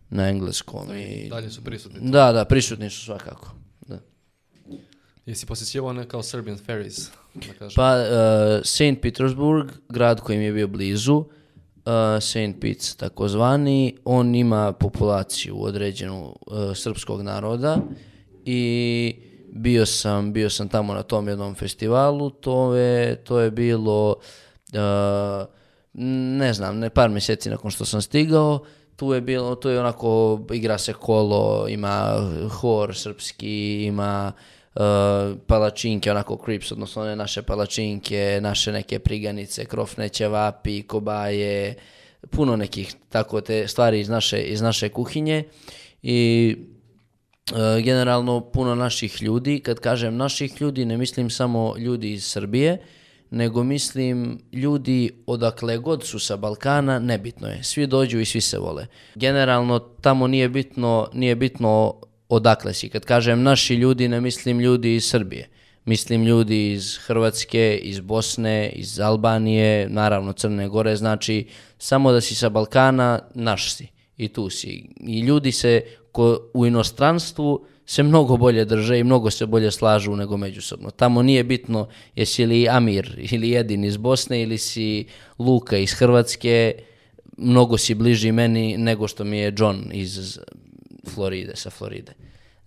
na 0.09 0.29
engleskom 0.29 0.97
i... 0.97 1.29
Dalje 1.29 1.49
su 1.49 1.63
prisutni. 1.63 1.99
Da, 2.11 2.31
da, 2.31 2.45
prisutni 2.45 2.89
su 2.89 3.05
svakako. 3.05 3.55
Da. 3.87 3.99
Jesi 5.25 5.45
posjećivao 5.45 5.89
one 5.89 6.07
kao 6.07 6.23
Serbian 6.23 6.57
ferries? 6.57 7.09
Da 7.33 7.53
kažem. 7.59 7.75
Pa, 7.75 7.95
uh, 7.95 8.65
St. 8.65 9.01
Petersburg, 9.01 9.71
grad 9.89 10.19
koji 10.19 10.37
mi 10.37 10.43
je 10.43 10.53
bio 10.53 10.67
blizu, 10.67 11.25
uh, 11.89 12.21
St. 12.23 12.61
Pete 12.61 12.85
takozvani, 12.97 13.95
on 14.05 14.35
ima 14.35 14.71
populaciju 14.71 15.63
određenu 15.63 16.35
uh, 16.47 16.75
srpskog 16.75 17.21
naroda 17.21 17.77
i 18.45 19.15
bio 19.51 19.85
sam, 19.85 20.33
bio 20.33 20.49
sam 20.49 20.69
tamo 20.69 20.93
na 20.93 21.03
tom 21.03 21.27
jednom 21.27 21.55
festivalu, 21.55 22.29
to 22.29 22.75
je, 22.75 23.15
to 23.15 23.39
je 23.39 23.51
bilo, 23.51 24.15
uh, 24.73 25.47
ne 26.39 26.53
znam, 26.53 26.79
ne 26.79 26.89
par 26.89 27.09
mjeseci 27.09 27.49
nakon 27.49 27.71
što 27.71 27.85
sam 27.85 28.01
stigao, 28.01 28.59
tu 28.95 29.13
je 29.13 29.21
bilo, 29.21 29.55
tu 29.55 29.69
je 29.69 29.79
onako, 29.79 30.41
igra 30.53 30.77
se 30.77 30.93
kolo, 30.93 31.67
ima 31.67 32.13
hor 32.49 32.95
srpski, 32.95 33.83
ima 33.83 34.31
uh, 34.75 34.81
palačinke, 35.47 36.11
onako 36.11 36.41
crips, 36.45 36.71
odnosno 36.71 37.01
one 37.01 37.15
naše 37.15 37.41
palačinke, 37.41 38.39
naše 38.41 38.71
neke 38.71 38.99
priganice, 38.99 39.65
krofne 39.65 40.09
ćevapi, 40.09 40.83
kobaje, 40.83 41.75
puno 42.29 42.55
nekih 42.55 42.95
tako 43.09 43.41
te 43.41 43.67
stvari 43.67 43.99
iz 43.99 44.09
naše, 44.09 44.41
iz 44.41 44.61
naše 44.61 44.89
kuhinje 44.89 45.43
i 46.03 46.55
e, 47.51 47.81
generalno 47.81 48.41
puno 48.41 48.75
naših 48.75 49.21
ljudi, 49.21 49.59
kad 49.59 49.79
kažem 49.79 50.15
naših 50.15 50.61
ljudi 50.61 50.85
ne 50.85 50.97
mislim 50.97 51.29
samo 51.29 51.77
ljudi 51.77 52.13
iz 52.13 52.25
Srbije, 52.25 52.77
nego 53.31 53.63
mislim 53.63 54.39
ljudi 54.53 55.11
odakle 55.25 55.77
god 55.77 56.03
su 56.03 56.19
sa 56.19 56.37
Balkana, 56.37 56.99
nebitno 56.99 57.47
je. 57.47 57.63
Svi 57.63 57.87
dođu 57.87 58.19
i 58.19 58.25
svi 58.25 58.41
se 58.41 58.59
vole. 58.59 58.87
Generalno 59.15 59.79
tamo 59.79 60.27
nije 60.27 60.49
bitno, 60.49 61.09
nije 61.13 61.35
bitno 61.35 61.95
odakle 62.29 62.73
si. 62.73 62.89
Kad 62.89 63.05
kažem 63.05 63.43
naši 63.43 63.75
ljudi, 63.75 64.07
ne 64.07 64.21
mislim 64.21 64.59
ljudi 64.59 64.95
iz 64.95 65.05
Srbije. 65.05 65.49
Mislim 65.85 66.23
ljudi 66.23 66.71
iz 66.71 66.97
Hrvatske, 66.97 67.79
iz 67.83 67.99
Bosne, 67.99 68.69
iz 68.69 68.99
Albanije, 68.99 69.89
naravno 69.89 70.33
Crne 70.33 70.67
Gore, 70.67 70.95
znači 70.95 71.47
samo 71.77 72.11
da 72.11 72.21
si 72.21 72.35
sa 72.35 72.49
Balkana, 72.49 73.19
naš 73.33 73.73
si 73.73 73.87
i 74.17 74.27
tu 74.27 74.49
si. 74.49 74.89
I 75.07 75.19
ljudi 75.19 75.51
se 75.51 75.81
ko, 76.11 76.49
u 76.53 76.65
inostranstvu 76.65 77.65
se 77.85 78.03
mnogo 78.03 78.37
bolje 78.37 78.65
drže 78.65 78.99
i 78.99 79.03
mnogo 79.03 79.31
se 79.31 79.45
bolje 79.45 79.71
slažu 79.71 80.15
nego 80.15 80.37
međusobno. 80.37 80.91
Tamo 80.91 81.23
nije 81.23 81.43
bitno 81.43 81.87
jesi 82.15 82.45
li 82.45 82.69
Amir 82.69 83.27
ili 83.31 83.49
Jedin 83.49 83.83
iz 83.83 83.97
Bosne 83.97 84.41
ili 84.41 84.57
si 84.57 85.05
Luka 85.39 85.77
iz 85.77 85.93
Hrvatske, 85.93 86.73
mnogo 87.37 87.77
si 87.77 87.95
bliži 87.95 88.31
meni 88.31 88.77
nego 88.77 89.07
što 89.07 89.23
mi 89.23 89.37
je 89.37 89.53
John 89.57 89.89
iz 89.93 90.39
Floride, 91.09 91.55
sa 91.55 91.69
Floride. 91.69 92.13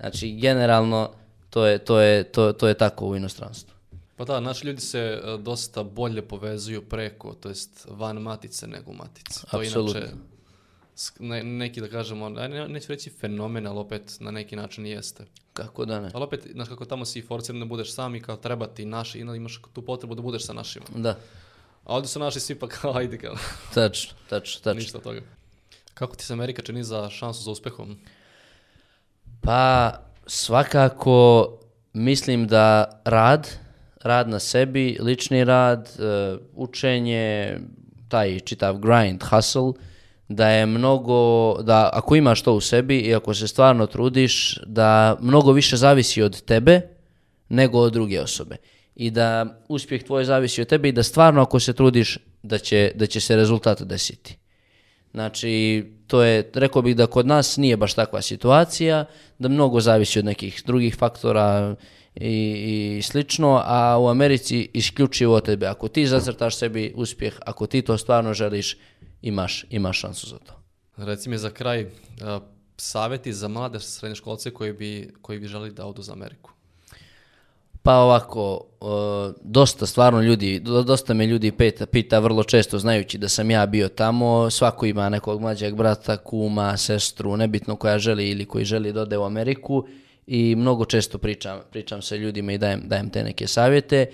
Znači, 0.01 0.31
generalno, 0.32 1.10
to 1.51 1.66
je, 1.66 1.78
to 1.78 2.01
je, 2.01 2.24
to, 2.24 2.52
to 2.52 2.69
je 2.69 2.74
tako 2.74 3.06
u 3.06 3.16
inostranstvu. 3.16 3.74
Pa 4.16 4.24
da, 4.24 4.40
naši 4.40 4.66
ljudi 4.66 4.81
se 4.81 4.98
e, 4.98 5.36
dosta 5.39 5.82
bolje 5.82 6.23
povezuju 6.23 6.82
preko, 6.82 7.35
to 7.35 7.48
jest 7.48 7.86
van 7.90 8.16
matice 8.16 8.66
nego 8.66 8.90
u 8.90 8.94
matici. 8.94 9.40
To 9.40 9.56
Apsolutno. 9.59 10.01
inače 10.01 10.14
ne- 11.19 11.43
neki 11.43 11.81
da 11.81 11.89
kažemo, 11.89 12.28
ne, 12.28 12.48
ne- 12.48 12.69
neću 12.69 12.89
reći 12.89 13.10
fenomen, 13.10 13.66
ali 13.66 13.78
opet 13.78 14.16
na 14.20 14.31
neki 14.31 14.56
način 14.56 14.86
jeste. 14.86 15.24
Kako 15.52 15.85
da 15.85 16.01
ne? 16.01 16.10
Ali 16.14 16.24
opet, 16.24 16.47
znaš 16.52 16.69
kako 16.69 16.85
tamo 16.85 17.05
si 17.05 17.23
forciran 17.23 17.60
da 17.60 17.66
budeš 17.66 17.94
sam 17.94 18.14
i 18.14 18.20
kao 18.20 18.36
treba 18.36 18.66
ti 18.66 18.85
naši, 18.85 19.19
imaš 19.19 19.60
tu 19.73 19.82
potrebu 19.82 20.14
da 20.14 20.23
budeš 20.23 20.47
sa 20.47 20.52
našima. 20.52 20.86
Da, 20.94 21.19
A 21.85 21.94
ovdje 21.94 22.09
su 22.09 22.19
naši 22.19 22.40
svi 22.40 22.55
pa 22.55 22.69
kao, 22.69 22.94
ajde 22.98 23.19
kao, 23.19 23.35
tačno, 23.74 24.12
tačno, 24.28 24.60
tačno. 24.60 24.81
ništa 24.81 24.98
toga. 25.01 25.20
Kako 25.94 26.16
ti 26.16 26.24
se 26.24 26.32
Amerika 26.32 26.62
čini 26.62 26.85
za 26.85 27.10
šansu 27.10 27.43
za 27.43 27.51
uspehom? 27.51 27.98
Pa 29.43 29.93
svakako 30.27 31.48
mislim 31.93 32.47
da 32.47 33.01
rad, 33.05 33.48
rad 34.02 34.28
na 34.28 34.39
sebi, 34.39 34.98
lični 35.01 35.44
rad, 35.44 35.89
e, 35.98 36.36
učenje, 36.55 37.56
taj 38.09 38.40
čitav 38.40 38.78
grind, 38.78 39.23
hustle, 39.23 39.73
da 40.28 40.48
je 40.48 40.66
mnogo, 40.66 41.55
da 41.62 41.90
ako 41.93 42.16
imaš 42.16 42.43
to 42.43 42.52
u 42.55 42.60
sebi 42.60 42.98
i 42.98 43.14
ako 43.14 43.35
se 43.35 43.48
stvarno 43.48 43.86
trudiš, 43.86 44.59
da 44.66 45.16
mnogo 45.20 45.52
više 45.52 45.77
zavisi 45.77 46.23
od 46.23 46.44
tebe 46.44 46.81
nego 47.48 47.78
od 47.78 47.93
druge 47.93 48.20
osobe. 48.20 48.56
I 48.94 49.10
da 49.10 49.59
uspjeh 49.69 50.02
tvoj 50.02 50.24
zavisi 50.24 50.62
od 50.62 50.69
tebe 50.69 50.89
i 50.89 50.93
da 50.93 51.02
stvarno 51.02 51.43
ako 51.43 51.60
se 51.60 51.73
trudiš 51.73 52.19
da 52.43 52.59
će, 52.59 52.93
da 52.94 53.06
će 53.06 53.20
se 53.20 53.36
rezultat 53.36 53.82
desiti. 53.82 54.39
Znači, 55.12 55.84
to 56.06 56.22
je, 56.22 56.51
rekao 56.55 56.82
bih 56.82 56.97
da 56.97 57.06
kod 57.06 57.26
nas 57.26 57.56
nije 57.56 57.76
baš 57.76 57.94
takva 57.94 58.22
situacija, 58.22 59.05
da 59.39 59.48
mnogo 59.48 59.80
zavisi 59.80 60.18
od 60.18 60.24
nekih 60.24 60.62
drugih 60.66 60.97
faktora 60.97 61.76
i, 62.14 62.98
i 62.98 63.02
slično, 63.02 63.62
a 63.64 63.98
u 63.98 64.09
Americi 64.09 64.70
isključivo 64.72 65.34
od 65.34 65.44
tebe. 65.44 65.66
Ako 65.66 65.89
ti 65.89 66.06
zacrtaš 66.06 66.56
sebi 66.56 66.93
uspjeh, 66.97 67.39
ako 67.47 67.66
ti 67.66 67.82
to 67.82 67.98
stvarno 67.98 68.34
želiš, 68.34 68.76
imaš, 69.22 69.64
imaš 69.70 70.01
šansu 70.01 70.26
za 70.26 70.39
to. 70.39 70.62
Reci 70.97 71.28
mi 71.28 71.39
za 71.39 71.51
kraj, 71.51 71.86
a, 72.20 72.40
savjeti 72.76 73.32
za 73.32 73.48
mlade 73.48 73.80
srednjoškolce 73.80 74.51
koji 74.51 74.72
bi, 74.72 75.14
koji 75.22 75.39
bi 75.39 75.47
želi 75.47 75.70
da 75.70 75.86
odu 75.86 76.02
za 76.02 76.12
Ameriku. 76.12 76.52
Pa 77.82 77.94
ovako, 77.94 78.60
e, 78.80 78.84
dosta 79.44 79.86
stvarno 79.86 80.20
ljudi, 80.20 80.60
do- 80.60 80.82
dosta 80.82 81.14
me 81.14 81.26
ljudi 81.26 81.52
pita, 81.52 81.86
pita 81.86 82.18
vrlo 82.18 82.44
često 82.44 82.78
znajući 82.78 83.18
da 83.18 83.28
sam 83.28 83.50
ja 83.50 83.66
bio 83.66 83.88
tamo, 83.88 84.50
svako 84.50 84.86
ima 84.86 85.09
nekog 85.09 85.40
mlađeg 85.40 85.74
brata, 85.74 86.16
kuma, 86.16 86.76
sestru, 86.76 87.36
nebitno 87.36 87.76
koja 87.76 87.98
želi 87.98 88.30
ili 88.30 88.44
koji 88.44 88.64
želi 88.64 88.92
da 88.92 89.00
ode 89.00 89.18
u 89.18 89.24
Ameriku 89.24 89.86
i 90.26 90.54
mnogo 90.56 90.84
često 90.84 91.18
pričam, 91.18 91.60
pričam 91.70 92.02
sa 92.02 92.16
ljudima 92.16 92.52
i 92.52 92.59
dajem, 92.59 92.82
dajem 92.84 93.10
te 93.10 93.24
neke 93.24 93.46
savjete 93.46 94.06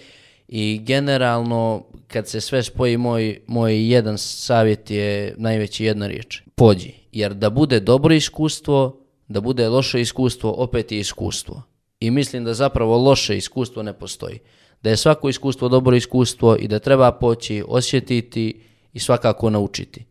i 0.48 0.80
generalno 0.82 1.84
kad 2.06 2.28
se 2.28 2.40
sve 2.40 2.62
spoji 2.62 2.96
moj, 2.96 3.40
moj 3.46 3.90
jedan 3.90 4.18
savjet 4.18 4.90
je 4.90 5.34
najveći 5.38 5.84
jedna 5.84 6.06
riječ, 6.06 6.42
pođi, 6.54 6.92
jer 7.12 7.34
da 7.34 7.50
bude 7.50 7.80
dobro 7.80 8.14
iskustvo, 8.14 9.00
da 9.28 9.40
bude 9.40 9.68
loše 9.68 10.00
iskustvo, 10.00 10.50
opet 10.52 10.92
je 10.92 10.98
iskustvo. 10.98 11.62
I 12.00 12.10
mislim 12.10 12.44
da 12.44 12.54
zapravo 12.54 12.98
loše 12.98 13.36
iskustvo 13.36 13.82
ne 13.82 13.92
postoji. 13.92 14.38
Da 14.82 14.90
je 14.90 14.96
svako 14.96 15.28
iskustvo 15.28 15.68
dobro 15.68 15.96
iskustvo 15.96 16.56
i 16.56 16.68
da 16.68 16.78
treba 16.78 17.12
poći, 17.12 17.64
osjetiti 17.68 18.60
i 18.92 18.98
svakako 18.98 19.50
naučiti. 19.50 20.04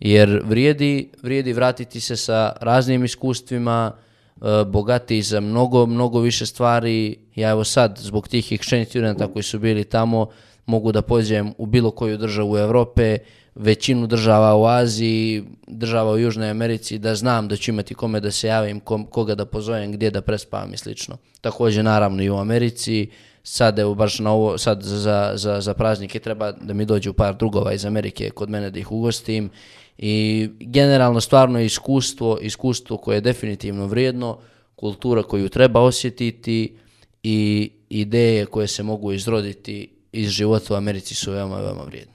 Jer 0.00 0.42
vrijedi, 0.44 1.10
vrijedi 1.22 1.52
vratiti 1.52 2.00
se 2.00 2.16
sa 2.16 2.52
raznim 2.60 3.04
iskustvima, 3.04 3.92
e, 3.92 4.64
bogati 4.64 5.22
za 5.22 5.40
mnogo, 5.40 5.86
mnogo 5.86 6.20
više 6.20 6.46
stvari. 6.46 7.16
Ja 7.34 7.50
evo 7.50 7.64
sad, 7.64 7.98
zbog 7.98 8.28
tih 8.28 8.52
exchange 8.52 8.88
studenta 8.88 9.32
koji 9.32 9.42
su 9.42 9.58
bili 9.58 9.84
tamo, 9.84 10.26
mogu 10.66 10.92
da 10.92 11.02
pođem 11.02 11.52
u 11.58 11.66
bilo 11.66 11.90
koju 11.90 12.18
državu 12.18 12.58
Europe, 12.58 13.18
većinu 13.54 14.06
država 14.06 14.54
u 14.54 14.66
Aziji, 14.66 15.44
država 15.66 16.12
u 16.12 16.18
Južnoj 16.18 16.50
Americi, 16.50 16.98
da 16.98 17.14
znam 17.14 17.48
da 17.48 17.56
ću 17.56 17.70
imati 17.70 17.94
kome 17.94 18.20
da 18.20 18.30
se 18.30 18.48
javim, 18.48 18.80
kom- 18.80 19.06
koga 19.06 19.34
da 19.34 19.44
pozovem, 19.44 19.92
gdje 19.92 20.10
da 20.10 20.22
prespavam 20.22 20.74
i 20.74 20.76
slično. 20.76 21.16
Također 21.40 21.84
naravno 21.84 22.22
i 22.22 22.30
u 22.30 22.36
Americi, 22.36 23.10
sad 23.42 23.78
evo 23.78 23.94
baš 23.94 24.18
na 24.18 24.32
ovo, 24.32 24.58
sad 24.58 24.82
za, 24.82 25.32
za, 25.34 25.60
za 25.60 25.74
praznike 25.74 26.18
treba 26.18 26.52
da 26.52 26.74
mi 26.74 26.84
dođu 26.84 27.12
par 27.12 27.36
drugova 27.36 27.72
iz 27.72 27.84
Amerike 27.84 28.30
kod 28.30 28.50
mene 28.50 28.70
da 28.70 28.78
ih 28.78 28.92
ugostim 28.92 29.50
i 29.98 30.48
generalno 30.60 31.20
stvarno 31.20 31.60
iskustvo, 31.60 32.38
iskustvo 32.40 32.96
koje 32.96 33.16
je 33.16 33.20
definitivno 33.20 33.86
vrijedno, 33.86 34.38
kultura 34.76 35.22
koju 35.22 35.48
treba 35.48 35.80
osjetiti 35.80 36.76
i 37.22 37.70
ideje 37.88 38.46
koje 38.46 38.66
se 38.66 38.82
mogu 38.82 39.12
izroditi 39.12 39.88
iz 40.12 40.28
života 40.30 40.74
u 40.74 40.76
Americi 40.76 41.14
su 41.14 41.32
veoma, 41.32 41.60
veoma 41.60 41.82
vrijedne. 41.82 42.13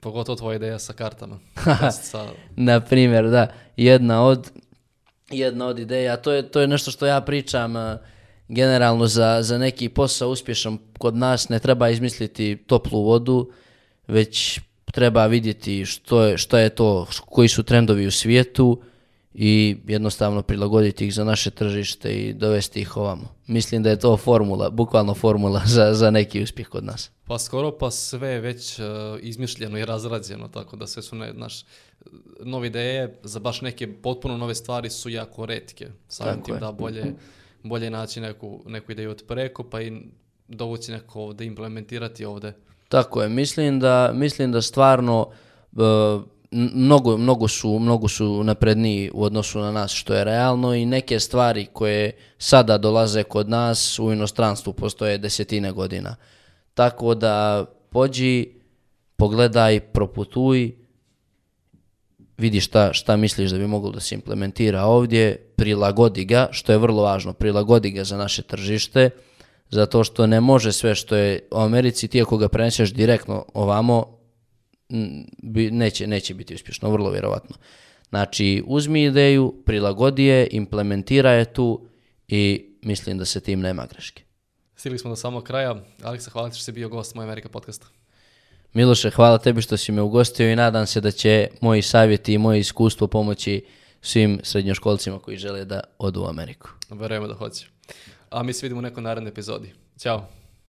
Pogotovo 0.00 0.36
tvoja 0.36 0.56
ideja 0.56 0.78
sa 0.78 0.92
kartama. 0.92 1.38
Sa, 2.02 2.26
Na 2.56 2.80
primjer, 2.80 3.30
da, 3.30 3.52
jedna 3.76 4.24
od, 4.24 4.50
jedna 5.30 5.66
od 5.66 5.78
ideja, 5.78 6.16
to 6.16 6.32
je, 6.32 6.50
to 6.50 6.60
je 6.60 6.66
nešto 6.66 6.90
što 6.90 7.06
ja 7.06 7.20
pričam 7.20 7.76
eh, 7.76 7.98
generalno 8.48 9.06
za, 9.06 9.38
za 9.42 9.58
neki 9.58 9.88
posao 9.88 10.30
uspješan 10.30 10.78
kod 10.98 11.16
nas, 11.16 11.48
ne 11.48 11.58
treba 11.58 11.88
izmisliti 11.88 12.56
toplu 12.66 13.02
vodu, 13.02 13.50
već 14.06 14.60
treba 14.92 15.26
vidjeti 15.26 15.84
što 15.86 16.22
je, 16.22 16.38
što 16.38 16.58
je 16.58 16.68
to, 16.68 17.06
koji 17.26 17.48
su 17.48 17.62
trendovi 17.62 18.06
u 18.06 18.10
svijetu 18.10 18.82
i 19.40 19.76
jednostavno 19.86 20.42
prilagoditi 20.42 21.06
ih 21.06 21.14
za 21.14 21.24
naše 21.24 21.50
tržište 21.50 22.12
i 22.12 22.32
dovesti 22.32 22.80
ih 22.80 22.96
ovamo. 22.96 23.34
Mislim 23.46 23.82
da 23.82 23.90
je 23.90 23.98
to 23.98 24.16
formula, 24.16 24.70
bukvalno 24.70 25.14
formula 25.14 25.62
za, 25.66 25.94
za 25.94 26.10
neki 26.10 26.42
uspjeh 26.42 26.68
kod 26.68 26.84
nas. 26.84 27.10
pa 27.24 27.38
skoro 27.38 27.78
pa 27.78 27.90
sve 27.90 28.28
je 28.28 28.40
već 28.40 28.78
e, 28.78 28.82
izmišljeno 29.20 29.78
i 29.78 29.84
razrađeno, 29.84 30.48
tako 30.48 30.76
da 30.76 30.86
sve 30.86 31.02
su, 31.02 31.16
ne, 31.16 31.32
znaš, 31.32 31.64
nove 32.40 32.66
ideje 32.66 33.18
za 33.22 33.38
baš 33.40 33.60
neke 33.60 33.92
potpuno 34.02 34.36
nove 34.36 34.54
stvari 34.54 34.90
su 34.90 35.08
jako 35.08 35.46
retke. 35.46 35.88
Samim 36.08 36.42
tim 36.42 36.54
je. 36.54 36.60
da 36.60 36.72
bolje, 36.72 37.14
bolje 37.62 37.90
naći 37.90 38.20
neku, 38.20 38.62
neku 38.66 38.92
ideju 38.92 39.10
od 39.10 39.24
preko, 39.28 39.64
pa 39.64 39.80
i 39.82 39.92
dovući 40.48 40.92
neko 40.92 41.20
ovdje, 41.20 41.46
implementirati 41.46 42.24
ovdje. 42.24 42.56
Tako 42.88 43.22
je, 43.22 43.28
mislim 43.28 43.80
da, 43.80 44.10
mislim 44.14 44.52
da 44.52 44.62
stvarno 44.62 45.28
e, 45.76 45.80
n- 45.80 46.22
mnogo, 46.50 47.16
mnogo, 47.16 47.48
su, 47.48 47.78
mnogo 47.78 48.08
su 48.08 48.44
napredniji 48.44 49.10
u 49.14 49.24
odnosu 49.24 49.58
na 49.58 49.72
nas 49.72 49.92
što 49.92 50.14
je 50.14 50.24
realno 50.24 50.74
i 50.74 50.86
neke 50.86 51.20
stvari 51.20 51.66
koje 51.72 52.12
sada 52.38 52.78
dolaze 52.78 53.22
kod 53.22 53.48
nas 53.48 53.98
u 53.98 54.12
inostranstvu 54.12 54.72
postoje 54.72 55.18
desetine 55.18 55.72
godina. 55.72 56.16
Tako 56.74 57.14
da 57.14 57.64
pođi, 57.90 58.48
pogledaj, 59.16 59.80
proputuj, 59.80 60.72
vidi 62.38 62.60
šta, 62.60 62.92
šta 62.92 63.16
misliš 63.16 63.50
da 63.50 63.58
bi 63.58 63.66
moglo 63.66 63.90
da 63.90 64.00
se 64.00 64.14
implementira 64.14 64.84
ovdje, 64.84 65.36
prilagodi 65.56 66.24
ga, 66.24 66.48
što 66.50 66.72
je 66.72 66.78
vrlo 66.78 67.02
važno, 67.02 67.32
prilagodi 67.32 67.90
ga 67.90 68.04
za 68.04 68.16
naše 68.16 68.42
tržište, 68.42 69.10
zato 69.70 70.04
što 70.04 70.26
ne 70.26 70.40
može 70.40 70.72
sve 70.72 70.94
što 70.94 71.16
je 71.16 71.48
u 71.50 71.58
Americi, 71.58 72.08
ti 72.08 72.22
ako 72.22 72.36
ga 72.36 72.48
preneseš 72.48 72.92
direktno 72.92 73.44
ovamo, 73.54 74.17
neće, 75.70 76.06
neće 76.06 76.34
biti 76.34 76.54
uspješno, 76.54 76.90
vrlo 76.90 77.10
vjerovatno. 77.10 77.56
Znači, 78.08 78.62
uzmi 78.66 79.04
ideju, 79.04 79.62
prilagodi 79.66 80.24
je, 80.24 80.48
implementira 80.50 81.32
je 81.32 81.44
tu 81.44 81.86
i 82.28 82.64
mislim 82.82 83.18
da 83.18 83.24
se 83.24 83.40
tim 83.40 83.60
nema 83.60 83.86
greške. 83.86 84.22
Stigli 84.76 84.98
smo 84.98 85.10
do 85.10 85.16
samog 85.16 85.44
kraja. 85.44 85.82
Aleksa, 86.02 86.30
hvala 86.30 86.50
ti 86.50 86.56
što 86.56 86.64
si 86.64 86.72
bio 86.72 86.88
gost 86.88 87.14
Moje 87.14 87.24
Amerika 87.24 87.48
podcasta. 87.48 87.86
Miloše, 88.74 89.10
hvala 89.10 89.38
tebi 89.38 89.62
što 89.62 89.76
si 89.76 89.92
me 89.92 90.02
ugostio 90.02 90.52
i 90.52 90.56
nadam 90.56 90.86
se 90.86 91.00
da 91.00 91.10
će 91.10 91.48
moji 91.60 91.82
savjeti 91.82 92.34
i 92.34 92.38
moje 92.38 92.60
iskustvo 92.60 93.06
pomoći 93.06 93.64
svim 94.02 94.40
srednjoškolcima 94.42 95.18
koji 95.18 95.36
žele 95.36 95.64
da 95.64 95.80
odu 95.98 96.22
u 96.22 96.26
Ameriku. 96.26 96.70
Verujemo 96.90 97.26
da 97.26 97.34
hoće. 97.34 97.66
A 98.30 98.42
mi 98.42 98.52
se 98.52 98.66
vidimo 98.66 98.78
u 98.78 98.82
nekoj 98.82 99.02
narednoj 99.02 99.30
epizodi. 99.30 99.72
Ćao. 99.98 100.37